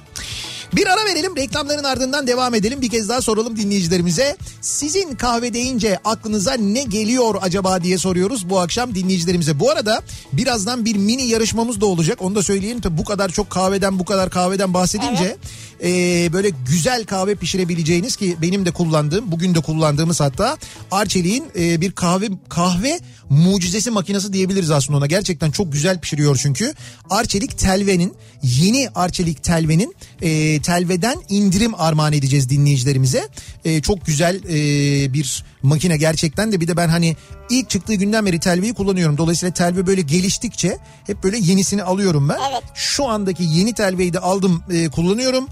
Bir 0.72 0.86
ara 0.86 1.04
verelim 1.04 1.36
reklamların 1.36 1.84
ardından 1.84 2.26
devam 2.26 2.54
edelim. 2.54 2.82
Bir 2.82 2.90
kez 2.90 3.08
daha 3.08 3.22
soralım 3.22 3.56
dinleyicilerimize. 3.56 4.36
Sizin 4.60 5.14
kahve 5.14 5.54
deyince 5.54 5.98
aklınıza 6.04 6.54
ne 6.54 6.82
geliyor 6.82 7.34
acaba 7.42 7.82
diye 7.82 7.98
soruyoruz 7.98 8.50
bu 8.50 8.60
akşam 8.60 8.94
dinleyicilerimize. 8.94 9.60
Bu 9.60 9.70
arada 9.70 10.02
birazdan 10.32 10.84
bir 10.84 10.96
mini 10.96 11.26
yarışmamız 11.26 11.80
da 11.80 11.86
olacak. 11.86 12.22
Onu 12.22 12.34
da 12.34 12.42
söyleyelim. 12.42 12.80
Tabii 12.80 12.98
bu 12.98 13.04
kadar 13.04 13.28
çok 13.28 13.50
kahveden 13.50 13.98
bu 13.98 14.04
kadar 14.04 14.30
kahveden 14.30 14.74
bahsedince 14.74 15.36
e, 15.82 15.88
böyle 16.32 16.50
güzel 16.68 17.04
kahve 17.04 17.34
pişirebileceğiniz 17.34 18.16
ki 18.16 18.36
benim 18.42 18.66
de 18.66 18.70
kullandığım 18.70 19.32
bugün 19.32 19.54
de 19.54 19.60
kullandığımız 19.60 20.20
hatta 20.20 20.58
Arçelik'in 20.90 21.44
e, 21.58 21.80
bir 21.80 21.92
kahve 21.92 22.28
kahve 22.48 23.00
mucizesi 23.30 23.90
makinesi 23.90 24.32
diyebiliriz 24.32 24.70
aslında 24.70 24.98
ona. 24.98 25.06
Gerçekten 25.06 25.50
çok 25.50 25.72
güzel 25.72 26.00
pişiriyor 26.00 26.36
çünkü. 26.42 26.74
Arçelik 27.10 27.58
Telve'nin 27.58 28.14
yeni 28.42 28.88
Arçelik 28.94 29.42
Telve'nin 29.42 29.94
e, 30.22 30.62
Telve'den 30.62 31.18
indirim 31.28 31.74
armağan 31.74 32.12
edeceğiz 32.12 32.48
dinleyicilerimize. 32.48 33.28
E, 33.64 33.80
çok 33.82 34.06
güzel 34.06 34.36
e, 34.44 35.12
bir 35.12 35.44
makine 35.62 35.96
gerçekten 35.96 36.52
de 36.52 36.60
bir 36.60 36.68
de 36.68 36.76
ben 36.76 36.88
hani 36.88 37.16
ilk 37.50 37.70
çıktığı 37.70 37.94
günden 37.94 38.26
beri 38.26 38.40
Telve'yi 38.40 38.74
kullanıyorum. 38.74 39.18
Dolayısıyla 39.18 39.54
Telve 39.54 39.86
böyle 39.86 40.00
geliştikçe 40.00 40.78
hep 41.06 41.22
böyle 41.22 41.38
yenisini 41.38 41.82
alıyorum 41.82 42.28
ben. 42.28 42.38
Evet. 42.50 42.62
Şu 42.74 43.04
andaki 43.04 43.44
yeni 43.44 43.72
Telve'yi 43.72 44.12
de 44.12 44.18
aldım 44.18 44.62
e, 44.70 44.88
kullanıyorum. 44.88 45.48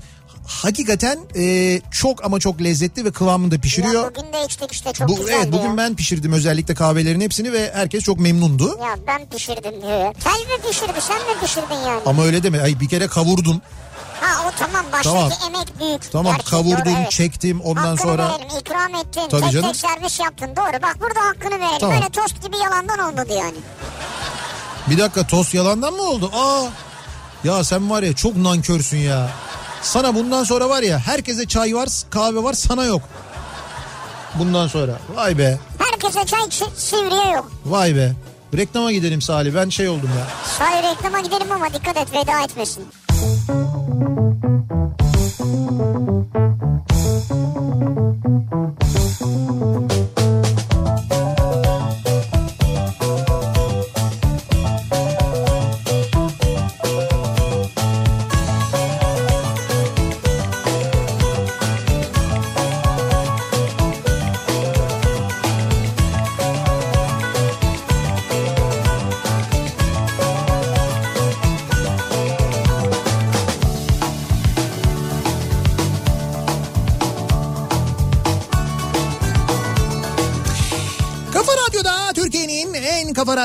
Hakikaten 0.47 1.19
e, 1.37 1.81
çok 1.91 2.25
ama 2.25 2.41
çok 2.41 2.63
lezzetli 2.63 3.05
ve 3.05 3.11
kıvamında 3.13 3.59
pişiriyor. 3.59 4.05
Ya 4.05 4.11
bugün 4.17 4.33
de 4.33 4.45
içtik 4.45 4.73
işte 4.73 4.93
çok 4.93 5.09
Bu, 5.09 5.17
güzeldi 5.17 5.37
evet 5.43 5.53
bugün 5.53 5.71
ya. 5.71 5.77
ben 5.77 5.97
pişirdim 5.97 6.33
özellikle 6.33 6.75
kahvelerin 6.75 7.21
hepsini 7.21 7.53
ve 7.53 7.71
herkes 7.75 8.05
çok 8.05 8.21
memnundu. 8.21 8.79
Ya 8.83 8.97
ben 9.07 9.27
pişirdim 9.27 9.83
diyor. 9.83 10.15
Tel 10.15 10.41
mi 10.57 10.69
pişirdi 10.69 11.01
sen 11.01 11.17
mi 11.19 11.41
pişirdin 11.43 11.75
yani? 11.87 12.01
Ama 12.07 12.25
öyle 12.25 12.43
deme. 12.43 12.61
Ay 12.63 12.81
bir 12.81 12.89
kere 12.89 13.07
kavurdum. 13.07 13.61
Ha 14.21 14.49
o 14.49 14.53
tamam 14.59 14.85
baştaki 14.93 15.15
Tamam. 15.15 15.31
emek 15.47 15.81
büyük. 15.81 16.13
Tamam 16.13 16.33
Gerçi, 16.37 16.51
kavurdum, 16.51 16.85
doğru, 16.85 16.95
evet. 17.01 17.11
çektim 17.11 17.61
ondan 17.61 17.83
hakkını 17.83 17.99
sonra 17.99 18.29
verelim 18.29 18.59
ikram 18.61 18.95
ettin. 18.95 19.29
Tabii 19.31 19.43
tek 19.43 19.53
canım. 19.53 19.67
tek 19.73 19.77
servis 19.77 20.21
yaptın 20.21 20.51
doğru. 20.57 20.83
Bak 20.83 20.97
burada 21.01 21.21
hakkını 21.21 21.61
verelim. 21.61 21.79
Tamam. 21.81 21.97
Böyle 21.97 22.09
tost 22.09 22.43
gibi 22.43 22.57
yalandan 22.57 22.99
olmadı 22.99 23.33
yani. 23.39 23.57
bir 24.91 24.99
dakika 24.99 25.27
tost 25.27 25.55
yalandan 25.55 25.95
mı 25.95 26.03
oldu? 26.03 26.31
Aa. 26.35 26.65
Ya 27.45 27.65
sen 27.65 27.91
var 27.91 28.03
ya 28.03 28.13
çok 28.13 28.37
nankörsün 28.37 28.97
ya. 28.99 29.31
Sana 29.87 30.14
bundan 30.14 30.45
sonra 30.45 30.68
var 30.68 30.82
ya 30.82 30.99
herkese 30.99 31.47
çay 31.47 31.74
var 31.74 31.89
kahve 32.11 32.43
var 32.43 32.53
sana 32.53 32.84
yok. 32.84 33.03
Bundan 34.39 34.66
sonra. 34.68 34.99
Vay 35.14 35.39
be. 35.39 35.59
Herkese 35.78 36.26
çay 36.26 36.41
sivriye 36.76 37.30
yok. 37.30 37.51
Vay 37.66 37.97
be. 37.97 38.12
Reklama 38.57 38.93
gidelim 38.93 39.22
Salih. 39.22 39.55
Ben 39.55 39.68
şey 39.68 39.89
oldum 39.89 40.11
ya. 40.18 40.26
Sahi 40.59 40.82
reklama 40.82 41.20
gidelim 41.20 41.53
ama 41.53 41.66
dikkat 41.74 41.97
et 41.97 42.12
veda 42.12 42.43
etmesin. 42.45 42.84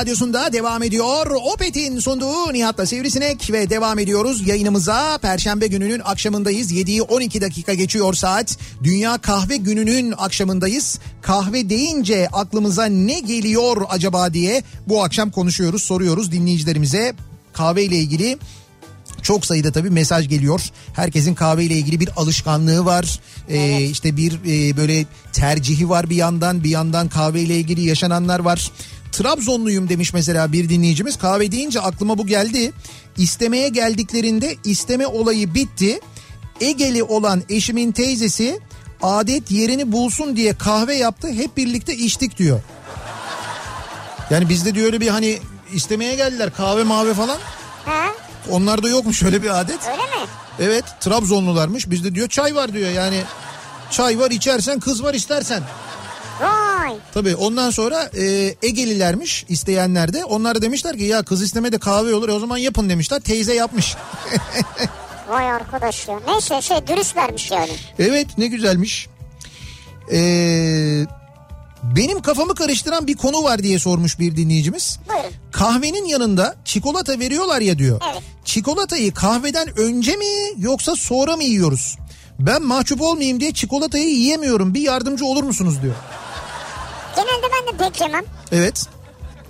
Radyosunda 0.02 0.52
devam 0.52 0.82
ediyor. 0.82 1.26
Opet'in 1.54 1.98
sunduğu 1.98 2.52
Nihat'la 2.52 2.86
Sivrisinek 2.86 3.52
ve 3.52 3.70
devam 3.70 3.98
ediyoruz 3.98 4.48
yayınımıza. 4.48 5.18
Perşembe 5.18 5.66
gününün 5.66 6.00
akşamındayız. 6.04 6.72
7'yi 6.72 7.02
12 7.02 7.40
dakika 7.40 7.74
geçiyor 7.74 8.14
saat. 8.14 8.58
Dünya 8.84 9.18
Kahve 9.18 9.56
Günü'nün 9.56 10.14
akşamındayız. 10.18 10.98
Kahve 11.20 11.68
deyince 11.68 12.28
aklımıza 12.32 12.84
ne 12.84 13.20
geliyor 13.20 13.82
acaba 13.88 14.34
diye 14.34 14.62
bu 14.88 15.04
akşam 15.04 15.30
konuşuyoruz, 15.30 15.82
soruyoruz 15.82 16.32
dinleyicilerimize. 16.32 17.14
Kahve 17.52 17.84
ile 17.84 17.96
ilgili 17.96 18.38
çok 19.22 19.46
sayıda 19.46 19.72
tabii 19.72 19.90
mesaj 19.90 20.28
geliyor. 20.28 20.60
Herkesin 20.94 21.34
kahveyle 21.34 21.74
ilgili 21.74 22.00
bir 22.00 22.08
alışkanlığı 22.16 22.84
var. 22.84 23.20
Ee, 23.48 23.82
işte 23.82 24.16
bir 24.16 24.32
e, 24.32 24.76
böyle 24.76 25.04
tercihi 25.32 25.88
var 25.88 26.10
bir 26.10 26.16
yandan. 26.16 26.64
Bir 26.64 26.70
yandan 26.70 27.08
kahveyle 27.08 27.56
ilgili 27.56 27.86
yaşananlar 27.86 28.40
var. 28.40 28.70
Trabzonluyum 29.12 29.88
demiş 29.88 30.12
mesela 30.12 30.52
bir 30.52 30.68
dinleyicimiz. 30.68 31.18
Kahve 31.18 31.52
deyince 31.52 31.80
aklıma 31.80 32.18
bu 32.18 32.26
geldi. 32.26 32.72
İstemeye 33.16 33.68
geldiklerinde 33.68 34.56
isteme 34.64 35.06
olayı 35.06 35.54
bitti. 35.54 36.00
Egeli 36.60 37.02
olan 37.02 37.42
eşimin 37.48 37.92
teyzesi 37.92 38.60
adet 39.02 39.50
yerini 39.50 39.92
bulsun 39.92 40.36
diye 40.36 40.58
kahve 40.58 40.94
yaptı. 40.96 41.28
Hep 41.28 41.56
birlikte 41.56 41.96
içtik 41.96 42.38
diyor. 42.38 42.60
Yani 44.30 44.48
bizde 44.48 44.74
diyor 44.74 44.86
öyle 44.86 45.00
bir 45.00 45.08
hani 45.08 45.38
istemeye 45.72 46.14
geldiler 46.14 46.54
kahve 46.54 46.84
mavi 46.84 47.14
falan. 47.14 47.38
Ha? 47.84 48.06
Onlarda 48.50 48.88
yokmuş 48.88 49.22
öyle 49.22 49.42
bir 49.42 49.60
adet. 49.60 49.80
Öyle 49.86 50.02
mi? 50.02 50.28
Evet 50.60 50.84
Trabzonlularmış. 51.00 51.90
Bizde 51.90 52.14
diyor 52.14 52.28
çay 52.28 52.54
var 52.54 52.72
diyor 52.72 52.90
yani. 52.90 53.22
Çay 53.90 54.18
var 54.18 54.30
içersen 54.30 54.80
kız 54.80 55.02
var 55.02 55.14
istersen. 55.14 55.62
Vay. 56.42 56.96
Tabii 57.14 57.36
ondan 57.36 57.70
sonra 57.70 58.10
e, 58.18 58.54
Egelilermiş 58.62 59.44
isteyenler 59.48 60.12
de. 60.12 60.24
Onlar 60.24 60.62
demişler 60.62 60.96
ki 60.98 61.04
ya 61.04 61.22
kız 61.22 61.42
isteme 61.42 61.72
de 61.72 61.78
kahve 61.78 62.14
olur. 62.14 62.28
E, 62.28 62.32
o 62.32 62.38
zaman 62.38 62.56
yapın 62.58 62.88
demişler. 62.88 63.20
Teyze 63.20 63.54
yapmış. 63.54 63.96
Vay 65.28 65.50
arkadaş 65.50 66.08
ya. 66.08 66.20
Neyse 66.26 66.62
şey 66.62 66.86
dürüstlermiş 66.86 67.50
yani. 67.50 67.70
evet 67.98 68.26
ne 68.38 68.46
güzelmiş. 68.46 69.08
Ee, 70.12 71.06
benim 71.82 72.22
kafamı 72.22 72.54
karıştıran 72.54 73.06
bir 73.06 73.16
konu 73.16 73.42
var 73.42 73.62
diye 73.62 73.78
sormuş 73.78 74.18
bir 74.18 74.36
dinleyicimiz. 74.36 74.98
Buyurun. 75.08 75.30
Kahvenin 75.52 76.04
yanında 76.04 76.56
çikolata 76.64 77.18
veriyorlar 77.18 77.60
ya 77.60 77.78
diyor. 77.78 78.00
Evet. 78.12 78.22
Çikolatayı 78.44 79.14
kahveden 79.14 79.78
önce 79.80 80.16
mi 80.16 80.26
yoksa 80.58 80.96
sonra 80.96 81.36
mı 81.36 81.44
yiyoruz? 81.44 81.98
Ben 82.38 82.62
mahcup 82.62 83.02
olmayayım 83.02 83.40
diye 83.40 83.52
çikolatayı 83.52 84.08
yiyemiyorum. 84.08 84.74
Bir 84.74 84.80
yardımcı 84.80 85.24
olur 85.26 85.42
musunuz 85.42 85.82
diyor. 85.82 85.94
Genelde 87.16 87.46
ben 87.52 87.72
de 87.74 87.84
pek 87.84 88.00
yemem. 88.00 88.24
Evet. 88.52 88.86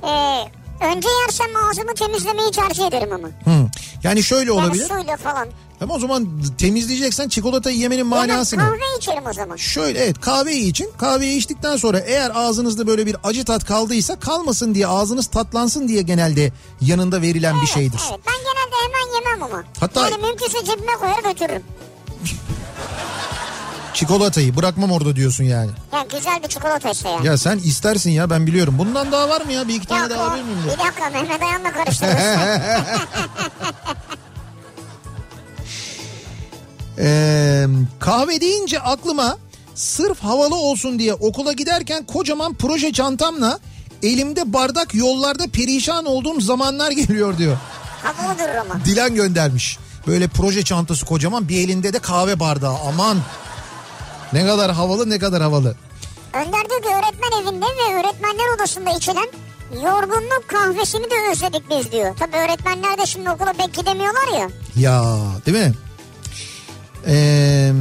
Ee, 0.03 0.87
önce 0.87 1.09
yersem 1.23 1.47
ağzımı 1.71 1.95
temizlemeyi 1.95 2.51
tercih 2.51 2.87
ederim 2.87 3.13
ama. 3.13 3.29
Hı. 3.29 3.67
Yani 4.03 4.23
şöyle 4.23 4.51
Yani 4.53 4.61
olabilir. 4.61 4.89
suyla 4.89 5.17
falan. 5.17 5.49
Ama 5.81 5.95
o 5.95 5.99
zaman 5.99 6.29
temizleyeceksen 6.59 7.29
çikolatayı 7.29 7.77
yemenin 7.79 8.07
manası 8.07 8.57
Yani 8.57 8.65
ne? 8.67 8.71
kahve 8.71 8.97
içerim 8.99 9.27
o 9.27 9.33
zaman. 9.33 9.57
Şöyle 9.57 9.99
evet 9.99 10.21
kahveyi 10.21 10.71
için 10.71 10.91
kahveyi 10.99 11.39
içtikten 11.39 11.77
sonra 11.77 11.99
eğer 11.99 12.33
ağzınızda 12.35 12.87
böyle 12.87 13.07
bir 13.07 13.17
acı 13.25 13.45
tat 13.45 13.65
kaldıysa 13.65 14.21
kalmasın 14.21 14.75
diye 14.75 14.87
ağzınız 14.87 15.27
tatlansın 15.27 15.89
diye 15.89 16.03
genelde 16.03 16.53
yanında 16.81 17.23
verilen 17.23 17.63
bir 17.63 17.67
şeydir. 17.67 18.01
Evet 18.11 18.21
ben 18.27 18.35
genelde 18.39 18.77
hemen 18.85 19.15
yemem 19.15 19.43
ama. 19.43 19.65
Hatta- 19.81 20.09
Yani 20.11 20.23
mümkünse 20.27 20.65
cebime 20.65 20.93
koyar 21.01 21.33
götürürüm. 21.33 21.63
Çikolatayı 23.95 24.57
bırakmam 24.57 24.93
orada 24.93 25.17
diyorsun 25.17 25.45
yani. 25.45 25.71
Yani 25.93 26.07
güzel 26.17 26.43
bir 26.43 26.49
çikolata 26.49 26.91
işte 26.91 27.09
yani. 27.09 27.27
Ya 27.27 27.39
sen 27.39 27.59
istersin 27.59 28.11
ya 28.11 28.31
ben 28.31 28.47
biliyorum. 28.47 28.75
Bundan 28.79 29.13
daha 29.13 29.29
var 29.29 29.41
mı 29.41 29.53
ya? 29.53 29.69
Bir 29.69 29.75
iki 29.75 29.87
tane 29.87 30.01
Yok 30.01 30.11
daha 30.11 30.23
alabilir 30.25 30.45
miyim? 30.45 30.59
bir 30.65 30.79
dakika 30.85 31.11
Mehmet 31.11 31.43
Ayan'la 31.43 31.73
karıştırmışsın. 31.73 32.41
Ee, 36.99 37.67
kahve 38.01 38.41
deyince 38.41 38.81
aklıma 38.81 39.39
sırf 39.75 40.21
havalı 40.21 40.55
olsun 40.57 40.99
diye 40.99 41.15
okula 41.15 41.53
giderken 41.53 42.05
kocaman 42.05 42.55
proje 42.55 42.93
çantamla 42.93 43.59
elimde 44.03 44.53
bardak 44.53 44.95
yollarda 44.95 45.45
perişan 45.47 46.05
olduğum 46.05 46.41
zamanlar 46.41 46.91
geliyor 46.91 47.39
diyor. 47.39 47.57
Havalı 48.03 48.39
durur 48.39 48.55
ama. 48.55 48.85
Dilan 48.85 49.15
göndermiş. 49.15 49.79
Böyle 50.07 50.29
proje 50.29 50.65
çantası 50.65 51.07
kocaman 51.07 51.49
bir 51.49 51.57
elinde 51.65 51.93
de 51.93 51.99
kahve 51.99 52.41
bardağı 52.41 52.77
aman. 52.89 53.19
Ne 54.33 54.47
kadar 54.47 54.73
havalı 54.73 55.11
ne 55.11 55.19
kadar 55.19 55.43
havalı. 55.43 55.77
Önder 56.33 56.71
diyor 56.71 56.83
ki 56.83 56.89
öğretmen 56.89 57.43
evinde 57.43 57.65
ve 57.67 57.95
öğretmenler 57.95 58.57
odasında 58.57 58.91
içilen 58.91 59.29
yorgunluk 59.75 60.45
kahvesini 60.47 61.05
de 61.05 61.15
özledik 61.33 61.63
biz 61.71 61.93
diyor. 61.93 62.17
Tabii 62.19 62.37
öğretmenler 62.37 62.99
de 62.99 63.07
şimdi 63.07 63.31
okula 63.31 63.53
pek 63.53 63.75
gidemiyorlar 63.75 64.39
ya. 64.41 64.49
Ya 64.77 65.23
değil 65.47 65.67
mi? 65.67 65.73
Ee, 67.07 67.73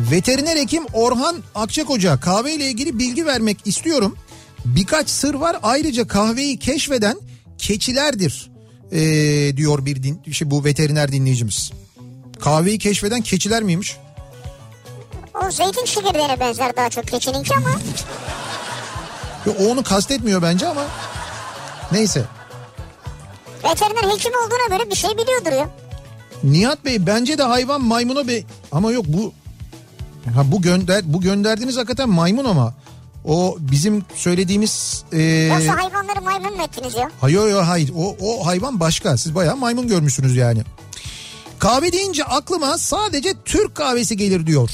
veteriner 0.00 0.56
hekim 0.56 0.84
Orhan 0.92 1.36
Akçakoca 1.54 2.20
kahve 2.20 2.54
ile 2.54 2.64
ilgili 2.64 2.98
bilgi 2.98 3.26
vermek 3.26 3.66
istiyorum. 3.66 4.16
Birkaç 4.64 5.10
sır 5.10 5.34
var 5.34 5.56
ayrıca 5.62 6.06
kahveyi 6.08 6.58
keşfeden 6.58 7.16
keçilerdir 7.58 8.50
ee, 8.92 9.56
diyor 9.56 9.86
bir 9.86 10.02
din, 10.02 10.32
şey, 10.32 10.50
bu 10.50 10.64
veteriner 10.64 11.12
dinleyicimiz. 11.12 11.72
Kahveyi 12.40 12.78
keşfeden 12.78 13.20
keçiler 13.20 13.62
miymiş? 13.62 13.96
O 15.42 15.50
zeytin 15.50 15.84
çekirdeğine 15.84 16.40
benzer 16.40 16.76
daha 16.76 16.88
çok 16.90 17.06
keçininki 17.08 17.54
ama 17.56 17.68
Yo, 19.46 19.52
o 19.60 19.72
onu 19.72 19.82
kastetmiyor 19.84 20.42
bence 20.42 20.68
ama 20.68 20.82
neyse. 21.92 22.24
veteriner 23.64 24.14
hekim 24.14 24.32
olduğuna 24.32 24.76
göre 24.76 24.90
bir 24.90 24.96
şey 24.96 25.10
biliyordur 25.10 25.52
ya. 25.52 25.68
Nihat 26.44 26.84
Bey 26.84 27.06
bence 27.06 27.38
de 27.38 27.42
hayvan 27.42 27.80
maymuna 27.84 28.28
be 28.28 28.42
ama 28.72 28.92
yok 28.92 29.04
bu 29.08 29.32
ha 30.34 30.52
bu 30.52 30.62
gönder 30.62 31.02
bu 31.04 31.20
gönderdiğiniz 31.20 31.76
hakikaten 31.76 32.08
maymun 32.08 32.44
ama 32.44 32.74
o 33.24 33.56
bizim 33.60 34.04
söylediğimiz 34.14 35.04
e, 35.12 35.20
Yoksa 35.22 35.76
hayvanları 35.76 36.22
maymun 36.22 36.56
mu 36.56 36.62
ettiniz 36.62 36.94
ya? 36.94 37.10
hayır 37.20 37.38
hayır 37.38 37.56
hayır 37.56 37.92
o 37.96 38.16
o 38.20 38.46
hayvan 38.46 38.80
başka 38.80 39.16
siz 39.16 39.34
bayağı 39.34 39.56
maymun 39.56 39.88
görmüşsünüz 39.88 40.36
yani. 40.36 40.62
Kahve 41.58 41.92
deyince 41.92 42.24
aklıma 42.24 42.78
sadece 42.78 43.34
Türk 43.44 43.74
kahvesi 43.74 44.16
gelir 44.16 44.46
diyor. 44.46 44.70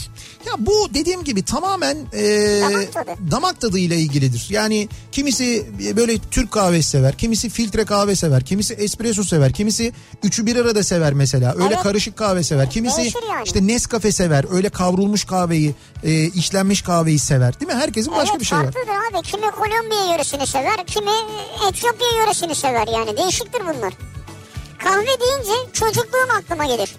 Ya 0.47 0.53
bu 0.59 0.89
dediğim 0.95 1.25
gibi 1.25 1.43
tamamen 1.45 1.97
e, 2.13 2.23
Damak 2.63 2.93
tadı. 2.93 3.11
damak 3.31 3.61
tadıyla 3.61 3.97
ilgilidir. 3.97 4.47
Yani 4.51 4.89
kimisi 5.13 5.67
böyle 5.97 6.19
Türk 6.31 6.51
kahvesi 6.51 6.89
sever, 6.91 7.17
kimisi 7.19 7.49
filtre 7.51 7.85
kahve 7.85 8.17
sever, 8.17 8.45
kimisi 8.45 8.75
espresso 8.75 9.25
sever, 9.25 9.53
kimisi 9.53 9.93
üçü 10.23 10.47
bir 10.47 10.57
arada 10.57 10.83
sever 10.83 11.13
mesela. 11.13 11.53
Öyle 11.55 11.75
Evet. 11.75 11.83
karışık 11.83 12.17
kahve 12.17 12.43
sever. 12.43 12.71
Kimisi 12.71 12.97
Değişir 12.97 13.21
yani. 13.31 13.43
işte 13.45 13.67
Nescafe 13.67 14.13
sever, 14.13 14.45
öyle 14.53 14.69
kavrulmuş 14.69 15.25
kahveyi, 15.25 15.75
e, 16.05 16.25
işlenmiş 16.25 16.83
kahveyi 16.83 17.19
sever. 17.19 17.61
Değil 17.61 17.73
mi? 17.73 17.79
Herkesin 17.79 18.13
başka 18.13 18.31
evet 18.33 18.41
bir 18.41 18.47
şey 18.47 18.59
var. 18.59 18.65
farklıdır 18.65 19.19
abi. 19.19 19.23
Kimi 19.27 19.51
Kolombiya 19.51 20.13
yöresini 20.13 20.47
sever, 20.47 20.87
kimi 20.87 21.11
Etiyopya 21.69 22.07
yöresini 22.21 22.55
sever 22.55 22.87
yani. 22.93 23.17
Değişiktir 23.17 23.61
bunlar. 23.61 23.93
Kahve 24.85 25.07
deyince 25.21 25.73
çocukluğum 25.73 26.29
aklıma 26.39 26.65
gelir. 26.65 26.97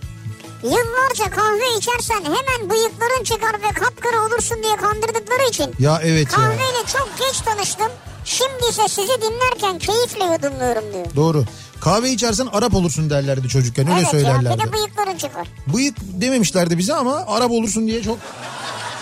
Yıllarca 0.64 1.30
kahve 1.36 1.78
içersen 1.78 2.24
hemen 2.24 2.70
bıyıkların 2.70 3.24
çıkar 3.24 3.54
ve 3.54 3.74
kapkara 3.74 4.26
olursun 4.28 4.64
diye 4.64 4.76
kandırdıkları 4.76 5.50
için 5.50 5.72
Ya 5.80 6.00
evet 6.04 6.28
ya. 6.32 6.38
kahveyle 6.38 6.86
çok 6.94 7.10
geç 7.20 7.42
tanıştım. 7.42 7.88
Şimdi 8.26 8.66
ise 8.70 8.88
sizi 8.88 9.22
dinlerken 9.22 9.80
keyifle 9.80 10.24
yudumluyorum 10.24 10.94
diyor. 10.94 11.06
Doğru. 11.16 11.46
Kahve 11.82 12.10
içersen 12.12 12.48
Arap 12.54 12.76
olursun 12.76 13.10
derlerdi 13.10 13.48
çocukken 13.48 13.86
öyle 13.88 13.96
evet 13.96 14.04
ya 14.06 14.12
söylerlerdi. 14.12 14.60
bir 14.64 14.68
de 14.68 14.74
bıyıkların 14.74 15.18
çıkar. 15.18 15.48
Bıyık 15.74 15.96
dememişlerdi 16.02 16.78
bize 16.78 16.94
ama 16.94 17.26
Arap 17.28 17.52
olursun 17.52 17.88
diye 17.88 18.04
çok... 18.04 18.18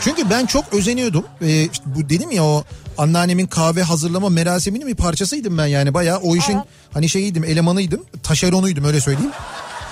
Çünkü 0.03 0.29
ben 0.29 0.45
çok 0.45 0.73
özeniyordum. 0.73 1.25
Ee, 1.41 1.61
işte 1.61 1.83
bu 1.85 2.09
dedim 2.09 2.31
ya 2.31 2.43
o 2.43 2.63
anneannemin 3.01 3.47
kahve 3.47 3.83
hazırlama 3.83 4.29
merasiminin 4.29 4.87
bir 4.87 4.95
parçasıydım 4.95 5.57
ben 5.57 5.65
yani. 5.65 5.93
Bayağı 5.93 6.17
o 6.19 6.35
işin 6.35 6.53
Evet. 6.55 6.65
hani 6.93 7.09
şeyiydim 7.09 7.43
elemanıydım. 7.43 8.05
Taşeronuydum 8.23 8.83
öyle 8.83 9.01
söyleyeyim. 9.01 9.31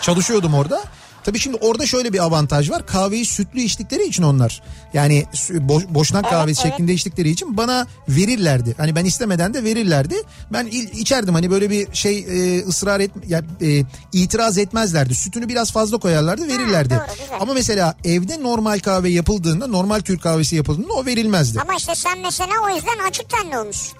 Çalışıyordum 0.01 0.53
orada. 0.53 0.83
Tabii 1.23 1.39
şimdi 1.39 1.57
orada 1.61 1.85
şöyle 1.87 2.13
bir 2.13 2.19
avantaj 2.19 2.69
var. 2.69 2.85
Kahveyi 2.85 3.25
sütlü 3.25 3.61
içtikleri 3.61 4.03
için 4.07 4.23
onlar. 4.23 4.61
Yani 4.93 5.25
boş, 5.49 5.83
boşnak 5.89 6.23
Evet, 6.23 6.33
kahvesi 6.33 6.61
evet. 6.61 6.71
şeklinde 6.71 6.93
içtikleri 6.93 7.29
için 7.29 7.57
bana 7.57 7.87
verirlerdi. 8.09 8.75
Hani 8.77 8.95
ben 8.95 9.05
istemeden 9.05 9.53
de 9.53 9.63
verirlerdi. 9.63 10.15
Ben 10.53 10.65
içerdim 10.67 11.33
hani 11.33 11.51
böyle 11.51 11.69
bir 11.69 11.87
şey 11.95 12.19
e, 12.19 12.63
ısrar 12.65 12.99
et 12.99 13.11
ya, 13.27 13.41
e, 13.61 13.83
itiraz 14.13 14.57
etmezlerdi. 14.57 15.15
Sütünü 15.15 15.47
biraz 15.49 15.71
fazla 15.71 15.97
koyarlardı 15.97 16.47
verirlerdi. 16.47 16.89
doğru, 16.93 17.15
güzel. 17.19 17.37
Ama 17.41 17.53
mesela 17.53 17.95
evde 18.03 18.43
normal 18.43 18.79
kahve 18.79 19.09
yapıldığında 19.09 19.67
normal 19.67 19.99
Türk 19.99 20.23
kahvesi 20.23 20.55
yapıldığında 20.55 20.93
o 20.93 21.05
verilmezdi. 21.05 21.61
Ama 21.61 21.75
işte 21.75 21.95
sen 21.95 22.19
mesela 22.19 22.51
o 22.65 22.75
yüzden 22.75 23.07
açık 23.09 23.29
tenli 23.29 23.57
olmuşsun. 23.57 23.97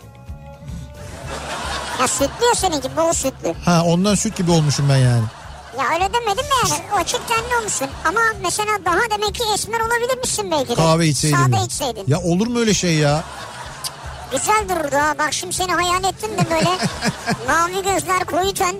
Ya 1.99 2.07
sütlü 2.07 2.45
ya 2.45 2.55
seninki 2.55 2.97
bol 2.97 3.13
sütlü. 3.13 3.53
Ha 3.65 3.83
ondan 3.85 4.15
süt 4.15 4.37
gibi 4.37 4.51
olmuşum 4.51 4.85
ben 4.89 4.97
yani. 4.97 5.23
Ya 5.79 5.85
öyle 5.93 6.13
demedim 6.13 6.43
de 6.43 6.69
yani 6.69 6.81
açık 7.01 7.27
tenli 7.27 7.55
olmuşsun. 7.59 7.87
Ama 8.05 8.19
mesela 8.43 8.71
daha 8.85 8.99
demek 9.11 9.35
ki 9.35 9.43
esmer 9.53 9.79
olabilirmişsin 9.79 10.51
belki 10.51 10.69
de. 10.69 10.75
Kahve 10.75 11.07
içseydim. 11.07 11.37
Sade 11.37 11.65
içseydin. 11.65 12.03
Ya 12.07 12.19
olur 12.21 12.47
mu 12.47 12.59
öyle 12.59 12.73
şey 12.73 12.95
ya? 12.95 13.23
Güzel 14.31 14.69
dururdu 14.69 14.95
ha. 14.95 15.15
Bak 15.19 15.33
şimdi 15.33 15.53
seni 15.55 15.71
hayal 15.71 16.03
ettim 16.03 16.29
de 16.37 16.49
böyle 16.51 16.69
mavi 17.47 17.83
gözler 17.83 18.25
koyu 18.25 18.53
ten. 18.53 18.75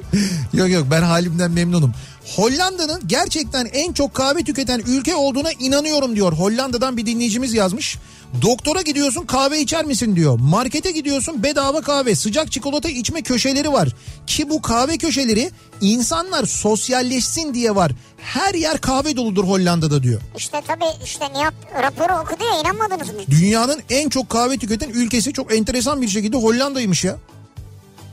Yok 0.54 0.70
yok 0.70 0.86
ben 0.91 1.02
halimden 1.02 1.52
memnunum. 1.52 1.93
Hollanda'nın 2.36 3.08
gerçekten 3.08 3.66
en 3.66 3.93
çok 3.93 4.14
kahve 4.14 4.43
tüketen 4.43 4.80
ülke 4.80 5.16
olduğuna 5.16 5.52
inanıyorum 5.52 6.16
diyor. 6.16 6.34
Hollanda'dan 6.34 6.97
bir 6.97 7.06
dinleyicimiz 7.06 7.54
yazmış. 7.54 7.97
Doktora 8.41 8.82
gidiyorsun 8.82 9.25
kahve 9.25 9.59
içer 9.61 9.86
misin 9.86 10.15
diyor. 10.15 10.39
Markete 10.39 10.91
gidiyorsun 10.91 11.43
bedava 11.43 11.82
kahve, 11.82 12.15
sıcak 12.15 12.51
çikolata 12.51 12.89
içme 12.89 13.21
köşeleri 13.21 13.73
var. 13.73 13.89
Ki 14.27 14.49
bu 14.49 14.61
kahve 14.61 14.97
köşeleri 14.97 15.51
insanlar 15.82 16.45
sosyalleşsin 16.45 17.53
diye 17.53 17.75
var. 17.75 17.91
Her 18.17 18.53
yer 18.53 18.77
kahve 18.82 19.15
doludur 19.15 19.43
Hollanda'da 19.43 20.03
diyor. 20.03 20.21
İşte 20.38 20.61
tabii 20.67 21.03
işte 21.05 21.25
Nihat 21.34 21.53
raporu 21.84 22.13
okudu 22.19 22.43
ya 22.43 22.59
inanmadınız 22.61 23.09
mı? 23.09 23.19
Dünyanın 23.30 23.82
en 23.89 24.09
çok 24.09 24.30
kahve 24.30 24.57
tüketen 24.57 24.89
ülkesi 24.89 25.34
çok 25.34 25.53
enteresan 25.53 26.01
bir 26.01 26.07
şekilde 26.07 26.38
Hollanda'ymış 26.38 27.03
ya. 27.03 27.15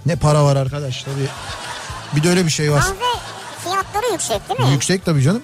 Ne 0.07 0.17
para 0.17 0.45
var 0.45 0.57
arkadaş 0.57 1.03
tabii. 1.03 1.29
Bir 2.17 2.23
de 2.23 2.29
öyle 2.31 2.45
bir 2.45 2.51
şey 2.51 2.73
var. 2.73 2.81
Kahve 2.83 3.21
fiyatları 3.65 4.13
yüksek 4.13 4.49
değil 4.49 4.61
mi? 4.61 4.73
Yüksek 4.73 5.05
tabii 5.05 5.23
canım. 5.23 5.43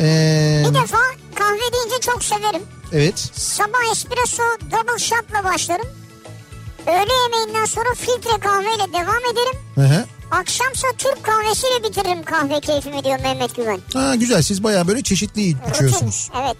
Ee, 0.00 0.64
Bir 0.68 0.74
defa 0.74 0.98
kahve 1.34 1.72
deyince 1.72 2.00
çok 2.00 2.24
severim. 2.24 2.62
evet. 2.92 3.18
Sabah 3.34 3.92
espresso 3.92 4.42
double 4.70 4.98
shot'la 4.98 5.44
başlarım. 5.44 5.86
Öğle 6.86 7.12
yemeğinden 7.22 7.64
sonra 7.64 7.94
filtre 7.94 8.40
kahveyle 8.40 8.92
devam 8.92 9.22
ederim. 9.32 9.58
Hı 9.74 9.80
hı. 9.80 10.04
Akşamsa 10.30 10.88
Türk 10.98 11.22
kahvesiyle 11.22 11.82
bitiririm 11.84 12.22
kahve 12.22 12.60
keyfimi 12.60 13.04
diyor 13.04 13.20
Mehmet 13.20 13.56
Güven. 13.56 13.80
Ha, 13.94 14.14
güzel 14.14 14.42
siz 14.42 14.62
baya 14.64 14.88
böyle 14.88 15.02
çeşitli 15.02 15.56
içiyorsunuz. 15.70 16.28
Rutin, 16.32 16.40
Evet. 16.44 16.56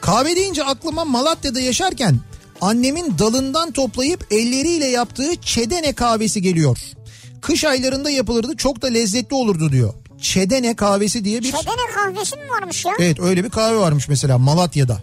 Kahve 0.00 0.36
deyince 0.36 0.64
aklıma 0.64 1.04
Malatya'da 1.04 1.60
yaşarken 1.60 2.20
annemin 2.60 3.18
dalından 3.18 3.72
toplayıp 3.72 4.26
elleriyle 4.32 4.86
yaptığı 4.86 5.36
çedene 5.36 5.92
kahvesi 5.92 6.42
geliyor. 6.42 6.78
Kış 7.42 7.64
aylarında 7.64 8.10
yapılırdı 8.10 8.56
çok 8.56 8.82
da 8.82 8.86
lezzetli 8.86 9.34
olurdu 9.34 9.72
diyor. 9.72 9.94
Çedene 10.24 10.76
kahvesi 10.76 11.24
diye 11.24 11.40
bir... 11.42 11.52
Çedene 11.52 11.90
kahvesi 11.94 12.36
mi 12.36 12.50
varmış 12.50 12.84
ya? 12.84 12.92
Evet 12.98 13.20
öyle 13.20 13.44
bir 13.44 13.50
kahve 13.50 13.76
varmış 13.76 14.08
mesela 14.08 14.38
Malatya'da. 14.38 14.98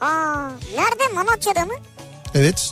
Aa, 0.00 0.48
nerede 0.76 1.14
Malatya'da 1.14 1.64
mı? 1.64 1.74
Evet. 2.34 2.70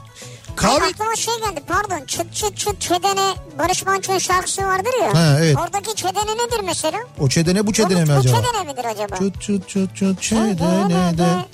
Kahve... 0.56 0.78
Kahve... 0.78 0.90
aklıma 0.90 1.16
şey 1.16 1.34
geldi 1.38 1.62
pardon 1.68 2.06
çıt 2.06 2.34
çıt 2.34 2.56
çıt 2.56 2.80
çedene 2.80 3.34
Barış 3.58 3.86
Manço'nun 3.86 4.18
şarkısı 4.18 4.62
vardır 4.62 4.90
ya. 5.00 5.14
Ha, 5.14 5.36
evet. 5.38 5.56
Oradaki 5.56 5.94
çedene 5.94 6.34
nedir 6.34 6.60
mesela? 6.64 6.98
O 7.20 7.28
çedene 7.28 7.66
bu 7.66 7.72
çedene 7.72 8.02
bu, 8.02 8.10
mi 8.10 8.16
bu 8.16 8.20
acaba? 8.20 8.36
çedene 8.36 8.72
midir 8.72 8.84
acaba? 8.84 9.16
Çıt 9.16 9.42
çıt 9.42 9.68
çıt 9.68 9.96
çıt 9.96 10.22
çedene 10.22 11.18
de. 11.18 11.44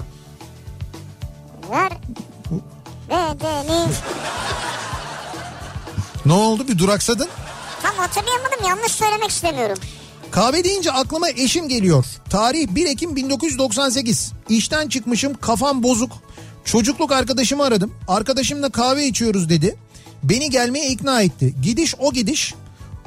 Ver 1.70 1.92
bedeni. 3.08 3.86
Ne 6.26 6.32
oldu 6.32 6.68
bir 6.68 6.78
duraksadın? 6.78 7.28
Tam 7.82 7.94
hatırlayamadım 7.94 8.68
yanlış 8.68 8.92
söylemek 8.92 9.30
istemiyorum. 9.30 9.78
Kahve 10.30 10.64
deyince 10.64 10.92
aklıma 10.92 11.28
eşim 11.28 11.68
geliyor. 11.68 12.04
Tarih 12.30 12.68
1 12.68 12.86
Ekim 12.86 13.16
1998. 13.16 14.32
İşten 14.48 14.88
çıkmışım 14.88 15.34
kafam 15.34 15.82
bozuk. 15.82 16.12
Çocukluk 16.64 17.12
arkadaşımı 17.12 17.64
aradım. 17.64 17.94
Arkadaşımla 18.08 18.70
kahve 18.70 19.06
içiyoruz 19.06 19.48
dedi. 19.48 19.76
Beni 20.22 20.50
gelmeye 20.50 20.88
ikna 20.88 21.22
etti. 21.22 21.54
Gidiş 21.62 21.94
o 21.98 22.12
gidiş. 22.12 22.54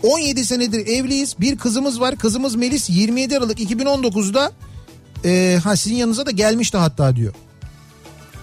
17 0.03 0.45
senedir 0.45 0.87
evliyiz. 0.87 1.35
Bir 1.39 1.57
kızımız 1.57 2.01
var. 2.01 2.15
Kızımız 2.15 2.55
Melis 2.55 2.89
27 2.89 3.37
Aralık 3.37 3.59
2019'da 3.59 4.51
e, 5.25 5.59
ha 5.63 5.75
sizin 5.75 5.95
yanınıza 5.95 6.25
da 6.25 6.31
gelmişti 6.31 6.77
hatta 6.77 7.15
diyor. 7.15 7.33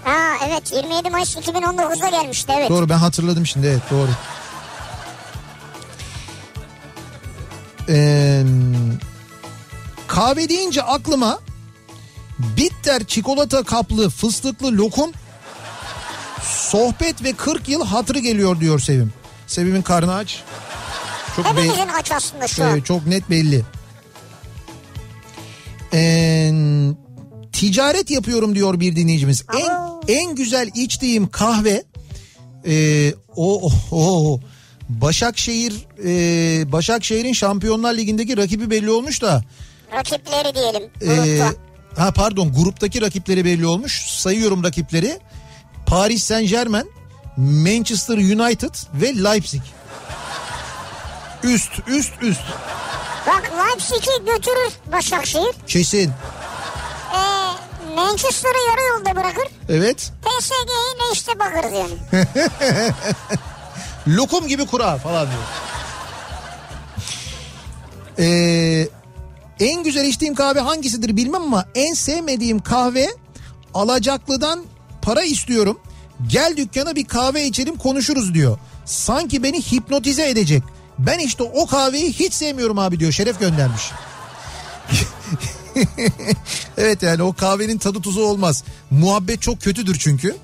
Ha 0.05 0.47
evet 0.49 0.73
27 0.73 1.11
Mayıs 1.11 1.37
2019'da 1.37 2.09
gelmişti 2.09 2.53
evet. 2.59 2.71
Doğru 2.71 2.89
ben 2.89 2.99
hatırladım 2.99 3.47
şimdi 3.47 3.67
evet 3.67 3.83
doğru. 3.91 4.09
Ee, 7.91 8.43
kahve 10.09 10.49
deyince 10.49 10.83
aklıma 10.83 11.41
bitter 12.39 13.05
çikolata 13.05 13.63
kaplı 13.63 14.11
fıstıklı 14.11 14.79
lokum 14.79 15.11
sohbet 16.43 17.25
ve 17.25 17.33
40 17.33 17.69
yıl 17.69 17.85
hatırı 17.87 18.19
geliyor 18.19 18.61
diyor 18.61 18.79
Sevim. 18.81 19.13
Sevim'in 19.47 19.83
karnı 19.83 20.15
aç. 20.15 20.43
Çok, 21.37 21.45
be- 21.45 21.49
Hepimizin 21.49 21.89
aç 21.99 22.13
aslında 22.13 22.49
şu 22.49 22.65
an. 22.65 22.71
Evet, 22.71 22.87
çok 22.87 23.07
net 23.07 23.31
belli. 23.31 23.63
Ee, 25.93 26.53
ticaret 27.53 28.11
yapıyorum 28.11 28.55
diyor 28.55 28.81
bir 28.81 28.97
dinleyicimiz. 28.97 29.45
En 29.59 29.69
Aa. 29.69 30.01
en 30.09 30.35
güzel 30.35 30.71
içtiğim 30.75 31.29
kahve 31.29 31.85
e, 32.67 33.15
o, 33.37 33.61
o, 33.67 33.71
o 33.91 34.41
Başakşehir 35.01 35.87
e, 36.05 36.73
Başakşehir'in 36.73 37.33
Şampiyonlar 37.33 37.95
Ligi'ndeki 37.95 38.37
rakibi 38.37 38.71
belli 38.71 38.91
olmuş 38.91 39.23
da 39.23 39.43
Rakipleri 39.93 40.55
diyelim. 40.55 40.83
e, 41.01 41.07
grupta. 41.39 41.55
ha 42.03 42.11
pardon 42.13 42.53
gruptaki 42.53 43.01
rakipleri 43.01 43.45
belli 43.45 43.67
olmuş. 43.67 44.07
Sayıyorum 44.07 44.65
rakipleri. 44.65 45.19
Paris 45.87 46.25
Saint 46.25 46.51
Germain, 46.51 46.91
Manchester 47.37 48.17
United 48.17 48.75
ve 48.95 49.25
Leipzig. 49.25 49.61
Üst 51.43 51.71
üst 51.89 52.13
üst. 52.23 52.41
Bak 53.27 53.51
Leipzig'i 53.59 54.25
götürür 54.27 54.73
Başakşehir. 54.93 55.55
Kesin. 55.67 56.11
Ee, 56.11 57.95
Manchester'ı 57.97 58.59
yarı 58.71 58.81
yolda 58.99 59.17
bırakır. 59.21 59.49
Evet. 59.69 60.13
PSG'yi 60.23 61.09
ne 61.09 61.13
işte 61.13 61.39
bakarız 61.39 61.73
yani. 61.73 62.25
Lokum 64.17 64.49
gibi 64.49 64.67
kura 64.67 64.97
falan 64.97 65.29
diyor. 65.29 65.43
Ee, 68.19 68.89
en 69.61 69.83
güzel 69.83 70.05
içtiğim 70.05 70.35
kahve 70.35 70.61
hangisidir 70.61 71.17
bilmem 71.17 71.43
ama 71.43 71.65
en 71.75 71.95
sevmediğim 71.95 72.59
kahve 72.59 73.09
alacaklıdan 73.75 74.65
para 75.03 75.23
istiyorum. 75.23 75.81
Gel 76.27 76.57
dükkana 76.57 76.97
bir 76.97 77.05
kahve 77.05 77.47
içelim 77.47 77.77
konuşuruz 77.77 78.35
diyor. 78.35 78.59
Sanki 78.85 79.43
beni 79.43 79.63
hipnotize 79.63 80.31
edecek. 80.31 80.63
Ben 80.99 81.19
işte 81.19 81.43
o 81.43 81.67
kahveyi 81.67 82.13
hiç 82.13 82.35
sevmiyorum 82.35 82.79
abi 82.79 83.01
diyor. 83.01 83.13
Şeref 83.13 83.41
göndermiş. 83.41 83.91
evet 86.77 87.03
yani 87.03 87.23
o 87.23 87.33
kahvenin 87.33 87.79
tadı 87.79 88.01
tuzu 88.01 88.21
olmaz. 88.21 88.65
Muhabbet 88.91 89.43
çok 89.43 89.61
kötüdür 89.61 89.99
çünkü. 89.99 90.37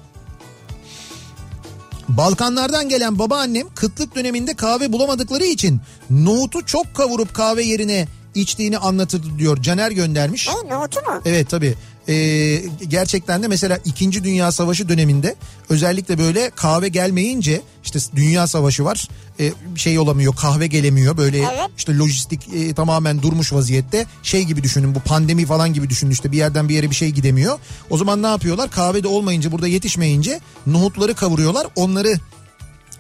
Balkanlardan 2.09 2.89
gelen 2.89 3.19
babaannem 3.19 3.67
kıtlık 3.75 4.15
döneminde 4.17 4.55
kahve 4.55 4.93
bulamadıkları 4.93 5.45
için 5.45 5.81
nohutu 6.11 6.67
çok 6.67 6.95
kavurup 6.95 7.35
kahve 7.35 7.63
yerine 7.63 8.09
içtiğini 8.35 8.79
anlatırdı 8.79 9.27
diyor. 9.39 9.63
Caner 9.63 9.91
göndermiş. 9.91 10.49
Ne 10.49 10.75
nohutu 10.75 11.01
mu? 11.01 11.23
Evet 11.25 11.51
tabii. 11.51 11.75
Ee, 12.09 12.63
gerçekten 12.89 13.43
de 13.43 13.49
mesela 13.49 13.79
2. 13.85 14.25
Dünya 14.25 14.53
Savaşı 14.53 14.89
döneminde 14.89 15.37
özellikle 15.69 16.19
böyle 16.19 16.51
kahve 16.51 16.89
gelmeyince 16.89 17.63
işte 17.85 17.99
Dünya 18.17 18.47
Savaşı 18.47 18.85
var 18.85 19.09
Ee, 19.41 19.53
şey 19.77 19.99
olamıyor 19.99 20.37
kahve 20.37 20.67
gelemiyor 20.67 21.17
böyle 21.17 21.39
Evet. 21.39 21.71
işte 21.79 21.99
lojistik 21.99 22.49
e, 22.55 22.75
tamamen 22.75 23.23
durmuş 23.23 23.53
vaziyette 23.53 24.07
şey 24.23 24.45
gibi 24.45 24.63
düşünün 24.63 24.95
bu 24.95 25.01
pandemi 25.01 25.47
falan 25.47 25.73
gibi 25.73 25.91
düşünün 25.91 26.11
işte 26.11 26.33
bir 26.33 26.37
yerden 26.37 26.69
bir 26.69 26.75
yere 26.75 26.91
bir 26.91 26.95
şey 26.95 27.11
gidemiyor. 27.11 27.59
O 27.91 27.97
zaman 27.97 28.23
ne 28.23 28.27
yapıyorlar 28.27 28.71
kahve 28.71 29.03
de 29.03 29.09
olmayınca 29.09 29.53
burada 29.53 29.67
yetişmeyince 29.69 30.41
nohutları 30.67 31.15
kavuruyorlar 31.15 31.67
onları 31.77 32.21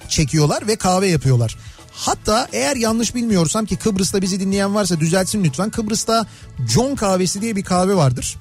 çekiyorlar 0.08 0.66
ve 0.66 0.76
kahve 0.76 1.08
yapıyorlar. 1.08 1.56
Hatta 1.92 2.48
eğer 2.52 2.76
yanlış 2.76 3.14
bilmiyorsam 3.14 3.66
ki 3.66 3.76
Kıbrıs'ta 3.76 4.22
bizi 4.22 4.40
dinleyen 4.40 4.74
varsa 4.74 5.00
düzeltsin 5.00 5.44
lütfen. 5.44 5.70
Kıbrıs'ta 5.70 6.26
John 6.68 6.94
kahvesi 6.94 7.42
diye 7.42 7.56
bir 7.56 7.62
kahve 7.62 7.94
vardır. 7.96 8.36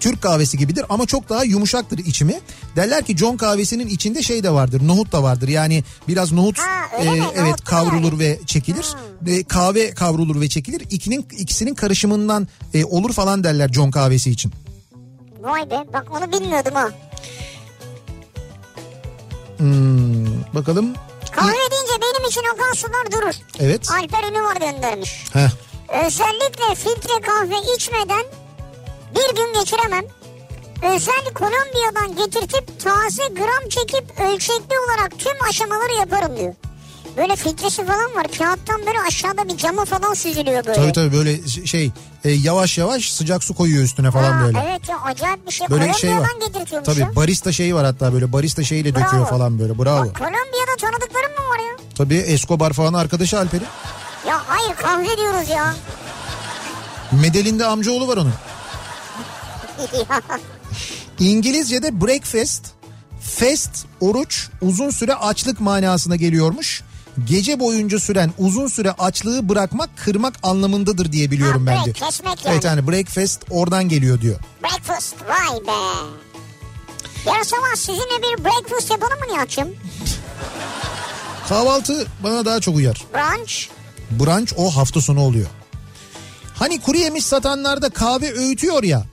Türk 0.00 0.22
kahvesi 0.22 0.58
gibidir 0.58 0.84
ama 0.88 1.06
çok 1.06 1.28
daha 1.28 1.44
yumuşaktır 1.44 1.98
içimi. 1.98 2.40
Derler 2.76 3.04
ki 3.04 3.16
John 3.16 3.36
kahvesinin 3.36 3.86
içinde 3.88 4.22
şey 4.22 4.42
de 4.42 4.50
vardır, 4.50 4.82
nohut 4.86 5.12
da 5.12 5.22
vardır. 5.22 5.48
Yani 5.48 5.84
biraz 6.08 6.32
nohut 6.32 6.58
Ha, 6.58 6.98
mi? 6.98 7.04
e, 7.04 7.18
Nohut 7.20 7.32
evet 7.36 7.52
da 7.60 7.64
kavrulur 7.64 8.12
yani. 8.12 8.18
ve 8.18 8.38
çekilir. 8.46 8.86
E, 9.26 9.42
kahve 9.44 9.94
kavrulur 9.94 10.40
ve 10.40 10.48
çekilir. 10.48 10.80
İkinin 10.90 11.26
ikisinin 11.38 11.74
karışımından 11.74 12.48
e, 12.74 12.84
olur 12.84 13.12
falan 13.12 13.44
derler 13.44 13.68
John 13.72 13.90
kahvesi 13.90 14.30
için. 14.30 14.52
Vay 15.40 15.70
be 15.70 15.84
bak 15.92 16.06
onu 16.16 16.32
bilmiyordum 16.32 16.74
ha. 16.74 16.88
Bakalım. 20.54 20.94
Kahve 21.32 21.52
deyince 21.70 21.92
benim 22.02 22.28
için 22.28 22.42
akan 22.54 22.72
sular 22.74 23.12
durur. 23.12 23.34
Evet. 23.58 23.90
Alper 23.90 24.30
Ünlü 24.30 24.42
var 24.42 24.56
göndermiş. 24.56 25.24
Heh. 25.32 25.48
Özellikle 26.06 26.74
filtre 26.74 27.20
kahve 27.22 27.74
içmeden 27.76 28.24
bir 29.14 29.36
gün 29.36 29.60
geçiremem. 29.60 30.04
Özel 30.94 31.32
Kolombiya'dan 31.34 32.16
getirtip 32.16 32.80
taze 32.80 33.22
gram 33.34 33.68
çekip 33.68 34.20
ölçekli 34.20 34.74
olarak 34.88 35.18
tüm 35.18 35.48
aşamaları 35.48 35.92
yaparım 35.92 36.36
diyor. 36.36 36.54
Böyle 37.16 37.36
filtresi 37.36 37.86
falan 37.86 38.14
var. 38.14 38.26
Kağıttan 38.38 38.86
böyle 38.86 39.00
aşağıda 39.08 39.48
bir 39.48 39.56
cama 39.56 39.84
falan 39.84 40.14
süzülüyor 40.14 40.66
böyle. 40.66 40.80
Tabii 40.80 40.92
tabii 40.92 41.12
böyle 41.12 41.48
şey 41.48 41.90
e, 42.24 42.30
yavaş 42.30 42.78
yavaş 42.78 43.12
sıcak 43.12 43.44
su 43.44 43.54
koyuyor 43.54 43.84
üstüne 43.84 44.10
falan 44.10 44.32
Ha, 44.32 44.44
böyle. 44.44 44.58
Evet 44.68 44.88
ya 44.88 44.98
acayip 45.04 45.46
bir 45.46 45.52
şey. 45.52 45.68
Böyle 45.70 45.94
şey 45.94 46.10
var. 46.10 46.28
Ya. 46.72 46.82
Tabii 46.82 47.16
barista 47.16 47.52
şeyi 47.52 47.74
var 47.74 47.84
hatta 47.84 48.12
böyle 48.12 48.32
barista 48.32 48.64
şeyiyle 48.64 48.88
döküyor 48.88 49.12
Bravo. 49.12 49.24
falan 49.24 49.58
böyle 49.58 49.78
bravo. 49.78 50.06
Bak, 50.06 50.18
Kolombiya'da 50.18 50.76
tanıdıklarım 50.80 51.30
mı 51.32 51.50
var 51.50 51.58
ya? 51.58 51.76
Tabii 51.96 52.16
Escobar 52.16 52.72
falan 52.72 52.94
arkadaşı 52.94 53.38
Alper'in. 53.38 53.66
Ya 54.28 54.40
hayır 54.46 54.74
kahve 54.76 55.16
diyoruz 55.16 55.48
ya. 55.48 55.74
Medelinde 57.12 57.66
amcaoğlu 57.66 58.08
var 58.08 58.16
onun. 58.16 58.32
İngilizce'de 61.18 62.00
breakfast, 62.00 62.66
fast, 63.20 63.86
oruç, 64.00 64.48
uzun 64.62 64.90
süre 64.90 65.14
açlık 65.14 65.60
manasına 65.60 66.16
geliyormuş. 66.16 66.82
Gece 67.24 67.60
boyunca 67.60 68.00
süren 68.00 68.32
uzun 68.38 68.66
süre 68.66 68.92
açlığı 68.92 69.48
bırakmak, 69.48 69.90
kırmak 69.96 70.34
anlamındadır 70.42 71.12
diye 71.12 71.30
biliyorum 71.30 71.66
Ha, 71.66 71.72
ben 71.76 71.84
diyor. 71.84 71.96
kesmek 71.96 72.44
yani. 72.44 72.54
Evet 72.54 72.64
yani 72.64 72.88
breakfast 72.88 73.40
oradan 73.50 73.88
geliyor 73.88 74.20
diyor. 74.20 74.36
Breakfast 74.62 75.14
vay 75.28 75.56
be. 75.66 75.70
Yarın 77.26 77.42
sabah 77.42 77.74
sizinle 77.76 78.22
bir 78.22 78.44
breakfast 78.44 78.90
yapalım 78.90 79.18
mı 79.18 79.34
Nihat'cığım? 79.34 79.68
Kahvaltı 81.48 82.06
bana 82.22 82.44
daha 82.44 82.60
çok 82.60 82.76
uyar. 82.76 83.04
Brunch. 83.14 83.54
Brunch 84.10 84.52
o 84.56 84.70
hafta 84.76 85.00
sonu 85.00 85.20
oluyor. 85.20 85.46
Hani 86.54 86.80
kuru 86.80 86.96
yemiş 86.98 87.26
satanlarda 87.26 87.90
kahve 87.90 88.32
öğütüyor 88.32 88.82
ya. 88.82 89.04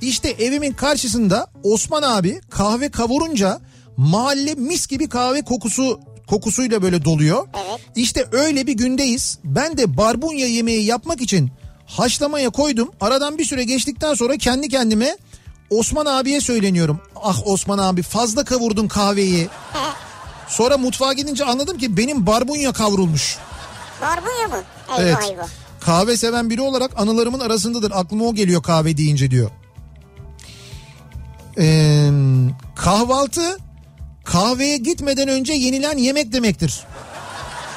İşte 0.00 0.28
evimin 0.30 0.72
karşısında 0.72 1.46
Osman 1.62 2.02
abi 2.02 2.40
kahve 2.50 2.88
kavurunca 2.90 3.60
mahalle 3.96 4.54
mis 4.54 4.86
gibi 4.86 5.08
kahve 5.08 5.42
kokusu 5.42 6.00
kokusuyla 6.26 6.82
böyle 6.82 7.04
doluyor. 7.04 7.48
Evet. 7.54 7.80
İşte 7.96 8.26
öyle 8.32 8.66
bir 8.66 8.72
gündeyiz. 8.72 9.38
Ben 9.44 9.76
de 9.78 9.96
barbunya 9.96 10.46
yemeği 10.46 10.84
yapmak 10.84 11.20
için 11.20 11.50
haşlamaya 11.86 12.50
koydum. 12.50 12.90
Aradan 13.00 13.38
bir 13.38 13.44
süre 13.44 13.64
geçtikten 13.64 14.14
sonra 14.14 14.36
kendi 14.36 14.68
kendime 14.68 15.16
Osman 15.70 16.06
abiye 16.06 16.40
söyleniyorum. 16.40 17.00
Ah 17.22 17.46
Osman 17.46 17.78
abi 17.78 18.02
fazla 18.02 18.44
kavurdun 18.44 18.88
kahveyi. 18.88 19.48
Sonra 20.48 20.78
mutfağa 20.78 21.12
gidince 21.12 21.44
anladım 21.44 21.78
ki 21.78 21.96
benim 21.96 22.26
barbunya 22.26 22.72
kavrulmuş. 22.72 23.38
Barbunya 24.02 24.48
mı? 24.48 24.64
Eyvah 24.88 25.00
Evet. 25.00 25.30
eyvah. 25.30 25.48
Kahve 25.80 26.16
seven 26.16 26.50
biri 26.50 26.60
olarak 26.60 26.90
anılarımın 27.00 27.40
arasındadır. 27.40 27.92
Aklıma 27.94 28.24
o 28.24 28.34
geliyor 28.34 28.62
kahve 28.62 28.96
deyince 28.96 29.30
diyor. 29.30 29.50
Ee, 31.58 32.10
kahvaltı 32.76 33.58
kahveye 34.24 34.76
gitmeden 34.76 35.28
önce 35.28 35.52
yenilen 35.52 35.96
yemek 35.98 36.32
demektir. 36.32 36.84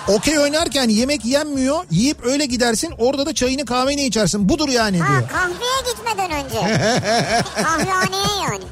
Okey 0.07 0.39
oynarken 0.39 0.89
yemek 0.89 1.25
yenmiyor. 1.25 1.85
Yiyip 1.91 2.25
öyle 2.25 2.45
gidersin. 2.45 2.93
Orada 2.97 3.25
da 3.25 3.33
çayını 3.33 3.65
kahveni 3.65 4.05
içersin. 4.05 4.49
Budur 4.49 4.69
yani 4.69 4.99
Ha 4.99 5.07
diyor. 5.07 5.29
kahveye 5.29 5.93
gitmeden 5.95 6.31
önce. 6.45 6.55
Kahvehaneye 7.63 8.43
yani. 8.51 8.63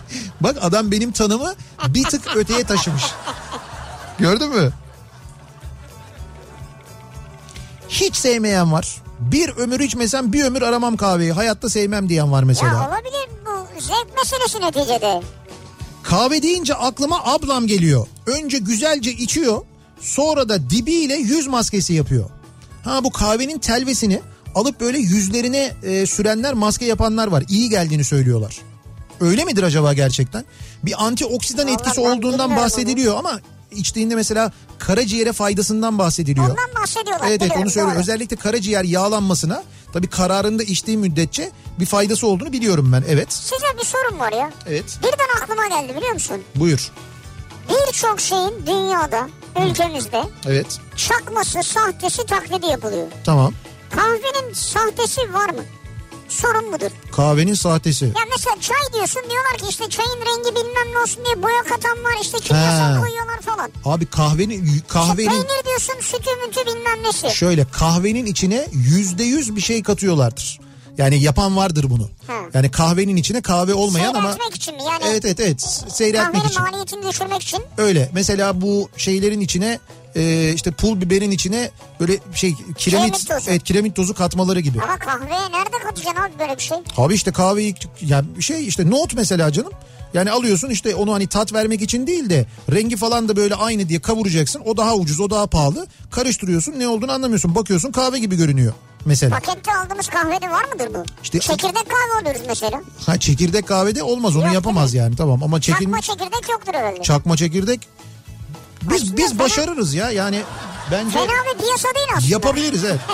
Bak 0.41 0.57
adam 0.61 0.91
benim 0.91 1.11
tanımı 1.11 1.53
bir 1.87 2.03
tık 2.03 2.35
öteye 2.37 2.63
taşımış. 2.63 3.03
Gördün 4.19 4.49
mü? 4.49 4.71
Hiç 7.89 8.15
sevmeyen 8.15 8.71
var. 8.71 8.95
Bir 9.19 9.49
ömür 9.49 9.79
içmesem 9.79 10.33
bir 10.33 10.43
ömür 10.43 10.61
aramam 10.61 10.97
kahveyi. 10.97 11.31
Hayatta 11.31 11.69
sevmem 11.69 12.09
diyen 12.09 12.31
var 12.31 12.43
mesela. 12.43 12.73
Ya 12.73 12.89
olabilir 12.89 13.29
bu 13.45 13.81
zevk 13.81 14.17
meselesi 14.17 14.61
neticede. 14.61 15.21
Kahve 16.03 16.41
deyince 16.41 16.73
aklıma 16.73 17.23
ablam 17.23 17.67
geliyor. 17.67 18.07
Önce 18.25 18.57
güzelce 18.57 19.11
içiyor. 19.11 19.61
Sonra 20.01 20.49
da 20.49 20.69
dibiyle 20.69 21.15
yüz 21.15 21.47
maskesi 21.47 21.93
yapıyor. 21.93 22.29
Ha 22.83 23.03
bu 23.03 23.11
kahvenin 23.11 23.59
telvesini 23.59 24.21
alıp 24.55 24.79
böyle 24.79 24.97
yüzlerine 24.97 25.71
e, 25.83 26.05
sürenler 26.05 26.53
maske 26.53 26.85
yapanlar 26.85 27.27
var. 27.27 27.43
İyi 27.49 27.69
geldiğini 27.69 28.03
söylüyorlar. 28.03 28.57
Öyle 29.21 29.45
midir 29.45 29.63
acaba 29.63 29.93
gerçekten? 29.93 30.45
Bir 30.83 31.05
antioksidan 31.05 31.67
Vallahi 31.67 31.81
etkisi 31.81 32.01
olduğundan 32.01 32.55
bahsediliyor 32.55 33.17
ama 33.17 33.39
içtiğinde 33.71 34.15
mesela 34.15 34.51
karaciğere 34.79 35.33
faydasından 35.33 35.97
bahsediliyor. 35.97 36.49
Ondan 36.49 36.81
bahsediyorlar. 36.81 37.27
Evet 37.27 37.41
evet 37.41 37.51
onu 37.57 37.69
söylüyor. 37.69 37.93
doğru. 37.93 37.99
Özellikle 38.01 38.35
karaciğer 38.35 38.83
yağlanmasına 38.83 39.63
tabii 39.93 40.07
kararında 40.07 40.63
içtiği 40.63 40.97
müddetçe 40.97 41.51
bir 41.79 41.85
faydası 41.85 42.27
olduğunu 42.27 42.51
biliyorum 42.53 42.91
ben. 42.93 43.03
Evet. 43.09 43.33
Size 43.33 43.77
bir 43.79 43.85
sorum 43.85 44.19
var 44.19 44.31
ya. 44.31 44.51
Evet. 44.67 44.99
Birden 45.03 45.41
aklıma 45.43 45.67
geldi 45.67 45.95
biliyor 45.97 46.13
musun? 46.13 46.41
Buyur. 46.55 46.91
Birçok 47.69 48.19
şeyin 48.19 48.65
dünyada, 48.67 49.29
ülkemizde 49.69 50.23
Evet. 50.47 50.79
çakması, 50.95 51.63
sahtesi, 51.63 52.25
taklidi 52.25 52.65
yapılıyor. 52.65 53.07
Tamam. 53.23 53.53
Kahvenin 53.95 54.53
sahtesi 54.53 55.33
var 55.33 55.49
mı? 55.49 55.61
Sorun 56.29 56.73
budur. 56.73 56.91
Kahvenin 57.11 57.53
sahtesi. 57.53 58.05
Ya 58.05 58.11
mesela 58.31 58.55
çay 58.61 58.93
diyorsun 58.93 59.21
diyorlar 59.29 59.57
ki 59.57 59.65
işte 59.69 59.89
çayın 59.89 60.09
rengi 60.25 60.55
bilmem 60.55 60.93
ne 60.93 60.99
olsun 60.99 61.25
diye 61.25 61.43
boya 61.43 61.63
katan 61.63 62.03
var 62.03 62.17
işte 62.21 62.37
kimyasal 62.39 63.01
koyuyorlar 63.01 63.41
falan. 63.41 63.71
Abi 63.85 64.05
kahvenin 64.05 64.65
İşte 64.65 64.87
kahvenin 64.87 65.29
peynir 65.29 65.65
diyorsun 65.65 65.93
sütü 66.01 66.29
mütü 66.47 66.59
bilmem 66.65 67.03
nesi. 67.03 67.35
şöyle 67.37 67.65
kahvenin 67.71 68.25
içine 68.25 68.67
yüzde 68.71 69.23
yüz 69.23 69.55
bir 69.55 69.61
şey 69.61 69.83
katıyorlardır. 69.83 70.59
Yani 70.97 71.19
yapan 71.23 71.57
vardır 71.57 71.85
bunu. 71.89 72.09
Ha. 72.27 72.33
Yani 72.53 72.71
kahvenin 72.71 73.15
içine 73.15 73.41
kahve 73.41 73.73
olmayan 73.73 74.13
ama 74.13 74.37
için 74.55 74.75
mi 74.75 74.81
yani? 74.83 75.03
evet 75.07 75.25
evet 75.25 75.39
evet 75.39 75.61
seyretmek 75.89 76.33
Kahvenin 76.33 76.49
için. 76.49 76.61
maliyetini 76.61 77.09
düşürmek 77.09 77.41
için. 77.43 77.59
Öyle. 77.77 78.09
Mesela 78.13 78.61
bu 78.61 78.89
şeylerin 78.97 79.39
içine 79.39 79.79
e, 80.15 80.53
işte 80.53 80.71
pul 80.71 81.01
biberin 81.01 81.31
içine 81.31 81.71
böyle 81.99 82.17
şey 82.33 82.53
kiremit 82.53 82.77
Kiremit 82.77 83.27
tozu. 83.29 83.49
evet 83.49 83.63
kiremit 83.63 83.95
tozu 83.95 84.13
katmaları 84.13 84.59
gibi. 84.59 84.81
Ama 84.81 84.97
kahveye 84.99 85.51
nerede 85.51 85.77
katacaksın 85.83 86.21
abi 86.21 86.39
böyle 86.39 86.57
bir 86.57 86.61
şey? 86.63 86.77
Abi 86.97 87.13
işte 87.13 87.31
kahveyi 87.31 87.75
yani 88.01 88.27
şey 88.43 88.67
işte 88.67 88.89
nohut 88.89 89.13
mesela 89.13 89.51
canım. 89.51 89.71
Yani 90.13 90.31
alıyorsun 90.31 90.69
işte 90.69 90.95
onu 90.95 91.13
hani 91.13 91.27
tat 91.27 91.53
vermek 91.53 91.81
için 91.81 92.07
değil 92.07 92.29
de 92.29 92.45
rengi 92.71 92.95
falan 92.97 93.29
da 93.29 93.35
böyle 93.35 93.55
aynı 93.55 93.89
diye 93.89 93.99
kavuracaksın. 94.01 94.61
O 94.65 94.77
daha 94.77 94.95
ucuz 94.95 95.19
o 95.19 95.29
daha 95.29 95.47
pahalı. 95.47 95.87
Karıştırıyorsun 96.11 96.79
ne 96.79 96.87
olduğunu 96.87 97.11
anlamıyorsun. 97.11 97.55
Bakıyorsun 97.55 97.91
kahve 97.91 98.19
gibi 98.19 98.35
görünüyor 98.35 98.73
mesela. 99.05 99.39
Pakette 99.39 99.75
aldığımız 99.75 100.07
kahvede 100.07 100.49
var 100.49 100.63
mıdır 100.73 100.93
bu? 100.93 101.03
İşte- 101.23 101.39
Çekirdek 101.39 101.75
kahve 101.89 102.21
alıyoruz 102.21 102.41
mesela. 102.47 102.81
Ha 103.05 103.19
çekirdek 103.19 103.67
kahvede 103.67 104.03
olmaz 104.03 104.35
onu 104.35 104.45
Yok, 104.45 104.53
yapamaz 104.53 104.93
yani 104.93 105.15
tamam 105.15 105.43
ama 105.43 105.61
Çakma 105.61 105.79
çekilmiş 105.79 106.05
çekirdek 106.07 106.49
yoktur 106.51 106.73
herhalde. 106.73 107.01
çakma 107.03 107.37
çekirdek 107.37 107.87
biz 108.89 109.17
biz 109.17 109.39
başarırız 109.39 109.93
ya 109.93 110.11
yani 110.11 110.41
bence 110.91 111.11
Fena 111.11 111.27
bir 111.27 111.59
piyasa 111.63 111.87
değil 111.95 112.07
aslında. 112.17 112.31
yapabiliriz 112.31 112.83
evet. 112.83 112.99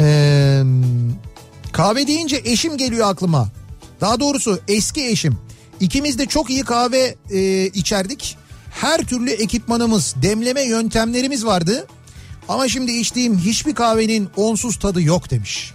Ee, 0.00 0.62
kahve 1.72 2.06
deyince 2.06 2.42
eşim 2.44 2.76
geliyor 2.76 3.10
aklıma. 3.10 3.48
Daha 4.00 4.20
doğrusu 4.20 4.60
eski 4.68 5.06
eşim. 5.06 5.38
İkimiz 5.80 6.18
de 6.18 6.26
çok 6.26 6.50
iyi 6.50 6.62
kahve 6.64 7.14
e, 7.30 7.66
içerdik. 7.66 8.36
Her 8.70 8.98
türlü 9.00 9.30
ekipmanımız, 9.30 10.14
demleme 10.22 10.62
yöntemlerimiz 10.62 11.46
vardı. 11.46 11.86
Ama 12.48 12.68
şimdi 12.68 12.92
içtiğim 12.92 13.38
hiçbir 13.38 13.74
kahvenin 13.74 14.28
onsuz 14.36 14.78
tadı 14.78 15.02
yok 15.02 15.30
demiş. 15.30 15.74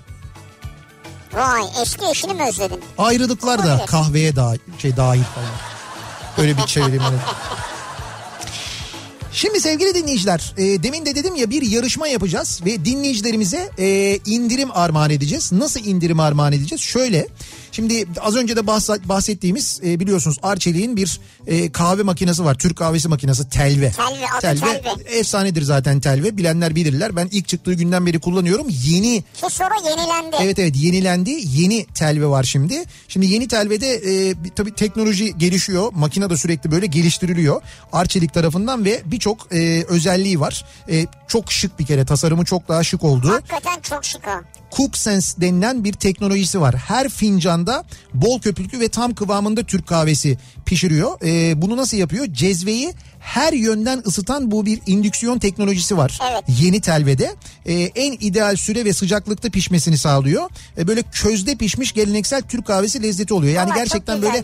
Vay 1.33 1.61
eski 1.81 2.05
eşini 2.11 2.33
mi 2.33 2.43
özledin? 2.49 2.79
Ayrılıklar 2.97 3.63
da 3.63 3.85
kahveye 3.85 4.35
da 4.35 4.55
şey 4.79 4.97
dahil 4.97 5.23
falan. 5.23 5.72
Öyle 6.37 6.57
bir 6.57 6.65
çevireyim. 6.65 7.01
hani. 7.01 7.17
Şimdi 9.31 9.61
sevgili 9.61 9.95
dinleyiciler 9.95 10.53
e, 10.57 10.83
demin 10.83 11.05
de 11.05 11.15
dedim 11.15 11.35
ya 11.35 11.49
bir 11.49 11.61
yarışma 11.61 12.07
yapacağız 12.07 12.61
ve 12.65 12.85
dinleyicilerimize 12.85 13.69
e, 13.77 14.19
indirim 14.25 14.69
armağan 14.73 15.09
edeceğiz. 15.09 15.51
Nasıl 15.51 15.79
indirim 15.85 16.19
armağan 16.19 16.53
edeceğiz? 16.53 16.81
Şöyle 16.81 17.27
şimdi 17.73 18.05
az 18.21 18.35
önce 18.35 18.55
de 18.55 18.59
bahs- 18.59 19.07
bahsettiğimiz 19.09 19.79
e, 19.85 19.99
biliyorsunuz 19.99 20.37
Arçelik'in 20.43 20.97
bir 20.97 21.19
e, 21.47 21.71
kahve 21.71 22.03
makinesi 22.03 22.45
var. 22.45 22.55
Türk 22.55 22.77
kahvesi 22.77 23.07
makinesi 23.07 23.49
Telve. 23.49 23.91
Telve, 23.91 24.25
adı 24.37 24.59
Telve. 24.59 25.17
efsanedir 25.19 25.61
zaten 25.61 25.99
Telve 25.99 26.37
bilenler 26.37 26.75
bilirler. 26.75 27.15
Ben 27.15 27.27
ilk 27.31 27.47
çıktığı 27.47 27.73
günden 27.73 28.05
beri 28.05 28.19
kullanıyorum. 28.19 28.67
Yeni 28.69 29.21
Ki 29.21 29.45
sonra 29.49 29.73
yenilendi. 29.85 30.35
Evet 30.41 30.59
evet 30.59 30.75
yenilendi. 30.75 31.39
Yeni 31.43 31.85
telve 31.85 32.27
var 32.27 32.43
şimdi. 32.43 32.83
Şimdi 33.07 33.25
yeni 33.25 33.47
telvede 33.47 33.89
e, 33.93 34.35
tabii 34.55 34.75
teknoloji 34.75 35.37
gelişiyor. 35.37 35.91
Makine 35.93 36.29
de 36.29 36.37
sürekli 36.37 36.71
böyle 36.71 36.85
geliştiriliyor. 36.85 37.61
Arçelik 37.93 38.33
tarafından 38.33 38.85
ve 38.85 39.01
birçok 39.05 39.53
e, 39.53 39.83
özelliği 39.87 40.39
var. 40.39 40.65
E, 40.89 41.05
çok 41.27 41.51
şık 41.51 41.79
bir 41.79 41.85
kere 41.85 42.05
tasarımı 42.05 42.45
çok 42.45 42.67
daha 42.67 42.83
şık 42.83 43.03
oldu. 43.03 43.29
Hakikaten 43.31 43.79
çok 43.81 44.05
şık 44.05 44.21
o. 44.27 44.62
CookSense 44.77 45.41
denilen 45.41 45.83
bir 45.83 45.93
teknolojisi 45.93 46.61
var. 46.61 46.75
Her 46.75 47.09
fincanda 47.09 47.83
bol 48.13 48.39
köpüklü 48.39 48.79
ve 48.79 48.89
tam 48.89 49.15
kıvamında 49.15 49.63
Türk 49.63 49.87
kahvesi 49.87 50.37
pişiriyor. 50.65 51.11
Ee, 51.23 51.61
bunu 51.61 51.77
nasıl 51.77 51.97
yapıyor? 51.97 52.25
Cezveyi 52.25 52.93
her 53.23 53.53
yönden 53.53 54.03
ısıtan 54.07 54.51
bu 54.51 54.65
bir 54.65 54.79
indüksiyon 54.85 55.39
teknolojisi 55.39 55.97
var. 55.97 56.19
Evet. 56.31 56.43
Yeni 56.61 56.81
telvede 56.81 57.35
Ee, 57.65 57.73
en 57.73 58.11
ideal 58.11 58.55
süre 58.55 58.85
ve 58.85 58.93
sıcaklıkta 58.93 59.49
pişmesini 59.49 59.97
sağlıyor. 59.97 60.49
Ee, 60.77 60.87
böyle 60.87 61.03
közde 61.03 61.55
pişmiş 61.55 61.91
geleneksel 61.91 62.41
Türk 62.41 62.65
kahvesi 62.65 63.03
lezzeti 63.03 63.33
oluyor. 63.33 63.53
Yani 63.53 63.71
Ama 63.71 63.75
gerçekten 63.75 64.21
böyle 64.21 64.37
ya. 64.37 64.43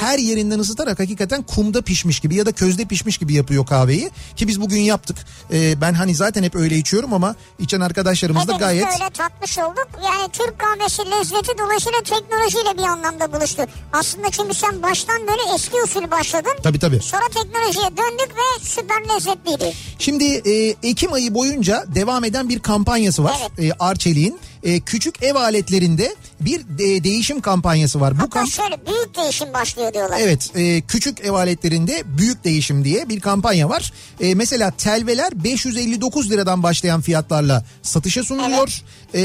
her 0.00 0.18
yerinden 0.18 0.58
ısıtarak 0.58 0.98
hakikaten 1.00 1.42
kumda 1.42 1.82
pişmiş 1.82 2.20
gibi 2.20 2.34
ya 2.34 2.46
da 2.46 2.52
közde 2.52 2.84
pişmiş 2.84 3.18
gibi 3.18 3.34
yapıyor 3.34 3.66
kahveyi. 3.66 4.10
Ki 4.36 4.48
biz 4.48 4.60
bugün 4.60 4.80
yaptık. 4.80 5.16
Ee, 5.52 5.80
ben 5.80 5.92
hani 5.92 6.14
zaten 6.14 6.42
hep 6.42 6.56
öyle 6.56 6.76
içiyorum 6.76 7.12
ama 7.12 7.34
içen 7.58 7.80
arkadaşlarımız 7.80 8.48
da 8.48 8.52
gayet... 8.52 8.84
öyle 8.84 9.10
tatmış 9.10 9.58
olduk. 9.58 9.88
Yani 10.04 10.32
Türk 10.32 10.58
kahvesi 10.58 11.02
lezzeti 11.10 11.58
dolayısıyla 11.58 11.98
teknolojiyle 12.02 12.78
bir 12.78 12.82
anlamda 12.82 13.32
buluştu. 13.32 13.62
Aslında 13.92 14.30
çünkü 14.30 14.54
sen 14.54 14.82
baştan 14.82 15.20
böyle 15.20 15.54
eski 15.54 15.76
usul 15.84 16.10
başladın. 16.10 16.52
Tabii 16.62 16.78
tabii. 16.78 17.00
Sonra 17.00 17.28
teknolojiye 17.34 17.96
döndük 18.20 18.36
ve 18.36 18.64
süper 18.64 19.08
lezzetliydi. 19.08 19.72
Şimdi 19.98 20.24
e, 20.24 20.74
Ekim 20.82 21.12
ayı 21.12 21.34
boyunca 21.34 21.84
devam 21.94 22.24
eden 22.24 22.48
bir 22.48 22.58
kampanyası 22.58 23.24
var 23.24 23.36
e, 23.58 23.72
Arçelik'in. 23.72 24.38
E, 24.62 24.80
küçük 24.80 25.22
ev 25.22 25.34
aletlerinde 25.34 26.14
bir 26.40 26.60
de- 26.78 27.04
değişim 27.04 27.40
kampanyası 27.40 28.00
var. 28.00 28.14
Bu 28.16 28.22
Hatta 28.22 28.30
kamp 28.30 28.50
şöyle 28.52 28.86
büyük 28.86 29.16
değişim 29.16 29.52
başlıyor 29.54 29.94
diyorlar. 29.94 30.18
Evet 30.20 30.50
e, 30.56 30.80
küçük 30.80 31.20
ev 31.20 31.32
aletlerinde 31.32 32.02
büyük 32.18 32.44
değişim 32.44 32.84
diye 32.84 33.08
bir 33.08 33.20
kampanya 33.20 33.68
var. 33.68 33.92
E, 34.20 34.34
mesela 34.34 34.70
telveler 34.70 35.44
559 35.44 36.30
liradan 36.30 36.62
başlayan 36.62 37.00
fiyatlarla 37.00 37.64
satışa 37.82 38.24
sunuluyor. 38.24 38.82
E, 39.14 39.20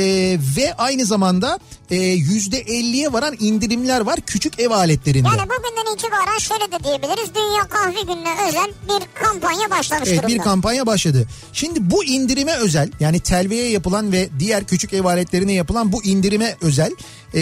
ve 0.57 0.73
aynı 0.77 1.05
zamanda 1.05 1.59
e, 1.91 1.95
%50'ye 2.17 3.13
varan 3.13 3.35
indirimler 3.39 4.01
var 4.01 4.19
küçük 4.25 4.59
ev 4.59 4.71
aletlerinde. 4.71 5.27
Yani 5.27 5.41
bugünden 5.49 5.93
itibaren 5.95 6.37
şöyle 6.39 6.71
de 6.71 6.83
diyebiliriz. 6.83 7.35
Dünya 7.35 7.67
Kahve 7.69 8.01
Günü'ne 8.01 8.47
özel 8.49 8.71
bir 8.89 9.23
kampanya 9.23 9.69
başlamış 9.71 10.09
Evet 10.09 10.17
durumda. 10.23 10.33
bir 10.33 10.39
kampanya 10.39 10.85
başladı. 10.85 11.27
Şimdi 11.53 11.91
bu 11.91 12.03
indirime 12.05 12.53
özel 12.55 12.91
yani 12.99 13.19
telveye 13.19 13.69
yapılan 13.69 14.11
ve 14.11 14.29
diğer 14.39 14.63
küçük 14.67 14.93
ev 14.93 15.05
aletlerine 15.05 15.53
yapılan 15.53 15.91
bu 15.91 16.03
indirime 16.03 16.55
özel 16.61 16.91
e, 17.35 17.39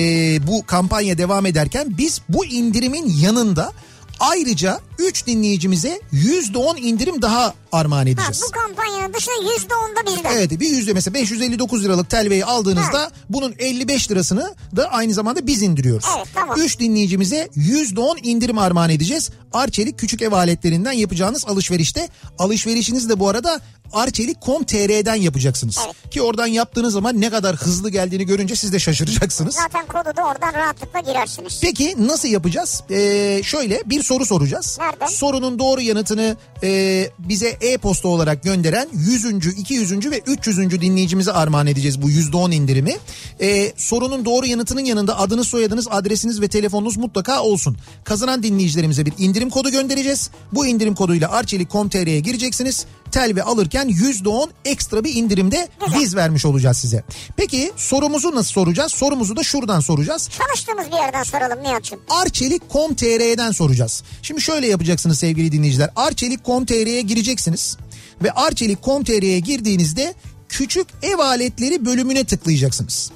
bu 0.47 0.65
kampanya 0.65 1.17
devam 1.17 1.45
ederken 1.45 1.97
biz 1.97 2.21
bu 2.29 2.45
indirimin 2.45 3.13
yanında 3.21 3.73
ayrıca 4.19 4.79
3 4.99 5.27
dinleyicimize 5.27 6.01
%10 6.13 6.79
indirim 6.79 7.21
daha 7.21 7.53
armağan 7.71 8.03
Ha, 8.05 8.09
edeceğiz. 8.09 8.41
bu 8.47 8.51
kampanyanın 8.51 9.13
dışında 9.13 9.35
%10'da 9.35 10.17
bizden. 10.17 10.31
Evet 10.37 10.51
bir 10.59 10.69
yüzde 10.69 10.93
mesela 10.93 11.13
559 11.13 11.83
liralık 11.83 12.09
telveyi 12.09 12.45
aldığınızda 12.45 13.11
bunun 13.29 13.55
55 13.59 14.11
lirasını 14.11 14.53
da 14.75 14.87
aynı 14.91 15.13
zamanda 15.13 15.47
biz 15.47 15.61
indiriyoruz. 15.61 16.05
Evet, 16.17 16.27
tamam. 16.35 16.57
3 16.61 16.79
dinleyicimize 16.79 17.49
%10 17.55 18.17
indirim 18.23 18.57
armağan 18.57 18.89
edeceğiz. 18.89 19.29
Arçelik 19.53 19.99
küçük 19.99 20.21
ev 20.21 20.31
aletlerinden 20.31 20.91
yapacağınız 20.91 21.45
alışverişte. 21.47 22.09
Alışverişinizi 22.39 23.09
de 23.09 23.19
bu 23.19 23.29
arada 23.29 23.59
arçelik.com.tr'den 23.93 25.15
yapacaksınız. 25.15 25.77
Evet. 25.85 25.95
Ki 26.11 26.21
oradan 26.21 26.47
yaptığınız 26.47 26.93
zaman 26.93 27.21
ne 27.21 27.29
kadar 27.29 27.55
hızlı 27.55 27.89
geldiğini 27.89 28.25
görünce 28.25 28.55
siz 28.55 28.73
de 28.73 28.79
şaşıracaksınız. 28.79 29.55
Zaten 29.55 29.85
kodu 29.87 30.17
da 30.17 30.23
oradan 30.27 30.53
rahatlıkla 30.53 30.99
girersiniz. 30.99 31.59
Peki 31.61 31.95
nasıl 32.07 32.27
yapacağız? 32.27 32.83
Ee, 32.89 33.41
şöyle 33.43 33.81
bir 33.85 34.03
soru 34.03 34.12
soracağız. 34.21 34.77
Nereden? 34.79 35.07
Sorunun 35.07 35.59
doğru 35.59 35.81
yanıtını 35.81 36.37
e, 36.63 37.09
bize 37.19 37.57
e-posta 37.61 38.07
olarak 38.07 38.43
gönderen 38.43 38.87
100. 38.93 39.25
200. 39.57 40.11
ve 40.11 40.21
300. 40.27 40.57
dinleyicimize 40.81 41.31
armağan 41.31 41.67
edeceğiz 41.67 42.01
bu 42.01 42.09
%10 42.09 42.53
indirimi. 42.53 42.97
Ee, 43.41 43.73
sorunun 43.77 44.25
doğru 44.25 44.45
yanıtının 44.45 44.85
yanında 44.85 45.19
adınız, 45.19 45.47
soyadınız, 45.47 45.87
adresiniz 45.91 46.41
ve 46.41 46.47
telefonunuz 46.47 46.97
mutlaka 46.97 47.41
olsun. 47.41 47.77
Kazanan 48.03 48.43
dinleyicilerimize 48.43 49.05
bir 49.05 49.13
indirim 49.17 49.49
kodu 49.49 49.69
göndereceğiz. 49.71 50.29
Bu 50.51 50.65
indirim 50.65 50.95
koduyla 50.95 51.31
arçelik.com.tr'ye 51.31 52.19
gireceksiniz. 52.19 52.85
Telve 53.13 53.43
alırken 53.43 53.89
%10 53.89 54.49
ekstra 54.65 55.03
bir 55.03 55.15
indirimde 55.15 55.67
biz 55.99 56.15
vermiş 56.15 56.45
olacağız 56.45 56.77
size. 56.77 57.03
Peki 57.37 57.71
sorumuzu 57.75 58.35
nasıl 58.35 58.51
soracağız? 58.51 58.91
Sorumuzu 58.91 59.35
da 59.35 59.43
şuradan 59.43 59.79
soracağız. 59.79 60.29
Çalıştığımız 60.29 60.87
bir 60.87 60.95
yerden 60.95 61.23
soralım 61.23 61.63
Nihat'cığım. 61.63 61.99
Arçelik.com.tr'den 62.09 63.51
soracağız. 63.51 64.03
Şimdi 64.21 64.41
şöyle 64.41 64.67
yapacaksınız 64.67 65.19
sevgili 65.19 65.51
dinleyiciler. 65.51 65.89
Arçelik.com.tr'ye 65.95 67.01
gireceksiniz 67.01 67.77
ve 68.23 68.31
Arçelik.com.tr'ye 68.31 69.39
girdiğinizde 69.39 70.13
küçük 70.49 70.87
ev 71.03 71.19
aletleri 71.19 71.85
bölümüne 71.85 72.23
tıklayacaksınız. 72.23 73.11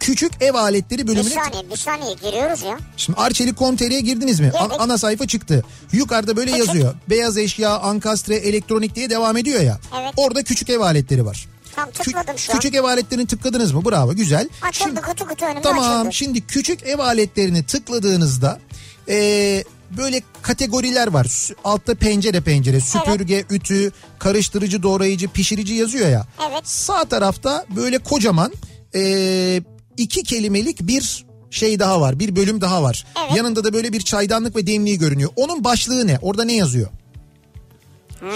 Küçük 0.00 0.32
ev 0.42 0.54
aletleri 0.54 1.02
Bir 1.02 1.06
bölümüne 1.08 1.34
saniye 1.34 1.70
bir 1.70 1.76
saniye 1.76 2.14
giriyoruz 2.14 2.62
ya. 2.62 2.78
Şimdi 2.96 3.18
Arçelik.com.tr'ye 3.20 4.00
girdiniz 4.00 4.40
mi? 4.40 4.52
An- 4.58 4.70
ana 4.78 4.98
sayfa 4.98 5.26
çıktı. 5.26 5.64
Yukarıda 5.92 6.36
böyle 6.36 6.50
Küçük. 6.52 6.66
yazıyor. 6.66 6.94
Beyaz 7.10 7.38
eşya, 7.38 7.78
ankastre, 7.78 8.34
elektronik 8.36 8.94
diye 8.94 9.10
devam 9.10 9.36
ediyor 9.36 9.60
ya. 9.60 9.78
Evet. 10.00 10.12
Orada 10.16 10.42
küçük 10.42 10.70
ev 10.70 10.80
aletleri 10.80 11.26
var. 11.26 11.48
Tam 11.76 11.88
Kü- 11.88 11.92
tıkladım 11.92 12.38
şu 12.38 12.52
an. 12.52 12.58
küçük 12.58 12.74
ev 12.74 12.84
aletlerini 12.84 13.26
tıkladınız 13.26 13.72
mı? 13.72 13.84
Bravo 13.84 14.14
güzel. 14.14 14.48
Açıldı 14.62 14.88
Şimdi- 14.88 15.00
kutu 15.00 15.28
kutu 15.28 15.44
önümde 15.44 15.60
Tamam 15.62 16.00
açıldı. 16.00 16.12
şimdi 16.14 16.40
küçük 16.46 16.82
ev 16.82 16.98
aletlerini 16.98 17.66
tıkladığınızda 17.66 18.58
eee, 19.08 19.64
böyle 19.96 20.22
kategoriler 20.42 21.06
var. 21.06 21.48
Altta 21.64 21.94
pencere 21.94 22.40
pencere 22.40 22.80
süpürge, 22.80 23.44
ütü, 23.50 23.92
karıştırıcı, 24.18 24.82
doğrayıcı, 24.82 25.28
pişirici 25.28 25.74
yazıyor 25.74 26.08
ya. 26.08 26.26
Evet. 26.50 26.68
Sağ 26.68 27.04
tarafta 27.04 27.66
böyle 27.76 27.98
kocaman 27.98 28.52
eee, 28.94 29.62
iki 29.96 30.22
kelimelik 30.22 30.80
bir 30.80 31.26
şey 31.50 31.78
daha 31.78 32.00
var. 32.00 32.18
Bir 32.18 32.36
bölüm 32.36 32.60
daha 32.60 32.82
var. 32.82 33.06
Evet. 33.24 33.36
Yanında 33.36 33.64
da 33.64 33.72
böyle 33.72 33.92
bir 33.92 34.00
çaydanlık 34.00 34.56
ve 34.56 34.66
demliği 34.66 34.98
görünüyor. 34.98 35.30
Onun 35.36 35.64
başlığı 35.64 36.06
ne? 36.06 36.18
Orada 36.22 36.44
ne 36.44 36.52
yazıyor? 36.52 36.88
Hmm, 38.20 38.28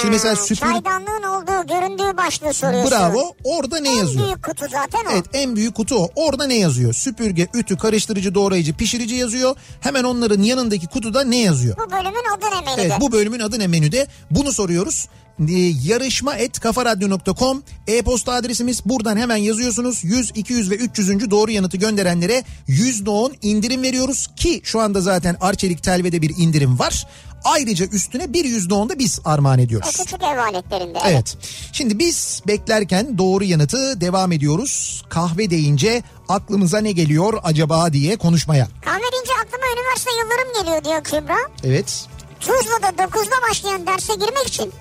Şimdi 0.00 0.10
mesela 0.12 0.36
süpür- 0.36 0.72
Çaydanlığın 0.72 1.22
olduğu 1.22 1.66
göründüğü 1.66 2.16
başlığı 2.16 2.52
soruyorsun. 2.54 2.90
Bravo. 2.90 3.32
Orada 3.44 3.80
ne 3.80 3.88
En 3.90 3.96
yazıyor? 3.96 4.24
büyük 4.26 4.42
kutu 4.42 4.64
zaten 4.70 4.98
o. 5.08 5.12
Evet 5.12 5.24
en 5.32 5.56
büyük 5.56 5.74
kutu 5.74 5.94
o. 5.96 6.10
Orada 6.16 6.46
ne 6.46 6.54
yazıyor? 6.54 6.92
Süpürge, 6.92 7.48
ütü, 7.54 7.76
karıştırıcı, 7.76 8.34
doğrayıcı, 8.34 8.74
pişirici 8.76 9.14
yazıyor. 9.14 9.56
Hemen 9.80 10.04
onların 10.04 10.42
yanındaki 10.42 10.86
kutuda 10.86 11.24
ne 11.24 11.36
yazıyor? 11.40 11.76
Bu 11.86 11.90
bölümün 11.90 12.24
adı 12.36 12.44
ne 12.46 12.60
menüde? 12.66 12.82
Evet 12.82 12.92
bu 13.00 13.12
bölümün 13.12 13.40
adı 13.40 13.58
ne 13.58 13.66
menüde? 13.66 14.06
Bunu 14.30 14.52
soruyoruz. 14.52 15.08
Ee, 15.40 15.52
yarışma 15.84 16.34
et 16.36 16.60
kafaradyo.com 16.60 17.62
e-posta 17.86 18.32
adresimiz 18.32 18.84
buradan 18.84 19.16
hemen 19.16 19.36
yazıyorsunuz 19.36 20.04
100 20.04 20.30
200 20.34 20.70
ve 20.70 20.74
300. 20.74 21.30
doğru 21.30 21.50
yanıtı 21.50 21.76
gönderenlere 21.76 22.44
%10 22.68 23.32
indirim 23.42 23.82
veriyoruz 23.82 24.26
ki 24.36 24.60
şu 24.64 24.80
anda 24.80 25.00
zaten 25.00 25.36
Arçelik 25.40 25.82
Telve'de 25.82 26.22
bir 26.22 26.32
indirim 26.38 26.78
var 26.78 27.06
ayrıca 27.44 27.86
üstüne 27.86 28.32
bir 28.32 28.44
%10 28.44 28.88
da 28.88 28.98
biz 28.98 29.20
armağan 29.24 29.58
O 29.58 29.62
ediyoruz. 29.62 29.96
küçük 29.96 30.22
ev 30.22 30.38
aletlerinde. 30.38 30.98
Evet. 31.06 31.36
Şimdi 31.72 31.98
biz 31.98 32.42
beklerken 32.46 33.18
doğru 33.18 33.44
yanıtı 33.44 34.00
devam 34.00 34.32
ediyoruz. 34.32 35.02
Kahve 35.08 35.50
deyince 35.50 36.02
aklımıza 36.28 36.78
ne 36.78 36.92
geliyor 36.92 37.40
acaba 37.42 37.92
diye 37.92 38.16
konuşmaya. 38.16 38.68
Kahve 38.84 39.02
deyince 39.12 39.32
aklıma 39.46 39.64
üniversite 39.76 40.10
yıllarım 40.10 40.62
geliyor 40.62 40.84
diyor 40.84 41.04
Kübra. 41.04 41.36
Evet. 41.64 42.06
Tuzla'da 42.40 42.88
9'da 43.02 43.50
başlayan 43.50 43.86
derse 43.86 44.12
girmek 44.14 44.46
için 44.48 44.72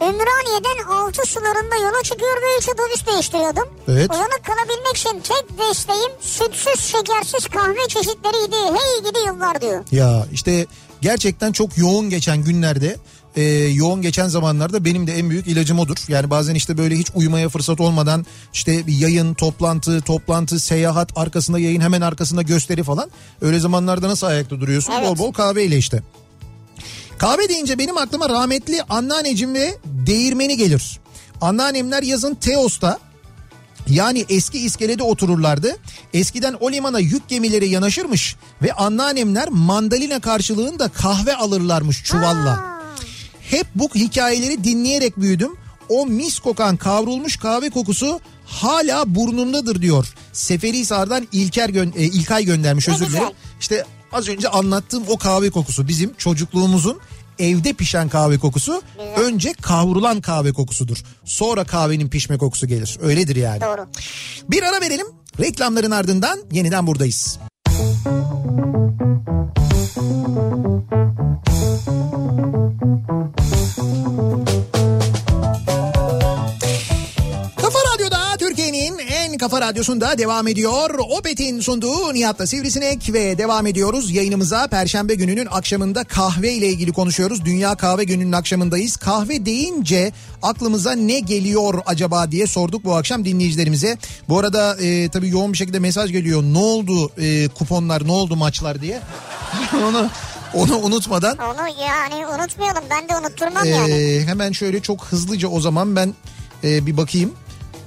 Ümraniye'den 0.00 0.84
altı 0.92 1.28
sularında 1.28 1.76
yola 1.76 2.02
çıkıyor 2.02 2.36
ve 2.36 2.58
üç 2.58 2.68
otobüs 2.68 3.06
değiştiriyordum. 3.06 3.68
Evet. 3.88 4.10
Uyanık 4.10 4.44
kalabilmek 4.44 4.96
için 4.96 5.20
tek 5.20 5.58
desteğim 5.58 6.12
sütsüz 6.20 6.80
şekersiz 6.80 7.48
kahve 7.48 7.88
çeşitleriydi. 7.88 8.56
Hey 8.56 9.10
gidi 9.10 9.18
yıllar 9.26 9.60
diyor. 9.60 9.84
Ya 9.92 10.26
işte 10.32 10.66
gerçekten 11.00 11.52
çok 11.52 11.78
yoğun 11.78 12.10
geçen 12.10 12.44
günlerde 12.44 12.96
e, 13.36 13.42
yoğun 13.52 14.02
geçen 14.02 14.28
zamanlarda 14.28 14.84
benim 14.84 15.06
de 15.06 15.18
en 15.18 15.30
büyük 15.30 15.46
ilacım 15.46 15.78
odur. 15.78 15.96
Yani 16.08 16.30
bazen 16.30 16.54
işte 16.54 16.78
böyle 16.78 16.96
hiç 16.96 17.06
uyumaya 17.14 17.48
fırsat 17.48 17.80
olmadan 17.80 18.26
işte 18.52 18.86
bir 18.86 18.92
yayın, 18.92 19.34
toplantı, 19.34 20.00
toplantı, 20.00 20.60
seyahat, 20.60 21.18
arkasında 21.18 21.58
yayın, 21.58 21.80
hemen 21.80 22.00
arkasında 22.00 22.42
gösteri 22.42 22.82
falan. 22.82 23.10
Öyle 23.42 23.58
zamanlarda 23.58 24.08
nasıl 24.08 24.26
ayakta 24.26 24.60
duruyorsun? 24.60 24.92
Evet. 24.92 25.08
Bol 25.08 25.18
bol 25.18 25.32
kahveyle 25.32 25.76
işte. 25.76 26.02
Kahve 27.18 27.48
deyince 27.48 27.78
benim 27.78 27.98
aklıma 27.98 28.28
rahmetli 28.28 28.82
anneannecim 28.82 29.54
ve 29.54 29.78
değirmeni 29.84 30.56
gelir. 30.56 31.00
Anneannemler 31.40 32.02
yazın 32.02 32.34
Teos'ta 32.34 32.98
yani 33.88 34.24
eski 34.28 34.58
iskelede 34.58 35.02
otururlardı. 35.02 35.76
Eskiden 36.14 36.56
o 36.60 36.72
limana 36.72 36.98
yük 36.98 37.28
gemileri 37.28 37.68
yanaşırmış 37.68 38.36
ve 38.62 38.72
anneannemler 38.72 39.48
mandalina 39.48 40.20
karşılığında 40.20 40.88
kahve 40.88 41.36
alırlarmış 41.36 42.04
çuvalla. 42.04 42.80
Hep 43.40 43.66
bu 43.74 43.88
hikayeleri 43.94 44.64
dinleyerek 44.64 45.16
büyüdüm. 45.16 45.56
O 45.88 46.06
mis 46.06 46.38
kokan 46.38 46.76
kavrulmuş 46.76 47.36
kahve 47.36 47.70
kokusu 47.70 48.20
hala 48.46 49.14
burnumdadır 49.14 49.82
diyor. 49.82 50.14
Seferihisar'dan 50.32 51.28
İlker 51.32 51.68
gö- 51.68 51.98
e, 51.98 52.02
İlkay 52.02 52.44
göndermiş 52.44 52.88
özür 52.88 53.06
dilerim. 53.08 53.28
İşte 53.60 53.84
az 54.12 54.28
önce 54.28 54.48
anlattığım 54.48 55.04
o 55.08 55.18
kahve 55.18 55.50
kokusu 55.50 55.88
bizim 55.88 56.14
çocukluğumuzun 56.14 57.00
evde 57.38 57.72
pişen 57.72 58.08
kahve 58.08 58.38
kokusu 58.38 58.82
Güzel. 58.98 59.14
önce 59.24 59.52
kavrulan 59.52 60.20
kahve 60.20 60.52
kokusudur. 60.52 61.02
Sonra 61.24 61.64
kahvenin 61.64 62.08
pişme 62.08 62.38
kokusu 62.38 62.66
gelir. 62.66 62.98
Öyledir 63.02 63.36
yani. 63.36 63.60
Doğru. 63.60 63.86
Bir 64.50 64.62
ara 64.62 64.80
verelim. 64.80 65.06
Reklamların 65.40 65.90
ardından 65.90 66.38
yeniden 66.52 66.86
buradayız. 66.86 67.38
Kafa 74.08 74.67
Kafa 79.38 79.60
radyosunda 79.60 80.18
devam 80.18 80.48
ediyor. 80.48 80.90
Opet'in 81.18 81.60
sunduğu 81.60 82.14
Nihat'la 82.14 82.46
Sivrisinek 82.46 83.12
ve 83.12 83.38
devam 83.38 83.66
ediyoruz 83.66 84.10
yayınımıza. 84.10 84.66
Perşembe 84.66 85.14
gününün 85.14 85.46
akşamında 85.50 86.04
kahve 86.04 86.52
ile 86.52 86.68
ilgili 86.68 86.92
konuşuyoruz. 86.92 87.44
Dünya 87.44 87.74
Kahve 87.74 88.04
Günü'nün 88.04 88.32
akşamındayız. 88.32 88.96
Kahve 88.96 89.46
deyince 89.46 90.12
aklımıza 90.42 90.92
ne 90.92 91.20
geliyor 91.20 91.82
acaba 91.86 92.30
diye 92.30 92.46
sorduk 92.46 92.84
bu 92.84 92.94
akşam 92.94 93.24
dinleyicilerimize. 93.24 93.98
Bu 94.28 94.38
arada 94.38 94.76
e, 94.80 95.08
tabii 95.08 95.28
yoğun 95.28 95.52
bir 95.52 95.58
şekilde 95.58 95.78
mesaj 95.78 96.12
geliyor. 96.12 96.42
Ne 96.42 96.58
oldu 96.58 97.10
e, 97.18 97.48
kuponlar, 97.48 98.06
ne 98.06 98.12
oldu 98.12 98.36
maçlar 98.36 98.80
diye. 98.80 99.00
onu 99.88 100.10
onu 100.54 100.78
unutmadan 100.78 101.38
Onu 101.38 101.68
yani 101.80 102.26
unutmayalım. 102.26 102.84
Ben 102.90 103.08
de 103.08 103.16
unutturmam 103.16 103.66
ee, 103.66 103.68
yani. 103.68 104.22
hemen 104.26 104.52
şöyle 104.52 104.80
çok 104.80 105.04
hızlıca 105.04 105.48
o 105.48 105.60
zaman 105.60 105.96
ben 105.96 106.14
e, 106.64 106.86
bir 106.86 106.96
bakayım. 106.96 107.32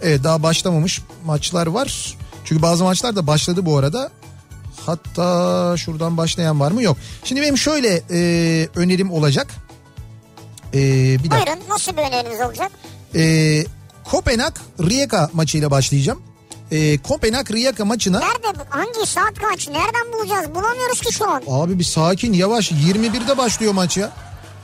Evet 0.01 0.23
daha 0.23 0.43
başlamamış 0.43 1.01
maçlar 1.25 1.67
var. 1.67 2.17
Çünkü 2.45 2.61
bazı 2.61 2.83
maçlar 2.83 3.15
da 3.15 3.27
başladı 3.27 3.65
bu 3.65 3.77
arada. 3.77 4.11
Hatta 4.85 5.75
şuradan 5.77 6.17
başlayan 6.17 6.59
var 6.59 6.71
mı? 6.71 6.83
Yok. 6.83 6.97
Şimdi 7.23 7.41
benim 7.41 7.57
şöyle 7.57 8.01
e, 8.11 8.19
önerim 8.75 9.11
olacak. 9.11 9.47
E, 10.73 10.77
bir 11.23 11.31
dakika. 11.31 11.45
Buyurun 11.47 11.69
nasıl 11.69 11.91
bir 11.91 12.01
öneriniz 12.01 12.41
olacak? 12.41 12.71
E, 13.15 13.65
Kopenhag 14.03 14.55
Rijeka 14.79 15.29
maçıyla 15.33 15.71
başlayacağım. 15.71 16.21
E, 16.71 16.97
Kopenhag 16.97 17.51
Rijeka 17.51 17.85
maçına 17.85 18.19
Nerede? 18.19 18.63
Hangi 18.69 19.05
saat 19.05 19.33
kaç? 19.33 19.67
Nereden 19.67 20.13
bulacağız? 20.13 20.55
Bulamıyoruz 20.55 21.01
ki 21.01 21.13
şu 21.13 21.29
an. 21.29 21.43
Abi 21.47 21.79
bir 21.79 21.83
sakin 21.83 22.33
yavaş 22.33 22.71
21'de 22.71 23.37
başlıyor 23.37 23.73
maç 23.73 23.97
ya. 23.97 24.11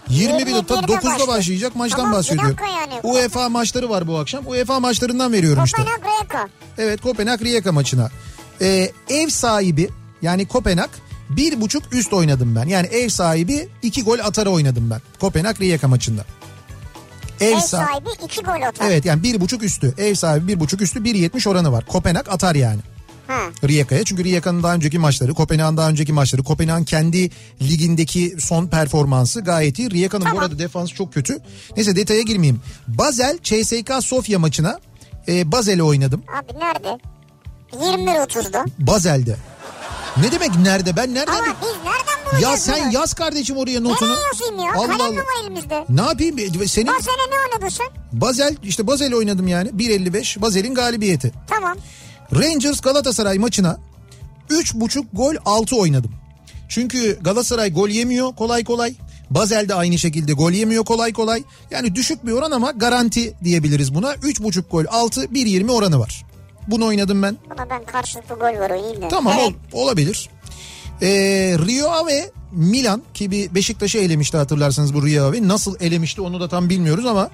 21'de 0.10 0.66
ta 0.66 0.76
21'de 0.76 0.94
9'da 0.94 1.04
başlıyor. 1.04 1.28
başlayacak 1.28 1.76
maçtan 1.76 1.98
Tamam, 2.04 2.22
bir 2.32 2.38
dakika 2.38 2.66
yani. 2.68 2.94
UEFA 3.04 3.50
maçları 3.50 3.90
var 3.90 4.08
bu 4.08 4.18
akşam. 4.18 4.48
UEFA 4.48 4.80
maçlarından 4.80 5.34
veriyorum 5.34 5.64
işte. 5.64 5.78
Kopenhag 5.78 6.02
Rijeka. 6.20 6.48
Evet 6.78 7.02
Kopenhag 7.02 7.42
Rijeka 7.42 7.72
maçına. 7.72 8.10
Ee, 8.62 8.92
ev 9.10 9.30
sahibi 9.30 9.90
yani 10.22 10.48
Kopenhag 10.48 10.90
bir 11.30 11.62
buçuk 11.62 11.94
üst 11.94 12.14
oynadım 12.14 12.56
ben. 12.56 12.66
Yani 12.68 12.88
ev 12.88 13.10
sahibi 13.10 13.70
iki 13.82 14.04
gol 14.04 14.20
atar 14.20 14.46
oynadım 14.46 14.90
ben. 14.90 15.02
Kopenhag 15.20 15.62
Rijeka 15.62 15.88
maçında. 15.88 16.26
Ev, 17.40 17.48
Ev 17.52 17.56
sa- 17.56 17.60
sahibi 17.86 18.10
iki 18.26 18.42
gol 18.42 18.62
atar. 18.62 18.86
Evet 18.88 19.06
yani 19.06 19.24
bir 19.24 19.42
buçuk 19.42 19.64
üstü. 19.64 19.94
Ev 19.98 20.16
sahibi 20.16 20.48
bir 20.48 20.60
buçuk 20.60 20.82
üstü 20.82 21.00
1.70 21.00 21.50
oranı 21.50 21.72
var. 21.72 21.86
Kopenhag 21.86 22.30
atar 22.30 22.56
yani. 22.56 22.80
Ha. 23.28 23.40
Rijeka'ya. 23.68 24.04
Çünkü 24.04 24.24
Rijeka'nın 24.24 24.64
daha 24.64 24.76
önceki 24.76 25.00
maçları, 25.00 25.34
Kopenhag'ın 25.34 25.78
daha 25.78 25.90
önceki 25.90 26.14
maçları, 26.14 26.44
Kopenhag'ın 26.44 26.84
kendi 26.84 27.30
ligindeki 27.62 28.36
son 28.40 28.68
performansı 28.68 29.42
gayet 29.42 29.80
iyi. 29.80 29.92
Rijeka'nın 29.92 30.24
Tamam. 30.26 30.42
burada 30.42 30.60
defansı 30.60 30.94
çok 30.96 31.14
kötü. 31.14 31.38
Neyse 31.76 31.96
detaya 31.96 32.22
girmeyeyim. 32.22 32.62
Basel 32.88 33.38
CSK 33.44 33.92
Sofya 34.02 34.40
maçına 34.40 34.80
e, 35.28 35.52
Basel'e 35.52 35.84
oynadım. 35.84 36.24
Abi 36.40 36.60
nerede? 36.60 36.98
21.30'da. 37.74 38.66
Basel'de. 38.80 39.36
Ne 40.18 40.32
demek 40.32 40.56
nerede? 40.56 40.96
Ben 40.96 41.14
nereden... 41.14 41.34
Ama 41.34 41.46
biz 41.62 41.68
nereden 41.70 42.26
bulacağız 42.32 42.44
Ya 42.44 42.58
sen 42.58 42.86
bunu? 42.86 42.94
yaz 42.94 43.14
kardeşim 43.14 43.58
oraya 43.58 43.82
notunu. 43.82 44.10
Nereye 44.10 44.22
yazayım 44.34 44.60
ya? 44.66 44.72
Allah 44.76 44.98
Kalem 44.98 45.12
mi 45.14 45.20
var 45.20 45.44
elimizde? 45.44 45.86
Ne 45.90 46.02
yapayım? 46.02 46.38
E, 46.38 46.68
Senin 46.68 46.88
Bak 46.88 47.02
sene 47.02 47.16
ne 47.16 47.40
oynadın 47.50 47.70
sen? 47.70 47.88
Basel 48.12 48.56
işte 48.64 48.88
Basel 48.88 49.14
oynadım 49.14 49.48
yani. 49.48 49.70
1.55 49.70 50.42
Basel'in 50.42 50.76
galibiyeti. 50.76 51.32
Tamam. 51.48 51.78
Rangers 52.36 52.82
Galatasaray 52.82 53.38
maçına 53.38 53.78
3.5 54.50 55.06
gol 55.14 55.36
6 55.46 55.76
oynadım. 55.76 56.12
Çünkü 56.70 57.20
Galatasaray 57.22 57.74
gol 57.74 57.90
yemiyor 57.90 58.36
kolay 58.36 58.64
kolay. 58.64 58.94
Basel 59.30 59.70
de 59.70 59.74
aynı 59.74 59.98
şekilde 59.98 60.34
gol 60.34 60.52
yemiyor 60.52 60.86
kolay 60.86 61.14
kolay. 61.14 61.44
Yani 61.72 61.96
düşük 61.96 62.26
bir 62.26 62.32
oran 62.32 62.52
ama 62.52 62.72
garanti 62.72 63.34
diyebiliriz 63.44 63.94
buna. 63.96 64.14
3.5 64.14 64.62
gol 64.72 64.86
6 64.90 65.22
1.20 65.24 65.72
oranı 65.72 66.00
var. 66.00 66.26
Bunu 66.68 66.86
oynadım 66.86 67.24
ben. 67.24 67.38
Buna 67.50 67.70
ben 67.70 67.84
karşılıklı 67.86 68.36
gol 68.36 68.60
var 68.60 68.70
o 68.70 68.76
iyi 68.76 69.02
de. 69.02 69.08
Tamam 69.08 69.34
Evet. 69.40 69.54
ol- 69.74 69.82
olabilir. 69.84 70.30
Ee, 71.02 71.08
Rio 71.68 71.90
Ave 71.92 72.32
Milan 72.52 73.04
ki 73.14 73.32
bir 73.32 73.56
Beşiktaş'ı 73.56 73.98
elemişti 73.98 74.38
hatırlarsanız 74.38 74.94
bu 74.94 75.08
Rio 75.08 75.26
Ave. 75.26 75.48
Nasıl 75.48 75.76
elemişti 75.80 76.22
onu 76.22 76.40
da 76.40 76.50
tam 76.50 76.70
bilmiyoruz 76.70 77.06
ama 77.06 77.30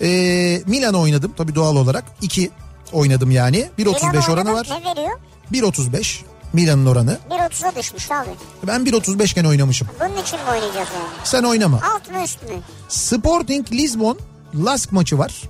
ee, 0.00 0.62
Milan 0.66 0.94
oynadım 0.94 1.32
tabii 1.36 1.54
doğal 1.54 1.76
olarak. 1.76 2.04
2 2.22 2.50
oynadım 2.92 3.30
yani. 3.30 3.70
Milan 3.78 3.94
1.35 3.94 4.32
oranı 4.32 4.52
var. 4.52 4.68
Ne 4.84 4.90
veriyor? 4.90 5.18
1.35 5.52 6.20
Milan'ın 6.52 6.86
oranı. 6.86 7.18
1.30'a 7.30 7.74
düşmüş 7.76 8.10
abi. 8.10 8.28
Ben 8.66 8.80
1.35 8.80 9.24
iken 9.32 9.44
oynamışım. 9.44 9.88
Bunun 10.00 10.22
için 10.22 10.38
mi 10.38 10.44
oynayacağız 10.50 10.88
yani? 10.94 11.08
Sen 11.24 11.42
oynama. 11.42 11.80
Alt 11.94 12.10
mı 12.10 12.22
üst 12.24 12.42
mü? 12.42 12.48
Sporting 12.88 13.72
Lisbon 13.72 14.18
Lask 14.54 14.92
maçı 14.92 15.18
var. 15.18 15.42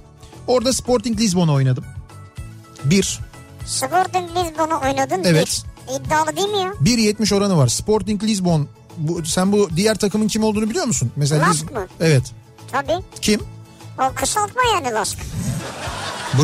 Orada 0.47 0.73
Sporting 0.73 1.21
Lisbon'u 1.21 1.55
oynadım. 1.55 1.85
1. 2.85 3.19
Sporting 3.67 4.31
Lisbon'u 4.37 4.81
oynadın. 4.85 5.25
Evet. 5.25 5.47
Bir. 5.47 5.77
İddialı 6.01 6.37
değil 6.37 6.49
mi 6.49 6.59
ya? 6.59 6.73
1.70 6.83 7.35
oranı 7.35 7.57
var. 7.59 7.69
Sporting 7.69 8.23
Lisbon. 8.25 8.69
Bu, 8.97 9.25
sen 9.25 9.53
bu 9.53 9.69
diğer 9.77 9.95
takımın 9.95 10.29
kim 10.29 10.45
olduğunu 10.45 10.71
biliyor 10.71 10.85
musun? 10.85 11.13
Mesela 11.17 11.49
Lask 11.49 11.65
Lis- 11.65 11.73
mı? 11.75 11.87
Evet. 12.01 12.33
Tabii. 12.73 13.05
Kim? 13.21 13.41
O 13.99 14.15
kısaltma 14.15 14.63
yani 14.75 14.95
Lask. 14.95 15.19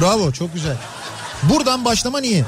Bravo 0.01 0.33
çok 0.33 0.55
güzel. 0.55 0.77
Buradan 1.43 1.85
başlaman 1.85 2.23
iyi. 2.23 2.45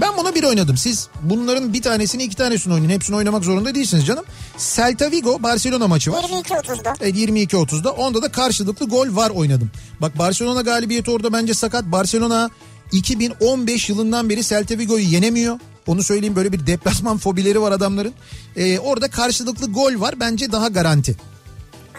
Ben 0.00 0.16
buna 0.16 0.34
bir 0.34 0.44
oynadım. 0.44 0.76
Siz 0.76 1.08
bunların 1.22 1.72
bir 1.72 1.82
tanesini 1.82 2.22
iki 2.22 2.36
tanesini 2.36 2.74
oynayın. 2.74 2.90
Hepsini 2.90 3.16
oynamak 3.16 3.44
zorunda 3.44 3.74
değilsiniz 3.74 4.06
canım. 4.06 4.24
Celta 4.58 5.10
Vigo 5.10 5.42
Barcelona 5.42 5.88
maçı 5.88 6.12
var. 6.12 6.22
22.30'da. 6.24 6.94
Evet 7.00 7.16
22-30'da. 7.16 7.90
Onda 7.90 8.22
da 8.22 8.32
karşılıklı 8.32 8.86
gol 8.88 9.16
var 9.16 9.30
oynadım. 9.30 9.70
Bak 10.00 10.18
Barcelona 10.18 10.60
galibiyeti 10.60 11.10
orada 11.10 11.32
bence 11.32 11.54
sakat. 11.54 11.84
Barcelona 11.84 12.50
2015 12.92 13.88
yılından 13.88 14.28
beri 14.30 14.44
Celta 14.44 14.78
Vigo'yu 14.78 15.04
yenemiyor. 15.04 15.58
Onu 15.86 16.02
söyleyeyim 16.02 16.36
böyle 16.36 16.52
bir 16.52 16.66
deplasman 16.66 17.18
fobileri 17.24 17.60
var 17.60 17.72
adamların. 17.72 18.12
Ee, 18.56 18.78
orada 18.78 19.10
karşılıklı 19.10 19.72
gol 19.72 20.00
var 20.00 20.14
bence 20.20 20.52
daha 20.52 20.68
garanti. 20.68 21.16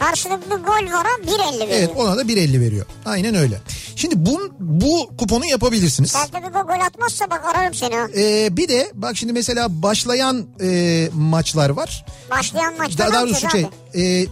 Karşılıklı 0.02 0.56
gol 0.56 0.94
var 0.94 1.06
ha 1.06 1.22
1.50 1.26 1.60
veriyor. 1.60 1.68
Evet 1.70 1.90
ona 1.98 2.18
da 2.18 2.22
1.50 2.22 2.60
veriyor. 2.60 2.86
Aynen 3.06 3.36
öyle. 3.36 3.62
Şimdi 3.96 4.16
bu, 4.18 4.52
bu 4.60 5.10
kuponu 5.18 5.46
yapabilirsiniz. 5.46 6.12
Celta 6.12 6.38
Vigo 6.38 6.68
gol 6.68 6.86
atmazsa 6.86 7.30
bak 7.30 7.42
ararım 7.46 7.74
seni 7.74 7.96
ha. 7.96 8.08
Ee, 8.16 8.58
bir 8.58 8.68
de 8.68 8.92
bak 8.94 9.18
şimdi 9.18 9.34
mesela 9.34 9.82
başlayan 9.82 10.46
e, 10.62 11.10
maçlar 11.14 11.70
var. 11.70 12.06
Başlayan 12.32 12.74
Daha, 12.78 12.88
ne 12.88 12.98
daha 12.98 13.28
doğrusu 13.28 13.50
şey 13.50 13.66
e, 13.96 14.26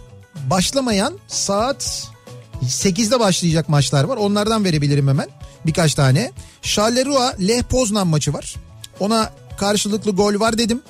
başlamayan 0.50 1.18
saat 1.28 2.08
8'de 2.62 3.20
başlayacak 3.20 3.68
maçlar 3.68 4.04
var. 4.04 4.16
Onlardan 4.16 4.64
verebilirim 4.64 5.08
hemen 5.08 5.28
birkaç 5.66 5.94
tane. 5.94 6.32
Charleroi 6.62 7.48
Leh 7.48 7.62
Poznan 7.62 8.06
maçı 8.06 8.32
var. 8.32 8.54
Ona 9.00 9.32
karşılıklı 9.58 10.10
gol 10.10 10.40
var 10.40 10.58
dedim. 10.58 10.82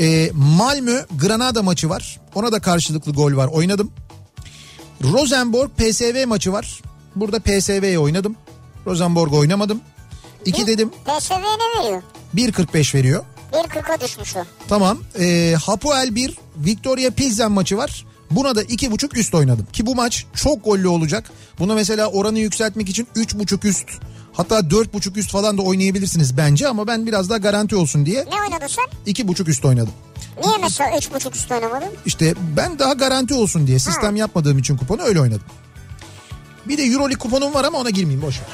E, 0.00 0.30
Malmö 0.34 1.04
Granada 1.20 1.62
maçı 1.62 1.88
var. 1.88 2.20
Ona 2.34 2.52
da 2.52 2.60
karşılıklı 2.60 3.12
gol 3.12 3.36
var 3.36 3.46
oynadım. 3.46 3.92
Rosenborg 5.04 5.70
PSV 5.70 6.26
maçı 6.26 6.52
var. 6.52 6.80
Burada 7.16 7.38
PSV'ye 7.38 7.98
oynadım. 7.98 8.36
Rosenborg 8.86 9.32
oynamadım. 9.32 9.80
2 10.44 10.66
dedim. 10.66 10.90
PSV 10.90 11.32
ne 11.32 11.82
veriyor? 11.82 12.02
1.45 12.34 12.94
veriyor. 12.94 13.24
1.40'a 13.52 14.00
düşmüş 14.00 14.36
o. 14.36 14.44
Tamam. 14.68 14.98
E, 15.20 15.56
Hapoel 15.64 16.14
1, 16.14 16.38
Victoria 16.56 17.10
Pilsen 17.10 17.52
maçı 17.52 17.76
var. 17.76 18.06
Buna 18.30 18.54
da 18.56 18.62
2.5 18.62 19.18
üst 19.18 19.34
oynadım. 19.34 19.66
Ki 19.72 19.86
bu 19.86 19.94
maç 19.94 20.26
çok 20.34 20.64
gollü 20.64 20.88
olacak. 20.88 21.30
Buna 21.58 21.74
mesela 21.74 22.06
oranı 22.06 22.38
yükseltmek 22.38 22.88
için 22.88 23.08
3.5 23.16 23.68
üst 23.68 23.88
hatta 24.32 24.58
4.5 24.58 25.18
üst 25.18 25.30
falan 25.30 25.58
da 25.58 25.62
oynayabilirsiniz 25.62 26.36
bence 26.36 26.68
ama 26.68 26.86
ben 26.86 27.06
biraz 27.06 27.30
daha 27.30 27.38
garanti 27.38 27.76
olsun 27.76 28.06
diye 28.06 28.24
Ne 28.30 28.42
oynadın 28.42 28.66
sen? 28.66 29.12
2.5 29.12 29.48
üst 29.50 29.64
oynadım. 29.64 29.92
Niye 30.44 30.58
mesela 30.62 30.96
üç 30.98 31.12
buçuk 31.14 31.36
üstü 31.36 31.54
oynamadın? 31.54 31.88
İşte 32.06 32.34
ben 32.56 32.78
daha 32.78 32.92
garanti 32.92 33.34
olsun 33.34 33.66
diye 33.66 33.78
sistem 33.78 34.16
yapmadığım 34.16 34.58
için 34.58 34.76
kuponu 34.76 35.02
öyle 35.02 35.20
oynadım. 35.20 35.46
Bir 36.68 36.78
de 36.78 36.82
Euroleague 36.82 37.18
kuponum 37.18 37.54
var 37.54 37.64
ama 37.64 37.78
ona 37.78 37.90
girmeyeyim 37.90 38.22
boş 38.26 38.40
ver. 38.40 38.46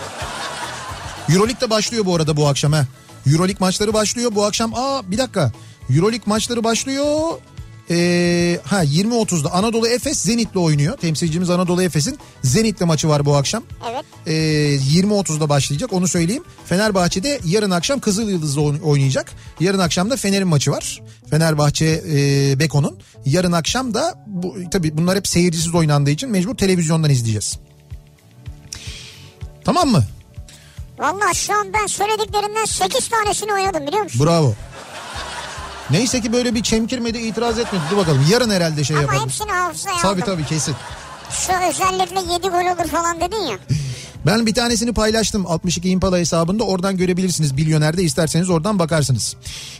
Euroleague 1.34 1.60
de 1.60 1.70
başlıyor 1.70 2.04
bu 2.06 2.14
arada 2.16 2.36
bu 2.36 2.46
akşam 2.48 2.72
ha. 2.72 2.86
Euroleague 3.26 3.56
maçları 3.60 3.92
başlıyor 3.92 4.30
bu 4.34 4.44
akşam. 4.44 4.74
Aa 4.74 5.10
bir 5.10 5.18
dakika. 5.18 5.52
Euroleague 5.90 6.22
maçları 6.26 6.64
başlıyor. 6.64 7.32
Ee, 7.90 8.60
ha 8.64 8.84
20.30'da 8.84 9.52
Anadolu 9.52 9.88
Efes 9.88 10.18
Zenit'le 10.18 10.56
oynuyor. 10.56 10.96
Temsilcimiz 10.96 11.50
Anadolu 11.50 11.82
Efes'in 11.82 12.18
Zenit'le 12.44 12.80
maçı 12.80 13.08
var 13.08 13.24
bu 13.24 13.36
akşam. 13.36 13.62
Evet. 13.90 14.04
Ee, 14.26 14.32
20.30'da 14.32 15.48
başlayacak 15.48 15.92
onu 15.92 16.08
söyleyeyim. 16.08 16.44
Fenerbahçe'de 16.66 17.40
yarın 17.44 17.70
akşam 17.70 18.00
Kızıl 18.00 18.30
Yıldız'la 18.30 18.60
oyn- 18.60 18.80
oynayacak. 18.82 19.32
Yarın 19.60 19.78
akşam 19.78 20.10
da 20.10 20.16
Fener'in 20.16 20.48
maçı 20.48 20.70
var. 20.70 21.02
Fenerbahçe 21.30 22.02
e, 22.12 22.58
Beko'nun. 22.58 22.98
Yarın 23.26 23.52
akşam 23.52 23.94
da 23.94 24.24
bu, 24.26 24.56
tabii 24.72 24.98
bunlar 24.98 25.16
hep 25.16 25.28
seyircisiz 25.28 25.74
oynandığı 25.74 26.10
için 26.10 26.30
mecbur 26.30 26.54
televizyondan 26.56 27.10
izleyeceğiz. 27.10 27.58
Tamam 29.64 29.88
mı? 29.88 30.04
Valla 30.98 31.34
şu 31.34 31.54
an 31.54 31.72
ben 31.72 31.86
söylediklerinden 31.86 32.64
8 32.64 33.08
tanesini 33.08 33.52
oynadım 33.52 33.86
biliyor 33.86 34.02
musun? 34.02 34.26
Bravo. 34.26 34.54
Neyse 35.90 36.20
ki 36.20 36.32
böyle 36.32 36.54
bir 36.54 36.62
çemkirmedi 36.62 37.18
itiraz 37.18 37.58
etmedi. 37.58 37.82
Dur 37.90 37.96
bakalım 37.96 38.26
yarın 38.30 38.50
herhalde 38.50 38.84
şey 38.84 38.96
Ama 38.96 39.02
yapalım. 39.02 39.22
hepsini 39.24 39.50
hafızaya 39.52 39.96
Tabii 39.96 40.22
aldım. 40.22 40.34
tabii 40.34 40.46
kesin. 40.46 40.74
Şu 41.30 41.52
özellikle 41.52 42.32
7 42.32 42.48
gol 42.48 42.74
olur 42.74 42.90
falan 42.90 43.20
dedin 43.20 43.36
ya. 43.42 43.58
Ben 44.26 44.46
bir 44.46 44.54
tanesini 44.54 44.92
paylaştım 44.94 45.46
62 45.46 45.88
Impala 45.88 46.18
hesabında 46.18 46.64
oradan 46.64 46.96
görebilirsiniz 46.96 47.56
Bilyoner'de 47.56 48.02
isterseniz 48.02 48.50
oradan 48.50 48.78
bakarsınız. 48.78 49.36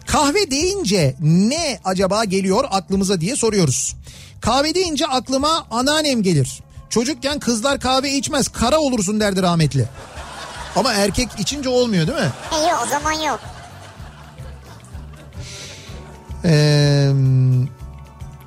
Kahve 0.07 0.51
deyince 0.51 1.15
ne 1.21 1.81
acaba 1.85 2.25
geliyor 2.25 2.65
aklımıza 2.71 3.21
diye 3.21 3.37
soruyoruz. 3.37 3.97
Kahve 4.41 4.75
deyince 4.75 5.07
aklıma 5.07 5.67
anneannem 5.71 6.23
gelir. 6.23 6.61
Çocukken 6.91 7.39
kızlar 7.39 7.81
kahve 7.81 8.13
içmez 8.13 8.49
kara 8.49 8.79
olursun 8.79 9.21
derdi 9.21 9.43
rahmetli. 9.43 9.85
Ama 10.77 10.93
erkek 10.93 11.29
içince 11.39 11.69
olmuyor 11.69 12.07
değil 12.07 12.19
mi? 12.19 12.31
E 12.59 12.69
yok 12.69 12.83
o 12.87 12.91
zaman 12.91 13.13
yok. 13.13 13.41
Ee, 16.47 17.11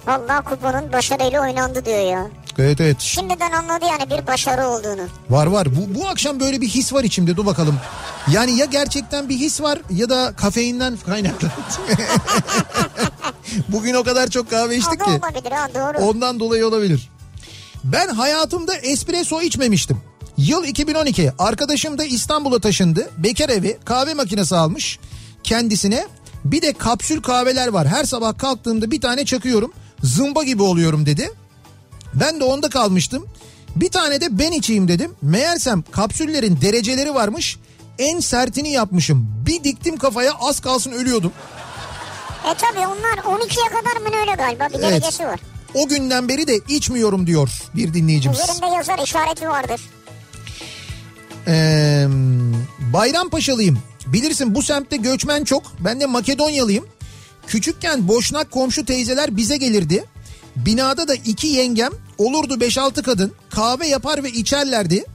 Valla 0.08 0.42
kuponun 0.42 0.94
başarıyla 0.94 1.42
oynandı 1.42 1.86
diyor 1.86 2.12
ya. 2.12 2.28
evet 2.60 2.82
evet 2.82 3.00
Şimdiden 3.00 3.52
anladı 3.52 3.86
yani 3.86 4.10
bir 4.22 4.28
başarı 4.28 4.68
olduğunu. 4.68 5.02
var 5.30 5.48
var 5.48 5.68
bu, 5.76 6.00
bu 6.00 6.08
akşam 6.08 6.40
böyle 6.40 6.62
bir 6.62 6.68
his 6.68 6.94
var 6.94 7.04
içimde 7.04 7.38
dur 7.38 7.46
bakalım. 7.46 7.80
Yani 8.32 8.58
ya 8.58 8.66
gerçekten 8.66 9.30
bir 9.30 9.36
his 9.38 9.62
var 9.62 9.80
ya 9.90 10.10
da 10.10 10.34
kafeinden 10.38 10.98
kaynaklı. 11.06 11.48
Bugün 13.70 13.94
o 13.94 14.04
kadar 14.04 14.28
çok 14.28 14.50
kahve 14.50 14.78
içtik 14.78 15.00
ki. 15.06 15.12
olabilir 15.12 15.52
ha 15.52 15.68
doğru. 15.76 16.06
Ondan 16.06 16.40
dolayı 16.40 16.68
olabilir. 16.68 17.10
Ben 17.84 18.08
hayatımda 18.08 18.76
espresso 18.76 19.42
içmemiştim. 19.42 19.98
Yıl 20.38 20.64
2012 20.64 21.32
arkadaşım 21.40 21.98
da 21.98 22.06
İstanbul'a 22.06 22.60
taşındı. 22.60 23.10
Bekar 23.18 23.50
evi 23.50 23.78
kahve 23.86 24.14
makinesi 24.14 24.56
almış 24.56 25.00
kendisine. 25.44 26.08
Bir 26.46 26.62
de 26.62 26.74
kapsül 26.74 27.22
kahveler 27.22 27.68
var. 27.68 27.88
Her 27.88 28.04
sabah 28.04 28.38
kalktığımda 28.38 28.92
bir 28.92 29.02
tane 29.02 29.26
çakıyorum. 29.26 29.74
Zımba 30.04 30.44
gibi 30.44 30.64
oluyorum 30.64 31.06
dedi. 31.06 31.32
Ben 32.14 32.40
de 32.40 32.44
onda 32.44 32.70
kalmıştım. 32.70 33.26
Bir 33.76 33.90
tane 33.90 34.22
de 34.22 34.40
ben 34.40 34.52
içeyim 34.52 34.88
dedim. 34.88 35.16
Meğersem 35.22 35.84
kapsüllerin 35.92 36.62
dereceleri 36.62 37.14
varmış. 37.16 37.58
En 38.00 38.20
sertini 38.20 38.72
yapmışım. 38.72 39.28
Bir 39.46 39.64
diktim 39.64 39.98
kafaya 39.98 40.34
az 40.40 40.60
kalsın 40.60 40.92
ölüyordum. 40.92 41.32
E 42.52 42.54
tabi 42.58 42.80
onlar 42.88 43.40
12'ye 43.40 43.68
kadar 43.70 44.02
mı 44.10 44.20
öyle 44.22 44.36
galiba 44.36 44.68
bir 44.70 44.74
Evet. 44.84 44.92
derecesi 44.92 45.24
var. 45.26 45.40
O 45.74 45.88
günden 45.88 46.30
beri 46.30 46.48
de 46.48 46.56
içmiyorum 46.70 47.28
diyor 47.28 47.50
bir 47.76 47.94
dinleyicimiz. 47.94 48.40
Üzerinde 48.40 48.66
yazar 48.76 49.00
işareti 49.04 49.50
vardır. 49.50 49.82
Ee, 51.48 52.08
Bayrampaşalıyım. 52.94 53.80
Bilirsin 54.08 54.56
bu 54.56 54.62
semtte 54.62 54.98
göçmen 54.98 55.44
çok. 55.44 55.64
Ben 55.80 56.00
de 56.00 56.06
Makedonyalıyım. 56.06 56.88
Küçükken 57.48 58.08
boşnak 58.08 58.52
komşu 58.52 58.86
teyzeler 58.86 59.38
bize 59.38 59.58
gelirdi. 59.58 60.04
Binada 60.56 61.08
da 61.08 61.16
iki 61.16 61.48
yengem 61.48 61.92
olurdu 62.18 62.54
5-6 62.54 63.02
kadın 63.04 63.34
kahve 63.50 63.88
yapar 63.88 64.24
ve 64.24 64.30
içerlerdi. 64.30 65.06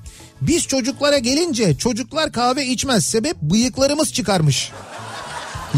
Biz 0.40 0.66
çocuklara 0.66 1.18
gelince 1.18 1.76
çocuklar 1.76 2.32
kahve 2.32 2.66
içmez. 2.66 3.04
Sebep 3.04 3.42
bıyıklarımız 3.42 4.12
çıkarmış. 4.12 4.72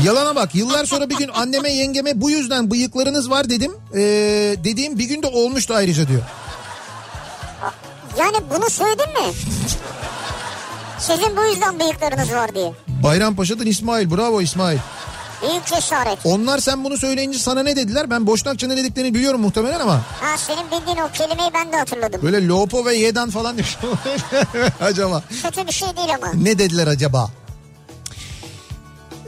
Yalana 0.04 0.36
bak 0.36 0.54
yıllar 0.54 0.84
sonra 0.84 1.10
bir 1.10 1.16
gün 1.16 1.28
anneme 1.28 1.72
yengeme 1.72 2.20
bu 2.20 2.30
yüzden 2.30 2.70
bıyıklarınız 2.70 3.30
var 3.30 3.50
dedim. 3.50 3.72
Ee, 3.94 4.00
dediğim 4.64 4.98
bir 4.98 5.04
günde 5.04 5.26
olmuştu 5.26 5.74
ayrıca 5.74 6.08
diyor. 6.08 6.22
Yani 8.18 8.36
bunu 8.54 8.70
söyledin 8.70 9.08
mi? 9.08 9.34
Sizin 10.98 11.36
bu 11.36 11.44
yüzden 11.44 11.80
bıyıklarınız 11.80 12.32
var 12.32 12.54
diye. 12.54 12.72
Bayrampaşa'dan 13.02 13.66
İsmail 13.66 14.10
bravo 14.10 14.40
İsmail. 14.40 14.78
Büyük 15.42 15.66
cesaret. 15.66 16.18
Onlar 16.24 16.58
sen 16.58 16.84
bunu 16.84 16.96
söyleyince 16.98 17.38
sana 17.38 17.62
ne 17.62 17.76
dediler? 17.76 18.10
Ben 18.10 18.26
Boşnakça 18.26 18.66
ne 18.66 18.76
dediklerini 18.76 19.14
biliyorum 19.14 19.40
muhtemelen 19.40 19.80
ama. 19.80 19.94
Ha 20.20 20.36
senin 20.38 20.66
bildiğin 20.70 20.96
o 20.96 21.08
kelimeyi 21.12 21.50
ben 21.54 21.72
de 21.72 21.76
hatırladım. 21.76 22.20
Böyle 22.22 22.46
Lopo 22.48 22.84
ve 22.84 22.94
Yedan 22.94 23.30
falan 23.30 23.58
demiş. 23.58 23.76
acaba 24.80 25.22
Kötü 25.42 25.66
bir 25.66 25.72
şey 25.72 25.88
değil 25.96 26.08
ama. 26.22 26.32
ne 26.32 26.58
dediler 26.58 26.86
acaba? 26.86 27.30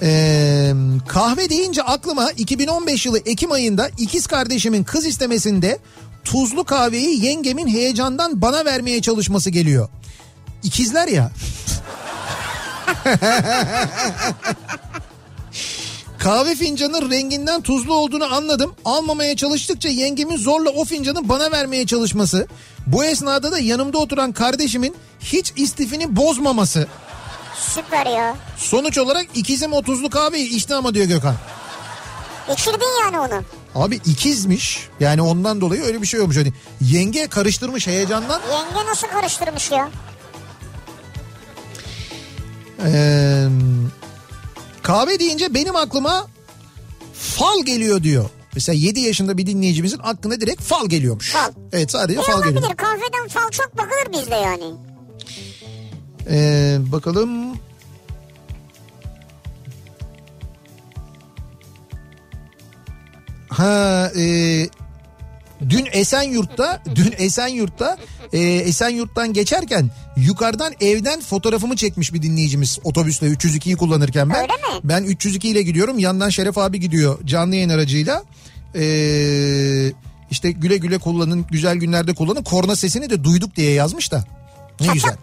Ee, 0.03 0.73
kahve 1.09 1.51
deyince 1.51 1.83
aklıma 1.83 2.31
2015 2.31 3.07
yılı 3.07 3.19
Ekim 3.19 3.53
ayında 3.53 3.91
ikiz 3.99 4.27
kardeşimin 4.27 4.85
kız 4.85 5.07
istemesinde 5.07 5.79
tuzlu 6.25 6.65
kahveyi 6.65 7.25
yengemin 7.25 7.69
heyecandan 7.69 8.43
bana 8.43 8.65
vermeye 8.65 9.03
çalışması 9.03 9.51
geliyor. 9.51 9.89
İkizler 10.63 11.09
ya. 11.09 11.31
Kahve 16.19 16.55
fincanının 16.55 17.11
renginden 17.11 17.61
tuzlu 17.61 17.95
olduğunu 17.95 18.35
anladım. 18.35 18.75
Almamaya 18.85 19.37
çalıştıkça 19.37 19.89
yengemin 19.89 20.37
zorla 20.37 20.71
o 20.71 20.85
fincanı 20.85 21.29
bana 21.29 21.53
vermeye 21.53 21.87
çalışması. 21.87 22.47
Bu 22.87 23.05
esnada 23.05 23.53
da 23.53 23.59
yanımda 23.59 23.99
oturan 23.99 24.33
kardeşimin 24.33 24.97
hiç 25.21 25.53
istifini 25.57 26.17
bozmaması. 26.17 26.87
Süper 27.75 28.07
ya. 28.07 28.35
Sonuç 28.57 28.99
olarak 28.99 29.27
ikizim 29.35 29.73
o 29.73 29.83
tuzlu 29.83 30.11
kahveyi 30.11 30.49
içti 30.49 30.75
ama 30.75 30.95
diyor 30.95 31.07
Gökhan. 31.07 31.35
İçirdin 32.53 33.05
yani 33.05 33.21
onu. 33.21 33.43
Abi 33.75 33.95
ikizmiş. 33.95 34.89
Yani 35.01 35.23
ondan 35.23 35.61
dolayı 35.61 35.83
öyle 35.83 36.03
bir 36.03 36.07
şey 36.07 36.21
olmuş. 36.21 36.37
Hani 36.37 36.53
yenge 36.81 37.27
karıştırmış 37.27 37.87
heyecandan. 37.87 38.41
Yenge 38.53 38.91
nasıl 38.91 39.07
karıştırmış 39.07 39.71
ya? 39.71 39.89
Ee, 42.85 43.47
kahve 44.83 45.19
deyince 45.19 45.55
benim 45.55 45.77
aklıma 45.77 46.27
fal 47.15 47.65
geliyor 47.65 48.03
diyor. 48.03 48.31
Mesela 48.55 48.77
7 48.77 49.01
yaşında 49.01 49.39
bir 49.39 49.47
dinleyicimizin 49.47 50.01
aklına 50.03 50.41
direkt 50.41 50.63
fal 50.63 50.87
geliyormuş. 50.89 51.31
Fal. 51.33 51.53
Evet 51.73 51.91
sadece 51.91 52.19
Ne 52.21 52.25
fal 52.25 52.43
geliyor. 52.43 52.63
olabilir? 52.63 52.77
Kahveden 52.77 53.29
fal 53.29 53.51
çok 53.51 53.77
bakılır 53.79 54.21
bizde 54.21 54.35
yani. 54.35 54.65
Ee, 56.31 56.79
bakalım. 56.93 57.31
Ha 63.49 64.11
e, 64.17 64.23
dün 65.69 65.89
Esenyurt'ta 65.93 66.83
dün 66.95 67.15
Esenyurt'ta 67.19 67.97
e, 68.33 68.39
Esenyurt'tan 68.41 69.33
geçerken 69.33 69.91
yukarıdan 70.17 70.73
evden 70.81 71.21
fotoğrafımı 71.21 71.77
çekmiş 71.77 72.15
bir 72.15 72.23
dinleyicimiz 72.23 72.79
otobüsle 72.85 73.27
302'yi 73.27 73.77
kullanırken 73.77 74.31
ben. 74.31 74.37
Öyle 74.37 74.53
mi? 74.53 74.81
Ben 74.85 75.05
302 75.05 75.49
ile 75.49 75.63
gidiyorum 75.63 75.99
yandan 75.99 76.29
Şeref 76.29 76.59
abi 76.59 76.81
gidiyor 76.81 77.19
canlı 77.27 77.55
yayın 77.55 77.69
aracıyla. 77.69 78.23
Ee, 78.75 79.93
işte 80.31 80.51
güle 80.51 80.77
güle 80.77 80.99
kullanın 80.99 81.47
güzel 81.51 81.77
günlerde 81.77 82.15
kullanın 82.15 82.43
korna 82.43 82.77
sesini 82.77 83.11
de 83.11 83.25
duyduk 83.25 83.57
diye 83.57 83.73
yazmış 83.73 84.13
da. 84.13 84.25
Ne 84.81 84.87
Çat 84.87 84.95
güzel. 84.95 85.11
çat. 85.11 85.19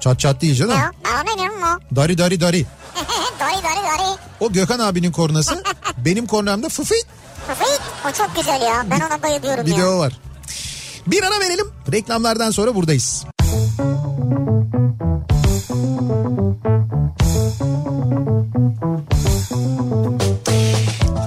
Çat 0.00 0.20
çat 0.20 0.42
değil 0.42 0.54
canım. 0.54 0.76
Ya 0.78 0.92
ben 1.04 1.34
ne 1.34 1.38
diyorum 1.38 1.62
o? 1.62 1.80
Dari 1.96 2.18
dari 2.18 2.40
dari. 2.40 2.66
dari 3.40 3.62
dari 3.62 3.84
dari. 3.84 4.18
O 4.40 4.52
Gökhan 4.52 4.78
abinin 4.78 5.12
kornası. 5.12 5.62
benim 6.04 6.26
kornamda 6.26 6.68
fıfıt 6.68 7.06
Fıfıyt. 7.46 7.80
O 8.08 8.12
çok 8.12 8.36
güzel 8.36 8.62
ya. 8.62 8.86
Ben 8.90 9.00
ona 9.00 9.22
bayılıyorum 9.22 9.66
bir 9.66 9.76
de 9.76 9.80
ya. 9.80 9.90
o 9.90 9.98
var. 9.98 10.12
Bir 11.06 11.22
ara 11.22 11.40
verelim. 11.40 11.66
Reklamlardan 11.92 12.50
sonra 12.50 12.74
buradayız. 12.74 13.24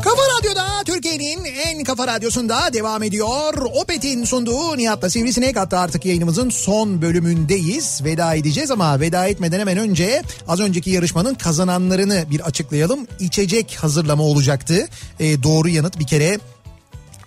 Kafa 0.03 0.21
Radyo'da 0.37 0.83
Türkiye'nin 0.85 1.45
en 1.45 1.83
kafa 1.83 2.07
Radyosu'nda 2.07 2.73
devam 2.73 3.03
ediyor. 3.03 3.53
Opet'in 3.73 4.23
sunduğu 4.23 4.77
Nihat'la 4.77 5.09
Sivrisinek 5.09 5.55
hatta 5.55 5.79
artık 5.79 6.05
yayınımızın 6.05 6.49
son 6.49 7.01
bölümündeyiz. 7.01 8.03
Veda 8.03 8.35
edeceğiz 8.35 8.71
ama 8.71 8.99
veda 8.99 9.27
etmeden 9.27 9.59
hemen 9.59 9.77
önce 9.77 10.23
az 10.47 10.59
önceki 10.59 10.89
yarışmanın 10.89 11.35
kazananlarını 11.35 12.25
bir 12.31 12.39
açıklayalım. 12.39 13.07
İçecek 13.19 13.77
hazırlama 13.81 14.23
olacaktı. 14.23 14.87
Ee, 15.19 15.43
doğru 15.43 15.69
yanıt 15.69 15.99
bir 15.99 16.07
kere 16.07 16.39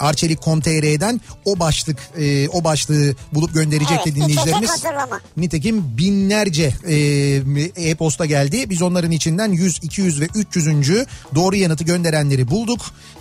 Arçelik.com.tr'den 0.01 1.20
o 1.44 1.59
başlık 1.59 1.98
e, 2.18 2.48
o 2.48 2.64
başlığı 2.64 3.14
bulup 3.35 3.55
gönderecekti 3.55 4.02
Evet, 4.05 4.16
dinleyicilerimiz. 4.16 4.70
Nitekim 5.36 5.98
binlerce 5.98 6.74
e, 6.89 7.90
e-posta 7.90 8.27
geldi. 8.27 8.70
Biz 8.70 8.82
onların 8.82 9.10
içinden 9.10 9.52
100, 9.52 9.78
200 9.82 10.20
ve 10.20 10.28
300. 10.35 10.90
doğru 11.35 11.56
yanıtı 11.56 11.85
gönderenleri 11.85 12.51
bulduk. 12.51 12.81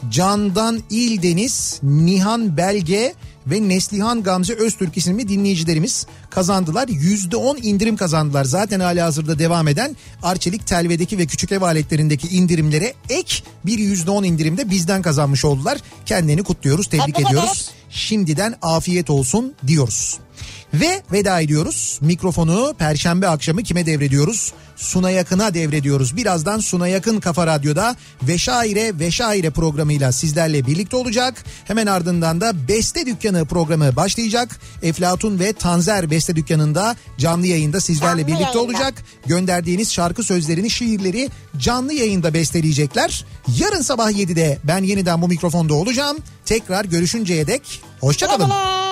Candan 0.09 0.83
İldeniz, 0.89 1.79
Nihan 1.83 2.57
Belge 2.57 3.13
ve 3.47 3.69
Neslihan 3.69 4.23
Gamze 4.23 4.53
Öztürk 4.53 4.97
isimli 4.97 5.29
dinleyicilerimiz 5.29 6.05
kazandılar. 6.29 6.87
%10 6.87 7.61
indirim 7.61 7.97
kazandılar. 7.97 8.45
Zaten 8.45 8.79
hala 8.79 9.05
hazırda 9.05 9.39
devam 9.39 9.67
eden 9.67 9.95
Arçelik 10.23 10.67
Telve'deki 10.67 11.17
ve 11.17 11.25
küçük 11.25 11.51
ev 11.51 11.61
aletlerindeki 11.61 12.27
indirimlere 12.27 12.93
ek 13.09 13.43
bir 13.65 13.79
%10 13.79 14.25
indirimde 14.25 14.69
bizden 14.69 15.01
kazanmış 15.01 15.45
oldular. 15.45 15.77
Kendini 16.05 16.43
kutluyoruz, 16.43 16.87
tebrik 16.87 17.19
ediyoruz. 17.19 17.71
Şimdiden 17.89 18.55
afiyet 18.61 19.09
olsun 19.09 19.53
diyoruz. 19.67 20.19
Ve 20.73 21.01
veda 21.11 21.41
ediyoruz. 21.41 21.99
Mikrofonu 22.01 22.73
perşembe 22.79 23.27
akşamı 23.27 23.63
kime 23.63 23.85
devrediyoruz? 23.85 24.53
Suna 24.75 25.11
Yakın'a 25.11 25.53
devrediyoruz. 25.53 26.17
Birazdan 26.17 26.59
Suna 26.59 26.87
Yakın 26.87 27.19
Kafa 27.19 27.47
Radyo'da 27.47 27.95
Veşaire 28.23 28.99
Veşaire 28.99 29.49
programıyla 29.49 30.11
sizlerle 30.11 30.65
birlikte 30.65 30.95
olacak. 30.95 31.43
Hemen 31.65 31.87
ardından 31.87 32.41
da 32.41 32.67
Beste 32.67 33.05
Dükkanı 33.05 33.45
programı 33.45 33.95
başlayacak. 33.95 34.59
Eflatun 34.83 35.39
ve 35.39 35.53
Tanzer 35.53 36.11
Beste 36.11 36.35
Dükkanı'nda 36.35 36.95
canlı 37.17 37.47
yayında 37.47 37.81
sizlerle 37.81 38.21
Canlı 38.21 38.27
birlikte 38.27 38.43
yayında. 38.43 38.59
olacak. 38.61 38.93
Gönderdiğiniz 39.25 39.93
şarkı 39.93 40.23
sözlerini, 40.23 40.69
şiirleri 40.69 41.29
canlı 41.57 41.93
yayında 41.93 42.33
besteleyecekler. 42.33 43.25
Yarın 43.59 43.81
sabah 43.81 44.11
7'de 44.11 44.57
ben 44.63 44.83
yeniden 44.83 45.21
bu 45.21 45.27
mikrofonda 45.27 45.73
olacağım. 45.73 46.17
Tekrar 46.45 46.85
görüşünceye 46.85 47.47
dek 47.47 47.81
hoşçakalın. 48.01 48.45
Güle 48.45 48.55
güle. 48.57 48.88